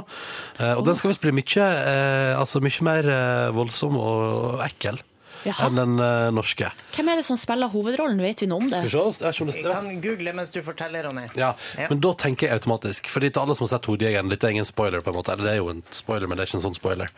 Eh, 0.60 0.74
og 0.78 0.86
den 0.88 0.98
skal 1.00 1.12
visst 1.14 1.24
bli 1.24 1.36
mye, 1.36 1.68
eh, 1.92 2.34
altså 2.38 2.62
mye 2.64 2.88
mer 2.88 3.12
voldsom 3.58 3.98
og 4.00 4.66
ekkel 4.66 5.02
Jaha. 5.46 5.68
enn 5.68 5.78
den 5.78 6.00
uh, 6.02 6.28
norske. 6.34 6.70
Hvem 6.96 7.10
er 7.12 7.20
det 7.22 7.26
som 7.28 7.38
spiller 7.40 7.70
hovedrollen? 7.72 8.20
Vet 8.20 8.42
vi 8.44 8.48
noe 8.50 8.64
om 8.64 8.72
det? 8.72 8.80
Skal 8.82 8.90
vi 8.90 9.14
se? 9.14 9.28
Jeg 9.28 9.62
Jeg 9.62 9.76
kan 9.76 10.02
google 10.04 10.34
mens 10.36 10.52
du 10.52 10.60
forteller, 10.66 11.06
Ronny. 11.08 11.28
Ja, 11.38 11.54
Ja. 11.78 11.88
men 11.92 12.02
da 12.04 12.14
tenker 12.18 12.48
jeg 12.48 12.58
automatisk 12.58 13.08
Fordi 13.08 13.30
til 13.30 13.42
alle 13.42 13.56
som 13.56 13.68
har 13.68 13.78
sett 13.78 13.86
Hodejegeren 13.86 14.30
Dette 14.34 14.48
er 14.48 14.56
ingen 14.58 14.66
spoiler 14.68 15.02
på 15.06 15.14
en 15.14 15.20
måte 15.20 15.32
Eller 15.34 15.46
det 15.46 15.54
er 15.54 15.62
jo 15.62 15.70
en 15.70 15.84
spoiler, 15.92 16.28
men 16.28 16.38
det 16.38 16.44
er 16.44 16.50
ikke 16.50 16.58
en 16.60 16.66
sånn 16.68 16.76
spoiler 16.80 17.14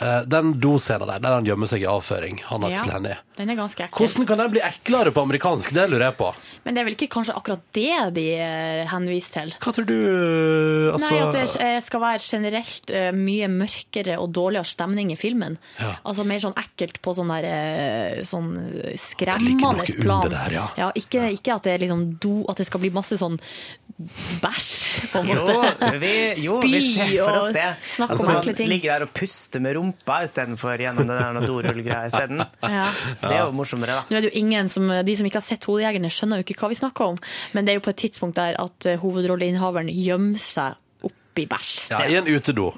Eh, 0.00 0.22
Den 0.32 0.54
doscenen 0.60 1.06
der, 1.10 1.18
der 1.20 1.34
han 1.36 1.44
gjemmer 1.44 1.68
seg 1.68 1.82
i 1.82 1.88
avføring 1.90 2.38
Han 2.48 2.64
Aksel 2.64 2.88
Ja. 2.88 2.94
Hennie 2.96 3.16
Den 3.36 3.50
er 3.52 3.56
ganske 3.58 3.84
ekkel. 3.84 3.98
Hvordan 4.06 4.26
kan 4.30 4.38
den 4.40 4.50
bli 4.54 4.60
eklere 4.64 5.12
på 5.12 5.22
amerikansk? 5.26 5.72
Det 5.76 5.84
lurer 5.90 6.06
jeg 6.10 6.16
på 6.16 6.30
Men 6.64 6.74
det 6.76 6.80
er 6.82 6.88
vel 6.88 6.96
ikke 6.96 7.08
kanskje 7.12 7.36
akkurat 7.36 7.62
det 7.76 8.14
de 8.16 8.24
eh, 8.40 8.86
henviser 8.90 9.32
til? 9.36 9.52
Hva 9.60 9.74
tror 9.76 9.88
du 9.88 9.94
eh, 9.96 10.92
altså, 10.94 11.10
Nei, 11.12 11.20
at 11.26 11.58
det 11.60 11.84
skal 11.84 12.00
være 12.04 12.24
generelt 12.24 12.92
mye 13.16 13.48
mørkere 13.52 14.16
og 14.20 14.32
dårligere 14.36 14.68
stemning 14.68 15.10
i 15.12 15.16
filmen. 15.20 15.56
Ja. 15.80 15.94
Altså 16.06 16.24
mer 16.28 16.40
sånn 16.42 16.56
ekkelt 16.60 17.00
på 17.04 17.14
sånn 17.16 17.30
der 17.32 18.24
sånn 18.28 18.50
skremmende 19.00 19.84
plan. 20.00 20.26
under 20.26 20.36
der, 20.36 20.56
ja. 20.78 20.90
ikke, 20.96 21.28
ikke 21.36 21.54
at 21.56 21.66
det 21.66 21.74
er 21.76 21.84
liksom 21.84 22.04
do, 22.22 22.34
at 22.50 22.60
det 22.60 22.66
skal 22.68 22.82
bli 22.84 22.90
masse 22.94 23.18
sånn 23.20 23.38
bæsj, 24.40 24.70
på 25.12 25.20
en 25.22 25.28
Jo, 25.34 25.44
måte. 25.44 25.90
vi, 26.00 26.12
jo, 26.44 26.58
vi 26.64 26.80
ser 26.94 27.14
for 27.24 27.40
oss 27.42 27.50
det. 27.56 27.66
Snakk 27.96 28.14
om 28.14 28.16
Altså, 28.16 28.36
ekle 28.40 28.54
ting. 28.56 28.70
ligger 28.72 28.94
der 28.94 29.06
og 29.08 29.12
puster 29.16 29.60
med 29.64 29.76
rumpa 29.90 30.20
istedenfor 30.26 30.80
gjennom 30.80 31.06
den 31.10 31.20
der 31.40 31.46
dorullgreia 31.46 32.06
isteden. 32.08 32.44
Ja. 32.70 32.86
Det 33.20 33.32
er 33.34 33.40
jo 33.44 33.52
morsommere, 33.56 34.00
da. 34.00 34.02
Nå 34.10 34.16
er 34.16 34.24
det 34.26 34.30
jo 34.32 34.38
ingen 34.40 34.68
som, 34.70 34.86
De 35.04 35.16
som 35.18 35.26
ikke 35.26 35.40
har 35.40 35.46
sett 35.46 35.64
Hodejegerne, 35.68 36.10
skjønner 36.12 36.40
jo 36.40 36.46
ikke 36.46 36.60
hva 36.62 36.70
vi 36.72 36.78
snakker 36.78 37.12
om. 37.12 37.18
Men 37.56 37.66
det 37.66 37.72
er 37.74 37.80
jo 37.80 37.84
på 37.88 37.92
et 37.94 38.00
tidspunkt 38.06 38.38
der 38.38 38.56
at 38.60 38.86
eh, 38.86 38.98
hovedrolleinnehaveren 39.02 39.90
gjemmer 39.92 40.38
seg 40.40 40.78
oppi 41.06 41.44
bæsj. 41.48 41.72
Ja, 41.92 42.00
i 42.10 42.16
en 42.18 42.26
utedo 42.28 42.70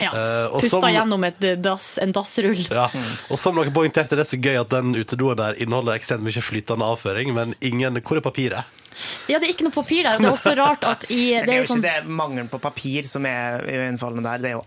Ja. 0.00 0.10
Eh, 0.10 0.54
Pusta 0.60 0.70
som- 0.80 0.86
gjennom 0.92 1.24
et 1.28 1.44
eh, 1.44 1.56
dass, 1.60 1.98
en 2.02 2.12
dassrull. 2.16 2.62
ja. 2.70 2.88
Og 3.30 3.38
som 3.38 3.54
noen 3.56 3.72
poengterte, 3.72 4.16
det 4.16 4.24
er 4.26 4.30
så 4.32 4.40
gøy 4.40 4.58
at 4.60 4.70
den 4.72 4.94
utedoen 4.98 5.36
der 5.38 5.58
inneholder 5.60 5.98
ekstremt 5.98 6.24
mye 6.26 6.42
flytende 6.42 6.84
avføring, 6.88 7.32
men 7.36 7.54
ingen 7.60 8.00
Hvor 8.02 8.16
er 8.20 8.24
papiret? 8.24 8.64
Ja, 9.30 9.38
det 9.38 9.46
er 9.46 9.52
ikke 9.54 9.68
noe 9.68 9.76
papir 9.76 10.02
der. 10.02 10.18
Det 10.18 10.26
er 10.26 10.34
også 10.34 10.56
rart 10.58 10.82
at 10.88 11.04
i 11.14 11.20
Det 11.46 11.52
er 11.54 11.60
jo 11.62 11.68
sånn 11.70 11.78
ikke 11.84 12.00
det 12.02 12.16
mangelen 12.18 12.48
på 12.50 12.58
papir 12.58 13.06
som 13.06 13.24
er 13.30 13.62
innfallende 13.88 14.26
der, 14.26 14.38
det 14.42 14.50
er 14.50 14.56
jo 14.58 14.64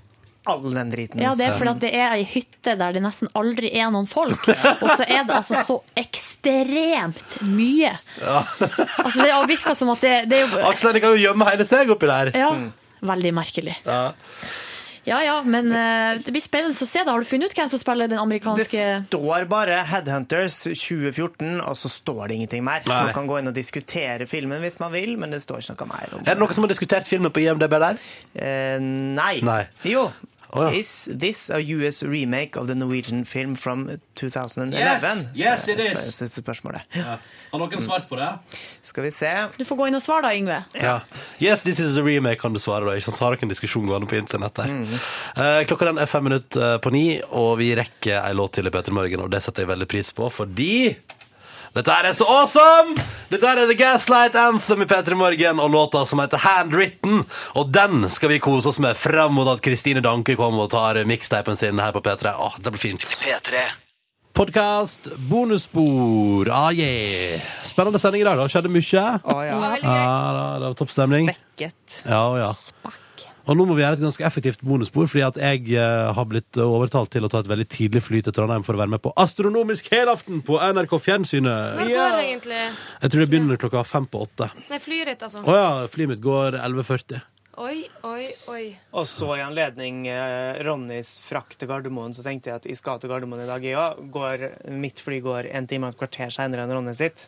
all 0.50 0.74
den 0.74 0.90
driten. 0.90 1.22
Ja, 1.22 1.36
det 1.38 1.46
er 1.46 1.58
fordi 1.60 1.74
at 1.76 1.84
det 1.84 1.92
er 1.94 2.16
ei 2.16 2.24
hytte 2.26 2.74
der 2.80 2.96
det 2.96 3.04
nesten 3.06 3.30
aldri 3.38 3.70
er 3.78 3.92
noen 3.94 4.10
folk. 4.10 4.48
Og 4.50 4.88
så 4.88 5.06
er 5.06 5.28
det 5.28 5.36
altså 5.38 5.62
så 5.68 5.78
ekstremt 6.00 7.38
mye. 7.46 7.94
Altså, 8.26 9.22
det 9.22 9.30
virker 9.52 9.78
som 9.78 9.94
at 9.94 10.02
det, 10.06 10.16
det 10.32 10.42
er 10.42 10.48
jo 10.48 10.66
Aksel 10.72 10.98
kan 11.02 11.14
jo 11.14 11.22
gjemme 11.22 11.48
hele 11.52 11.68
seg 11.70 11.94
oppi 11.94 12.10
der! 12.10 12.34
Ja. 12.38 12.52
Veldig 13.02 13.32
merkelig. 13.34 13.78
Ja. 13.86 14.02
Ja 15.04 15.18
ja, 15.26 15.40
men 15.42 15.72
uh, 15.74 16.20
det 16.22 16.30
blir 16.30 16.44
spennende 16.44 16.78
å 16.78 16.86
se. 16.86 17.02
da. 17.02 17.10
Har 17.10 17.24
du 17.24 17.26
funnet 17.26 17.50
ut 17.50 17.58
hvem 17.58 17.70
som 17.72 17.82
spiller 17.82 18.10
den 18.12 18.22
amerikanske 18.22 18.84
Det 19.02 19.08
står 19.08 19.48
bare 19.50 19.80
Headhunters 19.90 20.60
2014, 20.68 21.58
og 21.58 21.78
så 21.80 21.90
står 21.90 22.28
det 22.30 22.38
ingenting 22.38 22.66
mer. 22.66 22.86
Nei. 22.86 23.00
Man 23.08 23.16
kan 23.16 23.30
gå 23.30 23.40
inn 23.42 23.50
og 23.50 23.58
diskutere 23.58 24.30
filmen 24.30 24.62
hvis 24.62 24.78
man 24.82 24.94
vil, 24.94 25.16
men 25.22 25.34
det 25.34 25.42
står 25.42 25.64
ikke 25.64 25.80
noe 25.80 25.90
mer 25.96 26.14
om 26.18 26.22
Er 26.22 26.36
det 26.36 26.44
noen 26.44 26.54
som 26.54 26.68
har 26.68 26.74
diskutert 26.74 27.10
filmen 27.10 27.34
på 27.34 27.42
IMDb 27.42 27.78
der? 27.82 28.04
Uh, 28.38 28.78
nei. 29.18 29.40
Nei. 29.46 29.64
Jo. 29.90 30.12
Å, 30.52 30.66
ja. 30.68 30.72
Is 30.80 31.08
this 31.16 31.46
a 31.50 31.60
US 31.78 32.02
remake 32.04 32.58
of 32.60 32.68
the 32.68 32.76
Norwegian 32.76 33.24
film 33.26 33.54
from 33.56 33.86
2011? 34.20 34.74
Yes, 34.76 35.06
yes, 35.40 35.68
it 35.72 35.80
is. 35.80 36.02
Spør- 36.18 36.42
Spørsmålet. 36.42 36.82
Har 36.98 37.60
noen 37.62 37.80
svart 37.84 38.10
på 38.10 38.18
det? 38.20 38.28
Skal 38.84 39.06
vi 39.08 39.12
se. 39.16 39.32
Du 39.58 39.64
får 39.68 39.80
gå 39.80 39.88
inn 39.88 39.96
og 39.96 40.04
svare 40.04 40.26
da, 40.28 40.34
Yngve. 40.36 40.58
Ja. 40.82 40.98
Yes, 41.40 41.64
this 41.64 41.80
is 41.80 41.96
a 41.96 42.04
remake, 42.04 42.42
kan 42.44 42.52
du 42.52 42.60
svare 42.60 42.84
da. 42.90 42.98
Ikke 43.00 43.08
sant? 43.08 43.20
Så 43.22 43.26
har 43.30 43.36
dere 43.38 43.48
en 43.48 43.54
diskusjon 43.54 43.88
gående 43.88 44.10
på 44.12 44.20
internett 44.20 44.60
der. 44.60 44.76
Eh, 45.36 45.62
klokka 45.72 45.88
den 45.92 46.04
er 46.04 46.12
fem 46.12 46.28
minutter 46.28 46.74
eh, 46.74 46.78
på 46.84 46.92
ni, 46.92 47.06
og 47.32 47.56
vi 47.64 47.72
rekker 47.80 48.20
ei 48.26 48.34
låt 48.36 48.58
til 48.60 48.68
i 48.68 48.76
Peter 48.76 48.92
Morgen, 48.96 49.24
og 49.24 49.32
det 49.32 49.44
setter 49.48 49.64
jeg 49.64 49.72
veldig 49.72 49.88
pris 49.96 50.12
på, 50.18 50.28
fordi 50.32 50.72
dette 51.72 51.94
er 51.96 52.12
så 52.18 52.26
awesome! 52.28 52.98
Dette 53.32 53.48
er 53.48 53.62
The 53.64 53.76
Gaslight 53.80 54.36
Anthem 54.36 54.82
i 54.84 54.88
P3 54.90 55.16
Morgen, 55.16 55.60
og 55.64 55.70
låta 55.72 56.02
som 56.06 56.20
heter 56.20 56.42
Handwritten. 56.44 57.22
Og 57.56 57.70
den 57.72 58.10
skal 58.12 58.34
vi 58.34 58.42
kose 58.44 58.74
oss 58.74 58.80
med 58.84 59.00
fram 59.00 59.38
mot 59.38 59.48
at 59.48 59.64
Kristine 59.64 60.04
Danke 60.04 60.36
kommer 60.36 60.66
og 60.66 60.74
tar 60.74 61.00
mikstapen 61.08 61.56
sin 61.56 61.80
her 61.80 61.94
på 61.96 62.04
P3. 62.04 62.34
Åh, 62.36 62.58
det 62.60 62.74
blir 62.76 62.84
fint. 62.90 63.06
P3. 63.24 63.64
Podkast, 64.36 65.08
bonusspor, 65.28 66.52
ah 66.52 66.72
yeah. 66.76 67.40
Spennende 67.68 68.00
sending 68.00 68.24
i 68.24 68.28
dag, 68.28 68.40
da. 68.40 68.50
Skjedde 68.52 68.72
mye. 68.72 69.06
Å 69.24 69.40
ja. 69.44 69.58
Ja, 69.80 69.96
da, 70.36 70.46
det 70.60 70.70
var 70.74 70.78
toppstemning. 70.80 71.32
Spekket. 71.36 72.02
Ja, 72.04 72.24
ja. 72.40 72.52
Og 73.50 73.58
nå 73.58 73.66
må 73.66 73.74
vi 73.74 73.82
gjøre 73.82 73.98
et 73.98 74.04
ganske 74.04 74.26
effektivt 74.28 74.62
bonusspor, 74.66 75.08
fordi 75.10 75.24
at 75.26 75.40
jeg 75.42 75.74
eh, 75.74 76.12
har 76.14 76.28
blitt 76.30 76.60
overtalt 76.62 77.10
til 77.14 77.26
å 77.26 77.32
ta 77.32 77.42
et 77.42 77.50
veldig 77.50 77.68
tidlig 77.74 78.04
fly 78.06 78.22
til 78.26 78.36
Trondheim 78.38 78.66
for 78.68 78.78
å 78.78 78.82
være 78.84 78.94
med 78.94 79.02
på 79.02 79.14
Astronomisk 79.22 79.90
helaften 79.94 80.44
på 80.46 80.60
NRK 80.62 80.94
Fjernsynet. 81.02 81.80
Når 81.80 81.92
går 81.96 82.16
det 82.20 82.28
egentlig? 82.28 82.62
Jeg 83.02 83.14
tror 83.14 83.24
det 83.24 83.30
begynner 83.34 83.62
klokka 83.62 83.84
fem 83.88 84.06
på 84.06 84.24
åtte. 84.28 84.52
Nei, 84.70 84.82
flyet 84.84 85.14
ditt, 85.14 85.26
altså. 85.26 85.42
Å 85.42 85.58
ja, 85.58 85.70
flyet 85.92 86.14
mitt 86.14 86.24
går 86.24 86.60
11.40. 86.62 87.26
Oi, 87.62 87.82
oi, 88.08 88.30
oi. 88.48 88.62
Og 88.96 89.04
så 89.10 89.34
i 89.36 89.42
anledning 89.44 90.06
eh, 90.08 90.62
Ronnys 90.64 91.18
frakt 91.22 91.58
til 91.60 91.68
Gardermoen, 91.70 92.14
så 92.16 92.24
tenkte 92.26 92.50
jeg 92.54 92.62
at 92.62 92.70
jeg 92.70 92.80
skal 92.80 93.02
til 93.02 93.12
Gardermoen 93.12 93.44
i 93.44 93.50
dag, 93.50 93.66
jeg 93.66 93.76
òg. 93.76 94.48
Mitt 94.72 95.02
fly 95.04 95.20
går 95.26 95.50
en 95.52 95.68
time 95.70 95.90
og 95.90 95.96
et 95.96 96.00
kvarter 96.00 96.32
seinere 96.34 96.64
enn 96.64 96.74
Ronny 96.78 96.96
sitt. 96.98 97.28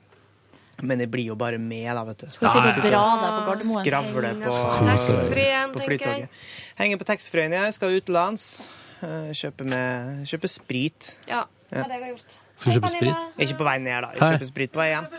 Men 0.82 1.00
jeg 1.04 1.12
blir 1.14 1.28
jo 1.30 1.36
bare 1.38 1.60
med, 1.62 1.86
da, 1.94 2.04
vet 2.08 2.24
du. 2.24 2.30
Skal 2.34 2.50
du 2.50 2.70
sitte 2.74 2.88
og 2.88 2.94
dra 2.94 3.02
deg 3.22 3.34
på 3.36 3.42
Gardermoen? 3.50 3.84
Skravle 3.86 4.32
på, 4.42 4.54
på 4.54 5.84
tenker 5.84 5.86
flytoget. 5.86 6.40
Henger 6.80 6.98
på 6.98 7.08
taxfree-en, 7.12 7.54
jeg. 7.60 7.76
Skal 7.78 8.00
utenlands. 8.00 8.48
Kjøpe, 9.04 9.68
med, 9.68 10.24
kjøpe 10.30 10.50
sprit. 10.50 11.14
Ja, 11.28 11.44
Ja. 11.74 11.84
det 11.84 11.90
det 11.90 11.94
jeg 11.94 12.02
har 12.04 12.10
gjort. 12.14 12.36
Skal 12.58 12.72
du 12.72 12.80
kjøpe 12.80 12.92
sprit? 12.94 13.40
Ikke 13.44 13.58
på 13.60 13.66
vei 13.68 13.78
ned, 13.84 14.02
da. 14.06 14.10
Jeg 14.14 14.22
kjøper 14.22 14.50
sprit 14.50 14.72
på 14.74 14.82
vei 14.82 14.90
hjem. 14.94 15.06
eh, 15.06 15.18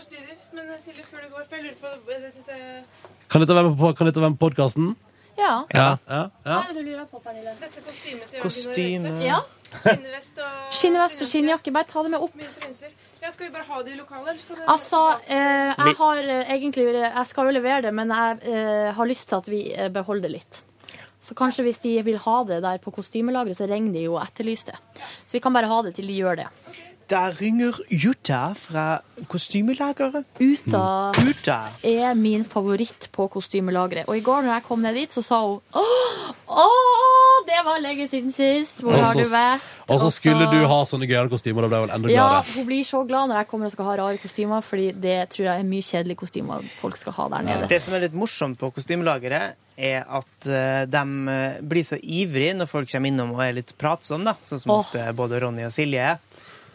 på 1.81 1.87
eh, 2.51 2.83
Kan 3.29 3.41
dette 3.41 3.55
være 3.55 3.69
med 3.69 3.77
på, 3.79 3.93
kan 3.95 4.07
dette 4.07 4.21
være 4.21 4.33
med 4.35 4.39
på 4.39 4.49
podkasten? 4.49 4.95
Ja. 5.37 5.65
Ja. 5.73 5.97
ja. 6.07 6.21
ja. 6.23 6.27
Hva 6.45 6.61
er 6.69 6.73
det 6.73 6.83
du 6.83 6.89
lurer 6.89 7.05
på, 7.11 7.19
Pernille? 7.19 7.55
dette 7.59 7.81
kostymet 7.83 8.31
til 8.31 8.41
Kostyme. 8.41 9.11
Jørgen 9.11 9.21
Ja. 9.25 9.39
Skinnvest 9.75 10.37
og 10.39 10.73
Skinnvest 10.79 11.21
og 11.25 11.27
skinnjakke. 11.27 11.73
Bare 11.75 11.89
ta 11.89 12.03
det 12.05 12.11
med 12.13 12.23
opp. 12.23 12.37
Ja, 13.25 13.31
skal 13.33 13.47
vi 13.47 13.55
bare 13.55 13.65
ha 13.65 13.79
det 13.81 13.95
i 13.95 13.97
lokalet, 13.97 14.43
eller 14.53 14.67
Altså, 14.69 14.99
eh, 15.25 15.71
jeg 15.73 15.95
har 15.97 16.19
eh, 16.21 16.51
egentlig 16.53 16.83
Jeg 16.93 17.25
skal 17.25 17.47
jo 17.49 17.53
levere 17.55 17.81
det, 17.87 17.93
men 17.97 18.13
jeg 18.13 18.37
eh, 18.53 18.91
har 18.93 19.09
lyst 19.09 19.25
til 19.31 19.39
at 19.39 19.49
vi 19.49 19.61
eh, 19.73 19.89
beholder 19.89 20.27
det 20.27 20.33
litt. 20.35 20.59
Så 21.25 21.33
kanskje 21.33 21.65
hvis 21.65 21.81
de 21.81 21.95
vil 22.05 22.19
ha 22.21 22.35
det 22.45 22.59
der 22.61 22.77
på 22.83 22.93
kostymelageret, 22.93 23.57
så 23.57 23.65
ringer 23.65 23.95
de 23.97 24.03
jo 24.05 24.19
og 24.19 24.27
etterlyser 24.27 24.75
det. 24.75 25.07
Så 25.25 25.39
vi 25.39 25.41
kan 25.41 25.57
bare 25.57 25.71
ha 25.71 25.81
det 25.87 25.95
til 25.97 26.05
de 26.05 26.19
gjør 26.19 26.43
det. 26.43 26.47
Der 27.09 27.33
ringer 27.41 27.81
Jutta 27.89 28.43
fra 28.57 28.85
kostymelageret. 29.25 30.29
Uta 30.37 30.85
Jutta. 31.17 31.59
er 31.81 32.13
min 32.13 32.45
favoritt 32.45 33.09
på 33.11 33.25
kostymelageret. 33.33 34.05
Og 34.05 34.21
i 34.21 34.25
går 34.25 34.45
når 34.45 34.53
jeg 34.59 34.69
kom 34.69 34.85
ned 34.85 35.01
dit, 35.01 35.09
så 35.17 35.25
sa 35.25 35.41
hun 35.47 35.61
Åh, 35.73 36.33
åh 36.45 37.14
det 37.47 37.59
var 37.65 37.79
lenge 37.83 38.07
siden 38.09 38.31
sist. 38.33 38.81
Hvor 38.83 38.97
har 38.99 39.13
du 39.17 39.23
vært? 39.31 39.65
Og 39.93 39.99
så 40.01 40.09
skulle 40.13 40.47
du 40.51 40.57
ha 40.67 40.77
sånne 40.89 41.07
gøyale 41.09 41.29
kostymer, 41.31 41.65
da 41.65 41.69
ble 41.71 41.81
vel 41.85 41.93
enda 41.95 42.11
Ja, 42.13 42.27
gladere. 42.29 42.55
hun 42.57 42.65
blir 42.69 42.83
så 42.87 43.01
glad 43.07 43.29
når 43.31 43.41
jeg 43.41 43.49
kommer 43.51 43.69
og 43.69 43.75
skal 43.75 43.85
ha 43.89 43.95
rare 44.01 44.21
kostymer, 44.21 44.63
fordi 44.65 44.87
det 45.05 45.17
tror 45.33 45.45
jeg 45.49 45.59
er 45.63 45.67
mye 45.69 45.85
kjedelige 45.85 46.21
kostymer 46.23 46.65
folk 46.79 46.97
skal 46.97 47.13
ha 47.19 47.27
der 47.35 47.45
nede. 47.49 47.67
Det 47.71 47.81
som 47.85 47.93
er 47.97 48.05
litt 48.07 48.17
morsomt 48.17 48.57
på 48.61 48.71
kostymelageret, 48.75 49.55
er 49.75 50.05
at 50.07 50.47
eh, 50.47 50.85
de 50.87 51.03
eh, 51.35 51.59
blir 51.67 51.83
så 51.83 51.97
ivrige 51.99 52.53
når 52.55 52.69
folk 52.71 52.87
kommer 52.91 53.11
innom 53.11 53.33
og 53.35 53.41
er 53.43 53.57
litt 53.57 53.73
pratsomme, 53.77 54.23
da. 54.25 54.35
Sånn 54.47 54.61
som 54.63 54.71
ofte 54.77 55.03
både 55.17 55.41
Ronny 55.43 55.65
og 55.67 55.73
Silje 55.75 55.99
er. 56.13 56.19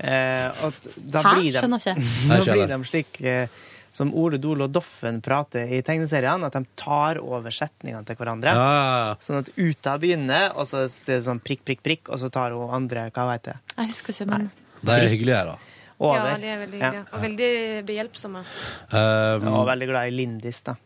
Eh, 0.00 0.46
at 0.68 0.86
da 0.96 1.22
Hæ? 1.24 1.34
blir 1.36 1.50
de, 1.50 1.58
Skjønner 1.60 1.80
ikke. 1.80 1.94
da 2.30 2.40
blir 2.44 2.70
de 2.70 2.78
slik 2.88 3.20
eh, 3.20 3.48
som 3.92 4.12
Ole 4.14 4.38
Dole 4.38 4.64
og 4.68 4.72
Doffen 4.74 5.20
prater 5.24 5.66
i 5.74 5.80
tegneseriene, 5.82 6.46
at 6.46 6.54
de 6.54 6.62
tar 6.78 7.18
over 7.22 7.50
setningene 7.50 8.04
til 8.06 8.16
hverandre. 8.20 8.52
Ja. 8.54 9.16
Sånn 9.22 9.40
at 9.40 9.50
Uta 9.58 9.96
begynner, 9.98 10.52
og 10.54 10.68
så 10.70 10.84
er 10.84 10.92
det 11.06 11.18
sånn 11.26 11.40
prikk, 11.42 11.64
prikk, 11.66 11.82
prikk, 11.82 12.10
og 12.14 12.20
så 12.22 12.30
tar 12.30 12.54
hun 12.54 12.70
andre, 12.70 13.08
hva 13.10 13.26
vet 13.32 13.50
jeg, 13.52 13.58
Jeg 13.76 13.86
husker 13.90 14.14
ikke, 14.14 14.28
men 14.30 14.50
De 14.82 14.92
er 14.94 15.08
hyggelige, 15.08 15.42
da. 15.50 15.56
over. 16.00 16.30
Ja, 16.30 16.36
de 16.40 16.46
er 16.54 16.62
veldig 16.66 16.78
Ja. 16.80 16.92
Og 17.12 17.20
veldig 17.26 17.50
behjelpsomme. 17.90 18.44
Um, 18.92 19.48
Og 19.54 19.66
veldig 19.68 19.88
glad 19.90 20.06
i 20.08 20.14
Lindis, 20.14 20.62
da. 20.62 20.76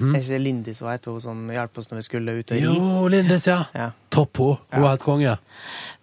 Er 0.00 0.18
ikke 0.18 0.32
det 0.32 0.40
Lindis 0.42 0.80
hun 0.82 0.90
heter, 0.90 1.14
hun 1.16 1.22
som 1.24 1.42
hjalp 1.54 1.78
oss 1.80 1.90
når 1.90 2.00
vi 2.00 2.06
skulle 2.06 2.36
ut 2.38 2.52
og 2.52 2.58
ri? 2.58 2.62
jo, 2.64 3.08
Lindis, 3.12 3.46
ja. 3.50 3.60
Ja. 3.76 3.90
Topp 4.14 4.42
hun. 4.42 4.56
Hun 4.72 4.84
er 4.84 4.88
helt 4.94 5.04
konge. 5.04 5.36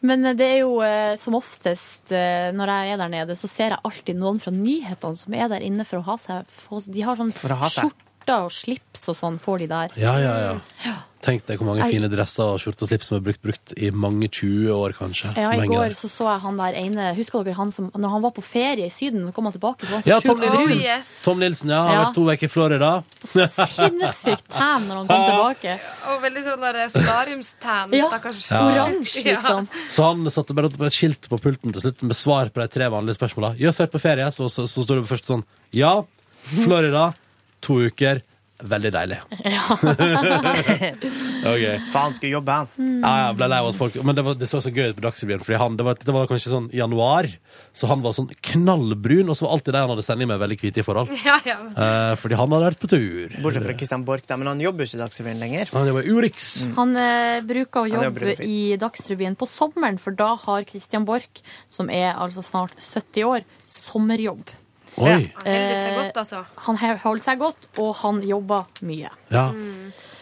Men 0.01 0.25
det 0.37 0.47
er 0.47 0.59
jo 0.63 0.79
eh, 0.85 1.13
som 1.21 1.37
oftest 1.37 2.13
eh, 2.15 2.49
når 2.55 2.73
jeg 2.75 2.95
er 2.95 3.01
der 3.03 3.13
nede, 3.13 3.37
så 3.39 3.49
ser 3.51 3.75
jeg 3.75 3.83
alltid 3.87 4.19
noen 4.19 4.41
fra 4.43 4.53
nyhetene 4.55 5.19
som 5.19 5.37
er 5.37 5.51
der 5.51 5.65
inne 5.65 5.85
for 5.87 6.01
å 6.01 6.07
ha 6.11 6.17
seg 6.21 6.89
De 6.91 7.05
har 7.05 7.19
sånn 7.19 7.33
skjorter 7.35 8.47
og 8.47 8.51
slips 8.53 9.07
og 9.11 9.17
sånn, 9.17 9.39
får 9.41 9.63
de 9.63 9.71
der. 9.71 9.95
Ja, 9.99 10.17
ja, 10.21 10.35
ja. 10.41 10.97
Tenk 11.21 11.45
deg 11.45 11.59
hvor 11.59 11.67
mange 11.69 11.83
Jeg- 11.85 11.93
fine 11.93 12.07
dresser 12.09 12.43
og 12.43 12.59
skjorter 12.59 12.81
og 12.81 12.89
slips 12.89 13.05
som 13.11 13.17
er 13.17 13.21
brukt, 13.21 13.41
brukt 13.45 13.73
i 13.77 13.91
mange 13.91 14.27
20 14.27 14.71
år, 14.73 14.93
kanskje. 14.97 15.35
Ja, 15.37 15.51
som 15.51 15.63
I 15.63 15.67
går 15.69 15.93
så 15.93 16.09
så 16.09 16.25
jeg 16.31 16.39
han 16.41 16.57
der 16.57 16.73
ene 16.73 17.15
Husker 17.15 17.43
dere 17.45 17.53
han 17.55 17.71
som 17.71 17.91
Når 17.93 18.09
han 18.09 18.21
var 18.23 18.31
på 18.31 18.41
ferie 18.43 18.85
i 18.85 18.89
Syden, 18.89 19.27
så 19.27 19.33
kom 19.33 19.45
han 19.45 19.53
tilbake, 19.53 19.85
så 19.85 19.91
var 19.91 20.01
han 20.01 20.03
så 20.03 20.07
Ja, 20.09 20.19
Tom 20.19 20.39
Nilsen. 20.39 20.71
Oh, 20.71 20.81
yes. 20.81 21.23
Tom 21.23 21.39
Nilsen, 21.39 21.69
ja. 21.69 21.81
Har 21.83 21.93
Ja. 21.93 22.05
vært 22.05 22.15
to 22.15 22.25
uker 22.25 22.43
i 22.43 22.47
Florida. 22.49 23.03
Sinnssykt 23.23 24.47
tan 24.49 24.87
når 24.87 24.95
han 24.95 25.07
kom 25.07 25.23
tilbake. 25.31 25.75
Og 26.09 26.21
veldig 26.25 26.43
sånn 26.47 26.61
der 26.65 26.79
solariumstan, 26.89 27.93
Ja. 27.95 28.07
stakkars. 28.09 28.41
Ja. 28.49 28.61
Oransje, 28.71 29.23
liksom. 29.23 29.67
Så 29.89 30.03
han 30.09 30.25
satte 30.33 30.55
bare 30.57 30.65
opp 30.71 30.81
et 30.81 30.93
skilt 30.97 31.29
på 31.29 31.39
pulten 31.39 31.71
til 31.73 31.81
slutt 31.85 32.01
med 32.01 32.15
svar 32.17 32.49
på 32.49 32.61
de 32.63 32.67
tre 32.67 32.89
vanlige 32.89 33.17
spørsmåla. 33.19 33.53
Jøss, 33.61 33.77
vært 33.83 33.91
på 33.93 34.01
ferie, 34.01 34.25
så, 34.33 34.49
så, 34.49 34.65
så 34.65 34.83
står 34.85 35.01
det 35.01 35.09
først 35.11 35.25
sånn 35.29 35.43
Ja, 35.71 36.01
Florida, 36.63 37.13
to 37.61 37.77
uker. 37.85 38.21
Veldig 38.61 38.91
deilig. 38.93 39.19
Ja. 41.41 41.63
For 41.91 41.97
han 41.97 42.13
skulle 42.13 42.35
jobbe, 42.35 42.53
han. 42.53 42.67
Ja, 43.01 43.11
ja, 43.17 43.29
ble 43.33 43.47
lei 43.49 43.57
av 43.63 43.69
at 43.71 43.77
folk 43.79 43.95
Men 44.05 44.13
det, 44.17 44.23
var, 44.25 44.35
det 44.37 44.47
så 44.49 44.59
så 44.61 44.69
gøy 44.69 44.91
ut 44.91 44.99
på 44.99 45.03
Dagsrevyen, 45.03 45.41
fordi 45.41 45.57
han, 45.57 45.77
det, 45.79 45.85
var, 45.87 45.97
det 45.97 46.13
var 46.13 46.29
kanskje 46.29 46.51
sånn 46.53 46.67
januar, 46.75 47.27
så 47.73 47.89
han 47.89 48.03
var 48.05 48.13
sånn 48.15 48.29
knallbrun, 48.51 49.31
og 49.31 49.37
så 49.37 49.47
var 49.47 49.55
alltid 49.57 49.73
de 49.73 49.81
han 49.81 49.91
hadde 49.95 50.05
sending 50.05 50.29
med, 50.29 50.39
veldig 50.43 50.59
hvite 50.61 50.83
i 50.83 50.85
forhold. 50.85 51.09
Ja, 51.25 51.37
ja. 51.45 51.57
Eh, 51.71 52.13
fordi 52.21 52.37
han 52.37 52.53
hadde 52.53 52.69
vært 52.69 52.81
på 52.81 52.89
tur. 52.91 53.33
Bortsett 53.43 53.65
fra 53.65 53.75
Christian 53.77 54.05
Borch, 54.07 54.25
da, 54.29 54.37
men 54.41 54.51
han 54.51 54.61
jobber 54.63 54.85
ikke 54.85 54.97
i 54.99 55.01
Dagsrevyen 55.01 55.41
lenger. 55.41 55.69
Han 55.73 55.89
jobber 55.89 56.07
i 56.07 56.15
Urix. 56.15 56.49
Han 56.77 56.95
eh, 56.99 57.41
bruker 57.47 57.85
å 57.85 57.91
jobbe 57.91 58.35
i 58.45 58.61
i 58.71 58.77
Dagsrevyen 58.79 59.37
på 59.39 59.47
sommeren, 59.49 59.99
for 60.01 60.15
da 60.17 60.33
har 60.45 60.65
Christian 60.69 61.05
Borch, 61.07 61.41
som 61.71 61.89
er 61.91 62.13
altså 62.13 62.43
snart 62.45 62.75
70 62.79 63.27
år, 63.27 63.45
sommerjobb. 63.71 64.51
Oi. 64.97 65.07
Han 65.07 65.47
holder 65.47 65.75
seg 65.79 65.97
godt, 65.97 66.17
altså. 66.23 66.43
Han 66.67 66.79
holder 66.83 67.23
seg 67.23 67.39
godt, 67.41 67.67
og 67.79 67.91
han 68.03 68.23
jobber 68.27 68.65
mye. 68.87 69.11
Ja. 69.31 69.45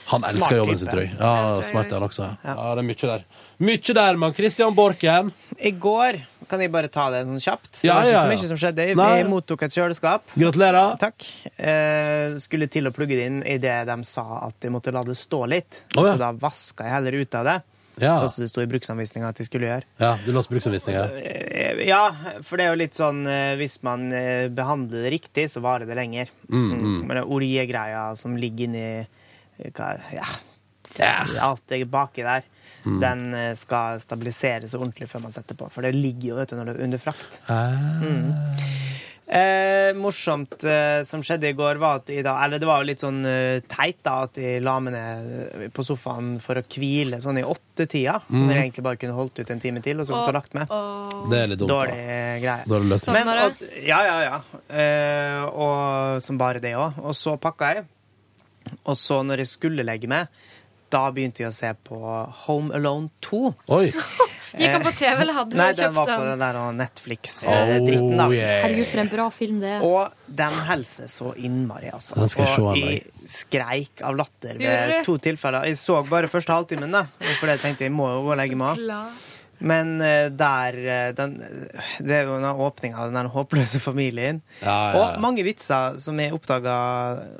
Han 0.09 0.24
Smart 0.24 0.34
elsker 0.34 0.57
jobben 0.57 0.78
sin, 0.82 0.89
tror 0.89 1.03
jeg. 1.03 1.11
Ja, 1.20 1.32
smart 1.67 1.91
er 1.91 1.99
han 1.99 2.05
også. 2.07 2.28
Ja. 2.41 2.53
ja, 2.57 2.70
det 2.78 2.82
er 2.82 2.88
mye 2.88 3.09
der. 3.11 3.26
Mye 3.61 3.95
der, 3.99 4.20
mann. 4.22 4.34
Christian 4.38 4.74
Borchen. 4.78 5.32
I 5.61 5.72
går 5.78 6.17
kan 6.49 6.63
jeg 6.63 6.72
bare 6.74 6.89
ta 6.89 7.09
det 7.13 7.24
sånn 7.28 7.41
kjapt. 7.43 7.70
Det 7.76 7.86
Ja, 7.86 7.99
var 7.99 8.07
ikke 8.07 8.15
ja, 8.15 8.22
så 8.24 8.32
mye 8.32 8.49
som 8.49 8.57
skjedde. 8.57 8.88
Nei. 8.97 9.09
Vi 9.20 9.30
mottok 9.30 9.65
et 9.67 9.76
kjøleskap. 9.76 10.32
Gratulerer. 10.34 10.95
Takk. 11.01 11.28
Eh, 11.61 12.38
skulle 12.41 12.70
til 12.74 12.89
å 12.89 12.93
plugge 12.95 13.20
det 13.20 13.28
inn 13.30 13.41
idet 13.45 13.84
de 13.89 13.97
sa 14.09 14.26
at 14.47 14.57
de 14.65 14.72
måtte 14.74 14.93
la 14.95 15.03
det 15.05 15.17
stå 15.20 15.43
litt. 15.51 15.84
Oh, 15.93 16.01
ja. 16.07 16.15
Så 16.15 16.17
da 16.24 16.32
vaska 16.41 16.88
jeg 16.88 16.95
heller 16.97 17.20
ut 17.22 17.38
av 17.38 17.51
det. 17.51 17.59
Ja. 18.01 18.15
Sånn 18.19 18.31
som 18.33 18.43
det 18.45 18.49
sto 18.51 18.63
i 18.63 18.69
bruksanvisninga 18.71 19.29
at 19.29 19.39
jeg 19.41 19.49
skulle 19.49 19.69
gjøre. 19.69 19.87
ja, 20.01 20.11
du 20.25 20.31
låste 20.35 20.53
bruksanvisninger. 20.55 21.15
Eh, 21.19 21.85
Ja, 21.87 22.03
for 22.43 22.57
det 22.59 22.65
er 22.65 22.73
jo 22.73 22.79
litt 22.81 22.97
sånn 22.97 23.21
eh, 23.29 23.55
Hvis 23.59 23.79
man 23.85 24.11
eh, 24.11 24.47
behandler 24.51 25.05
det 25.05 25.11
riktig, 25.13 25.47
så 25.51 25.61
varer 25.63 25.87
det 25.87 25.95
lenger. 25.95 26.31
Mm. 26.51 27.05
Men 27.07 27.19
den 27.21 27.25
oljegreia 27.25 28.15
som 28.19 28.37
ligger 28.37 28.67
inni 28.67 29.07
hva, 29.75 29.93
ja, 30.15 30.27
alt 31.43 31.61
det 31.67 31.83
baki 31.91 32.23
der, 32.23 32.43
den 32.83 33.33
eh, 33.35 33.53
skal 33.59 33.99
stabiliseres 33.99 34.75
ordentlig 34.77 35.09
før 35.11 35.25
man 35.27 35.35
setter 35.35 35.57
på. 35.59 35.67
For 35.73 35.85
det 35.85 35.93
ligger 35.97 36.31
jo 36.33 36.39
vet 36.39 36.53
du, 36.53 36.59
det 36.63 36.75
er 36.75 36.83
under 36.87 37.01
frakt. 37.01 37.39
Eh, 39.30 39.93
morsomt 39.93 40.63
eh, 40.65 41.03
som 41.05 41.21
skjedde 41.21 41.51
i 41.51 41.53
går, 41.53 41.77
var 41.77 41.99
at 41.99 42.07
i 42.09 42.23
dag 42.25 42.39
Eller 42.41 42.57
det 42.57 42.65
var 42.65 42.82
jo 42.82 42.88
litt 42.89 43.03
sånn 43.03 43.19
uh, 43.21 43.59
teit, 43.69 43.99
da, 44.01 44.23
at 44.25 44.39
de 44.39 44.55
la 44.65 44.73
meg 44.82 44.95
ned 44.95 45.67
på 45.75 45.86
sofaen 45.86 46.32
for 46.41 46.57
å 46.57 46.63
hvile 46.65 47.19
sånn 47.21 47.38
i 47.38 47.43
åttetida. 47.45 48.15
Når 48.25 48.49
jeg 48.55 48.63
egentlig 48.63 48.86
bare 48.88 48.99
kunne 49.03 49.17
holdt 49.19 49.43
ut 49.43 49.51
en 49.53 49.61
time 49.61 49.84
til, 49.86 50.01
og 50.01 50.09
så 50.09 50.15
gått 50.15 50.32
og 50.32 50.38
lagt 50.39 50.57
meg. 50.57 50.73
Det 51.30 51.41
er 51.43 51.51
litt 51.51 51.61
dumt, 51.61 51.75
Dårlig 51.75 51.99
da. 51.99 52.07
greie. 52.41 52.65
Dårlig 52.73 52.91
løst 52.95 53.09
det. 53.11 53.15
Men, 53.19 53.32
og, 53.36 53.61
ja, 53.86 53.99
ja, 54.07 54.17
ja. 54.25 54.63
Eh, 54.82 55.45
og 55.67 56.25
som 56.25 56.41
bare 56.41 56.63
det 56.63 56.73
òg. 56.80 56.97
Og 57.03 57.13
så 57.17 57.36
pakka 57.41 57.73
jeg. 57.75 57.86
Og 58.82 58.97
så, 58.97 59.21
når 59.25 59.43
jeg 59.43 59.53
skulle 59.53 59.86
legge 59.86 60.09
meg, 60.09 60.41
da 60.89 61.05
begynte 61.13 61.45
jeg 61.45 61.53
å 61.53 61.55
se 61.59 61.69
på 61.86 62.01
Home 62.47 62.73
Alone 62.73 63.13
2. 63.30 63.45
Oi. 63.77 63.86
Gikk 64.57 64.73
han 64.73 64.83
på 64.85 64.91
TV, 64.97 65.21
eller 65.21 65.35
hadde 65.37 65.57
Nei, 65.59 65.69
du 65.71 65.81
den 65.81 65.93
Nei, 65.93 65.93
den 65.93 65.95
var 65.99 66.09
på 66.09 66.25
den? 66.25 66.43
der 66.43 66.59
Netflix-dritten, 66.79 68.17
da. 68.17 68.27
Oh, 68.27 68.33
yeah. 68.33 68.63
Herregud, 68.65 68.87
for 68.91 69.03
en 69.03 69.11
bra 69.13 69.29
film 69.35 69.59
det 69.63 69.73
er. 69.77 69.85
Og 69.85 70.35
den 70.41 70.59
hilser 70.69 71.09
så 71.11 71.33
innmari, 71.37 71.91
altså. 71.93 72.17
Den 72.19 72.31
skal 72.33 72.45
jeg 72.47 72.55
se, 72.55 72.61
og 72.61 72.77
jeg 72.79 73.29
skreik 73.29 74.05
av 74.09 74.17
latter 74.19 74.57
ved 74.61 74.95
to 75.05 75.17
tilfeller. 75.21 75.67
Jeg 75.69 75.77
så 75.81 75.99
bare 76.09 76.31
første 76.31 76.55
halvtimen, 76.55 76.91
da. 76.95 77.05
For 77.39 77.51
jeg 77.51 77.61
tenkte 77.65 77.85
jeg 77.87 77.93
må 77.95 78.09
jo 78.15 78.23
gå 78.27 78.33
og 78.35 78.41
legge 78.41 78.57
meg 78.59 78.79
av. 78.89 79.11
Men 79.59 79.97
eh, 79.99 80.29
der 80.31 80.75
eh, 80.87 81.09
den, 81.11 81.33
Det 81.99 82.13
er 82.15 82.21
jo 82.29 82.37
den 82.39 82.45
åpninga 82.63 82.95
av 83.01 83.09
den 83.09 83.17
der 83.19 83.27
håpløse 83.33 83.81
familien. 83.83 84.39
Ja, 84.63 84.75
ja, 84.93 85.01
Og 85.01 85.17
mange 85.19 85.43
vitser 85.43 85.97
som 85.99 86.15
jeg 86.23 86.31
oppdaga 86.31 86.75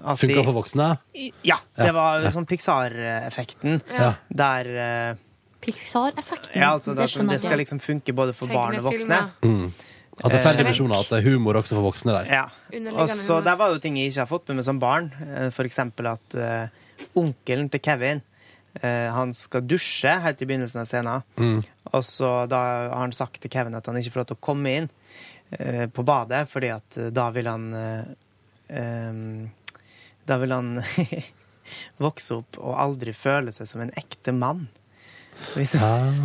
at 0.04 0.20
Funka 0.20 0.36
de 0.36 0.44
for 0.44 0.58
voksne? 0.58 0.90
Ja. 1.48 1.62
Det 1.80 1.88
Ja, 1.88 1.94
var 1.96 2.28
sånn 2.36 2.44
Pixar-effekten. 2.50 3.80
Ja. 3.96 4.10
Der 4.36 4.72
eh, 4.84 5.22
Pixar-effekten. 5.62 6.56
Ja, 6.56 6.74
altså 6.74 6.96
det 6.96 7.10
det, 7.12 7.30
det 7.30 7.40
skal 7.42 7.60
liksom 7.60 7.80
funke 7.84 8.14
både 8.16 8.34
for 8.34 8.52
barn 8.52 8.78
og 8.80 8.88
voksne. 8.90 9.24
Mm. 9.44 9.72
At 10.20 10.34
det 10.34 10.40
er 10.40 10.44
færre 10.44 10.60
Eh, 10.60 10.64
dimensjoner, 10.66 11.00
at 11.00 11.12
det 11.12 11.20
er 11.20 11.32
humor 11.32 11.60
også 11.60 11.78
for 11.78 11.86
voksne 11.88 12.16
der. 12.16 12.26
Ja. 12.28 12.46
Og 12.92 13.10
så. 13.10 13.40
Der 13.44 13.56
var 13.56 13.70
det 13.70 13.80
jo 13.80 13.84
ting 13.86 13.98
jeg 13.98 14.12
ikke 14.12 14.26
har 14.26 14.32
fått 14.32 14.50
med 14.50 14.60
meg 14.60 14.66
som 14.68 14.80
barn. 14.80 15.12
Eh, 15.24 15.50
For 15.56 15.64
eksempel 15.64 16.12
at 16.12 16.36
uh, 16.36 16.68
onkelen 17.16 17.70
til 17.72 17.80
Kevin 17.80 18.22
uh, 18.84 19.08
han 19.16 19.34
skal 19.34 19.64
dusje 19.64 20.12
helt 20.26 20.42
i 20.42 20.48
begynnelsen 20.50 20.84
av 20.84 20.90
scenen. 20.90 21.24
Mm. 21.40 21.62
Og 21.94 22.04
så 22.04 22.34
da 22.52 22.64
har 22.92 23.00
han 23.00 23.16
sagt 23.16 23.40
til 23.42 23.52
Kevin 23.52 23.76
at 23.80 23.88
han 23.88 24.00
ikke 24.00 24.12
får 24.12 24.24
lov 24.24 24.32
til 24.32 24.40
å 24.40 24.46
komme 24.50 24.76
inn 24.82 24.90
uh, 25.56 25.88
på 25.88 26.04
badet, 26.04 26.44
fordi 26.52 26.74
at 26.76 27.00
da 27.16 27.30
vil 27.36 27.48
han 27.48 27.72
em, 28.68 29.50
Da 30.28 30.38
vil 30.38 30.52
han 30.52 30.76
vokse 32.06 32.42
opp 32.42 32.60
og 32.60 32.76
aldri 32.76 33.16
føle 33.16 33.56
seg 33.56 33.72
som 33.72 33.82
en 33.82 33.96
ekte 33.98 34.36
mann. 34.36 34.68
Hvis, 35.56 35.72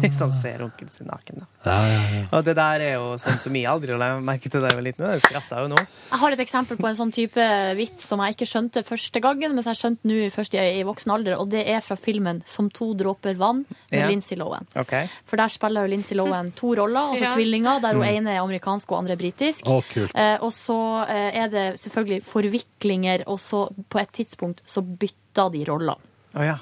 hvis 0.03 0.19
han 0.21 0.33
ser 0.37 0.63
onkelen 0.67 0.91
sin 0.91 1.07
naken. 1.07 1.41
Da. 1.41 1.47
Ja, 1.65 1.87
ja, 1.89 2.01
ja. 2.15 2.23
Og 2.37 2.45
det 2.45 2.55
der 2.59 2.81
er 2.85 2.93
jo 2.99 3.15
sånn 3.17 3.39
som 3.41 3.55
jeg 3.57 3.65
aldri 3.71 3.97
la 3.97 4.09
merke 4.21 4.51
til 4.53 4.61
da 4.61 4.69
jeg 4.69 4.77
var 4.77 4.85
liten. 4.85 5.07
Jeg 5.15 5.23
skratta 5.25 5.63
jo 5.65 5.69
nå. 5.73 5.79
Jeg 6.11 6.21
har 6.21 6.31
et 6.37 6.43
eksempel 6.45 6.77
på 6.77 6.89
en 6.91 6.97
sånn 6.99 7.13
type 7.15 7.47
vits 7.79 8.05
som 8.11 8.21
jeg 8.21 8.35
ikke 8.37 8.49
skjønte 8.51 8.83
første 8.85 9.21
gangen, 9.25 9.55
men 9.55 9.63
som 9.65 9.73
jeg 9.73 9.81
skjønte 9.81 10.11
nå 10.11 10.31
først 10.35 10.55
i, 10.59 10.65
i 10.81 10.85
voksen 10.85 11.11
alder, 11.15 11.39
og 11.41 11.49
det 11.55 11.65
er 11.69 11.81
fra 11.81 11.97
filmen 11.97 12.43
'Som 12.47 12.71
to 12.71 12.93
dråper 12.95 13.35
vann' 13.37 13.65
med 13.91 14.01
Ja. 14.01 14.07
Lindsay 14.09 14.37
Lohan. 14.37 14.67
Okay. 14.77 15.09
For 15.27 15.37
der 15.37 15.49
spiller 15.49 15.83
jo 15.83 15.89
Lindsay 15.95 16.17
Lohan 16.17 16.53
to 16.53 16.75
roller, 16.75 17.01
altså 17.15 17.25
Ja. 17.25 17.35
tvillinger, 17.35 17.81
der 17.81 17.95
hun 17.95 18.03
Mm. 18.05 18.17
ene 18.17 18.31
er 18.37 18.41
amerikansk 18.43 18.93
og 18.93 18.99
andre 18.99 19.13
er 19.13 19.17
britisk. 19.17 19.67
Oh, 19.67 19.81
kult. 19.83 20.11
Eh, 20.15 20.39
og 20.43 20.53
så 20.53 21.07
eh, 21.09 21.31
er 21.45 21.49
det 21.49 21.81
selvfølgelig 21.81 22.23
forviklinger, 22.25 23.23
og 23.27 23.39
så 23.41 23.69
på 23.89 23.99
et 24.01 24.13
tidspunkt 24.13 24.61
så 24.67 24.81
bytter 24.83 25.51
de 25.53 25.65
roller. 25.71 25.97
Å 26.35 26.47
ja. 26.47 26.59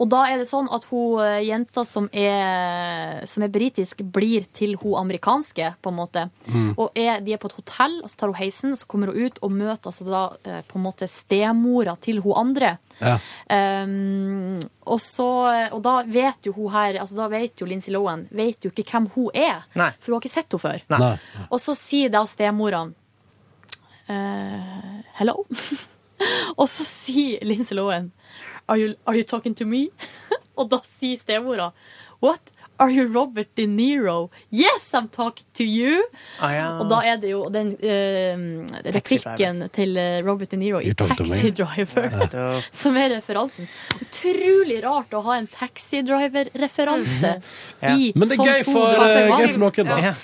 Og 0.00 0.08
da 0.10 0.24
er 0.30 0.40
det 0.40 0.46
sånn 0.48 0.68
at 0.74 0.86
hun 0.90 1.20
eh, 1.22 1.44
jenta 1.46 1.84
som 1.86 2.08
er, 2.10 3.22
som 3.30 3.44
er 3.46 3.52
britisk, 3.52 4.02
blir 4.14 4.46
til 4.56 4.74
hun 4.80 4.96
amerikanske, 5.04 5.74
på 5.82 5.92
en 5.92 5.98
måte. 5.98 6.24
Mm. 6.48 6.72
Og 6.72 6.98
er, 6.98 7.20
de 7.24 7.34
er 7.34 7.40
på 7.42 7.50
et 7.50 7.58
hotell, 7.60 8.00
og 8.02 8.10
så 8.10 8.20
tar 8.20 8.32
hun 8.32 8.40
heisen, 8.40 8.74
så 8.78 8.88
kommer 8.90 9.12
hun 9.12 9.28
ut 9.28 9.38
og 9.44 9.54
møter 9.54 9.90
altså 9.92 10.06
da 10.08 10.24
eh, 10.42 10.62
på 10.66 10.80
en 10.80 10.86
måte 10.86 11.08
stemora 11.10 11.96
til 12.02 12.20
hun 12.24 12.38
andre. 12.40 12.76
Ja. 13.00 13.16
Um, 13.50 14.58
og, 14.86 14.98
så, 15.02 15.28
og 15.74 15.80
da 15.82 15.96
vet 16.06 16.46
jo 16.46 16.52
hun 16.54 16.70
her 16.70 17.00
altså 17.00 17.16
Da 17.18 17.24
vet 17.32 17.58
jo 17.58 17.66
Lindsay 17.66 17.90
Lohan 17.90 18.20
vet 18.30 18.62
jo 18.62 18.70
ikke 18.70 18.84
hvem 18.86 19.08
hun 19.16 19.34
er, 19.34 19.64
Nei. 19.74 19.88
for 19.98 20.12
hun 20.12 20.20
har 20.20 20.22
ikke 20.22 20.34
sett 20.36 20.54
henne 20.54 20.62
før. 20.62 20.84
Nei. 20.94 21.14
Og 21.48 21.58
så 21.62 21.74
sier 21.78 22.12
da 22.14 22.22
stemora 22.30 22.84
uh, 24.06 24.94
Hello? 25.18 25.42
og 26.60 26.66
så 26.70 26.86
sier 26.86 27.42
Lindsay 27.46 27.74
Lohan 27.78 28.12
are 28.68 28.78
you, 28.78 28.94
are 29.06 29.16
you 29.16 29.24
talking 29.24 29.54
to 29.54 29.64
me? 29.64 29.90
og 30.58 30.70
da 30.70 30.80
sier 30.86 31.18
stemora 31.18 31.72
What? 32.22 32.53
Are 32.82 32.90
you 32.90 33.06
Robert 33.12 33.48
De 33.54 33.66
Niro? 33.70 34.30
Yes, 34.50 34.88
I'm 34.92 35.08
talking 35.08 35.46
to 35.54 35.62
you! 35.62 36.02
Ah, 36.40 36.50
ja. 36.54 36.64
Og 36.82 36.88
da 36.90 36.98
er 37.06 37.20
det 37.22 37.30
jo 37.30 37.44
den 37.54 37.68
uh, 37.78 38.80
replikken 38.96 39.62
til 39.74 39.94
eh, 40.00 40.16
Robert 40.26 40.50
De 40.50 40.58
Niro 40.58 40.80
i? 40.82 40.90
Taxi 40.98 41.52
Driver. 41.54 42.10
Som 42.74 42.98
er 42.98 43.12
referansen. 43.14 43.68
Utrolig 44.02 44.80
rart 44.82 45.14
å 45.14 45.22
ha 45.28 45.36
en 45.38 45.46
Taxi 45.50 46.02
Driver-referanse 46.06 47.34
Ja. 47.84 47.94
i 47.94 48.10
Men 48.16 48.30
det 48.30 48.38
er 48.40 48.42
gøy 48.42 48.66
for, 48.66 48.90
gøy 48.96 49.48
for 49.54 49.62
noen, 49.62 49.88
da. 49.90 49.98
Ja. 50.10 50.14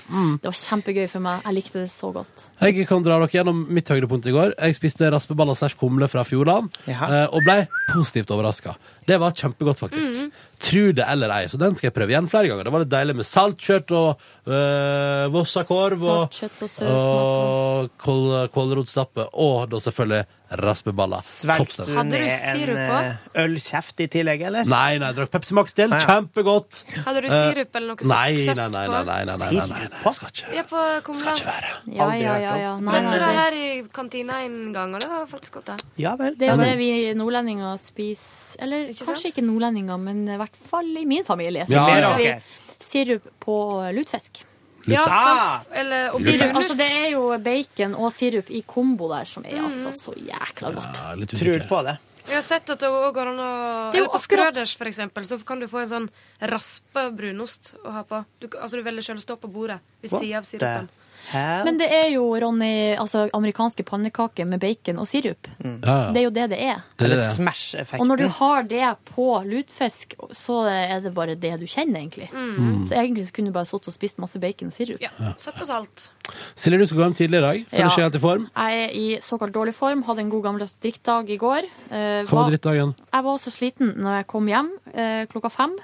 Det 0.40 0.50
var 0.50 0.58
kjempegøy 0.58 1.06
for 1.12 1.24
meg. 1.24 1.42
Jeg 1.46 1.58
likte 1.60 1.82
det 1.84 1.90
så 1.92 2.10
godt. 2.14 2.46
Jeg 2.60 2.86
kan 2.88 3.04
dra 3.06 3.18
dere 3.22 3.30
gjennom 3.32 3.62
mitt 3.72 3.88
høydepunkt 3.92 4.26
i 4.26 4.34
går. 4.34 4.54
Jeg 4.58 4.76
spiste 4.78 5.10
raspeballer 5.12 5.56
slash 5.58 5.78
kumle 5.80 6.08
fra 6.10 6.24
Fjordland 6.26 6.82
eh, 6.90 7.26
og 7.30 7.44
ble 7.46 7.62
positivt 7.92 8.32
overraska. 8.34 8.74
Det 9.06 9.18
var 9.22 9.36
kjempegodt, 9.38 9.80
faktisk. 9.86 10.10
Mhm. 10.10 10.30
Tro 10.60 10.90
det 10.92 11.06
eller 11.08 11.32
ei. 11.32 11.46
Så 11.48 11.56
den 11.60 11.76
skal 11.76 11.88
jeg 11.88 11.96
prøve 11.96 12.12
igjen 12.12 12.28
flere 12.28 12.50
ganger. 12.50 12.66
Det 12.68 12.74
var 12.74 12.82
litt 12.84 12.92
deilig 12.92 13.14
med 13.20 13.28
saltkjøtt 13.28 13.94
og 13.96 14.26
øh, 14.44 15.24
vossakorv 15.32 16.04
og, 16.04 16.40
og 16.84 16.90
og 16.90 17.94
kål, 18.00 18.26
kålrotstappe. 18.52 19.30
Og 19.40 19.70
da 19.72 19.80
selvfølgelig 19.80 20.26
raspeballer. 20.50 21.22
Svelgte 21.22 21.84
du. 21.86 21.92
Ned 21.94 22.14
en 22.18 22.30
sirup 22.30 22.78
på? 22.90 22.96
eh, 23.04 23.42
ølkjeft 23.44 24.00
i 24.02 24.06
tillegg, 24.10 24.40
eller? 24.48 24.64
Nei, 24.66 24.98
nei, 24.98 25.10
jeg 25.12 25.16
drakk 25.20 25.30
Pepsi 25.36 25.54
Max 25.54 25.74
til. 25.78 25.92
Ah, 25.94 26.00
ja. 26.00 26.06
Kjempegodt. 26.10 26.80
Hadde 27.06 27.22
du 27.22 27.28
Eh, 27.30 27.52
sirup 27.52 27.76
eller 27.80 27.94
noe 27.94 28.08
Nei, 28.10 28.32
nei, 28.34 28.54
nei, 28.54 28.68
nei, 28.68 28.86
nei, 28.88 29.04
nei, 29.04 29.24
nei, 29.24 29.36
nei, 29.38 29.66
nei, 29.70 29.88
nei. 29.90 30.12
Skal 30.16 30.32
ikke, 30.34 30.54
Ja, 30.56 30.62
på 30.66 31.14
skal 31.14 31.36
ikke 31.36 31.46
være. 31.46 31.70
Ja, 31.86 32.04
Aldri 32.08 32.20
ja, 32.24 32.34
ja, 32.42 32.56
ja. 32.64 32.72
Nei, 32.80 32.92
Men 32.92 33.04
nei, 33.10 33.18
det 33.22 33.30
her 33.38 33.58
i 33.60 33.68
kantina 33.92 34.40
en 34.44 34.72
gang, 34.74 34.94
og 34.94 35.00
det 35.00 35.08
var 35.12 35.26
faktisk 35.30 35.60
godt. 35.60 35.66
det. 35.76 35.78
Ja 36.02 36.16
vel. 36.16 36.34
det 36.36 36.48
er 36.48 36.56
jo 36.56 36.62
det 36.64 36.76
vi 36.78 36.90
nordlendinger 37.14 37.76
spiser 37.78 38.58
Eller 38.64 38.88
Ikke 38.90 39.04
kanskje 39.06 39.22
sant? 39.30 39.36
ikke 39.36 39.46
nordlendinger, 39.46 39.98
men 39.98 40.26
i 40.28 40.36
hvert 40.36 40.56
fall 40.70 40.90
i 40.96 41.04
min 41.06 41.24
familie. 41.24 41.64
Så 41.66 41.72
Ja, 41.78 41.86
ja. 42.00 42.16
vi 42.16 42.34
sirup 42.80 43.22
på 43.40 43.56
lutfisk. 43.94 44.42
Ja, 44.88 45.04
Ah! 45.06 45.58
sant? 45.58 45.66
Eller 45.78 46.10
og 46.14 46.20
Sirup, 46.22 46.54
altså, 46.56 46.76
det 46.76 46.86
er 46.92 47.08
jo 47.12 47.38
bacon 47.38 47.94
og 47.94 48.12
sirup 48.12 48.48
i 48.50 48.62
kombo 48.66 49.08
der, 49.12 49.24
som 49.28 49.44
er 49.44 49.60
altså 49.62 49.92
så 49.92 50.14
jækla 50.16 50.70
godt. 50.74 51.00
Ja, 51.02 51.14
litt 51.14 51.28
Tror 51.34 51.52
usikker. 51.56 51.68
på 51.68 51.82
det. 51.84 51.98
Jeg 52.30 52.36
har 52.36 52.42
sett 52.46 52.70
at 52.70 52.78
det 52.78 52.86
òg 52.88 53.12
går 53.14 53.26
an 53.32 53.38
å 53.42 53.46
er 53.90 53.96
Eller 53.98 54.08
på 54.08 54.18
Skrøders, 54.22 54.76
for 54.76 54.86
eksempel, 54.86 55.24
så 55.26 55.38
kan 55.44 55.58
du 55.58 55.66
få 55.66 55.80
en 55.82 55.88
sånn 55.88 56.08
raspa 56.40 57.10
brunost 57.10 57.74
å 57.84 57.90
ha 57.90 58.02
på. 58.06 58.24
Du, 58.40 58.46
altså 58.60 58.76
du 58.78 58.82
velger 58.86 59.02
selv 59.02 59.18
å 59.18 59.22
stå 59.24 59.36
på 59.40 59.50
bordet 59.50 59.80
ved 60.02 60.10
siden 60.12 60.38
av 60.38 60.44
sirupen. 60.46 60.88
Hæ? 61.30 61.64
Men 61.64 61.78
det 61.78 61.86
er 61.94 62.08
jo, 62.14 62.24
Ronny, 62.42 62.96
altså 62.98 63.28
amerikanske 63.36 63.84
pannekaker 63.86 64.46
med 64.50 64.60
bacon 64.62 64.98
og 64.98 65.06
sirup. 65.06 65.46
Ja, 65.62 65.70
ja. 65.84 65.98
Det 66.12 66.20
er 66.20 66.24
jo 66.26 66.32
det 66.34 66.46
det 66.50 66.58
er. 66.66 66.80
Det 66.98 67.06
er 67.06 67.14
det. 67.14 67.26
Smash-effekten. 67.36 68.00
Og 68.02 68.06
når 68.10 68.16
du 68.24 68.28
har 68.40 68.62
det 68.70 68.90
på 69.12 69.26
lutfisk, 69.46 70.14
så 70.34 70.62
er 70.70 71.00
det 71.04 71.12
bare 71.14 71.36
det 71.38 71.54
du 71.60 71.66
kjenner, 71.70 72.00
egentlig. 72.02 72.28
Mm. 72.32 72.86
Så 72.88 72.96
egentlig 72.98 73.28
kunne 73.32 73.52
du 73.52 73.56
bare 73.56 73.68
sittet 73.70 73.88
og 73.92 73.94
spist 73.94 74.18
masse 74.22 74.40
bacon 74.42 74.72
og 74.72 74.76
sirup. 74.76 75.00
Ja, 75.04 75.10
Sett 75.38 75.54
på 75.60 75.66
salt. 75.68 76.10
Silje, 76.58 76.78
du 76.78 76.86
skal 76.86 76.98
gå 77.00 77.06
hjem 77.08 77.16
tidlig 77.18 77.38
i 77.38 77.46
dag. 77.46 77.62
Føler 77.70 77.84
Ja. 77.84 77.90
ikke 77.90 78.02
helt 78.06 78.18
i 78.18 78.24
form. 78.26 78.48
Jeg 78.56 78.82
er 78.84 78.90
i 78.94 79.06
såkalt 79.22 79.54
dårlig 79.54 79.74
form. 79.74 80.02
Hadde 80.06 80.20
en 80.26 80.30
god 80.30 80.42
gammeldags 80.44 80.74
drittdag 80.82 81.30
i 81.30 81.36
går. 81.38 81.62
Eh, 81.90 82.22
Hva 82.24 82.30
var 82.30 82.42
var- 82.44 82.50
drittdagen? 82.50 82.94
Jeg 83.12 83.24
var 83.24 83.38
så 83.38 83.50
sliten 83.50 83.94
når 83.96 84.16
jeg 84.18 84.26
kom 84.26 84.46
hjem 84.46 84.70
eh, 84.94 85.26
klokka 85.26 85.50
fem 85.50 85.76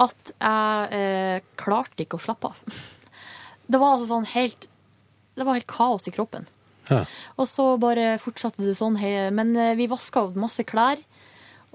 at 0.00 0.32
jeg 0.40 0.88
eh, 0.92 1.40
klarte 1.56 2.02
ikke 2.06 2.18
å 2.18 2.22
slappe 2.22 2.52
av. 2.52 2.56
Det 3.70 3.80
var 3.82 3.96
altså 3.96 4.06
sånn 4.12 4.26
helt 4.30 4.66
Det 5.36 5.44
var 5.44 5.58
helt 5.58 5.70
kaos 5.70 6.08
i 6.08 6.14
kroppen. 6.14 6.46
Ja. 6.90 7.02
Og 7.36 7.48
så 7.50 7.66
bare 7.82 8.16
fortsatte 8.22 8.64
det 8.64 8.76
sånn. 8.78 8.98
Men 9.36 9.54
eh, 9.58 9.74
vi 9.78 9.88
vaska 9.90 10.28
masse 10.38 10.64
klær. 10.68 11.00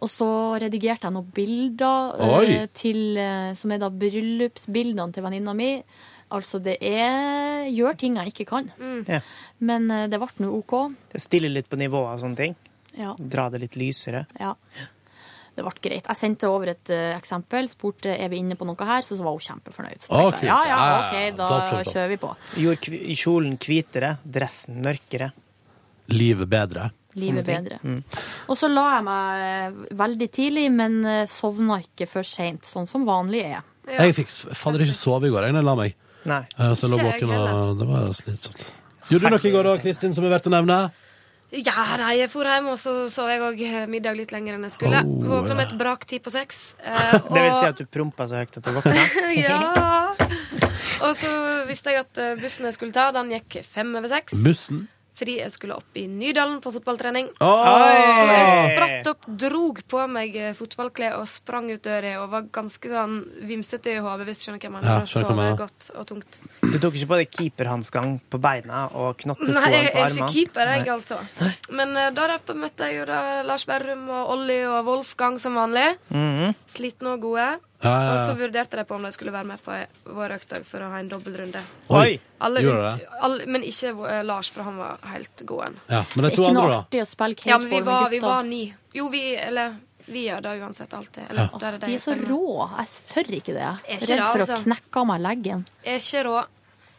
Og 0.01 0.09
så 0.09 0.27
redigerte 0.61 1.05
jeg 1.05 1.13
noen 1.13 1.33
bilder 1.35 2.15
eh, 2.41 2.65
til, 2.73 3.03
eh, 3.21 3.51
som 3.57 3.73
er 3.73 3.83
da 3.83 3.91
bryllupsbildene 3.93 5.13
til 5.13 5.25
venninna 5.27 5.53
mi. 5.57 5.75
Altså, 6.31 6.61
det 6.63 6.77
er 6.79 7.67
Gjør 7.71 7.97
ting 7.99 8.15
jeg 8.17 8.31
ikke 8.31 8.47
kan. 8.49 8.71
Ja. 9.05 9.19
Men 9.61 9.85
det 10.09 10.17
ble 10.17 10.41
nå 10.41 10.49
OK. 10.57 10.73
Det 11.11 11.21
stiller 11.21 11.51
litt 11.53 11.69
på 11.69 11.77
nivået 11.77 12.15
og 12.15 12.23
sånne 12.23 12.39
ting. 12.39 12.55
Ja. 12.97 13.13
Dra 13.19 13.45
det 13.53 13.61
litt 13.61 13.77
lysere. 13.79 14.25
Ja. 14.39 14.55
Det 15.51 15.65
ble 15.65 15.73
greit. 15.83 16.05
Jeg 16.07 16.15
sendte 16.17 16.47
over 16.47 16.71
et 16.71 16.91
uh, 16.93 17.11
eksempel, 17.17 17.67
spurte 17.71 18.13
er 18.13 18.31
vi 18.31 18.39
inne 18.39 18.55
på 18.55 18.67
noe 18.67 18.87
her, 18.87 19.03
så, 19.03 19.17
så 19.19 19.25
var 19.25 19.35
hun 19.35 19.43
kjempefornøyd. 19.43 20.05
Så 20.05 20.15
okay. 20.15 20.47
jeg, 20.47 20.51
ja, 20.51 20.59
ja, 20.69 20.99
OK, 21.01 21.37
da, 21.37 21.49
da 21.51 21.81
kjører 21.83 22.11
vi 22.13 22.19
på. 22.21 22.31
Gjorde 22.63 23.01
kjolen 23.19 23.57
hvitere, 23.59 24.13
dressen 24.23 24.79
mørkere. 24.85 25.31
Livet 26.11 26.49
bedre. 26.51 26.87
Livet 27.19 27.45
bedre. 27.45 27.79
Mm. 27.83 27.99
Og 28.47 28.55
så 28.55 28.69
la 28.71 28.85
jeg 28.93 29.03
meg 29.07 29.43
eh, 29.43 29.81
veldig 29.99 30.29
tidlig, 30.31 30.65
men 30.71 31.01
eh, 31.03 31.25
sovna 31.27 31.81
ikke 31.83 32.07
før 32.07 32.27
seint, 32.27 32.63
sånn 32.67 32.87
som 32.87 33.03
vanlig 33.07 33.43
er. 33.49 33.59
Ja. 33.89 33.97
Jeg 34.05 34.15
fikk 34.21 34.31
fader 34.55 34.85
ikke 34.85 34.95
sove 34.95 35.27
i 35.27 35.33
går 35.33 35.49
jeg, 35.49 35.55
når 35.55 35.65
jeg 35.65 35.67
la 35.67 35.77
meg. 35.79 35.97
Nei. 36.31 36.43
Så 36.55 36.85
jeg 36.85 36.93
lå 36.93 37.01
våken, 37.01 37.35
og 37.35 37.79
det 37.79 37.87
var 37.89 38.11
slitsomt. 38.15 38.67
Gjorde 39.09 39.27
du 39.27 39.35
noe 39.35 39.47
i 39.49 39.51
går 39.51 39.67
da, 39.67 39.77
Kristin, 39.81 40.13
som 40.15 40.23
er 40.27 40.31
verdt 40.37 40.47
å 40.47 40.53
nevne? 40.53 40.77
Ja, 41.51 41.83
nei, 41.99 42.13
jeg 42.21 42.29
for 42.31 42.47
hjem, 42.47 42.69
og 42.71 42.77
så 42.79 42.93
sov 43.11 43.27
jeg 43.27 43.41
òg 43.43 43.61
middag 43.91 44.15
litt 44.15 44.31
lenger 44.31 44.55
enn 44.55 44.63
jeg 44.69 44.75
skulle. 44.77 45.01
Oh, 45.03 45.25
Våkna 45.33 45.57
med 45.57 45.65
et 45.67 45.73
brak 45.81 46.05
ti 46.07 46.21
på 46.23 46.31
seks. 46.31 46.61
eh, 46.79 47.11
Det 47.35 47.41
vil 47.43 47.57
si 47.57 47.67
at 47.73 47.81
du 47.81 47.89
prompa 47.91 48.27
så 48.31 48.39
høyt 48.39 48.55
at 48.61 48.63
du 48.63 48.71
våkna? 48.77 49.03
Ja. 49.35 49.59
Og 51.01 51.11
så 51.17 51.27
visste 51.67 51.91
jeg 51.91 52.05
at 52.05 52.21
eh, 52.23 52.35
bussen 52.39 52.67
jeg 52.69 52.77
skulle 52.77 52.95
ta, 52.95 53.09
den 53.15 53.33
gikk 53.35 53.59
fem 53.67 53.91
over 53.99 54.07
seks. 54.11 54.37
Bussen? 54.45 54.85
Fordi 55.17 55.35
jeg 55.41 55.51
skulle 55.53 55.75
opp 55.75 55.97
i 55.99 56.05
Nydalen 56.07 56.61
på 56.63 56.71
fotballtrening. 56.73 57.27
Oi! 57.43 58.03
Så 58.15 58.27
jeg 58.31 58.75
spratt 58.75 59.09
opp, 59.11 59.27
drog 59.43 59.81
på 59.91 60.05
meg 60.11 60.37
eh, 60.39 60.53
fotballklær 60.57 61.17
og 61.19 61.27
sprang 61.29 61.67
ut 61.71 61.83
døra 61.83 62.13
og 62.21 62.29
var 62.31 62.47
ganske 62.53 62.91
sånn 62.91 63.17
vimsete 63.47 63.97
i 63.97 64.01
hodet, 64.01 64.25
hvis 64.29 64.41
du 64.41 64.47
skjønner 64.47 64.61
hva 64.61 64.69
jeg 64.69 64.75
mener. 64.77 64.91
Ja, 64.91 65.09
sov 65.11 65.41
jeg 65.43 65.57
godt 65.59 65.89
og 65.93 66.07
tungt. 66.09 66.39
Du 66.63 66.77
tok 66.79 66.97
ikke 66.97 67.09
på 67.11 67.19
deg 67.19 67.33
keeperhanskene 67.35 68.21
på 68.31 68.41
beina 68.41 68.85
og 68.95 69.19
knotteskoene 69.21 69.59
på 69.59 69.65
armene? 69.67 69.73
Nei, 69.75 69.83
jeg 69.83 70.05
er 70.05 70.15
ikke 70.15 70.31
keeper, 70.37 70.71
jeg, 70.75 70.85
Nei. 70.85 70.95
altså. 70.95 71.19
Men 71.81 71.97
uh, 71.97 72.07
da 72.15 72.55
møtte 72.61 72.87
jeg 72.87 73.01
jo 73.01 73.09
da 73.09 73.19
Lars 73.47 73.67
Berrum 73.67 74.07
og 74.09 74.31
Olli 74.37 74.61
og 74.67 74.87
Wolfgang 74.87 75.37
som 75.43 75.59
vanlig. 75.59 75.89
Mhm. 76.13 76.55
Slitne 76.71 77.17
og 77.17 77.27
gode. 77.27 77.49
Ja, 77.83 77.91
ja, 78.03 78.09
Og 78.13 78.19
så 78.29 78.33
vurderte 78.37 78.77
de 78.77 78.83
på 78.85 78.95
om 78.95 79.03
de 79.07 79.11
skulle 79.11 79.31
være 79.33 79.47
med 79.49 79.61
på 79.65 79.73
vår 80.13 80.35
økt 80.37 80.51
òg, 80.53 80.65
for 80.69 80.79
å 80.85 80.89
ha 80.91 80.99
en 81.01 81.09
dobbeltrunde. 81.09 81.61
Oi! 81.89 82.19
Alle, 82.39 82.61
Gjorde 82.61 82.91
ut- 82.99 83.07
alle, 83.21 83.45
men 83.47 83.63
ikke 83.63 83.93
eh, 84.09 84.23
Lars, 84.23 84.49
for 84.53 84.63
han 84.63 84.77
var 84.77 84.97
helt 85.13 85.41
god. 85.49 85.79
Ja, 85.89 86.03
men 86.15 86.23
de 86.23 86.29
Det 86.29 86.31
er 86.31 86.35
to 86.35 86.43
ikke 86.43 86.49
andre, 86.51 86.67
da? 86.69 86.79
artig 86.83 87.01
å 87.01 87.07
spille 87.09 87.49
Ja, 87.49 87.57
men 87.57 87.69
vi 87.69 87.81
var, 87.81 88.01
med 88.03 88.11
vi 88.11 88.19
var 88.19 88.43
ni. 88.43 88.61
Jo, 88.93 89.07
vi 89.09 89.23
Eller 89.35 89.75
vi 90.05 90.27
gjør 90.27 90.41
det 90.41 90.55
uansett 90.61 90.93
alltid. 90.93 91.23
Eller, 91.29 91.49
Ja. 91.53 91.67
er 91.67 91.71
det 91.71 91.79
de 91.81 91.87
Vi 91.87 91.93
er 91.95 91.99
så 91.99 92.15
rå. 92.17 92.69
Jeg 92.77 92.87
tør 93.13 93.31
ikke 93.37 93.53
det. 93.53 93.61
Er 93.61 93.97
ikke 93.97 94.07
Redd 94.09 94.25
for 94.25 94.37
å 94.37 94.47
altså. 94.47 94.63
knekke 94.63 94.97
av 95.01 95.07
meg 95.07 95.21
leggen. 95.21 95.65
Er 95.85 95.95
ikke 95.97 96.23
rå. 96.25 96.45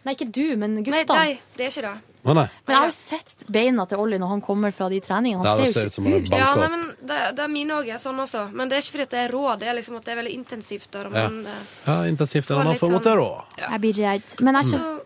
Nei, 0.04 0.14
ikke 0.14 0.32
du, 0.32 0.56
men 0.56 0.74
Nei, 0.74 0.82
gutta. 0.82 1.14
nei, 1.14 1.40
det 1.56 1.66
er 1.66 1.70
ikke 1.70 1.82
det. 1.92 1.98
Å 2.24 2.34
nei. 2.38 2.44
Men 2.66 2.74
jeg 2.74 2.78
har 2.78 2.86
jo 2.86 2.94
sett 2.94 3.44
beina 3.50 3.84
til 3.90 3.98
Olli 3.98 4.18
når 4.22 4.28
han 4.28 4.40
kommer 4.46 4.70
fra 4.72 4.86
de 4.88 5.00
treningene. 5.02 5.42
Ja, 5.42 5.56
Han 5.56 5.64
det 5.64 5.72
ser 5.72 5.80
ser 5.80 5.86
ut 5.90 5.94
som 5.96 6.04
han 6.06 6.12
er 6.14 6.20
banka 6.28 6.38
Ja, 6.38 6.54
nei, 6.54 6.64
opp. 6.66 6.70
men 6.70 7.08
det, 7.08 7.20
det 7.36 7.42
er 7.42 7.48
mine 7.50 7.78
òg 7.80 7.88
er 7.90 7.98
sånn 7.98 8.20
også. 8.22 8.44
Men 8.54 8.68
det 8.70 8.76
er 8.78 8.84
ikke 8.84 8.94
fordi 8.94 9.02
at 9.08 9.10
det 9.16 9.22
er 9.24 9.32
rå, 9.34 9.44
det 9.58 9.68
er 9.68 9.74
liksom 9.74 9.96
at 9.98 10.04
det 10.06 10.12
er 10.14 10.20
veldig 10.22 10.34
intensivt. 10.38 10.90
Der, 10.94 11.08
men, 11.10 11.40
Ja. 11.42 11.50
eh, 11.50 11.72
Ja, 11.88 11.96
intensivt 12.12 12.46
Får 12.46 12.54
eller 12.54 12.64
noe 12.64 12.72
litt 12.76 12.80
for 12.80 12.88
å 12.88 12.96
måtte 12.98 13.10
sånn- 13.10 13.18
rå. 13.18 13.44
Jeg 13.58 13.80
blir 13.80 13.94
redd. 14.04 14.34
Men 14.40 14.54
jeg 14.54 14.64
så, 14.70 14.78
skjønner 14.78 15.00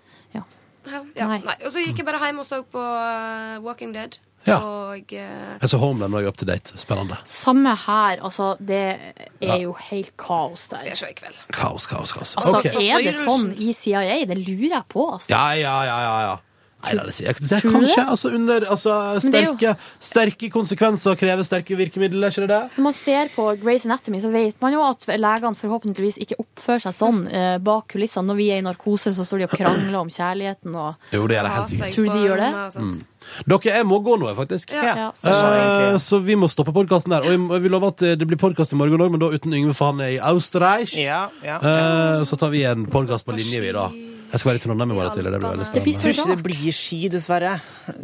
ja, 0.86 1.00
ja, 1.16 1.26
Nei. 1.26 1.38
nei. 1.42 1.56
Og 1.64 1.72
så 1.72 1.80
gikk 1.82 1.96
jeg 1.98 2.06
bare 2.06 2.20
hjem 2.20 2.38
og 2.38 2.46
så 2.46 2.62
på 2.62 2.78
eh, 2.84 3.58
Walking 3.64 3.92
Dead. 3.96 4.18
Ja. 4.46 4.60
Og 4.62 5.12
eh, 5.12 5.58
Jeg 5.58 5.68
så 5.72 5.78
Homeland 5.80 6.14
og 6.14 6.20
jeg 6.20 6.26
er 6.28 6.28
up 6.28 6.36
to 6.36 6.44
date. 6.46 6.70
Spennende. 6.78 7.16
Samme 7.26 7.72
her, 7.74 8.20
altså. 8.22 8.56
Det 8.60 9.14
er 9.42 9.58
jo 9.64 9.72
helt 9.72 10.12
kaos 10.16 10.68
der. 10.68 10.76
skal 10.84 10.88
jeg 10.92 10.98
se 11.00 11.06
i 11.10 11.14
kveld. 11.18 11.34
Kaos, 11.50 11.86
kaos, 11.90 12.12
kaos. 12.12 12.36
Altså, 12.36 12.60
Ok. 12.60 12.76
Er 12.76 13.02
det 13.02 13.14
sånn 13.24 13.56
i 13.58 13.72
CIA? 13.72 14.24
Det 14.26 14.36
lurer 14.38 14.76
jeg 14.76 14.84
på, 14.92 15.08
altså. 15.16 15.30
Ja, 15.30 15.48
ja, 15.58 15.82
ja, 15.88 15.98
ja, 16.04 16.20
ja. 16.28 16.36
Nei, 16.84 16.92
da, 16.94 17.02
det 17.08 17.14
sier 17.16 17.26
jeg, 17.32 17.36
det 17.40 17.50
er 17.56 17.60
Tror 17.64 17.72
du 17.72 17.76
kanskje 17.78 17.96
det? 17.96 18.04
altså, 18.12 18.30
under 18.36 18.64
altså, 18.70 18.92
Men 19.24 19.32
det 19.32 19.40
er 19.40 19.46
jo- 19.46 19.54
sterke, 19.56 19.76
sterke 19.98 20.50
konsekvenser 20.52 21.16
krever 21.18 21.42
sterke 21.48 21.74
virkemidler, 21.80 22.26
er 22.28 22.30
ikke 22.30 22.44
det 22.46 22.48
det? 22.52 22.60
Når 22.76 22.84
man 22.84 22.92
ser 22.92 23.28
på 23.34 23.46
Grey's 23.62 23.86
Anatomy, 23.88 24.20
så 24.20 24.30
vet 24.30 24.60
man 24.62 24.72
jo 24.76 24.82
at 24.86 25.06
legene 25.08 25.56
forhåpentligvis 25.56 26.18
ikke 26.22 26.36
oppfører 26.38 26.84
seg 26.84 26.94
sånn 27.00 27.22
eh, 27.32 27.56
bak 27.58 27.88
kulissene. 27.88 28.26
Når 28.28 28.36
vi 28.36 28.50
er 28.52 28.58
i 28.58 28.66
narkose, 28.68 29.14
så 29.16 29.24
står 29.26 29.38
de 29.38 29.44
og 29.48 29.56
krangler 29.56 29.98
om 29.98 30.08
kjærligheten 30.12 30.76
og 30.76 30.94
Jo, 31.16 31.26
det 31.26 31.36
gjør 31.40 31.48
det 31.48 31.52
helt 31.56 31.68
sikkert. 31.74 31.94
Tror 31.96 32.04
du 32.04 32.12
de 32.12 32.26
gjør 32.28 32.42
det? 32.44 32.52
Mm. 32.76 33.04
Dere, 33.50 33.72
jeg 33.80 33.86
må 33.86 33.98
gå 34.06 34.18
nå, 34.20 34.34
faktisk. 34.36 34.72
Ja. 34.76 34.94
Ja, 34.96 35.10
så 35.16 35.32
Eh, 35.32 35.96
så 35.98 36.20
vi 36.22 36.36
må 36.38 36.46
stoppe 36.52 36.72
podkasten 36.76 37.10
der. 37.10 37.24
Og 37.26 37.32
jeg- 37.34 37.62
vi 37.62 37.68
lover 37.72 37.88
at 37.88 37.96
det 38.20 38.28
blir 38.28 38.36
podkast 38.38 38.72
i 38.72 38.76
morgen 38.76 39.00
òg, 39.00 39.10
men 39.10 39.18
da 39.18 39.26
uten 39.32 39.50
Yngve, 39.52 39.74
for 39.74 39.90
han 39.90 40.00
er 40.00 40.12
i 40.14 40.18
Austerreich. 40.20 40.94
Ja, 40.94 41.30
ja. 41.42 41.56
Eh, 41.58 42.22
så 42.22 42.36
tar 42.38 42.50
vi 42.50 42.62
en 42.62 42.86
podkast 42.86 43.24
på 43.26 43.34
linje, 43.34 43.60
vi, 43.60 43.72
da. 43.72 43.88
Jeg 44.32 44.40
skal 44.40 44.50
være 44.50 44.58
i 44.58 44.62
Trondheim 44.64 44.90
i 44.90 44.96
morgen 44.96 45.12
tidlig. 45.14 45.32
Det 45.32 45.38
blir 45.40 45.48
veldig 45.52 45.64
Jeg 45.66 45.72
tror 45.72 45.94
spennende. 45.94 46.12
ikke 46.12 46.36
det 46.36 46.44
blir 46.46 46.74
ski, 46.76 46.98
dessverre. 47.12 47.52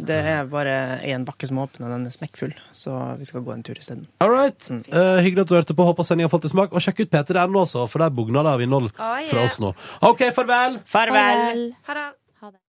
Det 0.09 0.19
er 0.33 0.45
bare 0.49 0.75
én 1.03 1.25
bakke 1.27 1.47
som 1.49 1.59
åpner, 1.63 1.87
og 1.89 1.93
den 1.97 2.05
er 2.07 2.15
smekkfull. 2.15 2.53
Så 2.71 2.95
vi 3.19 3.25
skal 3.29 3.43
gå 3.43 3.53
en 3.53 3.63
tur 3.63 3.77
isteden. 3.79 4.07
All 4.23 4.31
right. 4.31 4.69
Uh, 4.71 5.19
hyggelig 5.19 5.45
at 5.45 5.49
du 5.51 5.55
hørte 5.55 5.75
på. 5.75 5.83
Håper 5.83 6.07
sendinga 6.07 6.31
fått 6.31 6.47
i 6.47 6.53
smak. 6.53 6.73
Og 6.73 6.81
sjekk 6.81 7.03
ut 7.05 7.11
P3.no, 7.13 7.65
også, 7.65 7.87
for 7.91 7.99
der 8.05 8.09
bugner 8.15 8.43
det 8.47 8.55
av 8.55 8.61
innhold 8.65 8.91
fra 8.95 9.43
oss 9.45 9.59
nå. 9.63 9.73
OK, 10.01 10.25
farvel! 10.35 10.79
Farvel! 10.85 11.65
Ha 11.87 11.99
det. 11.99 12.09